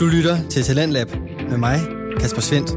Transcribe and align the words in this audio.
Du 0.00 0.06
lytter 0.06 0.48
til 0.48 0.62
Talentlab 0.62 1.08
med 1.48 1.58
mig, 1.58 1.80
Kasper 2.20 2.40
Svendt. 2.40 2.70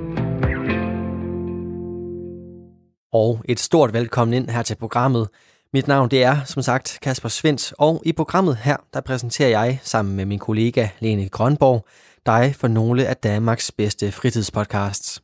Og 3.14 3.42
et 3.46 3.60
stort 3.60 3.94
velkommen 3.94 4.34
ind 4.34 4.50
her 4.50 4.64
til 4.64 4.76
programmet. 4.76 5.28
Mit 5.74 5.88
navn 5.88 6.12
det 6.12 6.24
er 6.24 6.44
som 6.46 6.62
sagt 6.62 7.00
Kasper 7.02 7.30
Svendt, 7.30 7.74
og 7.78 8.02
i 8.06 8.14
programmet 8.14 8.56
her, 8.56 8.78
der 8.94 9.02
præsenterer 9.02 9.50
jeg 9.50 9.80
sammen 9.84 10.16
med 10.16 10.26
min 10.26 10.40
kollega 10.40 10.88
Lene 11.00 11.30
Grønborg 11.30 11.86
dig 12.26 12.56
for 12.56 12.68
nogle 12.68 13.06
af 13.06 13.18
Danmarks 13.18 13.72
bedste 13.72 14.12
fritidspodcasts. 14.12 15.22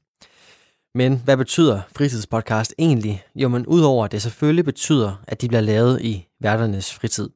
Men 0.95 1.21
hvad 1.25 1.37
betyder 1.37 1.81
fritidspodcast 1.97 2.73
egentlig? 2.77 3.23
Jo, 3.35 3.49
men 3.49 3.65
udover 3.65 4.05
at 4.05 4.11
det 4.11 4.21
selvfølgelig 4.21 4.65
betyder, 4.65 5.23
at 5.27 5.41
de 5.41 5.47
bliver 5.47 5.61
lavet 5.61 6.01
i 6.01 6.27
værternes 6.41 6.93
fritid, 6.93 7.29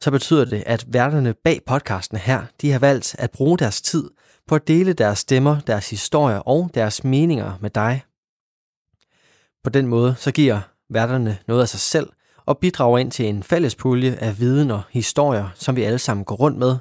så 0.00 0.10
betyder 0.10 0.44
det, 0.44 0.62
at 0.66 0.84
værterne 0.88 1.34
bag 1.44 1.60
podcasten 1.66 2.18
her, 2.18 2.42
de 2.60 2.72
har 2.72 2.78
valgt 2.78 3.16
at 3.18 3.30
bruge 3.30 3.58
deres 3.58 3.82
tid 3.82 4.10
på 4.46 4.54
at 4.54 4.68
dele 4.68 4.92
deres 4.92 5.18
stemmer, 5.18 5.60
deres 5.60 5.90
historier 5.90 6.38
og 6.38 6.70
deres 6.74 7.04
meninger 7.04 7.52
med 7.60 7.70
dig. 7.70 8.02
På 9.64 9.70
den 9.70 9.86
måde 9.86 10.14
så 10.18 10.32
giver 10.32 10.60
værterne 10.90 11.38
noget 11.48 11.62
af 11.62 11.68
sig 11.68 11.80
selv 11.80 12.08
og 12.46 12.58
bidrager 12.58 12.98
ind 12.98 13.10
til 13.10 13.26
en 13.26 13.42
fælles 13.42 13.74
pulje 13.74 14.14
af 14.20 14.38
viden 14.38 14.70
og 14.70 14.82
historier, 14.90 15.48
som 15.54 15.76
vi 15.76 15.82
alle 15.82 15.98
sammen 15.98 16.24
går 16.24 16.34
rundt 16.34 16.58
med. 16.58 16.76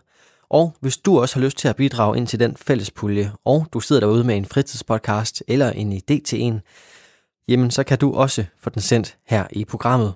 Og 0.50 0.76
hvis 0.80 0.98
du 0.98 1.20
også 1.20 1.36
har 1.36 1.46
lyst 1.46 1.58
til 1.58 1.68
at 1.68 1.76
bidrage 1.76 2.18
ind 2.18 2.28
til 2.28 2.40
den 2.40 2.58
fælles 2.58 2.92
pulje, 2.92 3.32
og 3.46 3.68
du 3.74 3.80
sidder 3.80 4.00
derude 4.00 4.24
med 4.24 4.38
en 4.38 4.46
fritidspodcast 4.46 5.44
eller 5.48 5.72
en 5.72 5.94
idé 5.94 6.22
til 6.26 6.42
en, 6.42 6.62
jamen 7.48 7.72
så 7.72 7.84
kan 7.84 7.98
du 7.98 8.14
også 8.14 8.46
få 8.60 8.70
den 8.70 8.82
sendt 8.82 9.18
her 9.26 9.48
i 9.52 9.66
programmet. 9.66 10.14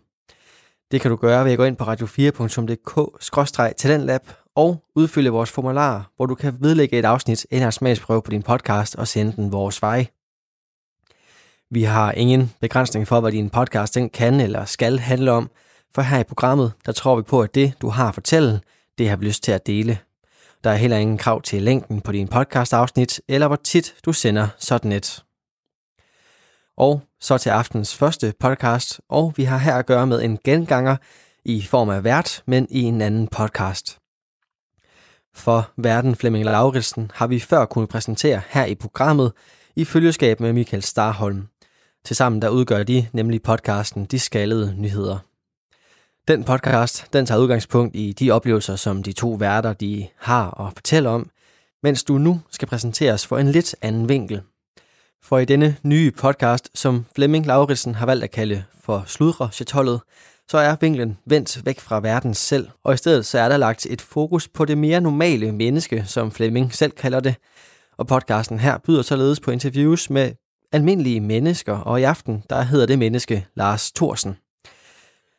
Det 0.92 1.02
kan 1.02 1.12
du 1.12 1.18
gøre 1.18 1.46
ved 1.46 1.52
at 1.52 1.58
gå 1.58 1.64
ind 1.64 1.78
på 1.78 1.84
radio4.dk-talentlab 1.84 4.22
og 4.56 4.84
udfylde 4.96 5.30
vores 5.30 5.52
formular, 5.52 6.12
hvor 6.16 6.26
du 6.26 6.36
kan 6.36 6.58
vedlægge 6.60 7.00
et 7.00 7.06
afsnit 7.06 7.46
eller 7.52 7.66
en 7.66 7.72
smagsprøve 7.72 8.22
på 8.22 8.32
din 8.32 8.44
podcast 8.44 8.96
og 8.96 9.08
sende 9.08 9.36
den 9.36 9.52
vores 9.52 9.82
vej. 9.82 10.08
Vi 11.70 11.84
har 11.84 12.12
ingen 12.12 12.54
begrænsning 12.62 13.08
for, 13.08 13.20
hvad 13.20 13.32
din 13.32 13.50
podcast 13.50 13.96
den 13.96 14.10
kan 14.10 14.40
eller 14.40 14.66
skal 14.66 15.00
handle 15.00 15.32
om, 15.32 15.50
for 15.96 16.02
her 16.02 16.20
i 16.20 16.24
programmet, 16.24 16.72
der 16.86 16.92
tror 16.92 17.16
vi 17.16 17.22
på, 17.22 17.42
at 17.42 17.56
det, 17.56 17.74
du 17.82 17.90
har 17.90 18.08
at 18.08 18.14
fortælle, 18.14 18.62
det 18.98 19.10
har 19.10 19.16
vi 19.16 19.26
lyst 19.26 19.44
til 19.44 19.52
at 19.52 19.68
dele. 19.68 19.98
Der 20.64 20.70
er 20.70 20.76
heller 20.76 20.98
ingen 20.98 21.18
krav 21.18 21.42
til 21.42 21.62
længden 21.62 22.02
på 22.02 22.12
din 22.12 22.28
podcast-afsnit, 22.28 23.22
eller 23.28 23.48
hvor 23.48 23.56
tit 23.56 23.96
du 24.06 24.14
sender 24.14 24.48
sådan 24.58 24.92
et. 24.92 25.24
Og 26.78 27.02
så 27.22 27.38
til 27.38 27.50
aftens 27.50 27.96
første 27.96 28.34
podcast, 28.40 29.02
og 29.10 29.34
vi 29.38 29.44
har 29.44 29.58
her 29.58 29.76
at 29.76 29.86
gøre 29.86 30.08
med 30.08 30.22
en 30.22 30.40
genganger 30.44 30.98
i 31.46 31.62
form 31.62 31.90
af 31.90 32.04
vært, 32.04 32.44
men 32.46 32.68
i 32.70 32.82
en 32.82 33.02
anden 33.02 33.28
podcast. 33.28 34.00
For 35.36 35.72
verden 35.78 36.16
Flemming 36.16 36.46
Lauritsen 36.46 37.12
har 37.14 37.28
vi 37.28 37.40
før 37.40 37.66
kunnet 37.66 37.90
præsentere 37.90 38.42
her 38.50 38.66
i 38.66 38.76
programmet 38.76 39.32
i 39.76 39.86
følgeskab 39.86 40.40
med 40.40 40.54
Michael 40.54 40.84
Starholm. 40.84 41.48
Tilsammen 42.06 42.42
der 42.42 42.50
udgør 42.50 42.84
de 42.84 43.08
nemlig 43.14 43.42
podcasten 43.42 44.06
De 44.06 44.20
Skallede 44.20 44.76
Nyheder. 44.78 45.18
Den 46.28 46.44
podcast 46.44 47.14
den 47.14 47.26
tager 47.26 47.42
udgangspunkt 47.42 47.96
i 47.96 48.12
de 48.12 48.32
oplevelser, 48.32 48.76
som 48.76 49.04
de 49.04 49.12
to 49.12 49.30
værter 49.32 49.74
de 49.74 50.08
har 50.18 50.62
at 50.68 50.74
fortælle 50.74 51.10
om, 51.10 51.30
mens 51.84 52.04
du 52.04 52.18
nu 52.18 52.42
skal 52.52 52.68
præsenteres 52.68 53.28
for 53.28 53.38
en 53.38 53.52
lidt 53.52 53.76
anden 53.82 54.10
vinkel. 54.10 54.42
For 55.24 55.38
i 55.38 55.46
denne 55.46 55.76
nye 55.84 56.12
podcast, 56.12 56.70
som 56.74 57.06
Flemming 57.16 57.46
Lauritsen 57.46 57.96
har 57.96 58.06
valgt 58.06 58.24
at 58.24 58.32
kalde 58.32 58.64
for 58.84 59.04
Sludre 59.08 59.50
Chatollet, 59.52 60.00
så 60.50 60.58
er 60.58 60.76
vinklen 60.82 61.18
vendt 61.26 61.66
væk 61.66 61.80
fra 61.80 62.00
verden 62.00 62.34
selv, 62.34 62.68
og 62.84 62.94
i 62.94 62.98
stedet 62.98 63.26
så 63.26 63.40
er 63.40 63.50
der 63.50 63.58
lagt 63.58 63.86
et 63.86 64.02
fokus 64.02 64.48
på 64.48 64.66
det 64.66 64.78
mere 64.78 65.02
normale 65.02 65.52
menneske, 65.52 66.04
som 66.08 66.32
Flemming 66.32 66.74
selv 66.74 66.92
kalder 66.92 67.20
det. 67.20 67.36
Og 67.98 68.08
podcasten 68.08 68.60
her 68.60 68.78
byder 68.78 69.02
således 69.02 69.40
på 69.40 69.52
interviews 69.52 70.10
med 70.10 70.32
almindelige 70.72 71.20
mennesker, 71.20 71.74
og 71.78 72.02
i 72.02 72.04
aften 72.04 72.44
der 72.50 72.62
hedder 72.62 72.86
det 72.86 73.00
menneske 73.00 73.46
Lars 73.56 73.92
Thorsen. 73.92 74.38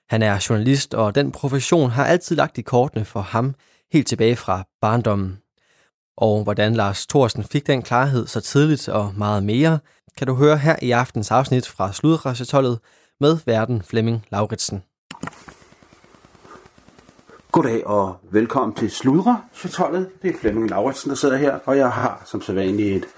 Han 0.08 0.22
er 0.22 0.46
journalist, 0.48 0.94
og 0.94 1.14
den 1.14 1.32
profession 1.32 1.90
har 1.90 2.04
altid 2.04 2.36
lagt 2.36 2.58
i 2.58 2.62
kortene 2.62 3.04
for 3.04 3.20
ham 3.20 3.54
helt 3.92 4.06
tilbage 4.06 4.36
fra 4.36 4.64
barndommen. 4.80 5.41
Og 6.16 6.42
hvordan 6.42 6.74
Lars 6.74 7.06
Thorsen 7.06 7.44
fik 7.44 7.66
den 7.66 7.82
klarhed 7.82 8.26
så 8.26 8.40
tidligt 8.40 8.88
og 8.88 9.12
meget 9.16 9.42
mere, 9.42 9.78
kan 10.18 10.26
du 10.26 10.34
høre 10.34 10.58
her 10.58 10.76
i 10.82 10.90
aftens 10.90 11.30
afsnit 11.30 11.68
fra 11.68 11.92
Sludrassetollet 11.92 12.78
med 13.20 13.38
verden 13.46 13.82
Flemming 13.82 14.26
Lauritsen. 14.30 14.82
Goddag 17.52 17.86
og 17.86 18.16
velkommen 18.30 18.74
til 18.74 18.90
Sludrejsetollet. 18.90 20.08
Det 20.22 20.34
er 20.34 20.38
Flemming 20.40 20.70
Lauritsen, 20.70 21.10
der 21.10 21.16
sidder 21.16 21.36
her, 21.36 21.58
og 21.66 21.76
jeg 21.76 21.90
har 21.90 22.22
som 22.24 22.42
sædvanligt 22.42 22.96
et, 22.96 23.08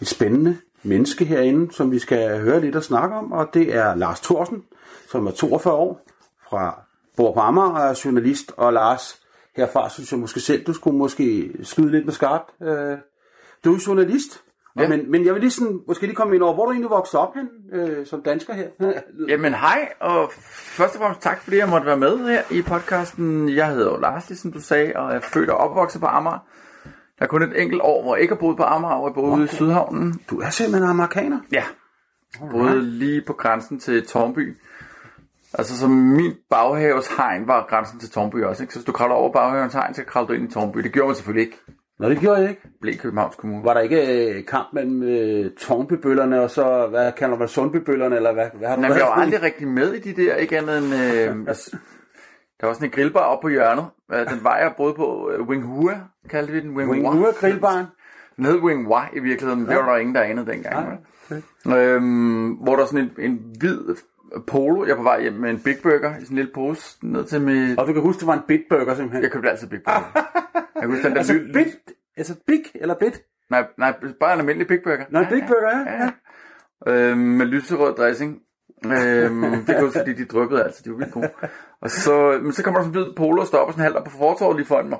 et 0.00 0.08
spændende 0.08 0.56
menneske 0.82 1.24
herinde, 1.24 1.74
som 1.74 1.90
vi 1.90 1.98
skal 1.98 2.40
høre 2.40 2.60
lidt 2.60 2.76
og 2.76 2.84
snakke 2.84 3.16
om, 3.16 3.32
og 3.32 3.48
det 3.54 3.74
er 3.74 3.94
Lars 3.94 4.20
Thorsen, 4.20 4.62
som 5.12 5.26
er 5.26 5.30
42 5.30 5.74
år, 5.74 6.00
fra 6.50 6.82
bor 7.16 7.32
på 7.32 7.40
Amager 7.40 7.70
og 7.70 7.90
er 7.90 8.00
journalist, 8.04 8.52
og 8.56 8.72
Lars, 8.72 9.19
herfra 9.56 9.90
synes 9.90 10.12
jeg 10.12 10.20
måske 10.20 10.40
selv, 10.40 10.64
du 10.64 10.72
skulle 10.72 10.98
måske 10.98 11.52
skyde 11.62 11.90
lidt 11.90 12.04
med 12.04 12.12
skarpt. 12.12 12.62
Øh, 12.62 12.98
du 13.64 13.74
er 13.74 13.84
journalist, 13.86 14.42
ja. 14.78 14.88
men, 14.88 15.10
men 15.10 15.24
jeg 15.24 15.34
vil 15.34 15.40
lige 15.40 15.50
sådan, 15.50 15.80
måske 15.86 16.06
lige 16.06 16.16
komme 16.16 16.34
ind 16.34 16.42
over, 16.42 16.54
hvor 16.54 16.64
du 16.64 16.70
egentlig 16.70 16.90
voksede 16.90 17.22
op 17.22 17.34
hen 17.34 17.48
øh, 17.72 18.06
som 18.06 18.22
dansker 18.22 18.54
her? 18.54 18.68
Jamen 19.28 19.54
hej, 19.54 19.92
og 20.00 20.32
først 20.76 20.94
og 20.94 21.00
fremmest 21.00 21.20
tak, 21.20 21.42
fordi 21.42 21.56
jeg 21.56 21.68
måtte 21.68 21.86
være 21.86 21.96
med 21.96 22.18
her 22.18 22.42
i 22.50 22.62
podcasten. 22.62 23.48
Jeg 23.48 23.68
hedder 23.68 23.90
jo 23.90 23.96
Lars, 23.96 24.28
ligesom 24.28 24.52
du 24.52 24.60
sagde, 24.60 24.92
og 24.96 25.14
er 25.14 25.20
født 25.20 25.50
og 25.50 25.56
opvokset 25.56 26.00
på 26.00 26.06
Amager. 26.06 26.38
Der 27.18 27.24
er 27.24 27.28
kun 27.28 27.42
et 27.42 27.62
enkelt 27.62 27.82
år, 27.84 28.02
hvor 28.02 28.14
jeg 28.16 28.22
ikke 28.22 28.34
har 28.34 28.38
boet 28.40 28.56
på 28.56 28.62
Amager, 28.62 28.96
hvor 28.96 29.08
jeg 29.08 29.14
boede 29.14 29.32
okay. 29.32 29.44
i 29.44 29.46
Sydhavnen. 29.46 30.20
Du 30.30 30.40
er 30.40 30.50
simpelthen 30.50 30.90
amerikaner? 30.90 31.40
Ja, 31.52 31.64
boede 32.50 32.82
lige 32.82 33.22
på 33.26 33.32
grænsen 33.32 33.80
til 33.80 34.06
Tornby. 34.06 34.56
Altså, 35.54 35.78
så 35.78 35.88
min 35.88 36.32
baghaves 36.50 37.08
hegn 37.16 37.46
var 37.46 37.66
grænsen 37.68 37.98
til 38.00 38.10
Tornby 38.10 38.44
også, 38.44 38.62
ikke? 38.62 38.72
Så 38.72 38.78
hvis 38.78 38.84
du 38.84 38.92
kravler 38.92 39.14
over 39.14 39.32
baghavens 39.32 39.74
hegn, 39.74 39.94
så 39.94 40.04
kravler 40.04 40.26
du 40.28 40.32
ind 40.32 40.50
i 40.50 40.52
Tornby. 40.52 40.78
Det 40.78 40.92
gjorde 40.92 41.08
man 41.08 41.16
selvfølgelig 41.16 41.46
ikke. 41.46 41.60
Nå, 41.98 42.08
det 42.08 42.18
gjorde 42.18 42.40
jeg 42.40 42.50
ikke. 42.50 42.62
Blev 42.80 42.94
Københavns 42.94 43.36
Kommune. 43.36 43.64
Var 43.64 43.74
der 43.74 43.80
ikke 43.80 44.28
øh, 44.30 44.44
kamp 44.46 44.68
mellem 44.72 45.02
øh, 45.02 45.50
Tornbybøllerne 45.58 46.40
og 46.40 46.50
så, 46.50 46.86
hvad 46.86 47.12
kalder 47.12 47.38
man 47.38 47.48
Sundbybøllerne, 47.48 48.16
eller 48.16 48.32
hvad, 48.32 48.46
hvad 48.54 48.68
har 48.68 48.76
du 48.76 48.82
Nej, 48.82 48.90
jeg 48.90 49.00
var 49.00 49.12
aldrig 49.12 49.42
rigtig 49.42 49.68
med 49.68 49.92
i 49.92 49.98
de 49.98 50.22
der, 50.22 50.34
ikke 50.34 50.58
andet 50.58 50.78
end... 50.78 50.94
Øh, 50.94 51.46
der 52.60 52.66
var 52.66 52.72
sådan 52.72 52.88
en 52.88 52.90
grillbar 52.90 53.20
op 53.20 53.40
på 53.40 53.48
hjørnet. 53.48 53.84
Den 54.10 54.38
var 54.42 54.58
jeg 54.58 54.72
både 54.76 54.94
på 54.94 55.30
øh, 55.30 55.48
Winghua, 55.48 56.00
kaldte 56.30 56.52
vi 56.52 56.60
den. 56.60 56.76
Winghua 56.76 57.30
grillbaren? 57.30 57.86
Den 58.36 58.44
hed 58.44 58.58
Winghua 58.58 59.02
i 59.12 59.18
virkeligheden, 59.18 59.64
ja. 59.64 59.70
det 59.70 59.76
var 59.76 59.92
der 59.92 59.98
ingen, 59.98 60.14
der 60.14 60.22
anede 60.22 60.46
dengang. 60.46 61.00
Ja, 61.30 61.36
okay. 61.66 61.96
øhm, 61.96 62.48
hvor 62.50 62.72
der 62.72 62.78
var 62.78 62.86
sådan 62.86 63.10
en, 63.18 63.30
en 63.30 63.40
hvid 63.60 63.96
polo. 64.46 64.84
Jeg 64.84 64.92
er 64.92 64.96
på 64.96 65.02
vej 65.02 65.22
hjem 65.22 65.32
med 65.32 65.50
en 65.50 65.60
Big 65.60 65.76
Burger 65.82 66.16
i 66.16 66.20
sådan 66.20 66.26
en 66.30 66.36
lille 66.36 66.50
pose 66.54 66.98
ned 67.02 67.24
til 67.24 67.40
mit... 67.40 67.78
Og 67.78 67.86
du 67.86 67.92
kan 67.92 68.02
huske, 68.02 68.20
det 68.20 68.26
var 68.26 68.34
en 68.34 68.42
Big 68.48 68.60
Burger 68.68 68.94
simpelthen? 68.94 69.22
Jeg 69.22 69.32
købte 69.32 69.50
altid 69.50 69.68
Big 69.68 69.82
Burger. 69.84 70.12
jeg 70.74 70.82
kan 70.82 70.90
huske 70.90 71.02
den 71.02 71.12
der 71.12 71.18
altså, 71.18 71.32
lille... 71.32 71.52
Big, 71.52 71.66
altså 72.16 72.34
Big 72.46 72.62
eller 72.74 72.94
Bit? 72.94 73.22
Nej, 73.50 73.66
nej, 73.78 73.94
bare 74.20 74.32
en 74.32 74.38
almindelig 74.38 74.66
Big 74.68 74.80
Burger. 74.84 75.04
Nå, 75.10 75.18
ja, 75.18 75.28
Big 75.28 75.44
Burger, 75.48 75.78
ja. 75.78 75.92
ja. 75.92 76.02
ja. 76.04 76.10
Øhm, 76.86 77.18
med 77.18 77.46
lyserød 77.46 77.94
dressing. 77.94 78.38
øhm, 78.84 79.42
det 79.66 79.76
er 79.76 79.90
fordi 79.90 80.12
de 80.12 80.24
dryppede 80.24 80.64
altså, 80.64 80.82
de 80.84 80.90
var 80.90 80.96
vildt 80.96 81.12
gode. 81.12 81.30
Og 81.82 81.90
så, 81.90 82.38
men 82.42 82.52
så 82.52 82.64
kommer 82.64 82.80
der 82.80 82.86
sådan 82.86 83.08
en 83.08 83.14
polo 83.16 83.40
og 83.40 83.46
stopper 83.46 83.72
sådan 83.72 83.82
halvt 83.82 84.04
på 84.04 84.10
fortorvet 84.10 84.56
lige 84.56 84.66
foran 84.66 84.88
mig. 84.88 84.98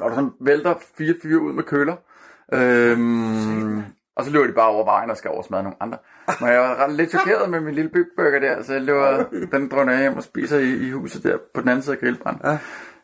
Og 0.00 0.10
der 0.10 0.14
sådan 0.14 0.30
vælter 0.40 0.74
fire 0.98 1.14
fyre 1.22 1.40
ud 1.40 1.52
med 1.52 1.62
køller. 1.62 1.96
Øhm, 2.52 3.82
og 4.16 4.24
så 4.24 4.30
løber 4.30 4.46
de 4.46 4.52
bare 4.52 4.68
over 4.68 4.84
vejen 4.84 5.10
og 5.10 5.16
skal 5.16 5.30
oversmadre 5.30 5.62
nogle 5.62 5.82
andre. 5.82 5.98
Men 6.40 6.48
jeg 6.48 6.60
var 6.60 6.84
ret 6.84 6.92
lidt 6.92 7.10
chokeret 7.10 7.50
med 7.50 7.60
min 7.60 7.74
lille 7.74 7.90
bygburger 7.90 8.38
der, 8.40 8.62
så 8.62 8.72
jeg 8.72 8.82
løber, 8.82 9.24
den 9.52 9.68
drønner 9.68 9.92
jeg 9.92 10.02
hjem 10.02 10.16
og 10.16 10.22
spiser 10.22 10.58
i, 10.58 10.86
i 10.86 10.90
huset 10.90 11.22
der 11.22 11.38
på 11.54 11.60
den 11.60 11.68
anden 11.68 11.82
side 11.82 11.96
af 11.96 12.00
grillbrand. 12.00 12.36
Ja. 12.44 12.58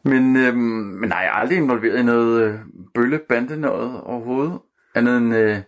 Men, 0.05 0.37
øhm, 0.37 0.59
men 1.01 1.09
nej, 1.09 1.19
jeg 1.19 1.29
er 1.29 1.33
aldrig 1.33 1.59
involveret 1.59 1.99
i 1.99 2.03
noget 2.03 2.43
øh, 2.43 2.55
bølle 2.95 3.21
bande 3.29 3.61
noget 3.61 4.01
overhovedet. 4.01 4.59
Andet 4.95 5.17
end, 5.17 5.35
øh, 5.35 5.59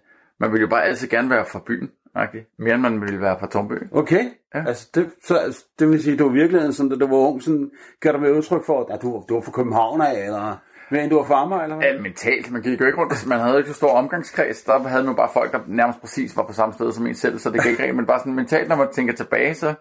man 0.40 0.52
vil 0.52 0.60
jo 0.60 0.66
bare 0.66 0.82
altid 0.82 1.08
gerne 1.08 1.30
være 1.30 1.44
fra 1.44 1.62
byen. 1.66 1.90
Okay. 2.14 2.42
Mere 2.58 2.74
end 2.74 2.82
man 2.82 3.00
ville 3.00 3.20
være 3.20 3.38
fra 3.40 3.46
Tornby. 3.46 3.72
Okay. 3.92 4.24
Ja. 4.54 4.64
Altså, 4.66 4.88
det, 4.94 5.10
så, 5.24 5.36
altså, 5.36 5.64
det 5.78 5.88
vil 5.88 6.02
sige, 6.02 6.12
at 6.12 6.18
du 6.18 6.24
var 6.24 6.32
virkelig 6.32 6.74
sådan, 6.74 6.90
da 6.90 6.96
du 6.96 7.06
var 7.06 7.16
ung, 7.16 7.42
sådan, 7.42 7.70
kan 8.02 8.14
du 8.14 8.20
med 8.20 8.32
udtryk 8.32 8.64
for, 8.66 8.92
at 8.92 9.02
du, 9.02 9.24
du 9.28 9.34
var 9.34 9.40
fra 9.40 9.52
København 9.52 10.00
af, 10.00 10.26
eller 10.26 10.56
mere 10.90 11.02
end 11.02 11.10
du 11.10 11.16
var 11.16 11.24
farmer, 11.24 11.60
eller 11.62 11.76
hvad? 11.76 11.86
Ja, 11.86 12.00
mentalt. 12.00 12.50
Man 12.50 12.62
gik 12.62 12.80
jo 12.80 12.86
ikke 12.86 12.98
rundt, 12.98 13.26
man 13.26 13.40
havde 13.40 13.58
ikke 13.58 13.70
så 13.70 13.76
stor 13.76 13.90
omgangskreds. 13.90 14.62
Der 14.62 14.88
havde 14.88 15.04
man 15.04 15.16
bare 15.16 15.30
folk, 15.32 15.52
der 15.52 15.60
nærmest 15.66 16.00
præcis 16.00 16.36
var 16.36 16.42
på 16.42 16.52
samme 16.52 16.74
sted 16.74 16.92
som 16.92 17.06
en 17.06 17.14
selv, 17.14 17.38
så 17.38 17.50
det 17.50 17.62
gik 17.62 17.80
ikke 17.80 17.92
Men 17.92 18.06
bare 18.06 18.18
sådan 18.18 18.34
mentalt, 18.34 18.68
når 18.68 18.76
man 18.76 18.88
tænker 18.92 19.14
tilbage, 19.14 19.54
så, 19.54 19.74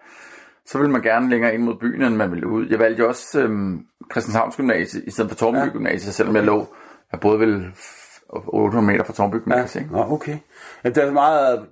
så 0.66 0.78
ville 0.78 0.92
man 0.92 1.02
gerne 1.02 1.30
længere 1.30 1.54
ind 1.54 1.64
mod 1.64 1.76
byen, 1.76 2.02
end 2.02 2.16
man 2.16 2.32
ville 2.32 2.48
ud. 2.48 2.68
Jeg 2.70 2.80
valgte 2.80 3.04
jo 3.04 3.08
også 3.08 3.42
øhm, 3.42 3.86
Christianshavns 4.12 4.56
Gymnasie 4.56 5.02
i 5.06 5.12
stedet 5.12 5.32
for 5.32 5.38
Tornby 5.38 5.58
ja. 5.58 5.70
Gymnasie, 5.70 6.12
selvom 6.12 6.36
jeg 6.36 6.44
lå, 6.44 6.68
jeg 7.12 7.20
boede 7.20 7.40
vel 7.40 7.72
800 8.30 8.92
meter 8.92 9.04
fra 9.04 9.14
Tornby 9.14 9.36
Gymnasie. 9.36 9.82
Ja. 9.82 9.98
Nå, 9.98 10.14
okay. 10.14 10.38
Ja, 10.84 10.90
det 10.90 11.04
er 11.04 11.12
meget, 11.12 11.66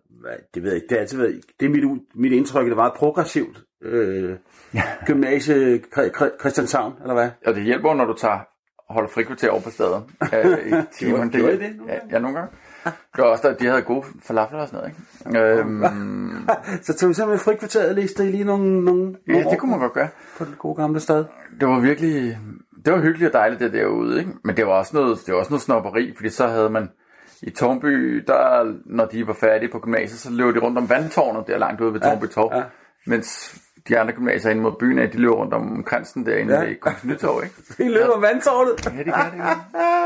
det 0.53 0.63
ved 0.63 0.69
jeg 0.69 0.75
ikke, 0.75 0.87
det 0.89 0.95
er 0.95 1.01
altid 1.01 1.17
været, 1.17 1.41
det 1.59 1.65
er 1.65 1.69
mit, 1.69 2.01
mit 2.15 2.31
indtryk, 2.31 2.65
det 2.65 2.75
var 2.75 2.83
meget 2.83 2.93
progressivt 2.93 3.63
øh, 3.81 4.35
gymnasie 5.05 5.81
Christianshavn, 6.39 6.93
eller 7.01 7.13
hvad? 7.13 7.29
Ja, 7.45 7.53
det 7.53 7.63
hjælper, 7.63 7.93
når 7.93 8.05
du 8.05 8.13
tager 8.13 8.39
holde 8.89 9.09
frikvarter 9.09 9.49
over 9.49 9.61
på 9.61 9.69
stedet. 9.69 10.03
Øh, 10.33 10.67
i 10.67 10.73
timerne. 10.99 11.31
gjorde 11.31 11.53
I 11.53 11.57
det 11.59 11.75
nogle 11.77 11.93
Ja, 11.93 11.99
ja, 12.11 12.19
nogle 12.19 12.37
gange. 12.37 12.51
Det 12.85 13.23
var 13.23 13.23
også 13.23 13.47
der, 13.47 13.55
de 13.55 13.65
havde 13.65 13.81
gode 13.81 14.03
falafler 14.23 14.59
og 14.59 14.67
sådan 14.67 14.91
noget, 15.25 15.39
ikke? 15.43 15.59
Øhm, 15.59 16.47
Så 16.85 16.93
tog 16.97 17.09
vi 17.09 17.13
simpelthen 17.13 17.43
frikvarteret 17.45 17.89
og 17.89 17.95
læste 17.95 18.27
I 18.27 18.31
lige 18.31 18.43
nogle, 18.43 18.85
nogle, 18.85 19.15
ja, 19.27 19.31
nogle 19.33 19.49
det 19.49 19.59
kunne 19.59 19.71
man 19.71 19.79
godt 19.79 19.93
gøre. 19.93 20.07
på 20.37 20.45
den 20.45 20.55
gode 20.59 20.75
gamle 20.75 20.99
stad. 20.99 21.25
Det 21.59 21.67
var 21.67 21.79
virkelig, 21.79 22.37
det 22.85 22.93
var 22.93 22.99
hyggeligt 23.01 23.27
og 23.27 23.33
dejligt 23.33 23.59
det 23.59 23.73
derude, 23.73 24.19
ikke? 24.19 24.31
Men 24.43 24.57
det 24.57 24.67
var 24.67 24.73
også 24.73 24.91
noget, 24.97 25.19
det 25.25 25.33
var 25.33 25.39
også 25.39 25.51
noget 25.51 25.61
snopperi, 25.61 26.13
fordi 26.15 26.29
så 26.29 26.47
havde 26.47 26.69
man 26.69 26.89
i 27.41 27.49
Tornby, 27.49 28.23
der, 28.27 28.73
når 28.85 29.05
de 29.05 29.27
var 29.27 29.33
færdige 29.33 29.71
på 29.71 29.79
gymnasiet, 29.79 30.19
så 30.19 30.29
løb 30.31 30.55
de 30.55 30.59
rundt 30.59 30.77
om 30.77 30.89
vandtårnet 30.89 31.47
der 31.47 31.57
langt 31.57 31.81
ude 31.81 31.93
ved 31.93 31.99
Tornby 31.99 32.25
Torv. 32.25 32.51
ja. 32.55 32.63
Mens 33.07 33.55
de 33.89 33.99
andre 33.99 34.13
gymnasier 34.13 34.51
inde 34.51 34.61
mod 34.61 34.71
byen, 34.79 34.99
af, 34.99 35.09
de 35.09 35.17
løb 35.17 35.31
rundt 35.31 35.53
om 35.53 35.83
kransen 35.83 36.25
derinde 36.25 36.53
Ja. 36.53 36.61
ja. 36.61 36.67
ved 36.67 36.75
Kongens 36.75 37.05
Nytorv, 37.05 37.43
ikke? 37.43 37.55
I 37.85 37.87
løber 37.93 38.13
ja. 38.15 38.19
vandtårnet. 38.19 38.85
Ja, 38.85 39.03
det 39.03 39.13
gør 39.13 39.29
det. 39.31 39.37
Ja. 39.37 39.55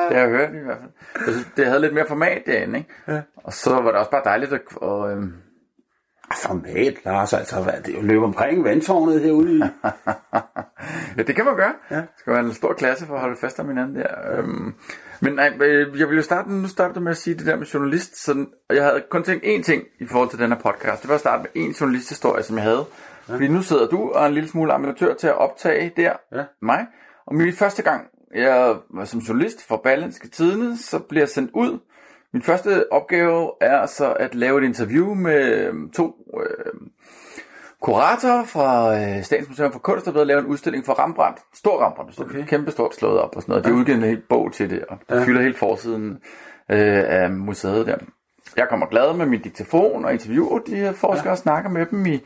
Det 0.10 0.18
har 0.18 0.28
jeg 0.28 0.30
hørt 0.30 0.50
i 0.50 0.58
hvert 0.66 0.78
fald. 0.80 0.92
Jeg 1.26 1.34
synes, 1.34 1.48
det 1.58 1.66
havde 1.66 1.82
lidt 1.82 1.94
mere 1.94 2.08
format 2.08 2.42
derinde, 2.46 2.78
ikke? 2.78 2.90
Ja. 3.08 3.22
Og 3.36 3.54
så 3.54 3.74
var 3.74 3.92
det 3.92 4.00
også 4.00 4.12
bare 4.12 4.22
dejligt 4.26 4.54
at... 4.54 4.62
Og, 4.76 5.12
øhm, 5.12 5.34
Format, 6.36 6.94
Lars, 7.06 7.34
altså, 7.34 7.62
hvad, 7.62 7.74
det 7.86 7.94
er 7.94 7.98
jo 8.02 8.06
løbe 8.06 8.24
omkring 8.26 8.64
vandtårnet 8.64 9.22
herude 9.22 9.58
i. 9.58 9.62
ja, 11.18 11.24
det 11.24 11.36
kan 11.36 11.46
man 11.46 11.56
gøre. 11.56 11.74
Ja. 11.92 11.96
Det 11.96 12.08
skal 12.18 12.34
være 12.34 12.46
en 12.46 12.54
stor 12.54 12.74
klasse 12.74 13.06
for 13.06 13.14
at 13.14 13.22
holde 13.22 13.38
fast 13.42 13.60
om 13.60 13.68
hinanden 13.68 13.96
der. 13.96 14.38
Øhm, 14.38 14.74
men 15.22 15.34
nej, 15.34 15.54
øh, 15.62 16.00
jeg 16.00 16.08
ville 16.08 16.16
jo 16.16 16.22
starte, 16.22 16.54
nu 16.54 16.68
startede 16.68 16.96
du 16.96 17.00
med 17.00 17.12
at 17.12 17.18
sige 17.18 17.38
det 17.38 17.46
der 17.46 17.56
med 17.56 17.66
journalist, 17.66 18.24
sådan, 18.24 18.48
og 18.70 18.76
jeg 18.76 18.84
havde 18.84 19.04
kun 19.10 19.24
tænkt 19.24 19.46
én 19.46 19.64
ting 19.64 19.84
i 20.00 20.06
forhold 20.06 20.30
til 20.30 20.40
den 20.40 20.52
her 20.52 20.60
podcast. 20.60 21.02
Det 21.02 21.10
var 21.10 21.16
at 21.16 21.22
starte 21.22 21.42
med 21.42 21.64
en 21.64 21.72
journalisthistorie, 21.72 22.44
som 22.44 22.56
jeg 22.56 22.64
havde. 22.64 22.86
Ja. 23.32 23.36
Fordi 23.36 23.48
nu 23.48 23.62
sidder 23.62 23.88
du 23.88 24.12
og 24.12 24.28
en 24.28 24.34
lille 24.34 24.50
smule 24.50 24.74
amatør 24.74 25.14
til 25.14 25.28
at 25.28 25.38
optage 25.38 25.92
der, 25.98 26.14
Ja. 26.32 26.44
mig. 26.62 26.86
Og 27.28 27.36
min 27.36 27.54
første 27.54 27.82
gang, 27.84 28.08
jeg 28.36 28.76
var 28.90 29.06
som 29.06 29.20
journalist 29.20 29.68
for 29.68 29.78
Berlinske 29.84 30.28
Tidene, 30.30 30.78
så 30.78 31.00
bliver 31.00 31.22
jeg 31.22 31.30
sendt 31.30 31.52
ud. 31.54 31.80
Min 32.34 32.42
første 32.42 32.92
opgave 32.94 33.52
er 33.62 33.86
så 33.86 34.14
at 34.14 34.36
lave 34.36 34.62
et 34.62 34.66
interview 34.66 35.14
med 35.14 35.68
øhm, 35.68 35.92
to 35.92 36.16
øh, 36.40 36.74
kuratorer 37.82 38.46
fra 38.46 39.00
øh, 39.00 39.24
Statens 39.24 39.50
Museum 39.50 39.72
for 39.72 39.80
Kunst, 39.80 40.06
der 40.06 40.12
ved 40.12 40.22
at 40.22 40.28
lave 40.28 40.40
en 40.40 40.46
udstilling 40.46 40.86
for 40.86 41.04
Rembrandt. 41.04 41.40
Stor 41.54 41.86
Rembrandt, 41.86 42.20
okay. 42.20 42.46
Kæmpe 42.46 42.72
stort 42.72 42.96
slået 42.96 43.20
op 43.20 43.36
og 43.36 43.42
sådan 43.42 43.52
noget. 43.52 43.66
De 43.66 43.70
har 43.70 43.78
udgivet 43.78 43.98
en 43.98 44.04
hel 44.04 44.22
bog 44.30 44.54
til 44.54 44.70
det, 44.70 44.86
og 44.90 44.98
det 45.10 45.16
ja. 45.16 45.24
fylder 45.24 45.42
hele 45.42 45.56
forsiden 45.56 46.12
øh, 46.70 47.04
af 47.08 47.32
museet 47.32 47.88
der. 47.88 47.98
Jeg 48.58 48.68
kommer 48.70 48.86
glad 48.86 49.14
med 49.14 49.26
min 49.26 49.42
diktafon 49.42 50.06
og 50.06 50.14
interviewer 50.14 50.60
de 50.60 50.76
her 50.76 50.94
forskere 50.94 51.26
ja. 51.28 51.32
og 51.32 51.38
snakker 51.38 51.70
med 51.70 51.86
dem 51.86 52.06
i, 52.06 52.20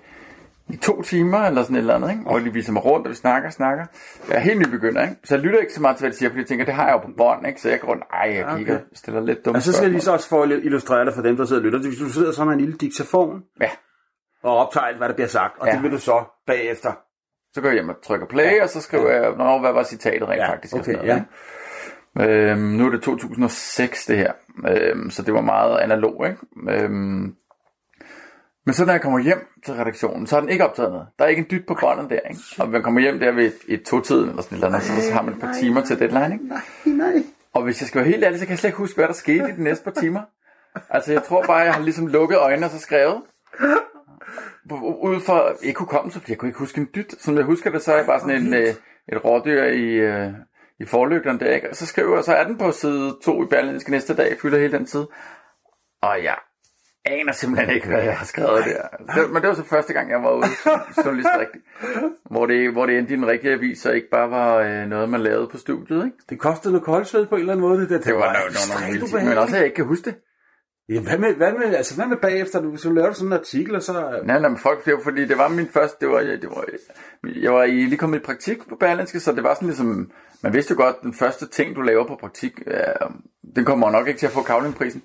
i 0.69 0.75
to 0.77 1.01
timer 1.01 1.37
eller 1.39 1.63
sådan 1.63 1.75
et 1.75 1.79
eller 1.79 1.95
andet, 1.95 2.11
ikke? 2.11 2.21
Og 2.25 2.41
de 2.41 2.53
viser 2.53 2.71
mig 2.73 2.85
rundt, 2.85 3.07
og 3.07 3.11
vi 3.11 3.15
snakker 3.15 3.49
og 3.49 3.53
snakker. 3.53 3.85
Jeg 4.29 4.35
er 4.35 4.39
helt 4.39 4.59
nybegynder, 4.59 5.01
ikke? 5.01 5.15
Så 5.23 5.35
jeg 5.35 5.43
lytter 5.43 5.59
ikke 5.59 5.73
så 5.73 5.81
meget 5.81 5.97
til, 5.97 6.03
hvad 6.03 6.11
de 6.11 6.17
siger, 6.17 6.29
fordi 6.29 6.39
jeg 6.39 6.47
tænker, 6.47 6.65
det 6.65 6.73
har 6.73 6.85
jeg 6.85 6.93
jo 6.93 6.97
på 6.99 7.09
bånd, 7.17 7.47
ikke? 7.47 7.61
Så 7.61 7.69
jeg 7.69 7.79
går 7.79 7.87
rundt, 7.87 8.03
ej, 8.13 8.33
jeg 8.35 8.57
kigger, 8.57 8.75
Okay. 8.75 8.85
stiller 8.93 9.21
lidt 9.21 9.45
dumme 9.45 9.57
Og 9.57 9.61
så 9.61 9.73
skal 9.73 9.83
jeg 9.83 9.91
lige 9.91 10.01
så 10.01 10.11
også 10.13 10.29
for 10.29 10.43
at 10.43 10.49
illustrere 10.51 11.05
det 11.05 11.13
for 11.13 11.21
dem, 11.21 11.37
der 11.37 11.45
sidder 11.45 11.61
og 11.61 11.65
lytter. 11.65 11.79
Hvis 11.79 11.99
du 11.99 12.09
sidder 12.09 12.31
så 12.31 12.45
med 12.45 12.53
en 12.53 12.59
lille 12.59 12.75
diktafon 12.77 13.43
Ja, 13.61 13.69
og 14.43 14.57
optager 14.57 14.85
alt, 14.85 14.97
hvad 14.97 15.07
der 15.09 15.15
bliver 15.15 15.27
sagt, 15.27 15.59
og 15.59 15.67
Ja. 15.67 15.73
det 15.73 15.83
vil 15.83 15.91
du 15.91 15.97
så 15.99 16.23
bagefter. 16.47 16.91
så 17.53 17.61
går 17.61 17.67
jeg 17.69 17.73
hjem 17.73 17.89
og 17.89 17.95
trykker 18.03 18.27
play, 18.27 18.61
og 18.61 18.69
så 18.69 18.81
skriver 18.81 19.09
jeg, 19.11 19.31
Nå, 19.37 19.59
hvad 19.59 19.71
var 19.73 19.83
citatet 19.83 20.29
rent 20.29 20.39
Ja, 20.41 20.51
faktisk? 20.51 20.73
okay, 20.73 20.83
sådan 20.93 21.05
noget, 21.05 21.25
ikke? 22.17 22.51
Øhm, 22.51 22.59
nu 22.59 22.85
er 22.85 22.89
det 22.91 23.01
2006 23.01 24.05
det 24.05 24.17
her, 24.17 24.31
øhm, 24.67 25.09
så 25.09 25.21
det 25.21 25.33
var 25.33 25.41
meget 25.41 25.77
analog, 25.79 26.27
ikke? 26.27 26.39
Øhm, 26.83 27.35
men 28.65 28.73
så 28.73 28.85
når 28.85 28.93
jeg 28.93 29.01
kommer 29.01 29.19
hjem 29.19 29.47
til 29.65 29.73
redaktionen, 29.73 30.27
så 30.27 30.35
har 30.35 30.41
den 30.41 30.49
ikke 30.49 30.67
optaget 30.67 30.91
noget. 30.91 31.07
Der 31.19 31.25
er 31.25 31.29
ikke 31.29 31.39
en 31.39 31.47
dyt 31.51 31.67
på 31.67 31.77
båndet 31.81 32.09
der, 32.09 32.19
ikke? 32.29 32.41
Og 32.59 32.69
man 32.69 32.83
kommer 32.83 33.01
hjem 33.01 33.19
der 33.19 33.31
ved 33.31 33.45
et, 33.45 33.55
et 33.67 33.83
to-tiden 33.83 34.29
eller 34.29 34.41
sådan 34.41 34.57
et 34.57 34.63
eller 34.63 34.77
andet, 34.77 34.87
så, 34.87 35.07
så 35.07 35.13
har 35.13 35.21
man 35.21 35.33
et 35.33 35.39
par 35.39 35.53
timer 35.53 35.81
til 35.81 35.99
deadline, 35.99 36.33
ikke? 36.33 36.47
Nej, 36.47 36.61
nej. 36.85 37.23
Og 37.53 37.63
hvis 37.63 37.81
jeg 37.81 37.87
skal 37.87 38.01
være 38.01 38.09
helt 38.09 38.23
ærlig, 38.23 38.39
så 38.39 38.45
kan 38.45 38.51
jeg 38.51 38.59
slet 38.59 38.67
ikke 38.67 38.77
huske, 38.77 38.95
hvad 38.95 39.07
der 39.07 39.13
skete 39.13 39.49
i 39.49 39.51
de 39.51 39.63
næste 39.63 39.83
par 39.83 39.91
timer. 39.91 40.21
Altså, 40.89 41.13
jeg 41.13 41.23
tror 41.23 41.43
bare, 41.43 41.57
jeg 41.57 41.73
har 41.73 41.81
ligesom 41.81 42.07
lukket 42.07 42.37
øjnene 42.37 42.65
og 42.65 42.71
så 42.71 42.79
skrevet. 42.79 43.21
Ud 45.01 45.19
for 45.25 45.57
ikke 45.61 45.79
hukommelse, 45.79 46.19
fordi 46.19 46.31
jeg 46.31 46.37
kunne 46.37 46.49
ikke 46.49 46.59
huske 46.59 46.81
en 46.81 46.89
dyt. 46.95 47.15
Som 47.19 47.37
jeg 47.37 47.43
husker 47.43 47.71
det, 47.71 47.81
så 47.81 47.91
er 47.91 47.97
jeg 47.97 48.05
bare 48.05 48.19
sådan 48.19 48.43
en, 48.43 48.53
øh, 48.53 48.67
et 49.13 49.25
rådyr 49.25 49.63
i, 49.63 49.85
øh, 49.85 50.31
i 50.79 50.85
forlygterne 50.85 51.39
der, 51.39 51.55
ikke? 51.55 51.69
Og 51.69 51.75
så 51.75 51.85
skriver 51.85 52.15
jeg, 52.15 52.23
så 52.23 52.33
er 52.33 52.43
den 52.43 52.57
på 52.57 52.71
side 52.71 53.17
2 53.23 53.43
i 53.43 53.45
Berlinske 53.45 53.91
næste 53.91 54.15
dag, 54.15 54.37
fylder 54.41 54.59
hele 54.59 54.77
den 54.77 54.85
tid. 54.85 55.05
Og 56.01 56.23
jeg 56.23 56.37
aner 57.05 57.31
simpelthen 57.31 57.75
ikke, 57.75 57.87
hvad 57.87 58.03
jeg 58.03 58.17
har 58.17 58.25
skrevet 58.25 58.63
der. 58.65 59.13
Det, 59.15 59.31
men 59.31 59.41
det 59.41 59.49
var 59.49 59.55
så 59.55 59.63
første 59.63 59.93
gang, 59.93 60.09
jeg 60.09 60.23
var 60.23 60.33
ude 60.33 60.45
journalist 61.05 61.29
rigtigt. 61.39 61.63
Hvor 62.31 62.45
det, 62.45 62.71
hvor 62.71 62.85
det 62.85 62.97
endte 62.97 63.13
i 63.13 63.17
den 63.17 63.27
rigtige 63.27 63.53
avis, 63.53 63.85
og 63.85 63.95
ikke 63.95 64.09
bare 64.11 64.31
var 64.31 64.55
øh, 64.55 64.87
noget, 64.87 65.09
man 65.09 65.21
lavede 65.21 65.47
på 65.47 65.57
studiet, 65.57 66.05
ikke? 66.05 66.17
Det 66.29 66.39
kostede 66.39 66.73
noget 66.73 66.85
koldsved 66.85 67.25
på 67.25 67.35
en 67.35 67.39
eller 67.41 67.53
anden 67.53 67.67
måde. 67.67 67.81
Det, 67.81 67.89
der. 67.89 67.99
Det 67.99 68.15
var 68.15 68.33
nogle, 68.33 68.37
nogle, 68.37 68.81
nogle 68.81 68.93
vilde 68.93 69.17
ting, 69.17 69.29
men 69.29 69.37
også, 69.37 69.55
at 69.55 69.57
jeg 69.57 69.65
ikke 69.65 69.75
kan 69.75 69.85
huske 69.85 70.05
det. 70.05 70.15
Ja, 70.89 70.99
hvad 71.01 71.17
med, 71.17 71.33
hvad 71.33 71.51
med, 71.51 71.75
altså, 71.75 71.95
hvad 71.95 72.05
med 72.05 72.17
bagefter, 72.17 72.59
hvis 72.61 72.81
du 72.81 72.93
laver 72.93 73.11
sådan 73.11 73.27
en 73.27 73.33
artikel, 73.33 73.75
og 73.75 73.81
så... 73.81 73.93
Nej, 74.25 74.39
nej, 74.39 74.49
men 74.49 74.57
folk, 74.57 74.85
det 74.85 74.93
var 74.93 74.99
fordi, 75.03 75.25
det 75.25 75.37
var 75.37 75.47
min 75.47 75.67
første, 75.67 75.97
det 76.05 76.09
var, 76.09 76.19
det 76.19 76.49
var, 76.49 76.65
jeg 77.41 77.53
var 77.53 77.63
i, 77.63 77.71
lige 77.71 77.97
kommet 77.97 78.19
i 78.19 78.21
praktik 78.21 78.57
på 78.69 78.75
Berlinske, 78.75 79.19
så 79.19 79.31
det 79.31 79.43
var 79.43 79.53
sådan 79.53 79.67
ligesom, 79.67 80.11
man 80.45 80.53
vidste 80.53 80.71
jo 80.73 80.77
godt, 80.83 80.95
den 81.01 81.13
første 81.13 81.47
ting, 81.47 81.75
du 81.75 81.81
laver 81.81 82.07
på 82.07 82.15
praktik, 82.19 82.61
øh, 82.67 82.77
den 83.55 83.65
kommer 83.65 83.91
nok 83.91 84.07
ikke 84.07 84.19
til 84.19 84.25
at 84.25 84.31
få 84.31 84.41
kavlingprisen. 84.41 85.03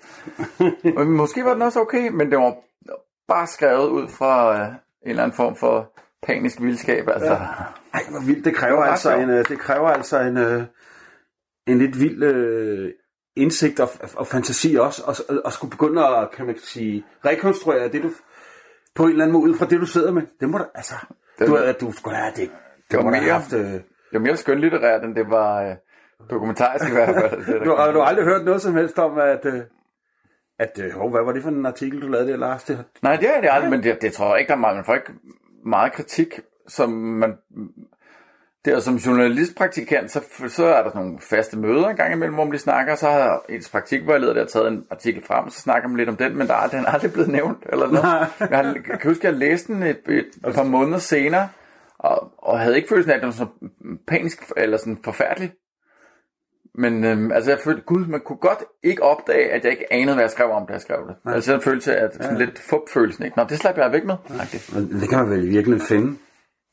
Men 0.96 1.10
Måske 1.10 1.44
var 1.44 1.52
den 1.52 1.62
også 1.62 1.80
okay, 1.80 2.08
men 2.08 2.30
det 2.30 2.38
var 2.38 2.54
bare 3.28 3.46
skrevet 3.46 3.88
ud 3.88 4.08
fra 4.08 4.54
øh, 4.60 4.66
en 4.68 4.74
eller 5.02 5.22
anden 5.22 5.36
form 5.36 5.56
for 5.56 5.92
panisk 6.22 6.60
vildskab, 6.60 7.08
altså. 7.08 7.32
Ja. 7.32 7.38
Ej, 7.94 8.02
hvor 8.10 8.20
vildt. 8.26 8.44
Det 8.44 8.54
kræver, 8.54 8.82
Det 8.82 8.90
altså 8.90 9.14
en, 9.16 9.30
øh, 9.30 9.48
det 9.48 9.58
kræver 9.58 9.88
altså 9.88 10.20
en, 10.20 10.36
øh, 10.36 10.62
en 11.66 11.78
lidt 11.78 12.00
vild 12.00 12.22
øh, 12.22 12.90
indsigt 13.36 13.80
og, 13.80 13.88
og 14.16 14.26
fantasi 14.26 14.74
også, 14.74 15.02
og, 15.06 15.14
og, 15.28 15.42
og 15.44 15.52
skulle 15.52 15.70
begynde 15.70 16.06
at, 16.06 16.30
kan 16.30 16.46
man 16.46 16.58
sige, 16.64 17.04
rekonstruere 17.24 17.88
det, 17.88 18.02
du 18.02 18.10
på 18.94 19.04
en 19.04 19.10
eller 19.10 19.24
anden 19.24 19.32
måde, 19.32 19.50
ud 19.50 19.56
fra 19.58 19.66
det, 19.66 19.80
du 19.80 19.86
sidder 19.86 20.12
med. 20.12 20.22
Det 20.40 20.48
må 20.50 20.58
da, 20.58 20.64
altså, 20.74 20.94
Det 21.38 21.48
du, 21.48 21.86
du 21.86 21.92
skulle 21.92 22.16
have 22.16 22.32
det. 22.36 22.50
Det 22.90 22.96
var 22.96 23.02
må 23.04 23.10
da 23.10 23.16
have 23.16 23.24
mere- 23.26 23.34
haft, 23.34 23.52
øh, 23.52 23.80
Det 24.10 24.20
var 24.20 24.26
mere 24.26 24.36
skønlitterært, 24.36 25.04
end 25.04 25.14
det 25.14 25.30
var 25.30 25.62
øh, 25.62 25.74
dokumentarisk 26.30 26.88
i 26.88 26.92
hvert 26.92 27.14
fald. 27.14 27.40
Det 27.46 27.46
der 27.46 27.64
du, 27.64 27.74
har 27.74 27.92
du 27.92 28.02
aldrig 28.02 28.24
hørt 28.24 28.44
noget 28.44 28.62
som 28.62 28.76
helst 28.76 28.98
om, 28.98 29.18
at, 29.18 29.46
øh, 29.46 29.60
at 30.58 30.78
øh, 30.84 30.92
hov, 30.92 31.10
hvad 31.10 31.22
var 31.24 31.32
det 31.32 31.42
for 31.42 31.50
en 31.50 31.66
artikel, 31.66 32.02
du 32.02 32.08
lavede 32.08 32.30
der, 32.30 32.36
Lars? 32.36 32.64
Det, 32.64 32.84
Nej, 33.02 33.16
det 33.16 33.36
er 33.36 33.40
det 33.40 33.48
aldrig, 33.52 33.70
men 33.70 33.82
det, 33.82 34.02
det 34.02 34.12
tror 34.12 34.30
jeg 34.30 34.40
ikke, 34.40 34.48
der 34.48 34.54
er 34.54 34.60
meget. 34.60 34.76
Man 34.76 34.84
får 34.84 34.94
ikke 34.94 35.12
meget 35.64 35.92
kritik, 35.92 36.40
som 36.68 36.90
man... 36.90 37.34
Det 38.64 38.72
er 38.72 38.80
som 38.80 38.96
journalistpraktikant, 38.96 40.10
så, 40.10 40.20
så 40.48 40.64
er 40.64 40.82
der 40.82 40.90
nogle 40.94 41.18
faste 41.20 41.58
møder 41.58 41.88
en 41.88 41.96
gang 41.96 42.12
imellem, 42.12 42.34
hvor 42.34 42.44
man 42.44 42.50
lige 42.50 42.60
snakker, 42.60 42.94
så 42.94 43.10
har 43.10 43.42
ens 43.48 43.68
praktikvejleder 43.68 44.34
der 44.34 44.44
taget 44.44 44.68
en 44.68 44.86
artikel 44.90 45.24
frem, 45.24 45.50
så 45.50 45.60
snakker 45.60 45.88
man 45.88 45.96
lidt 45.96 46.08
om 46.08 46.16
den, 46.16 46.36
men 46.36 46.46
der 46.46 46.54
er, 46.54 46.68
den 46.68 46.84
er 46.84 46.90
aldrig 46.90 47.12
blevet 47.12 47.28
nævnt, 47.28 47.58
eller 47.72 47.86
noget. 47.86 48.04
Jeg, 48.50 48.58
har, 48.58 48.64
jeg 48.90 49.00
kan 49.00 49.10
huske, 49.10 49.28
at 49.28 49.32
jeg 49.32 49.40
læste 49.40 49.72
den 49.72 49.82
et, 49.82 50.00
et, 50.08 50.26
et 50.46 50.54
par 50.54 50.62
måneder 50.62 50.98
senere, 50.98 51.48
og, 52.04 52.32
og 52.38 52.60
havde 52.60 52.76
ikke 52.76 52.88
følelsen 52.88 53.10
af, 53.10 53.14
at 53.16 53.20
den 53.22 53.26
var 53.26 53.32
så 53.32 53.46
panisk, 54.08 54.38
eller 54.56 54.76
sådan 54.76 54.98
forfærdelig. 55.04 55.52
Men 56.74 57.04
øhm, 57.04 57.32
altså, 57.32 57.50
jeg 57.50 57.58
følte, 57.64 57.82
gud, 57.82 58.06
man 58.06 58.20
kunne 58.20 58.38
godt 58.38 58.64
ikke 58.82 59.02
opdage, 59.02 59.50
at 59.50 59.64
jeg 59.64 59.72
ikke 59.72 59.92
anede, 59.92 60.14
hvad 60.14 60.24
jeg 60.24 60.30
skrev 60.30 60.50
om, 60.50 60.66
da 60.66 60.72
jeg 60.72 60.80
skrev 60.80 61.06
det. 61.08 61.16
Nej. 61.24 61.34
Altså, 61.34 61.52
den 61.52 61.60
følelse 61.60 61.96
af, 61.96 62.04
at 62.04 62.14
sådan 62.14 62.38
lidt 62.38 62.58
fup-følelsen, 62.58 63.24
ikke? 63.24 63.36
Nå, 63.36 63.44
det 63.48 63.58
slap 63.58 63.76
jeg 63.76 63.92
væk 63.92 64.04
med. 64.04 64.14
Nej, 64.28 64.46
det, 64.52 64.70
men 64.74 65.00
det 65.00 65.08
kan 65.08 65.18
man 65.18 65.30
vel 65.30 65.48
virkelig 65.48 65.82
finde. 65.82 66.16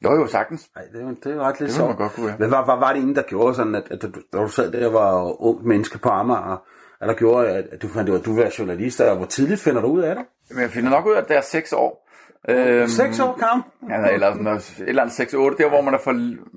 jo, 0.04 0.14
jo, 0.16 0.28
sagtens. 0.28 0.70
Nej, 0.76 0.86
det, 0.94 1.02
er 1.02 1.14
det 1.24 1.38
er 1.38 1.40
ret 1.40 1.60
lidt 1.60 1.72
sjovt. 1.72 1.98
godt 1.98 2.14
kunne 2.14 2.26
være. 2.26 2.36
Hvad 2.38 2.48
var, 2.48 2.66
var, 2.66 2.80
var 2.80 2.94
det 2.94 3.02
ene, 3.02 3.16
der 3.16 3.22
gjorde 3.22 3.56
sådan, 3.56 3.76
at, 3.76 3.84
at 3.92 4.02
du, 4.02 4.08
da 4.34 4.38
du 4.38 4.48
sad 4.48 4.72
der 4.72 4.90
var 4.90 5.42
ung 5.42 5.68
menneske 5.68 5.98
på 5.98 6.10
Amager, 6.10 6.64
at 7.02 7.08
der 7.08 7.14
gjorde, 7.14 7.48
at, 7.48 7.66
at 7.72 7.82
du 7.82 7.88
fandt 7.88 8.10
ud 8.10 8.16
af, 8.16 8.20
at 8.20 8.26
du 8.26 8.36
var 8.36 8.56
journalist, 8.60 9.02
og 9.02 9.18
hvor 9.18 9.26
tidligt 9.26 9.62
finder 9.62 9.82
du 9.82 9.88
ud 9.88 10.02
af 10.02 10.16
det? 10.16 10.26
Men 10.50 10.62
jeg 10.62 10.70
finder 10.70 10.90
nok 10.90 11.06
ud 11.06 11.14
af, 11.14 11.22
at 11.22 11.28
det 11.28 11.38
er 11.38 11.42
seks 11.42 11.74
år. 11.74 12.07
Øhm, 12.50 12.88
Seks 12.88 13.20
år, 13.20 13.38
Kam? 13.40 13.64
Ja, 13.90 14.14
eller 14.14 14.32
sådan 14.32 14.44
noget, 14.44 14.70
et 14.80 14.90
eller 14.90 15.02
andet 15.02 15.14
6-8, 15.14 15.36
der 15.58 15.70
hvor 15.70 15.82
man 15.82 15.94
er 15.94 15.98
for 15.98 16.14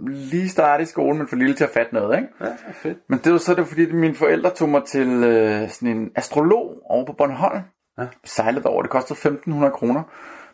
lige 0.07 0.49
startet 0.49 0.87
i 0.87 0.91
skolen, 0.91 1.19
men 1.19 1.29
for 1.29 1.37
lille 1.37 1.55
til 1.55 1.65
at 1.65 1.71
fatte 1.71 1.95
noget, 1.95 2.17
ikke? 2.17 2.29
Ja, 2.41 2.47
fedt. 2.73 2.99
Men 3.09 3.19
det 3.25 3.33
var 3.33 3.39
så 3.39 3.51
det 3.55 3.59
var, 3.59 3.65
fordi 3.65 3.93
mine 3.93 4.15
forældre 4.15 4.51
tog 4.51 4.69
mig 4.69 4.85
til 4.85 5.09
øh, 5.25 5.69
sådan 5.69 5.97
en 5.97 6.11
astrolog 6.17 6.75
over 6.85 7.07
på 7.07 7.13
Bornholm. 7.13 7.61
Ja. 7.99 8.07
Sejlede 8.25 8.67
over, 8.67 8.83
det 8.83 8.91
kostede 8.91 9.19
1.500 9.47 9.71
kroner, 9.71 10.03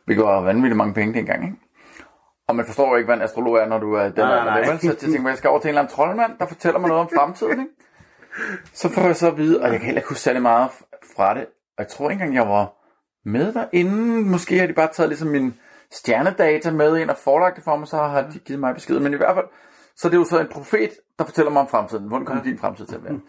hvilket 0.05 0.25
var 0.25 0.41
vanvittigt 0.41 0.77
mange 0.77 0.95
penge 0.95 1.15
dengang, 1.15 1.45
ikke? 1.45 1.57
Og 2.49 2.57
man 2.57 2.67
forstår 2.67 2.89
jo 2.91 2.97
ikke, 2.97 3.07
hvad 3.07 3.17
en 3.17 3.23
astrolog 3.23 3.57
er, 3.57 3.67
når 3.67 3.79
du 3.79 3.95
er 3.95 4.03
den 4.03 4.13
Nej, 4.17 4.45
nej. 4.45 4.61
der, 4.61 4.71
vel? 4.71 4.81
Så 4.81 4.87
jeg 4.87 4.97
tænkte, 4.97 5.29
jeg 5.29 5.37
skal 5.39 5.51
over 5.51 5.59
til 5.61 5.67
en 5.67 5.69
eller 5.69 5.81
anden 5.81 5.95
troldmand, 5.95 6.33
der 6.39 6.47
fortæller 6.47 6.79
mig 6.81 6.89
noget 6.89 7.03
om 7.03 7.09
fremtiden, 7.17 7.61
ikke? 7.61 7.73
Så 8.73 8.89
får 8.89 9.03
jeg 9.03 9.17
så 9.17 9.27
at 9.31 9.37
vide, 9.37 9.61
og 9.63 9.69
jeg 9.69 9.79
kan 9.79 9.87
heller 9.87 10.01
ikke 10.01 10.09
huske 10.09 10.21
særlig 10.23 10.43
meget 10.43 10.71
fra 11.17 11.35
det. 11.35 11.47
Og 11.79 11.79
jeg 11.79 11.89
tror 11.89 12.11
ikke 12.11 12.23
engang, 12.23 12.35
jeg 12.35 12.49
var 12.49 12.73
med 13.27 13.53
derinde. 13.53 14.31
Måske 14.31 14.59
har 14.59 14.67
de 14.67 14.73
bare 14.73 14.89
taget 14.93 15.09
ligesom 15.09 15.29
min 15.29 15.55
stjernedata 15.91 16.71
med 16.71 16.99
ind 16.99 17.11
og 17.11 17.17
forelagt 17.17 17.57
det 17.57 17.65
for 17.65 17.77
mig, 17.77 17.89
så 17.89 17.97
har 17.97 18.23
de 18.23 18.39
givet 18.39 18.61
mig 18.61 18.75
besked. 18.75 18.99
Men 19.01 19.15
i 19.15 19.17
hvert 19.17 19.35
fald, 19.35 19.47
så 19.97 20.09
er 20.09 20.11
det 20.11 20.19
jo 20.19 20.25
så 20.25 20.41
en 20.41 20.49
profet, 20.49 20.91
der 21.19 21.25
fortæller 21.25 21.51
mig 21.51 21.63
om 21.63 21.69
fremtiden. 21.69 22.09
Hvordan 22.09 22.27
kommer 22.27 22.43
din 22.43 22.59
fremtid 22.59 22.87
til 22.87 22.95
at 22.95 23.05
være? 23.05 23.21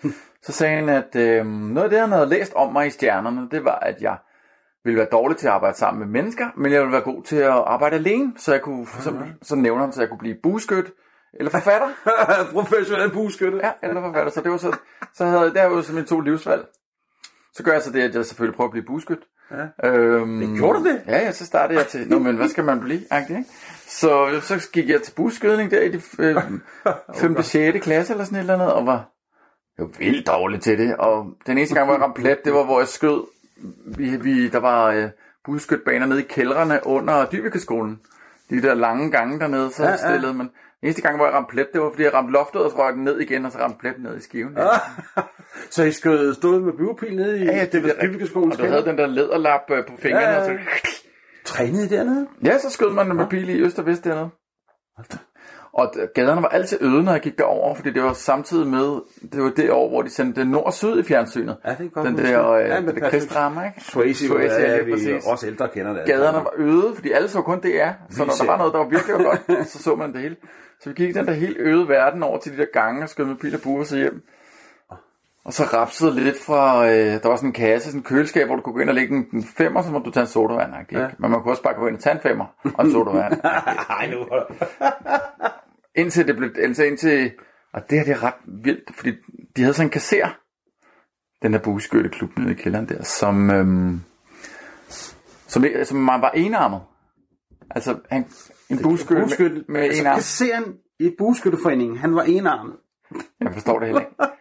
Så 0.44 0.52
sagde 0.52 0.76
han, 0.76 0.90
at 0.90 1.16
øh, 1.16 1.46
noget 1.46 1.84
af 1.84 1.90
det, 1.90 2.00
han 2.00 2.12
havde 2.12 2.30
læst 2.30 2.54
om 2.54 2.74
mig 2.74 2.88
i 2.88 2.90
stjernerne, 2.90 3.48
det 3.52 3.66
var, 3.66 3.80
at 3.80 4.02
jeg 4.02 4.18
ville 4.84 4.98
være 4.98 5.08
dårlig 5.12 5.38
til 5.38 5.48
at 5.48 5.54
arbejde 5.54 5.78
sammen 5.78 6.00
med 6.00 6.22
mennesker, 6.22 6.48
men 6.58 6.72
jeg 6.72 6.82
ville 6.82 6.94
være 6.94 7.02
god 7.02 7.24
til 7.24 7.36
at 7.36 7.52
arbejde 7.52 7.96
alene, 7.96 8.34
så 8.38 8.52
jeg 8.52 8.62
kunne, 8.62 8.86
for 8.86 8.98
eksempel, 8.98 9.34
så 9.42 9.56
nævner 9.56 9.82
han, 9.84 9.92
så 9.92 10.02
jeg 10.02 10.10
kunne 10.10 10.18
blive 10.18 10.36
bueskyt, 10.44 10.92
eller 11.34 11.52
forfatter. 11.52 11.90
Professionel 12.54 13.12
bueskytte. 13.12 13.60
Ja, 13.64 13.72
eller 13.84 14.02
forfatter. 14.02 14.32
Så 14.32 14.42
det 14.42 14.52
var 14.52 14.58
så, 14.58 14.78
så 15.14 15.26
havde 15.26 15.54
det 15.54 15.72
var 15.72 15.82
så 15.82 15.94
mine 15.94 16.06
to 16.06 16.20
livsvalg. 16.20 16.66
Så 17.54 17.64
gør 17.64 17.72
jeg 17.72 17.82
så 17.82 17.92
det, 17.92 18.02
at 18.02 18.16
jeg 18.16 18.26
selvfølgelig 18.26 18.56
prøver 18.56 18.68
at 18.68 18.72
blive 18.72 18.86
bueskyt. 18.86 19.24
Ja. 19.52 19.90
Øhm, 19.90 20.40
Det 20.40 20.58
gjorde 20.58 20.80
du 20.80 20.86
det? 20.86 21.02
Ja, 21.08 21.18
ja, 21.20 21.32
så 21.32 21.46
startede 21.46 21.80
jeg 21.80 21.88
til, 21.88 22.08
nå, 22.10 22.20
men 22.20 22.36
hvad 22.36 22.48
skal 22.50 22.64
man 22.64 22.80
blive? 22.80 23.02
Agtig, 23.10 23.38
ikke? 23.38 23.50
Så, 23.88 24.40
så 24.42 24.70
gik 24.74 24.90
jeg 24.90 25.02
til 25.02 25.12
buskydning 25.16 25.72
der 25.72 25.82
i 25.82 25.90
de 25.92 26.02
øh, 26.20 26.36
5. 27.22 27.42
6. 27.42 27.84
klasse 27.84 28.14
eller 28.14 28.26
sådan 28.26 28.36
et 28.36 28.40
eller 28.40 28.54
andet, 28.54 28.72
og 28.74 28.86
var, 28.86 29.10
var 29.78 29.90
vildt 30.00 30.28
dårlig 30.28 30.62
til 30.62 30.78
det. 30.78 30.96
Og 30.96 31.26
den 31.48 31.58
eneste 31.58 31.76
gang, 31.76 31.86
hvor 31.88 31.96
jeg 31.96 32.02
ramte 32.04 32.22
plet, 32.22 32.46
det 32.46 32.54
var, 32.54 32.64
hvor 32.64 32.80
jeg 32.80 32.88
skød, 32.88 33.24
vi, 33.98 34.16
vi, 34.18 34.48
der 34.50 34.60
var 34.60 34.86
øh, 34.92 35.10
buskydbaner 35.46 36.06
nede 36.06 36.20
i 36.20 36.26
kældrene 36.30 36.80
under 36.84 37.26
Dybekeskolen. 37.26 38.00
De 38.50 38.62
der 38.62 38.74
lange 38.74 39.12
gange 39.12 39.40
dernede, 39.40 39.72
så 39.72 39.84
Ja, 39.84 39.90
ja, 39.90 39.96
ja. 39.96 40.08
ja. 40.10 40.14
stillede 40.14 40.34
man. 40.34 40.50
Eneste 40.84 41.02
gang, 41.02 41.16
hvor 41.18 41.26
jeg 41.26 41.34
ramte 41.34 41.50
plet, 41.52 41.68
det 41.74 41.82
var, 41.82 41.90
fordi 41.90 42.04
jeg 42.04 42.14
ramte 42.14 42.32
loftet, 42.32 42.62
og 42.62 42.72
så 42.72 42.78
røg 42.78 42.94
den 42.94 43.04
ned 43.04 43.20
igen, 43.20 43.46
og 43.46 43.52
så 43.52 43.60
ramte 43.60 43.78
pletten 43.80 44.04
ned 44.04 44.18
i 44.18 44.22
skiven. 44.22 44.54
Ja, 44.58 44.68
Så 45.72 45.84
I 45.84 45.92
skød 45.92 46.34
stod 46.34 46.60
med 46.60 46.74
buepil 46.74 47.16
nede 47.16 47.40
i 47.40 47.44
ja, 47.44 47.66
det 47.72 47.84
var 47.84 47.90
Dybbekeskolens 48.02 48.56
Og 48.58 48.64
du 48.64 48.68
havde 48.70 48.86
den 48.86 48.98
der 48.98 49.08
læderlap 49.08 49.62
øh, 49.72 49.86
på 49.86 49.94
fingrene, 50.00 50.26
Ja, 50.26 50.32
ja, 50.32 50.42
og 50.44 50.52
ja. 50.52 50.58
så 50.58 51.04
Trænede 51.46 51.86
I 51.86 51.88
dernede? 51.88 52.28
Ja, 52.44 52.58
så 52.58 52.70
skød 52.70 52.92
man 52.92 53.16
med 53.16 53.28
pil 53.28 53.50
i 53.50 53.62
øst 53.62 53.80
og 53.80 53.86
vest 53.86 54.04
dernede. 54.04 54.30
Og 55.78 55.94
gaderne 56.16 56.42
var 56.42 56.48
altid 56.48 56.78
øde, 56.82 57.04
når 57.04 57.12
jeg 57.12 57.22
gik 57.22 57.38
derover, 57.38 57.76
fordi 57.76 57.92
det 57.92 58.04
var 58.04 58.14
samtidig 58.14 58.68
med, 58.68 59.02
det 59.32 59.44
var 59.44 59.50
det 59.50 59.72
år, 59.72 59.90
hvor 59.90 60.02
de 60.02 60.10
sendte 60.10 60.46
nord 60.46 60.66
og 60.66 60.74
syd 60.74 61.00
i 61.00 61.04
fjernsynet. 61.04 61.58
Ja, 61.66 61.76
det 61.80 61.86
er 61.86 61.90
godt 61.90 62.08
Den 62.08 62.18
der, 62.18 62.52
øh, 62.52 62.70
Ja, 62.70 62.76
det 62.76 62.86
Patrick 62.86 63.10
krigsdrama, 63.10 63.64
ikke? 63.66 63.82
Swayze, 63.82 64.28
Swayze, 64.28 64.56
ja, 64.56 64.76
ja, 64.76 64.84
vi 64.84 64.92
præcis. 64.92 65.26
os 65.26 65.44
ældre 65.44 65.68
kender 65.68 65.94
det. 65.94 66.04
Gaderne 66.06 66.38
var 66.38 66.54
øde, 66.58 66.92
fordi 66.96 67.12
alle 67.12 67.30
så 67.30 67.42
kun 67.42 67.62
det 67.62 67.82
er. 67.82 67.94
Så 68.10 68.26
når 68.26 68.34
der 68.34 68.46
var 68.46 68.58
noget, 68.58 68.74
der 68.74 68.80
var 68.80 68.88
virkelig 68.88 69.16
var 69.16 69.24
godt, 69.24 69.68
så 69.72 69.84
så 69.84 69.96
man 69.96 70.14
det 70.14 70.22
hele. 70.22 70.36
Så 70.82 70.90
vi 70.90 70.96
gik 70.96 71.16
den 71.16 71.26
der 71.26 71.34
helt 71.34 71.58
øde 71.60 71.88
verden 71.90 72.24
over 72.24 72.38
til 72.38 72.52
de 72.52 72.58
der 72.58 72.66
gange 72.74 73.04
og 73.04 73.10
skød 73.10 73.26
med 73.26 73.36
pil 73.36 73.56
og 73.56 73.62
bue 73.62 73.80
og 73.80 73.86
så 73.86 73.98
hjem. 73.98 74.22
Og 75.46 75.54
så 75.54 75.64
rapsede 75.64 76.16
lidt 76.16 76.38
fra, 76.46 76.88
øh, 76.88 77.22
der 77.24 77.28
var 77.30 77.36
sådan 77.36 77.50
en 77.50 77.54
kasse, 77.54 77.88
sådan 77.88 78.00
en 78.00 78.04
køleskab, 78.04 78.48
hvor 78.48 78.56
du 78.56 78.62
kunne 78.62 78.74
gå 78.74 78.80
ind 78.80 78.90
og 78.90 78.96
lægge 78.96 79.16
en, 79.16 79.26
en 79.34 79.44
femmer, 79.44 79.82
så 79.82 79.92
må 79.92 80.00
du 80.00 80.12
tage 80.12 80.22
en 80.22 80.28
sodavand. 80.28 80.74
Ikke? 80.82 81.02
Ja. 81.02 81.08
Men 81.20 81.32
man 81.32 81.42
kunne 81.42 81.52
også 81.52 81.64
bare 81.64 81.74
gå 81.74 81.88
ind 81.88 81.96
og 81.96 82.02
tage 82.02 82.16
en 82.16 82.22
femmer 82.22 82.46
og 82.78 82.86
en 82.86 82.92
sodavand. 82.92 83.40
Ej, 83.90 84.10
nu 84.12 84.18
indtil 85.98 86.28
det 86.28 86.36
blev, 86.36 86.50
altså 86.60 86.84
indtil, 86.84 87.32
og 87.74 87.90
det 87.90 87.98
her 87.98 88.06
det 88.06 88.14
er 88.14 88.24
ret 88.24 88.64
vildt, 88.64 88.96
fordi 88.96 89.12
de 89.56 89.62
havde 89.62 89.74
sådan 89.74 89.88
en 89.88 89.92
kasser, 89.92 90.38
den 91.42 91.54
der 91.54 91.60
bueskytteklub 91.60 92.38
nede 92.38 92.52
i 92.52 92.56
kælderen 92.56 92.90
der, 92.90 93.04
som, 93.04 93.50
øhm, 93.52 94.02
som, 95.48 95.66
som 95.84 95.98
man 95.98 96.22
var 96.22 96.32
enarmet. 96.32 96.82
Altså, 97.70 98.00
han, 98.10 98.26
en 98.70 98.80
bueskytte 98.84 99.22
Bueskytte, 99.22 99.56
med, 99.56 99.66
med 99.68 99.82
altså, 99.82 100.02
en 100.02 100.08
arm. 100.08 100.16
kasseren 100.16 100.76
i 101.00 101.16
bueskytteforeningen, 101.18 101.98
han 101.98 102.16
var 102.16 102.24
enarmet. 102.24 102.76
Jeg 103.42 103.54
forstår 103.54 103.80
det 103.80 103.88
heller 103.88 104.02
ikke. 104.02 104.37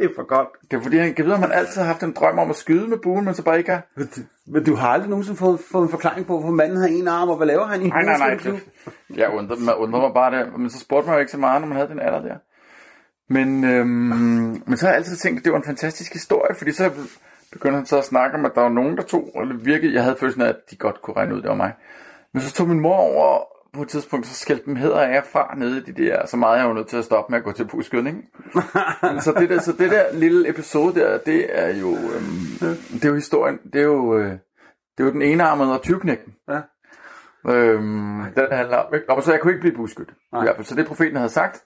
Det 0.00 0.10
er 0.10 0.14
for 0.16 0.26
godt. 0.26 0.48
Det 0.70 0.76
er 0.76 0.82
fordi, 0.82 0.96
han 0.96 1.14
kan 1.14 1.24
vide, 1.24 1.34
at 1.34 1.40
man 1.40 1.52
altid 1.52 1.80
har 1.80 1.86
haft 1.88 2.02
en 2.02 2.12
drøm 2.12 2.38
om 2.38 2.50
at 2.50 2.56
skyde 2.56 2.88
med 2.88 2.98
buen, 2.98 3.24
men 3.24 3.34
så 3.34 3.42
bare 3.42 3.58
ikke 3.58 3.70
har. 3.70 3.82
Men 4.46 4.64
du 4.64 4.74
har 4.74 4.88
aldrig 4.88 5.10
nogensinde 5.10 5.38
fået, 5.38 5.60
fået 5.72 5.82
en 5.82 5.88
forklaring 5.88 6.26
på, 6.26 6.32
hvorfor 6.38 6.54
manden 6.54 6.78
har 6.78 6.86
en 6.88 7.08
arm, 7.08 7.28
og 7.28 7.36
hvad 7.36 7.46
laver 7.46 7.66
han 7.66 7.82
i 7.82 7.88
Nej, 7.88 8.02
nej, 8.02 8.18
nej. 8.18 8.34
Det, 8.34 8.60
jeg 9.16 9.30
undrede, 9.30 9.64
mig, 9.64 9.76
undrede 9.76 10.02
mig 10.02 10.14
bare 10.14 10.38
det, 10.38 10.58
men 10.58 10.70
så 10.70 10.78
spurgte 10.78 11.06
man 11.06 11.16
jo 11.16 11.20
ikke 11.20 11.32
så 11.32 11.38
meget, 11.38 11.60
når 11.60 11.68
man 11.68 11.76
havde 11.76 11.88
den 11.88 12.00
alder 12.00 12.22
der. 12.22 12.36
Men, 13.28 13.64
øhm, 13.64 14.62
men 14.66 14.76
så 14.76 14.86
har 14.86 14.92
jeg 14.92 14.98
altid 14.98 15.16
tænkt, 15.16 15.38
at 15.38 15.44
det 15.44 15.52
var 15.52 15.58
en 15.58 15.64
fantastisk 15.64 16.12
historie, 16.12 16.54
fordi 16.54 16.72
så 16.72 16.90
begyndte 17.52 17.76
han 17.76 17.86
så 17.86 17.98
at 17.98 18.04
snakke 18.04 18.38
om, 18.38 18.44
at 18.44 18.52
der 18.54 18.60
var 18.60 18.68
nogen, 18.68 18.96
der 18.96 19.02
tog, 19.02 19.30
og 19.34 19.46
det 19.46 19.66
virkede, 19.66 19.94
jeg 19.94 20.02
havde 20.02 20.16
følelsen 20.20 20.42
af, 20.42 20.48
at 20.48 20.70
de 20.70 20.76
godt 20.76 21.02
kunne 21.02 21.16
regne 21.16 21.34
ud, 21.34 21.42
det 21.42 21.48
var 21.48 21.54
mig. 21.54 21.72
Men 22.32 22.42
så 22.42 22.52
tog 22.52 22.68
min 22.68 22.80
mor 22.80 22.96
over 22.96 23.44
på 23.74 23.82
et 23.82 23.88
tidspunkt, 23.88 24.26
så 24.26 24.34
skældte 24.34 24.66
dem 24.66 24.76
hedder 24.76 25.00
af 25.00 25.24
fra 25.32 25.54
nede 25.56 25.78
i 25.78 25.92
de 25.92 26.02
der, 26.04 26.26
så 26.26 26.36
meget 26.36 26.58
jeg 26.58 26.68
var 26.68 26.74
nødt 26.74 26.88
til 26.88 26.96
at 26.96 27.04
stoppe 27.04 27.30
med 27.30 27.38
at 27.38 27.44
gå 27.44 27.52
til 27.52 27.64
buskydning. 27.64 28.24
Så 29.20 29.34
det 29.38 29.50
der, 29.50 29.60
så 29.60 29.72
det 29.72 29.90
der 29.90 30.04
lille 30.12 30.48
episode 30.48 31.00
der, 31.00 31.18
det 31.18 31.58
er 31.58 31.76
jo, 31.76 31.88
øhm, 31.88 32.76
det 32.92 33.04
er 33.04 33.08
jo 33.08 33.14
historien, 33.14 33.58
det 33.72 33.80
er 33.80 33.84
jo, 33.84 34.18
øh, 34.18 34.30
det 34.30 34.38
er 34.98 35.04
jo 35.04 35.12
den 35.12 35.22
enarmede 35.22 35.72
og 35.72 35.82
tyvknægten. 35.82 36.34
Ja. 36.48 36.60
Øhm, 37.48 38.22
den 38.36 38.46
handler 38.52 38.76
om, 38.76 38.94
ikke? 38.94 39.10
Og 39.10 39.22
så 39.22 39.32
jeg 39.32 39.40
kunne 39.40 39.52
ikke 39.52 39.60
blive 39.60 39.76
busskyt. 39.76 40.10
I 40.10 40.14
Nej. 40.32 40.42
hvert 40.42 40.56
fald. 40.56 40.66
Så 40.66 40.74
det 40.74 40.86
profeten 40.86 41.16
havde 41.16 41.30
sagt, 41.30 41.64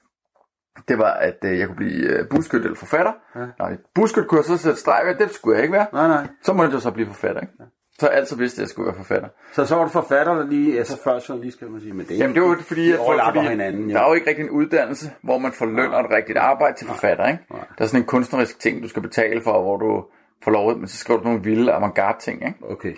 det 0.89 0.99
var, 0.99 1.13
at 1.13 1.39
øh, 1.45 1.59
jeg 1.59 1.67
kunne 1.67 1.77
blive 1.77 2.19
øh, 2.19 2.29
busskyt 2.29 2.61
eller 2.65 2.77
forfatter. 2.77 3.13
Ja. 3.37 3.47
Nej, 3.59 3.77
busskyt 3.95 4.27
kunne 4.29 4.39
jeg 4.39 4.45
så 4.45 4.57
sætte 4.57 4.81
streg 4.81 5.03
ved, 5.07 5.15
det 5.15 5.35
skulle 5.35 5.57
jeg 5.57 5.63
ikke 5.65 5.73
være. 5.73 5.87
Nej, 5.93 6.09
nej. 6.09 6.27
Så 6.43 6.53
måtte 6.53 6.73
jeg 6.73 6.83
så 6.83 6.91
blive 6.91 7.07
forfatter, 7.07 7.41
ikke? 7.41 7.53
Så 7.99 8.07
altid 8.07 8.37
vidste, 8.37 8.59
at 8.59 8.61
jeg 8.61 8.69
skulle 8.69 8.87
være 8.87 8.97
forfatter. 8.97 9.29
Så 9.53 9.67
så 9.67 9.77
var 9.77 9.85
du 9.85 9.91
forfatter 9.91 10.47
lige, 10.47 10.79
altså 10.79 11.01
før 11.05 11.21
journalist, 11.29 11.59
kan 11.59 11.71
man 11.71 11.81
sige. 11.81 11.93
Men 11.93 12.07
det, 12.07 12.19
Jamen 12.19 12.35
det 12.35 12.43
var 12.43 12.49
jo 12.49 12.57
fordi, 12.61 12.93
at, 12.93 12.99
fordi 12.99 13.49
hinanden, 13.49 13.91
ja. 13.91 13.95
der 13.95 14.03
er 14.03 14.09
jo 14.09 14.15
ikke 14.15 14.29
rigtig 14.29 14.43
en 14.43 14.51
uddannelse, 14.51 15.11
hvor 15.23 15.39
man 15.39 15.53
får 15.53 15.67
løn 15.67 15.91
og 15.91 16.01
et 16.01 16.11
rigtigt 16.11 16.39
arbejde 16.39 16.77
til 16.77 16.87
forfatter, 16.87 17.27
ikke? 17.27 17.45
Nej. 17.51 17.61
Der 17.79 17.85
er 17.85 17.89
sådan 17.89 18.01
en 18.01 18.07
kunstnerisk 18.07 18.59
ting, 18.59 18.83
du 18.83 18.89
skal 18.89 19.03
betale 19.03 19.43
for, 19.43 19.63
hvor 19.63 19.77
du 19.77 20.05
får 20.45 20.51
lov, 20.51 20.79
men 20.79 20.89
så 20.89 20.97
skriver 20.97 21.21
du 21.21 21.25
nogle 21.27 21.43
vilde 21.43 21.73
avantgarde 21.73 22.19
ting, 22.21 22.47
ikke? 22.47 22.59
Okay. 22.71 22.95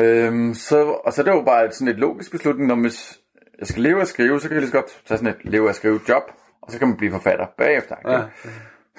Øhm, 0.00 0.54
så, 0.54 0.84
og 0.84 1.12
så 1.12 1.22
er 1.22 1.24
det 1.24 1.32
jo 1.32 1.42
bare 1.42 1.64
et, 1.64 1.74
sådan 1.74 1.88
et 1.88 1.98
logisk 1.98 2.30
beslutning, 2.30 2.68
når 2.68 2.74
hvis 2.74 3.20
jeg 3.58 3.66
skal 3.66 3.82
leve 3.82 4.00
at 4.00 4.08
skrive, 4.08 4.40
så 4.40 4.48
kan 4.48 4.54
jeg 4.54 4.60
lige 4.60 4.70
så 4.70 4.76
godt 4.76 5.02
tage 5.06 5.18
sådan 5.18 5.34
et 5.34 5.44
leve 5.44 5.68
at 5.68 5.74
skrive 5.74 6.00
job, 6.08 6.22
og 6.62 6.72
så 6.72 6.78
kan 6.78 6.88
man 6.88 6.96
blive 6.96 7.12
forfatter 7.12 7.46
bagefter. 7.58 7.96
Ikke? 7.96 8.10
Ja. 8.10 8.22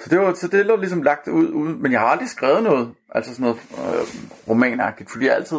Så 0.00 0.10
det 0.10 0.18
var 0.20 0.32
så 0.34 0.48
det 0.48 0.66
lå 0.66 0.76
ligesom 0.76 1.02
lagt 1.02 1.28
ud, 1.28 1.48
ud, 1.48 1.74
men 1.74 1.92
jeg 1.92 2.00
har 2.00 2.06
aldrig 2.06 2.28
skrevet 2.28 2.62
noget, 2.62 2.94
altså 3.14 3.34
sådan 3.34 3.42
noget 3.42 3.58
øh, 3.72 4.06
romanagtigt, 4.48 5.10
fordi 5.10 5.26
jeg 5.26 5.34
altid, 5.34 5.58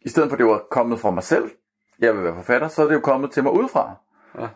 i 0.00 0.08
stedet 0.08 0.28
for 0.28 0.34
at 0.34 0.38
det 0.38 0.46
var 0.46 0.62
kommet 0.70 1.00
fra 1.00 1.10
mig 1.10 1.22
selv, 1.22 1.50
jeg 1.98 2.14
vil 2.14 2.24
være 2.24 2.34
forfatter, 2.34 2.68
så 2.68 2.82
er 2.82 2.86
det 2.86 2.94
jo 2.94 3.00
kommet 3.00 3.30
til 3.30 3.42
mig 3.42 3.52
udefra. 3.52 3.94
Ja. 4.38 4.46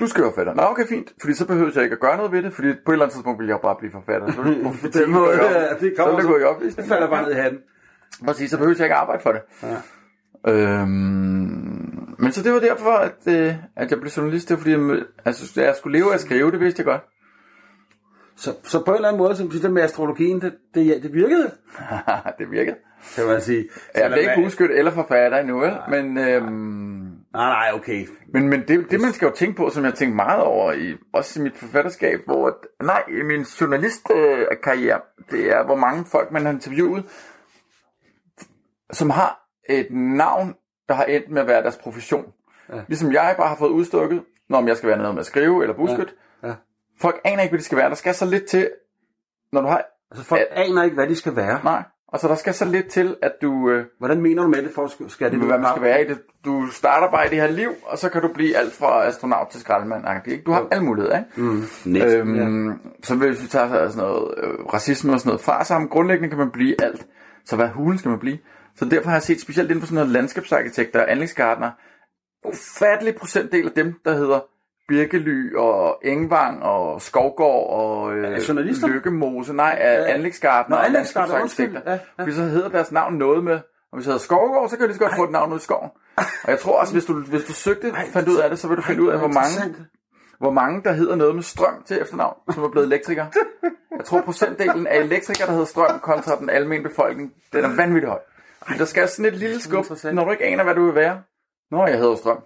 Du 0.00 0.06
skal 0.06 0.22
være 0.22 0.32
forfatter. 0.32 0.54
Nå, 0.54 0.62
okay, 0.62 0.86
fint. 0.86 1.12
Fordi 1.20 1.34
så 1.34 1.46
behøver 1.46 1.70
jeg 1.74 1.82
ikke 1.82 1.94
at 1.94 2.00
gøre 2.00 2.16
noget 2.16 2.32
ved 2.32 2.42
det, 2.42 2.52
fordi 2.52 2.68
på 2.84 2.90
et 2.90 2.94
eller 2.94 3.04
andet 3.04 3.14
tidspunkt 3.14 3.40
vil 3.40 3.48
jeg 3.48 3.58
bare 3.62 3.76
blive 3.78 3.92
forfatter. 3.92 4.32
Så 4.32 4.42
vil 4.42 4.64
På 4.82 4.88
den 4.98 5.10
måde, 5.10 5.32
op- 5.40 5.50
ja, 5.50 5.74
det 5.80 5.94
så 5.96 6.04
kommer 6.04 6.22
gå 6.22 6.38
i 6.38 6.42
opløsning. 6.42 6.76
Det 6.76 6.94
falder 6.94 7.08
bare 7.10 7.22
ned 7.22 7.32
i 7.32 7.34
hatten. 7.34 7.60
Præcis, 8.24 8.50
så 8.50 8.56
behøver 8.56 8.74
jeg 8.78 8.84
ikke 8.84 8.94
arbejde 8.94 9.22
for 9.22 9.32
det. 9.32 9.42
Ja. 9.62 9.76
Øhm, 10.52 12.14
men 12.18 12.32
så 12.32 12.42
det 12.42 12.52
var 12.52 12.60
derfor, 12.60 12.90
at, 12.90 13.26
øh, 13.26 13.54
at 13.76 13.90
jeg 13.90 14.00
blev 14.00 14.10
journalist. 14.10 14.48
Det 14.48 14.54
var 14.56 14.60
fordi, 14.62 14.70
jeg, 14.72 15.02
altså, 15.24 15.60
jeg 15.60 15.74
skulle 15.78 15.98
leve 15.98 16.10
af 16.10 16.14
at 16.14 16.20
skrive, 16.20 16.50
det 16.50 16.60
vidste 16.60 16.80
jeg 16.80 16.86
godt. 16.86 17.02
Så, 18.36 18.54
så 18.64 18.84
på 18.84 18.90
en 18.90 18.96
eller 18.96 19.08
anden 19.08 19.18
måde, 19.22 19.36
som 19.36 19.50
det 19.50 19.72
med 19.72 19.82
astrologien, 19.82 20.40
det, 20.40 20.54
det, 20.74 21.02
det 21.02 21.14
virkede, 21.14 21.50
det 22.38 22.50
virkede. 22.50 22.76
kan 23.14 23.26
man 23.26 23.40
sige. 23.40 23.68
Jeg 23.94 24.10
blev 24.10 24.20
ikke 24.20 24.42
buskyt 24.42 24.70
eller 24.70 24.90
forfatter 24.90 25.38
endnu, 25.38 25.58
vel? 25.58 25.72
Men, 25.88 26.18
øhm, 26.18 26.94
Nej, 27.34 27.48
nej, 27.48 27.70
okay. 27.74 28.06
men, 28.28 28.48
men 28.48 28.68
det, 28.68 28.90
det, 28.90 29.00
man 29.00 29.12
skal 29.12 29.26
jo 29.26 29.34
tænke 29.34 29.56
på, 29.56 29.70
som 29.70 29.84
jeg 29.84 29.94
tænkte 29.94 30.16
meget 30.16 30.42
over, 30.42 30.72
i, 30.72 30.96
også 31.12 31.40
i 31.40 31.42
mit 31.42 31.56
forfatterskab, 31.56 32.20
hvor, 32.24 32.58
nej, 32.84 33.02
i 33.08 33.22
min 33.22 33.42
journalistkarriere, 33.42 35.00
øh, 35.18 35.24
det 35.30 35.52
er, 35.52 35.64
hvor 35.64 35.76
mange 35.76 36.04
folk 36.04 36.30
man 36.30 36.44
har 36.44 36.52
interviewet, 36.52 37.04
som 38.92 39.10
har 39.10 39.48
et 39.68 39.86
navn, 39.90 40.54
der 40.88 40.94
har 40.94 41.04
endt 41.04 41.30
med 41.30 41.42
at 41.42 41.48
være 41.48 41.62
deres 41.62 41.76
profession. 41.76 42.32
Ja. 42.68 42.80
Ligesom 42.88 43.12
jeg 43.12 43.34
bare 43.38 43.48
har 43.48 43.56
fået 43.56 43.70
udstukket, 43.70 44.22
når 44.48 44.58
om 44.58 44.68
jeg 44.68 44.76
skal 44.76 44.88
være 44.88 44.98
noget 44.98 45.14
med 45.14 45.20
at 45.20 45.26
skrive 45.26 45.62
eller 45.62 45.76
buskyt. 45.76 46.14
Ja, 46.42 46.48
ja. 46.48 46.54
Folk 47.00 47.20
aner 47.24 47.42
ikke, 47.42 47.50
hvad 47.50 47.58
det 47.58 47.64
skal 47.66 47.78
være. 47.78 47.88
Der 47.88 47.94
skal 47.94 48.14
så 48.14 48.26
lidt 48.26 48.44
til, 48.46 48.70
når 49.52 49.60
du 49.60 49.66
har... 49.66 49.84
Altså 50.10 50.24
folk 50.24 50.40
aner 50.50 50.82
ikke, 50.82 50.94
hvad 50.94 51.06
de 51.06 51.16
skal 51.16 51.36
være. 51.36 51.60
Nej, 51.64 51.82
altså 52.12 52.28
der 52.28 52.34
skal 52.34 52.54
så 52.54 52.64
lidt 52.64 52.86
til, 52.88 53.16
at 53.22 53.32
du... 53.42 53.70
Øh, 53.70 53.84
Hvordan 53.98 54.20
mener 54.22 54.42
du 54.42 54.48
med 54.48 54.62
det, 54.62 54.70
for 54.74 54.86
skal- 54.86 55.10
skal 55.10 55.30
det 55.30 55.38
hvad 55.38 55.58
man 55.58 55.70
skal 55.72 55.82
være 55.82 56.04
i 56.04 56.08
det. 56.08 56.18
Du 56.44 56.66
starter 56.72 57.10
bare 57.10 57.26
i 57.26 57.30
det 57.30 57.40
her 57.40 57.50
liv, 57.50 57.70
og 57.86 57.98
så 57.98 58.08
kan 58.08 58.22
du 58.22 58.28
blive 58.34 58.56
alt 58.56 58.72
fra 58.72 59.04
astronaut 59.06 59.48
til 59.48 59.60
skraldemand. 59.60 60.04
Ikke? 60.26 60.42
Du 60.46 60.52
har 60.52 60.66
alle 60.70 60.84
muligheder, 60.84 61.18
ikke? 61.18 61.40
Mm, 61.40 61.64
næsten, 61.84 62.38
Øhm, 62.38 62.68
ja. 62.68 62.74
Så 63.02 63.14
hvis 63.14 63.42
vi 63.42 63.46
tager 63.46 63.68
sådan 63.68 63.96
noget 63.96 64.34
øh, 64.36 64.64
racisme 64.64 65.12
og 65.12 65.20
sådan 65.20 65.28
noget 65.28 65.40
fra 65.40 65.64
sammen, 65.64 65.88
grundlæggende 65.90 66.28
kan 66.28 66.38
man 66.38 66.50
blive 66.50 66.82
alt. 66.82 67.06
Så 67.44 67.56
hvad 67.56 67.68
hulen 67.68 67.98
skal 67.98 68.08
man 68.08 68.18
blive? 68.18 68.38
Så 68.76 68.84
derfor 68.84 69.08
har 69.08 69.16
jeg 69.16 69.22
set 69.22 69.40
specielt 69.40 69.70
inden 69.70 69.80
for 69.80 69.86
sådan 69.86 69.94
noget 69.94 70.10
landskabsarkitekter 70.12 71.00
og 71.00 71.10
anlægsgartner, 71.10 71.70
ufattelig 72.44 73.14
procentdel 73.14 73.66
af 73.66 73.72
dem, 73.72 73.94
der 74.04 74.14
hedder 74.14 74.40
Birkely 74.88 75.54
og 75.56 75.98
Engvang 76.04 76.62
og 76.62 77.02
Skovgård 77.02 77.70
og 77.70 78.14
øh, 78.16 78.38
journalister? 78.48 78.88
Lykkemose, 78.88 79.52
nej, 79.52 79.76
Ja. 79.80 80.04
anlægsgartner 80.04 80.76
Nå, 80.76 80.82
og 80.84 80.90
landskabsarkitekter. 80.90 81.80
Ja, 81.86 81.92
ja. 81.92 81.98
Fordi 82.22 82.32
så 82.32 82.42
hedder 82.42 82.68
deres 82.68 82.92
navn 82.92 83.14
noget 83.14 83.44
med, 83.44 83.54
og 83.54 83.60
hvis 83.92 84.04
det 84.04 84.12
hedder 84.12 84.18
Skovgård, 84.24 84.68
så 84.68 84.76
kan 84.76 84.82
du 84.82 84.86
lige 84.86 84.98
så 84.98 85.04
godt 85.04 85.16
få 85.16 85.24
et 85.24 85.30
navn 85.30 85.52
ud 85.52 85.58
i 85.58 85.60
skoven. 85.60 85.90
Og 86.16 86.50
jeg 86.50 86.58
tror 86.58 86.80
også, 86.80 86.92
hvis 86.92 87.04
du, 87.04 87.20
hvis 87.20 87.44
du 87.44 87.52
søgte, 87.52 87.92
fandt 88.12 88.28
ud 88.28 88.36
af 88.36 88.50
det, 88.50 88.58
så 88.58 88.68
vil 88.68 88.76
du 88.76 88.82
finde 88.82 89.02
ud 89.02 89.08
af, 89.08 89.18
hvor 89.18 89.28
mange, 89.28 89.74
hvor 90.38 90.50
mange 90.50 90.82
der 90.84 90.92
hedder 90.92 91.16
noget 91.16 91.34
med 91.34 91.42
strøm 91.42 91.82
til 91.86 92.02
efternavn, 92.02 92.36
som 92.54 92.62
er 92.64 92.68
blevet 92.68 92.86
elektriker. 92.86 93.26
Jeg 93.96 94.04
tror 94.04 94.20
procentdelen 94.20 94.86
af 94.86 94.98
elektrikere, 94.98 95.46
der 95.46 95.52
hedder 95.52 95.66
strøm, 95.66 95.98
kontra 96.00 96.36
den 96.38 96.50
almindelige 96.50 96.88
befolkning, 96.88 97.32
den 97.52 97.64
er 97.64 97.76
vanvittigt 97.76 98.08
høj. 98.10 98.18
Fordi 98.66 98.78
der 98.78 98.84
skal 98.84 99.08
sådan 99.08 99.24
et 99.24 99.36
lille 99.36 99.60
skub, 99.60 99.84
når 100.12 100.24
du 100.24 100.30
ikke 100.30 100.44
aner, 100.44 100.64
hvad 100.64 100.74
du 100.74 100.84
vil 100.86 100.94
være. 100.94 101.22
Nå, 101.70 101.86
jeg 101.86 101.98
hedder 101.98 102.16
strøm. 102.16 102.38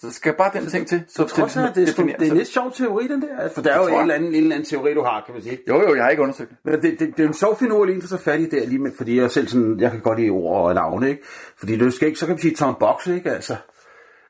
Så 0.00 0.06
der 0.06 0.12
skal 0.12 0.34
bare 0.34 0.50
den 0.60 0.66
ting 0.66 0.86
til. 0.86 1.02
Så 1.08 1.24
Trods 1.24 1.56
alt, 1.56 1.74
det, 1.74 1.88
er, 1.88 2.04
det 2.18 2.26
er 2.26 2.30
en 2.30 2.36
lidt 2.36 2.48
sjov 2.48 2.72
teori, 2.72 3.08
den 3.08 3.22
der. 3.22 3.48
For 3.54 3.62
der 3.62 3.72
er 3.72 3.78
jo 3.78 3.86
en 3.94 4.00
eller, 4.00 4.14
anden, 4.14 4.28
en 4.34 4.34
eller 4.42 4.54
anden 4.56 4.68
teori, 4.68 4.94
du 4.94 5.02
har, 5.02 5.22
kan 5.26 5.34
man 5.34 5.42
sige. 5.42 5.58
Jo, 5.68 5.80
jo, 5.88 5.94
jeg 5.94 6.02
har 6.04 6.10
ikke 6.10 6.22
undersøgt 6.22 6.50
det. 6.50 6.58
Men 6.64 6.74
det, 6.82 7.00
det, 7.00 7.16
det 7.16 7.22
er 7.22 7.28
en 7.28 7.34
sjov 7.34 7.56
finur 7.58 7.84
lige 7.84 8.00
tage 8.00 8.18
fat 8.18 8.40
i 8.40 8.48
der, 8.48 8.66
lige 8.66 8.78
med, 8.78 8.90
fordi 8.96 9.20
jeg 9.20 9.30
selv 9.30 9.48
sådan, 9.48 9.80
jeg 9.80 9.90
kan 9.90 10.00
godt 10.00 10.18
lide 10.18 10.30
ord 10.30 10.66
og 10.66 10.74
navne, 10.74 11.08
ikke? 11.10 11.22
Fordi 11.58 11.76
du 11.76 11.90
skal 11.90 12.08
ikke, 12.08 12.18
så 12.20 12.26
kan 12.26 12.32
man 12.32 12.40
sige 12.40 12.54
Tom 12.54 12.76
Box, 12.80 13.06
ikke? 13.06 13.30
Altså, 13.30 13.56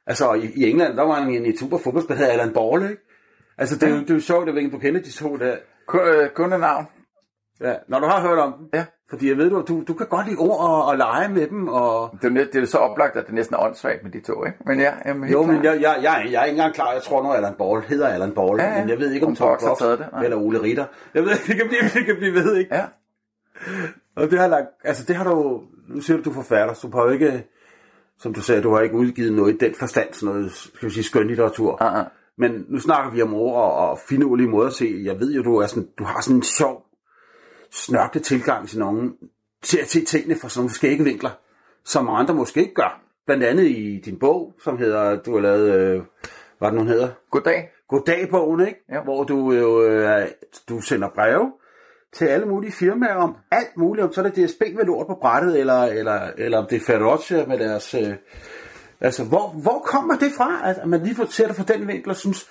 Altså, 0.07 0.33
i, 0.33 0.53
i 0.55 0.71
England, 0.71 0.97
der 0.97 1.03
var 1.03 1.19
en, 1.19 1.47
en 1.47 1.57
super 1.57 1.79
fodboldspiller, 1.79 2.25
der 2.27 2.33
Alan 2.33 2.53
Ball, 2.53 2.83
ikke? 2.91 3.03
Altså, 3.59 3.75
det, 3.77 3.83
er 3.83 3.89
jo- 3.95 4.01
det 4.01 4.11
er 4.11 4.15
jo 4.15 4.21
sjovt, 4.21 4.49
at 4.49 4.73
du 4.73 4.79
kender 4.79 5.01
de 5.03 5.11
to 5.11 5.37
der. 5.37 5.57
Kun, 5.87 6.01
øh, 6.01 6.31
kun 6.31 6.49
navn. 6.51 6.87
Ja, 7.61 7.75
når 7.89 8.01
du 8.01 8.07
har 8.07 8.21
hørt 8.29 8.39
om 8.39 8.53
dem. 8.59 8.67
Ja. 8.75 8.85
Fordi 9.11 9.29
jeg 9.29 9.37
ved, 9.37 9.51
du, 9.51 9.65
du, 9.69 9.85
du 9.89 9.95
kan 9.95 10.07
godt 10.07 10.27
lide 10.27 10.39
ord 10.39 10.61
og, 10.61 10.85
og 10.85 10.97
lege 10.97 11.29
med 11.29 11.47
dem, 11.47 11.69
og... 11.69 12.17
Det 12.23 12.39
er, 12.39 12.45
det 12.53 12.63
er 12.63 12.67
så 12.67 12.79
oplagt, 12.79 13.17
at 13.17 13.27
det 13.27 13.35
næsten 13.35 13.55
er 13.55 13.61
åndssvagt 13.61 14.03
med 14.03 14.11
de 14.11 14.21
to, 14.21 14.45
ikke? 14.45 14.59
Men 14.67 14.81
ja, 14.81 14.93
jamen, 15.07 15.31
Jo, 15.31 15.43
men 15.43 15.65
jeg, 15.65 15.81
jeg, 15.81 15.97
jeg, 16.03 16.29
jeg 16.33 16.41
er 16.41 16.45
ikke 16.45 16.57
engang 16.57 16.75
klar. 16.75 16.93
Jeg 16.93 17.03
tror 17.03 17.23
nu, 17.23 17.33
Alan 17.33 17.55
Ball 17.59 17.83
hedder 17.83 18.09
Alan 18.09 18.33
Ball. 18.33 18.61
Ja, 18.61 18.73
ja. 18.73 18.81
Men 18.81 18.89
jeg 18.89 18.99
ved 18.99 19.13
ikke, 19.13 19.27
om 19.27 19.33
Om 19.33 19.37
Tom 19.37 19.49
Box 19.49 19.79
taget 19.79 19.99
det, 19.99 20.07
nej. 20.13 20.25
eller 20.25 20.37
Ole 20.37 20.63
Ritter. 20.63 20.85
Jeg 21.15 21.23
ved 21.23 21.31
ikke, 21.33 21.47
det 21.47 21.57
kan 21.57 21.69
blive, 21.69 21.83
det 21.95 22.07
kan 22.07 22.17
blive 22.17 22.35
ved, 22.35 22.57
ikke? 22.57 22.75
Ja. 22.75 22.85
Og 24.17 24.31
det 24.31 24.39
har, 24.39 24.47
lagt, 24.49 24.67
altså 24.85 25.05
det 25.05 25.17
har 25.17 25.25
du, 25.25 25.63
nu 25.89 26.01
siger 26.01 26.17
du, 26.17 26.23
du 26.23 26.31
er 26.31 26.35
forfatter, 26.35 26.75
så 26.75 26.89
du 26.89 26.97
har 26.97 27.05
jo 27.05 27.11
ikke, 27.11 27.47
som 28.19 28.35
du 28.35 28.41
sagde, 28.41 28.63
du 28.63 28.75
har 28.75 28.81
ikke 28.81 28.97
udgivet 28.97 29.33
noget 29.33 29.55
i 29.55 29.57
den 29.57 29.75
forstand, 29.79 30.09
sådan 30.13 30.35
noget, 30.35 30.53
skal 30.53 30.89
vi 30.89 30.95
sige, 30.95 31.05
skønlitteratur. 31.05 31.83
Uh-uh. 31.83 32.05
Men 32.39 32.65
nu 32.69 32.79
snakker 32.79 33.11
vi 33.11 33.23
om 33.23 33.35
ord 33.35 33.55
og, 33.55 33.91
og 33.91 33.99
finurlige 34.09 34.49
måder 34.49 34.67
at 34.67 34.75
se. 34.75 35.01
Jeg 35.05 35.21
ved 35.21 35.33
jo, 35.33 35.43
du, 35.43 35.57
er 35.57 35.67
sådan, 35.67 35.89
du 35.99 36.05
har 36.05 36.21
sådan 36.21 36.37
en 36.37 36.43
sjov, 36.43 36.83
snørklet 37.73 38.25
tilgang 38.25 38.69
til 38.69 38.79
nogen, 38.79 39.15
til 39.63 39.79
at 39.79 39.91
se 39.91 40.05
tingene 40.05 40.37
fra 40.41 40.49
sådan 40.49 40.61
nogle 40.61 40.75
skægge 40.75 41.05
vinkler, 41.05 41.31
som 41.85 42.09
andre 42.09 42.35
måske 42.35 42.61
ikke 42.61 42.75
gør. 42.75 43.03
Blandt 43.27 43.45
andet 43.45 43.65
i 43.65 44.01
din 44.05 44.19
bog, 44.19 44.55
som 44.65 44.79
hedder, 44.79 45.23
du 45.23 45.35
har 45.35 45.41
lavet, 45.41 45.75
øh, 45.75 46.03
hvad 46.59 46.69
det 46.69 46.75
nu 46.75 46.81
den 46.81 46.89
hedder? 46.89 47.09
Goddag. 47.31 47.71
Goddag-bogen, 47.89 48.67
ikke? 48.67 48.85
Ja. 48.89 49.03
Hvor 49.03 49.25
du 49.25 49.53
jo 49.53 49.83
øh, 49.83 50.29
du 50.69 50.81
sender 50.81 51.09
breve 51.09 51.53
til 52.13 52.25
alle 52.25 52.47
mulige 52.47 52.73
firmaer 52.73 53.15
om 53.15 53.37
alt 53.51 53.77
muligt, 53.77 54.07
om 54.07 54.13
så 54.13 54.23
er 54.23 54.29
det 54.29 54.49
DSB 54.49 54.63
med 54.77 54.85
lort 54.85 55.07
på 55.07 55.19
brættet, 55.21 55.61
eller, 55.61 55.83
eller, 55.83 56.31
eller 56.39 56.59
om 56.59 56.67
det 56.71 56.77
er 56.77 56.85
Ferroccia 56.87 57.47
med 57.47 57.59
deres... 57.59 57.95
Øh, 57.95 58.15
altså, 59.01 59.25
hvor, 59.25 59.49
hvor 59.49 59.79
kommer 59.79 60.17
det 60.17 60.33
fra, 60.37 60.71
at 60.71 60.89
man 60.89 61.03
lige 61.03 61.15
får 61.15 61.25
ser 61.25 61.47
det 61.47 61.57
fra 61.57 61.65
den 61.65 61.89
vinkel 61.89 62.11
og 62.11 62.17
synes... 62.17 62.49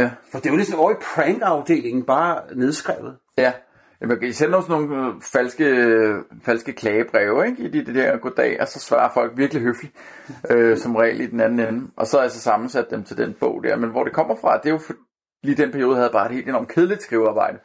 Ja. 0.00 0.10
For 0.32 0.38
det 0.38 0.46
er 0.46 0.50
jo 0.50 0.56
ligesom 0.56 0.78
over 0.78 0.90
i 0.90 0.94
prank-afdelingen, 1.14 2.02
bare 2.02 2.40
nedskrevet. 2.56 3.16
Ja. 3.38 3.52
Jamen, 4.00 4.22
I 4.22 4.32
sender 4.32 4.56
også 4.56 4.72
nogle 4.72 5.06
øh, 5.06 5.22
falske, 5.22 5.64
øh, 5.64 6.14
falske 6.42 6.72
klagebreve, 6.72 7.46
ikke? 7.46 7.62
I 7.62 7.68
de, 7.68 7.86
de 7.86 7.94
der 7.94 8.16
goddag, 8.16 8.60
og 8.60 8.68
så 8.68 8.80
svarer 8.80 9.12
folk 9.14 9.32
virkelig 9.36 9.62
høfligt, 9.62 9.94
øh, 10.50 10.78
som 10.78 10.96
regel 10.96 11.20
i 11.20 11.26
den 11.26 11.40
anden 11.40 11.60
ende. 11.60 11.90
Og 11.96 12.06
så 12.06 12.16
har 12.16 12.22
jeg 12.22 12.30
så 12.30 12.40
sammensat 12.40 12.86
dem 12.90 13.04
til 13.04 13.16
den 13.16 13.34
bog 13.40 13.64
der. 13.64 13.76
Men 13.76 13.90
hvor 13.90 14.04
det 14.04 14.12
kommer 14.12 14.36
fra, 14.40 14.58
det 14.58 14.66
er 14.66 14.70
jo 14.70 14.78
for, 14.78 14.94
lige 15.42 15.62
den 15.62 15.72
periode, 15.72 15.94
havde 15.94 16.06
jeg 16.06 16.12
bare 16.12 16.26
et 16.26 16.32
helt 16.32 16.48
enormt 16.48 16.68
kedeligt 16.68 17.02
skrivearbejde. 17.02 17.58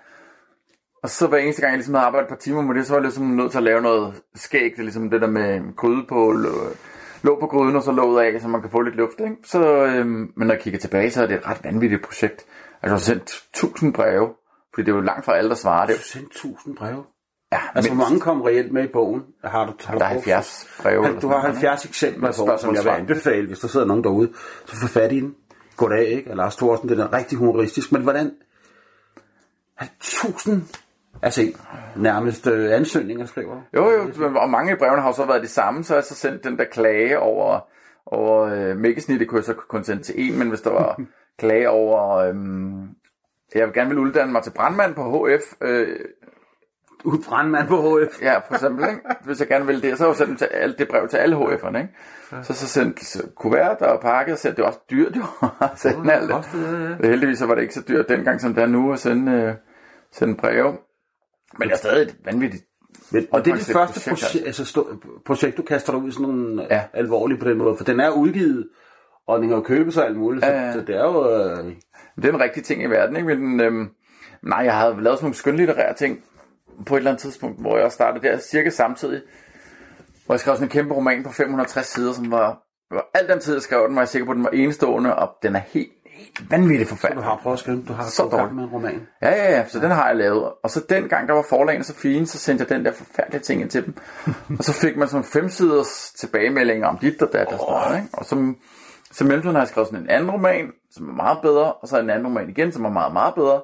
Og 1.03 1.09
så 1.09 1.27
hver 1.27 1.37
eneste 1.37 1.61
gang, 1.61 1.71
jeg 1.71 1.77
ligesom 1.77 1.93
havde 1.93 2.05
arbejdet 2.05 2.25
et 2.25 2.29
par 2.29 2.35
timer 2.35 2.61
med 2.61 2.75
det, 2.75 2.85
så 2.85 2.93
var 2.93 2.99
jeg 2.99 3.03
ligesom 3.03 3.25
nødt 3.25 3.51
til 3.51 3.57
at 3.57 3.63
lave 3.63 3.81
noget 3.81 4.21
skægt, 4.35 4.75
det 4.75 4.85
ligesom 4.85 5.09
det 5.09 5.21
der 5.21 5.27
med 5.27 5.75
gryde 5.75 6.05
på, 6.09 6.31
lå- 6.31 6.77
lå 7.23 7.39
på 7.39 7.47
gryden 7.47 7.75
og 7.75 7.83
så 7.83 7.91
låget 7.91 8.23
af, 8.23 8.41
så 8.41 8.47
man 8.47 8.61
kan 8.61 8.71
få 8.71 8.81
lidt 8.81 8.95
luft, 8.95 9.19
ikke? 9.19 9.35
Så, 9.43 9.85
øhm, 9.85 10.31
men 10.35 10.47
når 10.47 10.53
jeg 10.53 10.61
kigger 10.61 10.79
tilbage, 10.79 11.11
så 11.11 11.23
er 11.23 11.27
det 11.27 11.35
et 11.35 11.47
ret 11.47 11.63
vanvittigt 11.63 12.01
projekt. 12.01 12.45
Altså, 12.81 12.83
jeg 12.83 12.91
har 12.91 12.97
sendt 12.97 13.43
tusind 13.53 13.93
breve, 13.93 14.29
fordi 14.73 14.85
det 14.85 14.91
er 14.91 14.95
jo 14.95 15.01
langt 15.01 15.25
fra 15.25 15.35
alle, 15.37 15.49
der 15.49 15.55
svarer. 15.55 15.85
Det 15.87 15.95
er 15.95 15.99
sendte 15.99 16.29
tusind 16.39 16.75
breve. 16.75 17.03
Ja, 17.51 17.59
Altså, 17.75 17.91
hvor 17.91 17.95
mindst. 17.95 18.09
mange 18.11 18.19
kom 18.21 18.41
reelt 18.41 18.71
med 18.71 18.83
i 18.83 18.87
bogen? 18.87 19.21
Har 19.43 19.65
du, 19.65 19.73
har 19.85 19.93
du 19.93 19.99
Der 19.99 20.05
er 20.05 20.13
brugt- 20.13 20.25
70 20.25 20.67
breve. 20.81 21.05
eller 21.07 21.19
Du 21.19 21.27
har 21.27 21.33
sådan 21.41 21.49
noget, 21.55 21.61
70 21.61 21.85
eksempler 21.85 22.27
i 22.27 22.31
Med 22.31 22.33
bogen, 22.45 22.59
som 22.59 22.75
jeg 22.75 22.83
vil 22.83 22.89
anbefale, 22.89 23.47
hvis 23.47 23.59
der 23.59 23.67
sidder 23.67 23.85
nogen 23.85 24.03
derude. 24.03 24.29
Så 24.65 24.75
få 24.81 24.87
fat 24.87 25.11
i 25.11 25.19
den. 25.19 25.35
Goddag, 25.77 26.05
ikke? 26.07 26.31
Og 26.31 26.37
Lars 26.37 26.55
Thorsen, 26.55 26.89
det 26.89 26.99
er 26.99 27.13
rigtig 27.13 27.37
humoristisk. 27.37 27.91
Men 27.91 28.01
hvordan... 28.01 28.31
1000 29.81 30.61
altså 31.21 31.41
nærmest 31.95 32.47
øh, 32.47 32.73
ansøgninger, 32.75 33.25
skriver? 33.25 33.61
Jo, 33.75 33.89
jo, 33.91 34.03
men- 34.17 34.37
og 34.37 34.49
mange 34.49 34.71
af 34.71 34.77
brevene 34.77 35.01
har 35.01 35.09
jo 35.09 35.15
så 35.15 35.25
været 35.25 35.41
de 35.43 35.47
samme, 35.47 35.83
så 35.83 35.93
har 35.93 35.97
jeg 35.97 36.03
så 36.03 36.15
sendt 36.15 36.43
den 36.43 36.57
der 36.57 36.63
klage 36.71 37.19
over, 37.19 37.59
over 38.05 38.41
øh, 38.43 38.77
mækkesnittet, 38.77 39.27
kunne 39.27 39.37
jeg 39.37 39.45
så 39.45 39.53
kun 39.53 39.83
sende 39.83 40.03
til 40.03 40.15
en, 40.17 40.39
men 40.39 40.49
hvis 40.49 40.61
der 40.61 40.69
var 40.69 41.01
klage 41.39 41.69
over, 41.69 42.15
øhm, 42.17 42.87
jeg 43.55 43.73
gerne 43.73 43.89
vil 43.89 43.99
uddanne 43.99 44.31
mig 44.31 44.43
til 44.43 44.51
brandmand 44.51 44.95
på 44.95 45.27
HF, 45.27 45.53
øh, 45.61 45.99
Ud 47.05 47.17
brandmand 47.29 47.67
på 47.67 47.99
HF. 47.99 48.21
ja, 48.21 48.37
for 48.37 48.53
eksempel, 48.53 48.89
ikke? 48.89 49.01
hvis 49.25 49.39
jeg 49.39 49.47
gerne 49.47 49.65
vil 49.65 49.81
det, 49.83 49.97
så 49.97 50.03
har 50.03 50.09
jeg 50.09 50.17
sendt 50.17 50.37
til 50.39 50.45
alle, 50.45 50.75
det 50.77 50.87
brev 50.87 51.07
til 51.07 51.17
alle 51.17 51.35
HF'erne, 51.35 51.77
ikke? 51.77 51.89
Så 52.43 52.53
så 52.53 52.67
sendt 52.67 53.35
kuvert 53.35 53.81
og 53.81 53.99
og 54.03 54.37
sendt, 54.37 54.57
det 54.57 54.63
var 54.63 54.67
også 54.67 54.79
dyrt 54.91 55.15
jo, 55.15 55.23
at 55.61 55.69
sende 55.75 56.13
alt 56.13 56.27
det. 56.27 56.35
Kostede, 56.35 56.97
Heldigvis 57.03 57.39
så 57.39 57.45
var 57.45 57.55
det 57.55 57.61
ikke 57.61 57.73
så 57.73 57.83
dyrt 57.87 58.09
dengang, 58.09 58.41
som 58.41 58.53
det 58.53 58.61
er 58.63 58.67
nu, 58.67 58.93
at 58.93 58.99
sende, 58.99 59.31
øh, 59.31 59.53
sende 60.11 60.35
breve. 60.35 60.77
Men 61.59 61.67
det 61.67 61.73
er 61.73 61.77
stadig 61.77 62.01
et 62.01 62.15
vanvittigt 62.25 62.63
Men, 63.11 63.27
og 63.31 63.45
det 63.45 63.51
er 63.51 63.55
det 63.55 63.65
første 63.65 64.09
projekt, 64.09 64.19
projekt, 64.21 64.45
altså, 64.47 64.65
stå, 64.65 64.87
projekt, 65.25 65.57
du 65.57 65.61
kaster 65.61 65.93
dig 65.93 66.01
ud 66.01 66.09
i 66.09 66.11
sådan 66.11 66.27
nogle 66.27 66.63
Ja. 66.69 66.75
ja. 66.75 66.83
alvorlige 66.93 67.39
på 67.39 67.49
den 67.49 67.57
måde, 67.57 67.77
for 67.77 67.83
den 67.83 67.99
er 67.99 68.09
udgivet, 68.09 68.69
og 69.27 69.39
den 69.39 69.47
kan 69.47 69.57
jo 69.57 69.63
købe 69.63 69.91
sig 69.91 70.05
alt 70.05 70.17
muligt, 70.17 70.45
så, 70.45 70.51
Ja, 70.51 70.61
ja. 70.65 70.73
så 70.73 70.79
det 70.81 70.95
er 70.95 71.03
jo... 71.03 71.29
Øh, 71.31 71.73
Det 72.15 72.25
er 72.25 72.29
en 72.29 72.39
rigtig 72.39 72.63
ting 72.63 72.83
i 72.83 72.85
verden, 72.85 73.15
ikke? 73.15 73.35
Men, 73.35 73.59
øhm, 73.59 73.89
nej, 74.43 74.59
jeg 74.59 74.77
havde 74.77 75.03
lavet 75.03 75.17
sådan 75.17 75.25
nogle 75.25 75.35
skønlitterære 75.35 75.93
ting 75.93 76.19
på 76.85 76.95
et 76.95 76.99
eller 76.99 77.11
andet 77.11 77.21
tidspunkt, 77.21 77.61
hvor 77.61 77.77
jeg 77.77 77.91
startede 77.91 78.27
der 78.27 78.39
cirka 78.39 78.69
samtidig. 78.69 79.21
Hvor 80.25 80.35
jeg 80.35 80.39
skrev 80.39 80.55
sådan 80.55 80.67
en 80.67 80.71
kæmpe 80.71 80.93
roman 80.93 81.23
på 81.23 81.31
560 81.31 81.87
sider, 81.87 82.13
som 82.13 82.31
var, 82.31 82.59
var 82.91 83.05
al 83.13 83.27
den 83.27 83.39
tid, 83.39 83.53
jeg 83.53 83.61
skrev 83.61 83.87
den, 83.87 83.95
var 83.95 84.01
jeg 84.01 84.07
sikker 84.09 84.25
på, 84.25 84.31
at 84.31 84.35
den 84.35 84.43
var 84.43 84.49
enestående, 84.49 85.15
og 85.15 85.29
den 85.43 85.55
er 85.55 85.61
helt, 85.67 85.91
helt 86.05 86.51
vanvittigt 86.51 86.89
du 86.89 86.95
forfærdelig. 86.95 87.23
har 87.23 87.39
prøvet 87.43 87.55
at 87.55 87.59
skrive, 87.59 87.83
du 87.87 87.93
har 87.93 88.03
Så 88.03 88.27
gang 88.27 88.55
med 88.55 88.63
en 88.63 88.69
roman. 88.69 89.07
Ja, 89.21 89.29
ja, 89.29 89.51
ja, 89.51 89.67
så 89.67 89.79
den 89.79 89.91
har 89.91 90.07
jeg 90.07 90.15
lavet. 90.15 90.51
Og 90.63 90.69
så 90.69 90.81
den 90.89 91.09
gang, 91.09 91.27
der 91.27 91.33
var 91.33 91.45
forlagene 91.49 91.83
så 91.83 91.95
fine, 91.95 92.27
så 92.27 92.37
sendte 92.37 92.65
jeg 92.69 92.77
den 92.77 92.85
der 92.85 92.91
forfærdelige 92.91 93.41
ting 93.41 93.61
ind 93.61 93.69
til 93.69 93.85
dem. 93.85 93.95
og 94.59 94.63
så 94.63 94.73
fik 94.73 94.97
man 94.97 95.07
sådan 95.07 95.23
fem 95.23 95.49
siders 95.49 96.13
tilbagemeldinger 96.17 96.87
om 96.87 96.97
dit 96.97 97.21
og 97.21 97.29
dat 97.33 97.47
og 97.47 97.59
sådan 97.59 97.73
noget, 97.73 97.97
ikke? 97.97 98.09
Og 98.13 98.25
så, 98.25 98.53
så 99.13 99.23
mellemtiden 99.23 99.55
har 99.55 99.61
jeg 99.61 99.67
skrevet 99.67 99.87
sådan 99.87 100.03
en 100.03 100.09
anden 100.09 100.31
roman, 100.31 100.71
som 100.91 101.09
er 101.09 101.13
meget 101.13 101.37
bedre, 101.41 101.73
og 101.73 101.87
så 101.87 101.99
en 101.99 102.09
anden 102.09 102.27
roman 102.27 102.49
igen, 102.49 102.71
som 102.71 102.85
er 102.85 102.89
meget, 102.89 103.13
meget 103.13 103.35
bedre. 103.35 103.61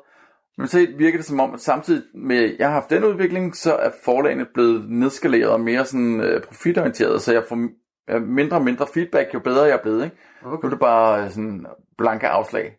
Men 0.57 0.67
så 0.67 0.87
virker 0.97 1.17
det 1.17 1.25
som 1.25 1.39
om, 1.39 1.53
at 1.53 1.59
samtidig 1.59 2.03
med, 2.15 2.37
at 2.37 2.55
jeg 2.59 2.67
har 2.67 2.73
haft 2.73 2.89
den 2.89 3.03
udvikling, 3.03 3.55
så 3.55 3.75
er 3.75 3.89
forlagene 4.05 4.45
blevet 4.53 4.89
nedskaleret 4.89 5.49
og 5.49 5.61
mere 5.61 5.85
sådan 5.85 6.21
øh, 6.21 6.41
profitorienteret, 6.41 7.21
så 7.21 7.33
jeg 7.33 7.43
får 7.49 7.55
mindre 8.19 8.57
og 8.57 8.63
mindre 8.63 8.87
feedback, 8.93 9.33
jo 9.33 9.39
bedre 9.39 9.63
jeg 9.63 9.73
er 9.73 9.81
blevet, 9.81 10.03
ikke? 10.03 10.17
Okay. 10.45 10.57
Nu 10.63 10.67
er 10.67 10.69
det 10.69 10.79
bare 10.79 11.23
øh, 11.23 11.29
sådan 11.29 11.65
blanke 11.97 12.27
afslag. 12.27 12.75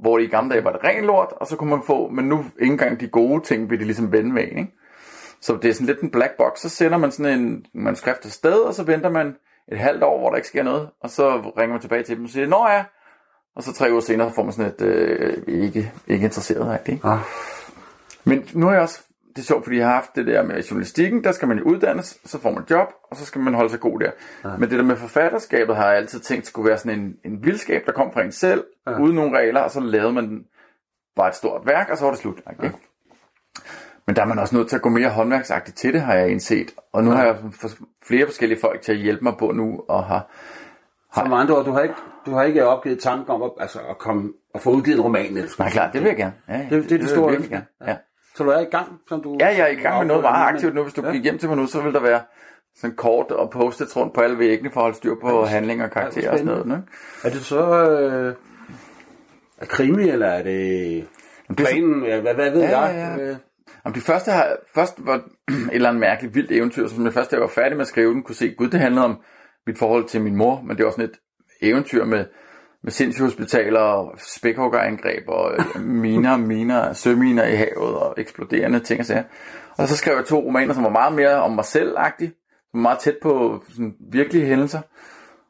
Hvor 0.00 0.18
i 0.18 0.26
gamle 0.26 0.52
dage 0.52 0.64
var 0.64 0.72
det 0.72 0.84
ren 0.84 1.04
lort, 1.04 1.32
og 1.36 1.46
så 1.46 1.56
kunne 1.56 1.70
man 1.70 1.82
få, 1.86 2.08
men 2.08 2.24
nu 2.24 2.44
ikke 2.60 2.72
engang 2.72 3.00
de 3.00 3.08
gode 3.08 3.44
ting 3.44 3.70
vil 3.70 3.80
de 3.80 3.84
ligesom 3.84 4.12
vende 4.12 4.32
med, 4.32 4.42
ikke? 4.42 4.74
Så 5.40 5.58
det 5.62 5.68
er 5.68 5.72
sådan 5.72 5.86
lidt 5.86 6.00
en 6.00 6.10
black 6.10 6.32
box, 6.38 6.58
så 6.58 6.68
sender 6.68 6.98
man 6.98 7.10
sådan 7.10 7.38
en 7.40 7.64
manuskript 7.74 8.20
til 8.20 8.32
sted, 8.32 8.60
og 8.60 8.74
så 8.74 8.82
venter 8.82 9.10
man 9.10 9.34
et 9.72 9.78
halvt 9.78 10.02
år, 10.02 10.18
hvor 10.18 10.30
der 10.30 10.36
ikke 10.36 10.48
sker 10.48 10.62
noget, 10.62 10.90
og 11.00 11.10
så 11.10 11.52
ringer 11.58 11.74
man 11.74 11.80
tilbage 11.80 12.02
til 12.02 12.16
dem 12.16 12.24
og 12.24 12.30
siger, 12.30 12.46
nå 12.46 12.68
ja, 12.68 12.84
og 13.56 13.62
så 13.62 13.72
tre 13.72 13.90
uger 13.90 14.00
senere 14.00 14.32
får 14.32 14.42
man 14.42 14.52
sådan 14.52 14.72
et 14.72 14.80
øh, 14.80 15.36
ikke, 15.46 15.92
ikke 16.06 16.24
interesseret, 16.24 16.80
ikke? 16.86 17.06
Ah. 17.06 17.18
Men 18.24 18.48
nu 18.54 18.68
er 18.68 18.72
jeg 18.72 18.80
også, 18.80 19.00
det 19.28 19.38
er 19.38 19.46
sjovt, 19.46 19.64
fordi 19.64 19.76
jeg 19.76 19.86
har 19.86 19.94
haft 19.94 20.16
det 20.16 20.26
der 20.26 20.42
med 20.42 20.62
journalistikken, 20.62 21.24
der 21.24 21.32
skal 21.32 21.48
man 21.48 21.58
jo 21.58 21.64
uddannes, 21.64 22.18
så 22.24 22.40
får 22.40 22.50
man 22.50 22.64
job, 22.70 22.88
og 23.10 23.16
så 23.16 23.24
skal 23.24 23.40
man 23.40 23.54
holde 23.54 23.70
sig 23.70 23.80
god 23.80 24.00
der. 24.00 24.10
Ja. 24.44 24.56
Men 24.56 24.70
det 24.70 24.78
der 24.78 24.84
med 24.84 24.96
forfatterskabet 24.96 25.76
har 25.76 25.86
jeg 25.88 25.96
altid 25.96 26.20
tænkt 26.20 26.46
skulle 26.46 26.68
være 26.68 26.78
sådan 26.78 26.98
en, 26.98 27.16
en 27.24 27.44
vildskab, 27.44 27.86
der 27.86 27.92
kom 27.92 28.12
fra 28.12 28.22
en 28.22 28.32
selv, 28.32 28.64
ja. 28.86 29.00
uden 29.00 29.14
nogen 29.14 29.34
regler, 29.36 29.60
og 29.60 29.70
så 29.70 29.80
lavede 29.80 30.12
man 30.12 30.44
bare 31.16 31.28
et 31.28 31.34
stort 31.34 31.66
værk, 31.66 31.90
og 31.90 31.98
så 31.98 32.04
var 32.04 32.10
det 32.10 32.20
slut. 32.20 32.38
Ikke? 32.50 32.66
Ja. 32.66 32.70
Men 34.08 34.16
der 34.16 34.22
er 34.22 34.26
man 34.26 34.38
også 34.38 34.56
nødt 34.56 34.68
til 34.68 34.76
at 34.76 34.82
gå 34.82 34.88
mere 34.88 35.08
håndværksagtigt 35.08 35.76
til 35.78 35.92
det, 35.92 36.00
har 36.00 36.14
jeg 36.14 36.28
indset. 36.30 36.74
Og 36.92 37.04
nu 37.04 37.10
ja. 37.10 37.16
har 37.16 37.24
jeg 37.24 37.36
flere 38.06 38.26
forskellige 38.26 38.60
folk 38.60 38.82
til 38.82 38.92
at 38.92 38.98
hjælpe 38.98 39.24
mig 39.24 39.32
på 39.38 39.52
nu, 39.52 39.80
og 39.88 40.04
har 40.04 40.26
Så 41.14 41.24
med 41.24 41.36
andre 41.36 41.56
ord, 41.56 41.64
du 41.64 41.72
har 41.72 41.80
ikke, 41.80 41.94
du 42.26 42.30
har 42.34 42.42
ikke 42.42 42.66
opgivet 42.66 42.98
tanken 43.00 43.30
om 43.30 43.42
at, 43.42 43.50
altså, 43.60 43.78
at, 43.90 43.98
komme, 43.98 44.32
at 44.54 44.60
få 44.60 44.70
udgivet 44.70 44.96
en 44.96 45.02
roman. 45.02 45.36
Eller, 45.36 45.50
Nej, 45.58 45.70
klart, 45.70 45.92
det 45.92 46.00
vil 46.00 46.08
jeg 46.08 46.16
gerne. 46.16 46.32
Ja, 46.48 46.54
ja, 46.56 46.60
Det- 46.62 46.70
det 46.70 46.76
er 46.76 46.80
det 46.82 46.90
vil 46.90 47.00
jeg 47.00 47.08
store 47.08 47.30
virkelig 47.30 47.52
ønske. 47.52 47.66
gerne. 47.80 47.92
Ja. 47.92 47.96
Så 48.36 48.44
du 48.44 48.50
er 48.50 48.60
i 48.60 48.64
gang, 48.64 48.88
som 49.08 49.22
du... 49.22 49.36
Ja, 49.40 49.46
jeg 49.46 49.60
er 49.60 49.66
i 49.66 49.74
gang 49.74 49.98
med 49.98 50.06
noget 50.06 50.22
meget 50.22 50.54
aktivt 50.54 50.74
nu. 50.74 50.82
Hvis 50.82 50.94
du 50.94 51.02
Ja. 51.06 51.12
gik 51.12 51.22
hjem 51.22 51.38
til 51.38 51.48
mig 51.48 51.58
nu, 51.58 51.66
så 51.66 51.80
vil 51.80 51.92
der 51.92 52.00
være 52.00 52.20
sådan 52.76 52.96
kort 52.96 53.30
og 53.30 53.50
postet 53.50 53.96
rundt 53.96 54.14
på 54.14 54.20
alle 54.20 54.38
væggene 54.38 54.70
for 54.70 54.80
at 54.80 54.84
holde 54.84 54.96
styr 54.96 55.14
på 55.20 55.44
handlinger 55.44 55.84
og 55.84 55.90
karakterer 55.90 56.30
og 56.32 56.38
sådan 56.38 56.52
noget. 56.52 56.64
Ikke? 56.66 56.88
Er 57.24 57.30
det 57.30 57.40
så 57.40 57.90
øh, 57.90 58.34
er 59.58 59.66
krimi, 59.66 60.08
eller 60.08 60.26
er 60.26 60.42
det 60.42 61.06
det 61.48 61.56
planen? 61.56 62.04
Ja, 62.04 62.20
hvad, 62.20 62.34
hvad 62.34 62.50
ved 62.50 62.60
Ja, 62.60 62.80
jeg? 62.80 63.16
ja, 63.18 63.24
ja. 63.28 63.34
Om 63.84 63.92
de 63.92 64.00
første 64.00 64.30
har, 64.30 64.56
først 64.74 64.94
var 64.98 65.14
et 65.48 65.68
eller 65.72 65.88
andet 65.88 66.00
mærkeligt 66.00 66.34
vildt 66.34 66.52
eventyr, 66.52 66.88
som 66.88 67.04
jeg 67.04 67.12
først, 67.12 67.30
da 67.30 67.36
jeg 67.36 67.42
var 67.42 67.48
færdig 67.48 67.76
med 67.76 67.82
at 67.82 67.88
skrive 67.88 68.14
den, 68.14 68.22
kunne 68.22 68.34
se, 68.34 68.54
gud, 68.54 68.68
det 68.68 68.80
handlede 68.80 69.04
om 69.04 69.20
mit 69.66 69.78
forhold 69.78 70.04
til 70.04 70.20
min 70.20 70.36
mor, 70.36 70.62
men 70.66 70.76
det 70.76 70.84
var 70.84 70.90
sådan 70.90 71.04
et 71.04 71.18
eventyr 71.62 72.04
med, 72.04 72.24
med 72.82 72.92
sindssyge 72.92 73.26
hospitaler, 73.26 73.80
og 73.80 74.18
spækhuggerangreb, 74.18 75.28
og 75.28 75.52
øh, 75.52 75.82
miner, 76.04 76.36
miner, 76.36 76.92
søminer 76.92 77.44
i 77.44 77.54
havet, 77.54 77.94
og 77.94 78.14
eksploderende 78.16 78.80
ting 78.80 79.00
og 79.00 79.06
sager. 79.06 79.24
Og 79.76 79.88
så 79.88 79.96
skrev 79.96 80.16
jeg 80.16 80.24
to 80.24 80.38
romaner, 80.38 80.74
som 80.74 80.84
var 80.84 80.90
meget 80.90 81.12
mere 81.12 81.34
om 81.34 81.52
mig 81.52 81.64
selv-agtige, 81.64 82.32
som 82.70 82.78
var 82.78 82.82
meget 82.82 82.98
tæt 82.98 83.16
på 83.22 83.62
sådan, 83.68 83.94
virkelige 84.12 84.46
hændelser. 84.46 84.80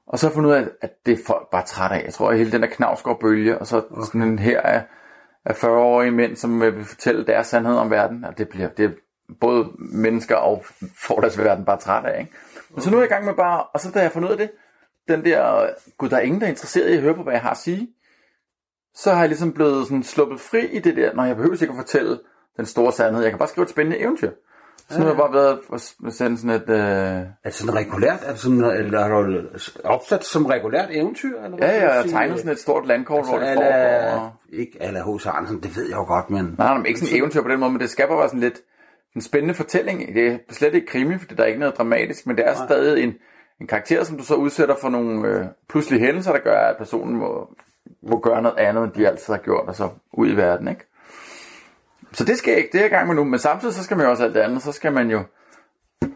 Og 0.06 0.18
så 0.18 0.32
fundet 0.32 0.50
ud 0.50 0.54
af, 0.54 0.68
at 0.80 0.90
det 1.06 1.12
er 1.12 1.24
folk 1.26 1.50
bare 1.50 1.66
træt 1.66 1.92
af. 1.92 2.04
Jeg 2.04 2.14
tror, 2.14 2.30
at 2.30 2.38
hele 2.38 2.52
den 2.52 2.62
der 2.62 2.68
knavsgård-bølge, 2.68 3.58
og 3.58 3.66
så 3.66 3.82
sådan 4.04 4.22
en 4.22 4.38
her 4.38 4.60
af, 4.60 4.82
af 5.44 5.64
40-årige 5.64 6.10
mænd, 6.10 6.36
som 6.36 6.60
vil 6.60 6.84
fortælle 6.84 7.26
deres 7.26 7.46
sandhed 7.46 7.76
om 7.76 7.90
verden, 7.90 8.24
og 8.24 8.38
det 8.38 8.48
bliver 8.48 8.68
det 8.68 8.84
er 8.84 8.90
både 9.40 9.68
mennesker 9.78 10.36
og 10.36 10.64
får 11.06 11.20
deres 11.20 11.38
verden 11.38 11.64
bare 11.64 11.78
træt 11.78 12.04
af. 12.04 12.20
Ikke? 12.20 12.32
Men 12.70 12.82
så 12.82 12.90
nu 12.90 12.96
er 12.96 13.00
jeg 13.00 13.10
i 13.10 13.12
gang 13.12 13.24
med 13.24 13.34
bare, 13.34 13.62
og 13.62 13.80
så 13.80 13.90
da 13.90 14.00
jeg 14.00 14.12
fundet 14.12 14.28
ud 14.28 14.32
af 14.32 14.38
det, 14.38 14.50
den 15.08 15.24
der, 15.24 15.70
gud, 15.98 16.08
der 16.08 16.16
er 16.16 16.20
ingen, 16.20 16.40
der 16.40 16.46
er 16.46 16.50
interesseret 16.50 16.90
i 16.90 16.96
at 16.96 17.02
høre 17.02 17.14
på, 17.14 17.22
hvad 17.22 17.32
jeg 17.32 17.42
har 17.42 17.50
at 17.50 17.56
sige, 17.56 17.88
så 18.94 19.12
har 19.12 19.20
jeg 19.20 19.28
ligesom 19.28 19.52
blevet 19.52 19.86
sådan 19.86 20.02
sluppet 20.02 20.40
fri 20.40 20.66
i 20.66 20.78
det 20.78 20.96
der, 20.96 21.14
når 21.14 21.24
jeg 21.24 21.36
behøver 21.36 21.62
ikke 21.62 21.72
at 21.72 21.76
fortælle 21.76 22.20
den 22.56 22.66
store 22.66 22.92
sandhed. 22.92 23.22
Jeg 23.22 23.32
kan 23.32 23.38
bare 23.38 23.48
skrive 23.48 23.62
et 23.62 23.70
spændende 23.70 23.98
eventyr. 23.98 24.30
Så 24.90 24.98
har 24.98 25.06
jeg 25.06 25.16
bare 25.16 25.32
været 25.32 25.58
at 26.06 26.12
sende 26.12 26.38
sådan 26.38 26.50
et... 26.50 26.68
Øh... 26.68 26.76
Er 26.78 27.24
det 27.44 27.54
sådan 27.54 27.74
regulært? 27.74 28.18
Er 28.26 28.30
det 28.30 28.38
sådan, 28.40 28.60
eller 28.64 29.00
har 29.02 29.08
du 29.22 29.42
opsat 29.84 30.24
som 30.24 30.46
regulært 30.46 30.88
eventyr? 30.92 31.36
Eller 31.44 31.56
hvad 31.56 31.68
Ja, 31.68 31.74
ja, 31.84 31.94
jeg 31.94 32.02
sige? 32.02 32.12
tegnet 32.12 32.38
sådan 32.38 32.52
et 32.52 32.58
stort 32.58 32.86
landkort, 32.86 33.18
Altså, 33.18 33.30
hvor 33.32 33.40
det 33.40 33.46
ala, 33.46 34.10
foregår. 34.10 34.40
ikke 34.52 34.78
ala 34.82 35.00
H.C. 35.16 35.26
Andersen, 35.26 35.60
det 35.62 35.76
ved 35.76 35.84
jeg 35.88 35.96
jo 35.96 36.04
godt, 36.04 36.30
men... 36.30 36.44
Nej, 36.44 36.66
nej, 36.66 36.76
men 36.76 36.86
ikke 36.86 37.00
sådan 37.00 37.14
et 37.14 37.18
eventyr 37.18 37.42
på 37.42 37.48
den 37.48 37.60
måde, 37.60 37.70
men 37.72 37.80
det 37.80 37.90
skal 37.90 38.06
bare 38.08 38.28
sådan 38.28 38.40
lidt 38.40 38.60
en 39.16 39.20
spændende 39.22 39.54
fortælling. 39.54 40.14
Det 40.14 40.26
er 40.32 40.38
slet 40.50 40.74
ikke 40.74 40.86
krimi, 40.86 41.18
fordi 41.18 41.34
der 41.34 41.42
er 41.42 41.46
ikke 41.46 41.60
noget 41.60 41.76
dramatisk, 41.78 42.26
men 42.26 42.36
det 42.36 42.48
er 42.48 42.54
stadig 42.54 43.02
en, 43.04 43.14
en 43.60 43.66
karakter, 43.66 44.04
som 44.04 44.16
du 44.18 44.24
så 44.24 44.34
udsætter 44.34 44.74
for 44.80 44.88
nogle 44.88 45.28
øh, 45.28 45.44
pludselige 45.68 46.00
hændelser, 46.06 46.32
der 46.32 46.38
gør, 46.40 46.60
at 46.60 46.76
personen 46.78 47.16
må, 47.16 47.48
må 48.02 48.18
gøre 48.20 48.42
noget 48.42 48.58
andet, 48.58 48.84
end 48.84 48.92
de 48.92 49.08
altid 49.08 49.32
har 49.34 49.40
gjort, 49.40 49.68
og 49.68 49.74
så 49.74 49.88
ud 50.12 50.28
i 50.28 50.36
verden, 50.36 50.68
ikke? 50.68 50.87
Så 52.12 52.24
det 52.24 52.38
skal 52.38 52.50
jeg 52.50 52.58
ikke, 52.58 52.72
det 52.72 52.78
er 52.78 52.82
jeg 52.82 52.90
i 52.92 52.94
gang 52.94 53.06
med 53.06 53.14
nu, 53.14 53.24
men 53.24 53.38
samtidig 53.38 53.74
så 53.74 53.84
skal 53.84 53.96
man 53.96 54.06
jo 54.06 54.10
også 54.10 54.24
alt 54.24 54.34
det 54.34 54.40
andet, 54.40 54.62
så 54.62 54.72
skal 54.72 54.92
man 54.92 55.10
jo 55.10 55.22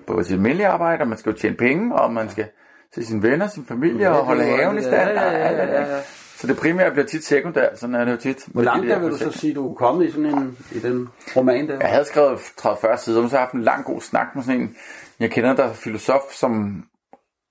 på 0.06 0.22
sit 0.22 0.32
almindelige 0.32 0.66
arbejde, 0.66 1.02
og 1.02 1.08
man 1.08 1.18
skal 1.18 1.32
jo 1.32 1.38
tjene 1.38 1.56
penge, 1.56 1.94
og 1.94 2.12
man 2.12 2.30
skal 2.30 2.46
se 2.94 3.04
sine 3.04 3.22
venner, 3.22 3.46
sin 3.46 3.64
familie, 3.64 4.10
og 4.10 4.24
holde 4.24 4.44
haven 4.44 4.78
i 4.78 4.82
stand. 4.82 5.10
Ja, 5.10 5.30
ja, 5.30 5.52
ja, 5.52 5.62
og 5.62 5.68
ja, 5.68 5.96
ja. 5.96 6.00
Så 6.36 6.46
det 6.46 6.56
primære 6.56 6.90
bliver 6.90 7.06
tit 7.06 7.24
sekundært, 7.24 7.78
sådan 7.78 7.94
er 7.94 8.04
det 8.04 8.12
jo 8.12 8.16
tit. 8.16 8.44
Hvor 8.46 8.62
langt 8.62 8.88
der 8.88 8.98
vil 8.98 9.10
du 9.10 9.16
så 9.16 9.30
sige, 9.30 9.54
du 9.54 9.70
er 9.70 9.74
kommet 9.74 10.06
i 10.06 10.10
sådan 10.10 10.26
en, 10.26 10.58
i 10.72 10.78
den 10.78 11.08
roman 11.36 11.68
der? 11.68 11.78
Jeg 11.80 11.88
havde 11.88 12.04
skrevet 12.04 12.38
30-40 12.38 12.96
sider, 12.96 13.20
men 13.20 13.30
så 13.30 13.36
har 13.36 13.40
jeg 13.40 13.46
haft 13.46 13.54
en 13.54 13.62
lang 13.62 13.84
god 13.84 14.00
snak 14.00 14.26
med 14.34 14.42
sådan 14.42 14.60
en, 14.60 14.76
jeg 15.20 15.30
kender, 15.30 15.54
der 15.54 15.64
er 15.64 15.72
filosof, 15.72 16.20
som 16.30 16.82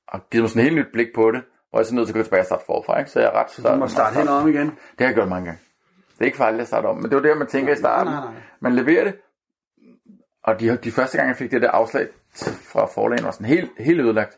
har 0.10 0.28
givet 0.32 0.44
mig 0.44 0.50
sådan 0.50 0.60
et 0.60 0.64
helt 0.64 0.76
nyt 0.76 0.92
blik 0.94 1.08
på 1.16 1.32
det, 1.32 1.42
hvor 1.70 1.80
jeg 1.80 1.84
er 1.84 1.88
så 1.88 1.96
nødt 1.96 2.08
til 2.08 2.14
at 2.14 2.18
gå 2.18 2.24
tilbage 2.24 2.42
og 2.42 2.46
starte 2.46 2.64
forfra, 2.66 3.00
ikke? 3.00 3.12
Så 3.12 3.20
jeg 3.20 3.28
er 3.28 3.32
ret 3.32 3.52
Så 3.52 3.62
du 3.62 3.76
må 3.76 3.88
starte 3.88 4.20
hen 4.20 4.28
om 4.28 4.48
igen. 4.48 4.68
Det 4.68 5.00
har 5.00 5.06
jeg 5.06 5.14
gjort 5.14 5.30
mange 5.30 5.46
gange. 5.46 5.62
Det 6.22 6.26
er 6.26 6.30
ikke 6.30 6.38
farligt 6.38 6.62
at 6.62 6.68
starte 6.68 6.86
om, 6.86 6.96
men 6.96 7.04
det 7.06 7.16
var 7.16 7.22
det, 7.22 7.38
man 7.38 7.48
tænker 7.48 7.74
i 7.74 7.78
starten. 7.78 8.14
nej, 8.14 8.24
nej. 8.24 8.34
Man 8.60 8.74
leverer 8.76 9.04
det, 9.04 9.14
og 10.44 10.60
de, 10.60 10.78
de 10.84 10.92
første 10.92 11.18
gang, 11.18 11.28
jeg 11.30 11.38
fik 11.38 11.52
det 11.52 11.62
der 11.62 11.72
afslag 11.72 12.08
fra 12.74 12.86
forlagen, 12.86 13.26
var 13.26 13.32
sådan 13.32 13.48
helt, 13.48 13.70
helt 13.78 14.00
ødelagt. 14.02 14.38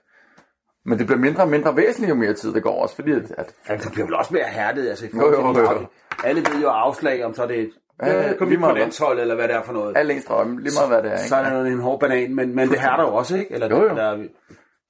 Men 0.86 0.98
det 1.00 1.06
bliver 1.08 1.20
mindre 1.20 1.44
og 1.44 1.50
mindre 1.50 1.76
væsentligt, 1.76 2.10
jo 2.10 2.16
mere 2.16 2.34
tid 2.34 2.54
det 2.54 2.64
går 2.64 2.82
også, 2.82 2.96
fordi 2.96 3.12
at, 3.12 3.32
at 3.38 3.54
Ja, 3.70 3.78
det 3.78 3.92
bliver 3.92 4.06
vel 4.06 4.16
også 4.16 4.34
mere 4.34 4.44
hærdet, 4.44 4.90
altså 4.90 5.06
i 5.06 5.10
Jo, 5.14 5.20
forhold 5.20 5.36
jo, 5.36 5.54
til 5.54 5.62
jo, 5.62 5.72
jo. 5.72 5.78
af- 5.80 6.28
Alle 6.30 6.42
ved 6.54 6.62
jo 6.62 6.68
afslag, 6.70 7.26
om 7.26 7.34
så 7.34 7.44
er 7.44 7.48
det 7.48 7.60
et 7.60 7.72
Ja, 8.04 8.34
kom 8.40 8.48
lige 8.48 8.58
ind 8.58 8.64
på 8.66 8.72
landshold, 8.72 9.20
eller 9.20 9.36
hvad 9.36 9.48
det 9.48 9.56
er 9.56 9.62
for 9.64 9.74
noget. 9.74 9.98
alle 9.98 10.14
ens 10.14 10.26
drømme, 10.26 10.62
lige 10.62 10.74
meget 10.80 10.90
hvad 10.90 11.04
det 11.12 11.18
er. 11.18 11.24
Ikke? 11.24 11.28
Så 11.30 11.36
er 11.36 11.64
det 11.64 11.72
en 11.72 11.80
hård 11.80 12.00
banan, 12.00 12.36
men, 12.36 12.56
men 12.56 12.70
det 12.70 12.80
hærder 12.80 13.04
jo 13.04 13.16
også, 13.16 13.38
ikke? 13.38 13.54
Eller 13.54 13.68
Jo, 13.70 13.82
jo. 13.84 13.96
Der, 13.96 14.24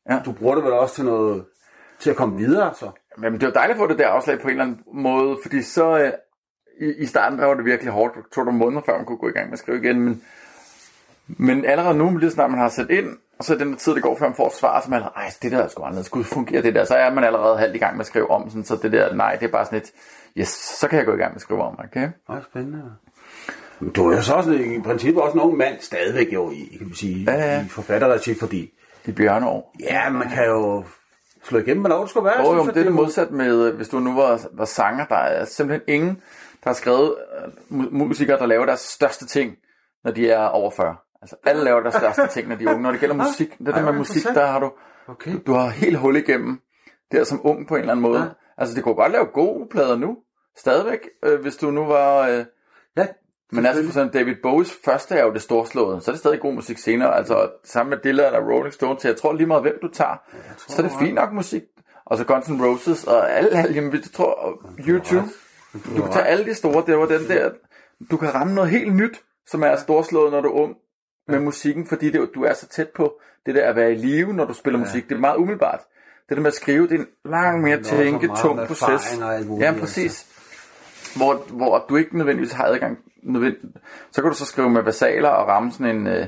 Ja. 0.09 0.19
Du 0.25 0.31
bruger 0.31 0.55
det 0.55 0.63
vel 0.63 0.73
også 0.73 0.95
til 0.95 1.05
noget, 1.05 1.45
til 1.99 2.09
at 2.09 2.15
komme 2.15 2.37
videre, 2.37 2.73
så. 2.73 2.89
Men 3.17 3.33
det 3.33 3.43
var 3.45 3.51
dejligt 3.51 3.75
at 3.75 3.79
få 3.79 3.87
det 3.87 3.97
der 3.99 4.07
afslag 4.07 4.39
på 4.39 4.47
en 4.47 4.49
eller 4.49 4.63
anden 4.63 4.79
måde, 4.93 5.37
fordi 5.43 5.61
så 5.61 5.97
øh, 5.99 6.11
i, 6.79 6.93
i 6.97 7.05
starten 7.05 7.39
der 7.39 7.45
var 7.45 7.53
det 7.53 7.65
virkelig 7.65 7.93
hårdt. 7.93 8.15
Det 8.15 8.23
tog 8.35 8.45
nogle 8.45 8.59
måneder, 8.59 8.81
før 8.85 8.97
man 8.97 9.05
kunne 9.05 9.17
gå 9.17 9.27
i 9.29 9.31
gang 9.31 9.45
med 9.47 9.53
at 9.53 9.59
skrive 9.59 9.77
igen, 9.83 9.99
men, 10.01 10.21
men 11.27 11.65
allerede 11.65 11.97
nu, 11.97 12.17
lige 12.17 12.31
snart 12.31 12.49
man 12.51 12.59
har 12.59 12.69
sat 12.69 12.89
ind, 12.89 13.17
og 13.39 13.45
så 13.45 13.53
er 13.53 13.57
den 13.57 13.71
der 13.71 13.77
tid, 13.77 13.95
det 13.95 14.03
går, 14.03 14.15
før 14.17 14.25
man 14.27 14.35
får 14.35 14.47
et 14.47 14.53
svar, 14.53 14.81
så 14.81 14.89
man 14.89 15.01
ej, 15.01 15.31
det 15.41 15.51
der 15.51 15.57
er 15.63 15.67
sgu 15.67 15.83
anderledes, 15.83 16.09
gud, 16.09 16.23
fungerer 16.23 16.61
det 16.61 16.75
der, 16.75 16.85
så 16.85 16.95
er 16.95 17.13
man 17.13 17.23
allerede 17.23 17.57
halvt 17.57 17.75
i 17.75 17.79
gang 17.79 17.93
med 17.95 18.01
at 18.01 18.07
skrive 18.07 18.31
om, 18.31 18.49
sådan, 18.49 18.63
så 18.65 18.75
det 18.75 18.91
der, 18.91 19.13
nej, 19.15 19.35
det 19.35 19.47
er 19.47 19.51
bare 19.51 19.65
sådan 19.65 19.79
et, 19.79 19.91
yes, 20.37 20.47
så 20.49 20.87
kan 20.87 20.97
jeg 20.97 21.05
gå 21.05 21.13
i 21.13 21.17
gang 21.17 21.31
med 21.31 21.35
at 21.35 21.41
skrive 21.41 21.61
om, 21.61 21.79
okay? 21.83 22.09
Nå, 22.29 22.35
spændende. 22.49 22.83
Men 23.79 23.91
Du 23.91 24.09
er 24.09 24.15
jo 24.15 24.21
så 24.21 24.33
også, 24.33 24.51
i 24.51 24.81
princippet 24.83 25.23
også 25.23 25.33
en 25.33 25.41
ung 25.41 25.57
mand 25.57 25.75
stadigvæk 25.79 26.33
jo 26.33 26.51
i, 26.51 26.75
kan 26.77 26.87
man 26.87 26.95
sige, 26.95 27.23
Ja, 27.31 27.37
ja. 27.53 27.65
i 27.65 27.67
forfatterregi, 27.67 28.33
fordi 28.39 28.73
De 29.05 29.11
bjørneår. 29.13 29.75
ja, 29.79 30.09
man 30.09 30.29
kan 30.29 30.45
jo 30.45 30.83
slå 31.43 31.59
igennem, 31.59 31.79
hvornår 31.81 31.99
det 32.01 32.09
skulle 32.09 32.25
være. 32.25 32.41
Jo, 32.47 32.53
jo, 32.55 32.63
men 32.63 32.73
det 32.73 32.79
er 32.79 32.83
det 32.83 32.93
modsat 32.93 33.31
med, 33.31 33.67
øh, 33.67 33.75
hvis 33.75 33.89
du 33.89 33.99
nu 33.99 34.13
var, 34.15 34.41
var 34.53 34.65
sanger, 34.65 35.05
der 35.05 35.15
er 35.15 35.45
simpelthen 35.45 35.95
ingen, 35.95 36.21
der 36.63 36.69
har 36.69 36.73
skrevet 36.73 37.15
uh, 37.71 37.77
mu- 37.79 37.89
musikere, 37.93 38.39
der 38.39 38.45
laver 38.45 38.65
deres 38.65 38.79
største 38.79 39.25
ting, 39.27 39.55
når 40.03 40.11
de 40.11 40.29
er 40.29 40.45
over 40.47 40.71
40. 40.71 40.95
Altså 41.21 41.35
alle 41.45 41.63
laver 41.63 41.81
deres 41.81 41.95
største 41.95 42.27
ting, 42.27 42.47
når 42.47 42.55
de 42.55 42.63
er 42.65 42.69
unge. 42.69 42.81
Når 42.83 42.91
det 42.91 42.99
gælder 42.99 43.15
musik, 43.15 43.57
det 43.59 43.67
er 43.67 43.73
det 43.75 43.83
med 43.83 43.93
musik, 43.93 44.23
der 44.23 44.45
har 44.45 44.59
du, 44.59 44.71
Okay. 45.07 45.31
du, 45.33 45.39
du 45.47 45.53
har 45.53 45.69
helt 45.69 45.97
hul 45.97 46.15
igennem, 46.15 46.59
der 47.11 47.23
som 47.23 47.41
ung 47.43 47.67
på 47.67 47.75
en 47.75 47.79
eller 47.81 47.91
anden 47.91 48.01
måde. 48.01 48.19
Ja. 48.19 48.25
Altså 48.57 48.75
det 48.75 48.83
kunne 48.83 48.95
godt 48.95 49.11
lave 49.11 49.25
gode 49.25 49.67
plader 49.71 49.95
nu, 49.95 50.17
stadigvæk, 50.57 50.99
øh, 51.25 51.41
hvis 51.41 51.55
du 51.55 51.71
nu 51.71 51.85
var... 51.85 52.27
Øh, 52.27 52.45
Ja, 52.97 53.07
men 53.51 53.65
altså 53.65 53.83
for 53.83 53.89
eksempel 53.89 54.19
David 54.19 54.35
Bowies 54.43 54.73
første 54.85 55.15
er 55.15 55.23
jo 55.25 55.33
det 55.33 55.41
storslåede, 55.41 56.01
så 56.01 56.11
er 56.11 56.13
det 56.13 56.19
stadig 56.19 56.39
god 56.39 56.53
musik 56.53 56.77
senere. 56.77 57.15
Altså 57.15 57.49
sammen 57.63 57.89
med 57.89 57.97
Dylan 58.03 58.33
og 58.33 58.41
Rolling 58.49 58.73
Stones, 58.73 59.01
så 59.01 59.07
jeg 59.07 59.17
tror 59.17 59.33
lige 59.33 59.47
meget 59.47 59.61
hvem 59.61 59.79
du 59.81 59.87
tager, 59.87 60.15
så 60.57 60.81
er 60.81 60.87
det 60.87 60.91
fint 60.99 61.13
nok 61.15 61.33
musik. 61.33 61.61
Og 62.05 62.17
så 62.17 62.23
Guns 62.25 62.45
N' 62.45 62.65
Roses 62.65 63.03
og 63.03 63.31
alle, 63.31 63.49
alle 63.57 63.73
jamen, 63.75 63.93
jeg 63.93 64.01
tror, 64.13 64.31
og 64.33 64.59
YouTube. 64.87 65.27
Du 65.73 66.01
kan 66.01 66.11
tage 66.11 66.25
alle 66.25 66.45
de 66.45 66.53
store, 66.53 66.83
det 66.87 66.97
var 66.97 67.05
den 67.05 67.27
der, 67.27 67.51
du 68.11 68.17
kan 68.17 68.33
ramme 68.35 68.53
noget 68.53 68.69
helt 68.69 68.95
nyt, 68.95 69.21
som 69.47 69.63
er 69.63 69.75
storslået, 69.75 70.31
når 70.31 70.41
du 70.41 70.47
er 70.47 70.53
ung 70.53 70.75
med 71.27 71.39
musikken, 71.39 71.87
fordi 71.87 72.09
det, 72.09 72.29
du 72.35 72.43
er 72.43 72.53
så 72.53 72.67
tæt 72.67 72.89
på 72.89 73.13
det 73.45 73.55
der 73.55 73.69
at 73.69 73.75
være 73.75 73.91
i 73.91 73.95
live, 73.95 74.33
når 74.33 74.45
du 74.45 74.53
spiller 74.53 74.79
musik. 74.79 75.09
Det 75.09 75.15
er 75.15 75.19
meget 75.19 75.37
umiddelbart. 75.37 75.79
Det 76.29 76.37
der 76.37 76.41
med 76.41 76.47
at 76.47 76.53
skrive, 76.53 76.87
det 76.87 76.95
er 76.95 76.99
en 76.99 77.07
langt 77.25 77.63
mere 77.63 77.83
tænke, 77.83 78.29
tung 78.37 78.67
proces. 78.67 79.19
muligt, 79.47 79.65
Ja, 79.65 79.73
præcis 79.79 80.33
hvor, 81.15 81.43
hvor 81.49 81.85
du 81.89 81.95
ikke 81.95 82.17
nødvendigvis 82.17 82.51
har 82.51 82.65
adgang, 82.65 82.97
nødvendig, 83.23 83.69
så 84.11 84.21
kan 84.21 84.31
du 84.31 84.37
så 84.37 84.45
skrive 84.45 84.69
med 84.69 84.81
versaler 84.81 85.29
og 85.29 85.47
ramme 85.47 85.71
sådan 85.71 85.95
en, 85.95 86.07
øh, 86.07 86.27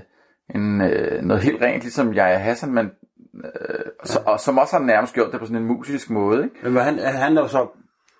en 0.55 0.81
øh, 0.81 1.21
noget 1.21 1.43
helt 1.43 1.61
rent, 1.61 1.83
ligesom 1.83 2.13
jeg 2.13 2.33
er 2.33 2.37
Hassan, 2.37 2.73
men, 2.73 2.91
øh, 3.35 3.85
så, 4.03 4.19
og, 4.25 4.39
som 4.39 4.57
også 4.57 4.77
har 4.77 4.85
nærmest 4.85 5.13
gjort 5.13 5.31
det 5.31 5.39
på 5.39 5.45
sådan 5.45 5.61
en 5.61 5.67
musisk 5.67 6.09
måde. 6.09 6.43
Ikke? 6.43 6.69
Men 6.69 6.83
han, 6.83 6.99
han 6.99 7.37
er 7.37 7.41
jo 7.41 7.47
så, 7.47 7.67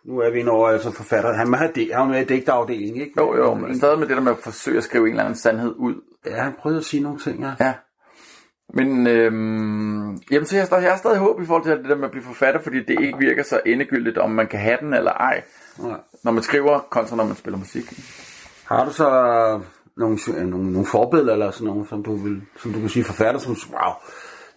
nu 0.08 0.20
er 0.20 0.32
vi 0.32 0.48
over 0.48 0.70
altså 0.70 0.92
forfatter, 0.92 1.34
han, 1.34 1.50
må 1.50 1.58
have 1.58 1.72
det, 1.76 1.90
han 1.94 2.02
er 2.02 2.10
med 2.10 2.22
i 2.22 2.26
digteafdelingen, 2.26 3.02
ikke? 3.02 3.14
Jo, 3.18 3.36
jo, 3.38 3.54
men 3.54 3.78
stadig 3.78 4.00
med 4.00 4.08
det 4.08 4.18
der 4.18 4.24
med 4.24 4.32
at 4.32 4.38
forsøge 4.38 4.78
at 4.78 4.84
skrive 4.84 5.04
en 5.04 5.10
eller 5.10 5.24
anden 5.24 5.38
sandhed 5.38 5.74
ud. 5.78 5.96
Ja, 6.26 6.44
han 6.44 6.54
prøvede 6.60 6.80
at 6.80 6.86
sige 6.86 7.04
nogle 7.04 7.20
ting, 7.20 7.44
ja. 7.44 7.52
Ja. 7.60 7.74
Men 8.74 9.08
øhm, 9.08 10.18
jamen, 10.32 10.46
så 10.46 10.58
jeg, 10.58 10.68
jeg 10.72 10.92
har 10.92 10.98
stadig 10.98 11.18
håb 11.18 11.42
i 11.42 11.46
forhold 11.46 11.64
til 11.64 11.72
det 11.78 11.86
der 11.86 11.96
med 11.96 12.06
at 12.06 12.12
blive 12.12 12.24
forfatter, 12.24 12.62
fordi 12.62 12.80
det 12.80 13.02
ikke 13.02 13.18
virker 13.20 13.44
så 13.44 13.62
endegyldigt, 13.66 14.18
om 14.18 14.32
man 14.32 14.48
kan 14.48 14.60
have 14.60 14.78
den 14.82 14.94
eller 14.94 15.12
ej, 15.12 15.44
Ja. 15.84 15.94
når 16.24 16.32
man 16.32 16.44
skriver, 16.44 16.80
kontra 16.90 17.16
når 17.16 17.26
man 17.26 17.36
spiller 17.36 17.58
musik. 17.58 17.84
Har 18.66 18.86
du 18.86 18.92
så 18.92 19.10
nogle, 19.98 20.18
nogle, 20.28 20.72
nogle 20.72 20.86
forbilleder, 20.86 21.34
eller 21.34 21.52
sådan 21.52 21.68
nogle, 21.68 21.88
som 21.88 22.04
du 22.04 22.16
vil, 22.16 22.42
som 22.58 22.74
du 22.74 22.80
kan 22.80 22.90
sige 22.90 23.04
forfatter, 23.04 23.40
som 23.40 23.56
wow, 23.72 23.94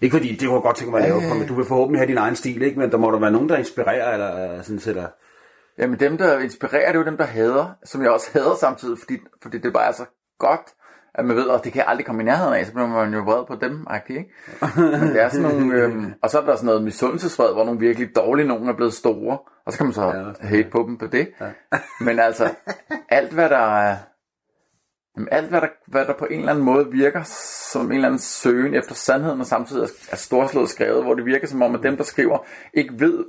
ikke 0.00 0.16
fordi, 0.16 0.28
det 0.32 0.40
kunne 0.40 0.54
jeg 0.54 0.62
godt 0.62 0.76
tænke 0.76 0.90
mig 0.90 1.00
at 1.02 1.08
lave, 1.08 1.34
men 1.38 1.48
du 1.48 1.54
vil 1.54 1.64
forhåbentlig 1.64 2.00
have 2.00 2.08
din 2.08 2.18
egen 2.18 2.36
stil, 2.36 2.62
ikke? 2.62 2.78
Men 2.78 2.90
der 2.90 2.96
må 2.96 3.10
der 3.10 3.18
være 3.18 3.30
nogen, 3.30 3.48
der 3.48 3.56
inspirerer, 3.56 4.12
eller 4.12 4.56
øh, 4.56 4.64
sådan 4.64 4.78
sætter... 4.78 5.06
Jamen 5.78 6.00
dem, 6.00 6.18
der 6.18 6.38
inspirerer, 6.38 6.86
det 6.92 6.94
er 6.94 6.98
jo 6.98 7.04
dem, 7.04 7.16
der 7.16 7.24
hader, 7.24 7.74
som 7.84 8.02
jeg 8.02 8.10
også 8.10 8.30
hader 8.32 8.54
samtidig, 8.54 8.98
fordi, 8.98 9.18
fordi 9.42 9.58
det 9.58 9.72
bare 9.72 9.88
er 9.88 9.92
så 9.92 10.04
godt, 10.38 10.60
at 11.14 11.24
man 11.24 11.36
ved, 11.36 11.50
at 11.50 11.64
det 11.64 11.72
kan 11.72 11.78
jeg 11.80 11.88
aldrig 11.88 12.06
komme 12.06 12.22
i 12.22 12.24
nærheden 12.24 12.54
af, 12.54 12.66
så 12.66 12.72
bliver 12.72 12.86
man 12.88 13.14
jo 13.14 13.20
vred 13.20 13.46
på 13.46 13.54
dem, 13.54 13.86
ikke? 13.94 14.30
Men 14.76 15.08
det 15.08 15.22
er 15.22 15.28
sådan 15.28 15.48
nogle, 15.56 15.74
øhm, 15.82 16.12
og 16.22 16.30
så 16.30 16.40
er 16.40 16.44
der 16.44 16.54
sådan 16.56 16.66
noget 16.66 16.82
misundelsesvred, 16.82 17.52
hvor 17.52 17.64
nogle 17.64 17.80
virkelig 17.80 18.16
dårlige 18.16 18.48
nogen 18.48 18.68
er 18.68 18.72
blevet 18.76 18.94
store, 18.94 19.38
og 19.66 19.72
så 19.72 19.78
kan 19.78 19.86
man 19.86 19.92
så 19.92 20.04
Ja. 20.40 20.46
hate 20.48 20.70
på 20.70 20.84
dem 20.88 20.98
på 20.98 21.06
det. 21.06 21.28
Men 22.06 22.18
altså, 22.18 22.50
alt 23.08 23.32
hvad 23.32 23.48
der 23.48 23.76
er, 23.80 23.96
jamen, 25.16 25.28
alt 25.32 25.48
hvad 25.48 25.60
der, 25.60 25.68
hvad 25.86 26.04
der 26.06 26.12
på 26.18 26.24
en 26.24 26.38
eller 26.38 26.50
anden 26.52 26.64
måde 26.64 26.86
virker 26.92 27.22
som 27.72 27.86
en 27.86 27.92
eller 27.92 28.08
anden 28.08 28.18
søgen 28.20 28.74
efter 28.74 28.94
sandheden, 28.94 29.40
og 29.40 29.46
samtidig 29.46 29.82
er- 29.82 30.08
er 30.12 30.16
storslået 30.16 30.68
skrevet, 30.68 31.04
hvor 31.04 31.14
det 31.14 31.24
virker 31.26 31.46
som 31.46 31.62
om, 31.62 31.74
at 31.74 31.82
dem, 31.82 31.96
der 31.96 32.04
skriver, 32.04 32.38
ikke 32.74 32.94
ved, 33.00 33.24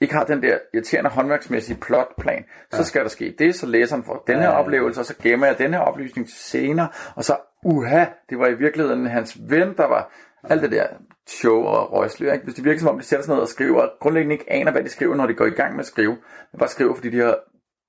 ikke 0.00 0.14
har 0.14 0.24
den 0.24 0.42
der 0.42 0.58
irriterende 0.74 1.10
håndværksmæssige 1.10 1.76
plotplan, 1.76 2.44
så 2.72 2.84
skal 2.84 3.02
der 3.02 3.08
ske 3.08 3.34
det, 3.38 3.54
så 3.54 3.66
læseren 3.66 4.04
får 4.04 4.24
den 4.26 4.36
her 4.36 4.42
Ja, 4.42 4.48
ja, 4.48 4.56
ja. 4.56 4.62
oplevelse, 4.62 5.00
og 5.00 5.06
så 5.06 5.14
gemmer 5.22 5.46
jeg 5.46 5.58
den 5.58 5.74
her 5.74 5.80
oplysning 5.80 6.28
til 6.28 6.36
senere, 6.36 6.88
og 7.16 7.24
så, 7.24 7.36
uha, 7.64 8.04
det 8.30 8.38
var 8.38 8.46
i 8.46 8.54
virkeligheden 8.54 9.06
hans 9.06 9.38
ven, 9.40 9.76
der 9.76 9.86
var 9.86 10.12
alt 10.44 10.62
det 10.62 10.70
der 10.70 10.86
show 11.26 11.62
og 11.62 11.92
røgslyr, 11.92 12.32
ikke? 12.32 12.44
Hvis 12.44 12.54
det 12.54 12.64
virker 12.64 12.80
som 12.80 12.88
om, 12.88 12.98
de 12.98 13.04
sætter 13.04 13.24
sig 13.24 13.34
ned 13.34 13.42
og 13.42 13.48
skriver, 13.48 13.82
og 13.82 13.90
grundlæggende 14.00 14.34
ikke 14.34 14.52
aner, 14.52 14.72
hvad 14.72 14.84
de 14.84 14.88
skriver, 14.88 15.16
når 15.16 15.26
de 15.26 15.34
går 15.34 15.46
i 15.46 15.50
gang 15.50 15.72
med 15.72 15.80
at 15.80 15.86
skrive, 15.86 16.16
men 16.52 16.58
bare 16.58 16.68
skriver, 16.68 16.94
fordi 16.94 17.10
de 17.10 17.18
har, 17.18 17.38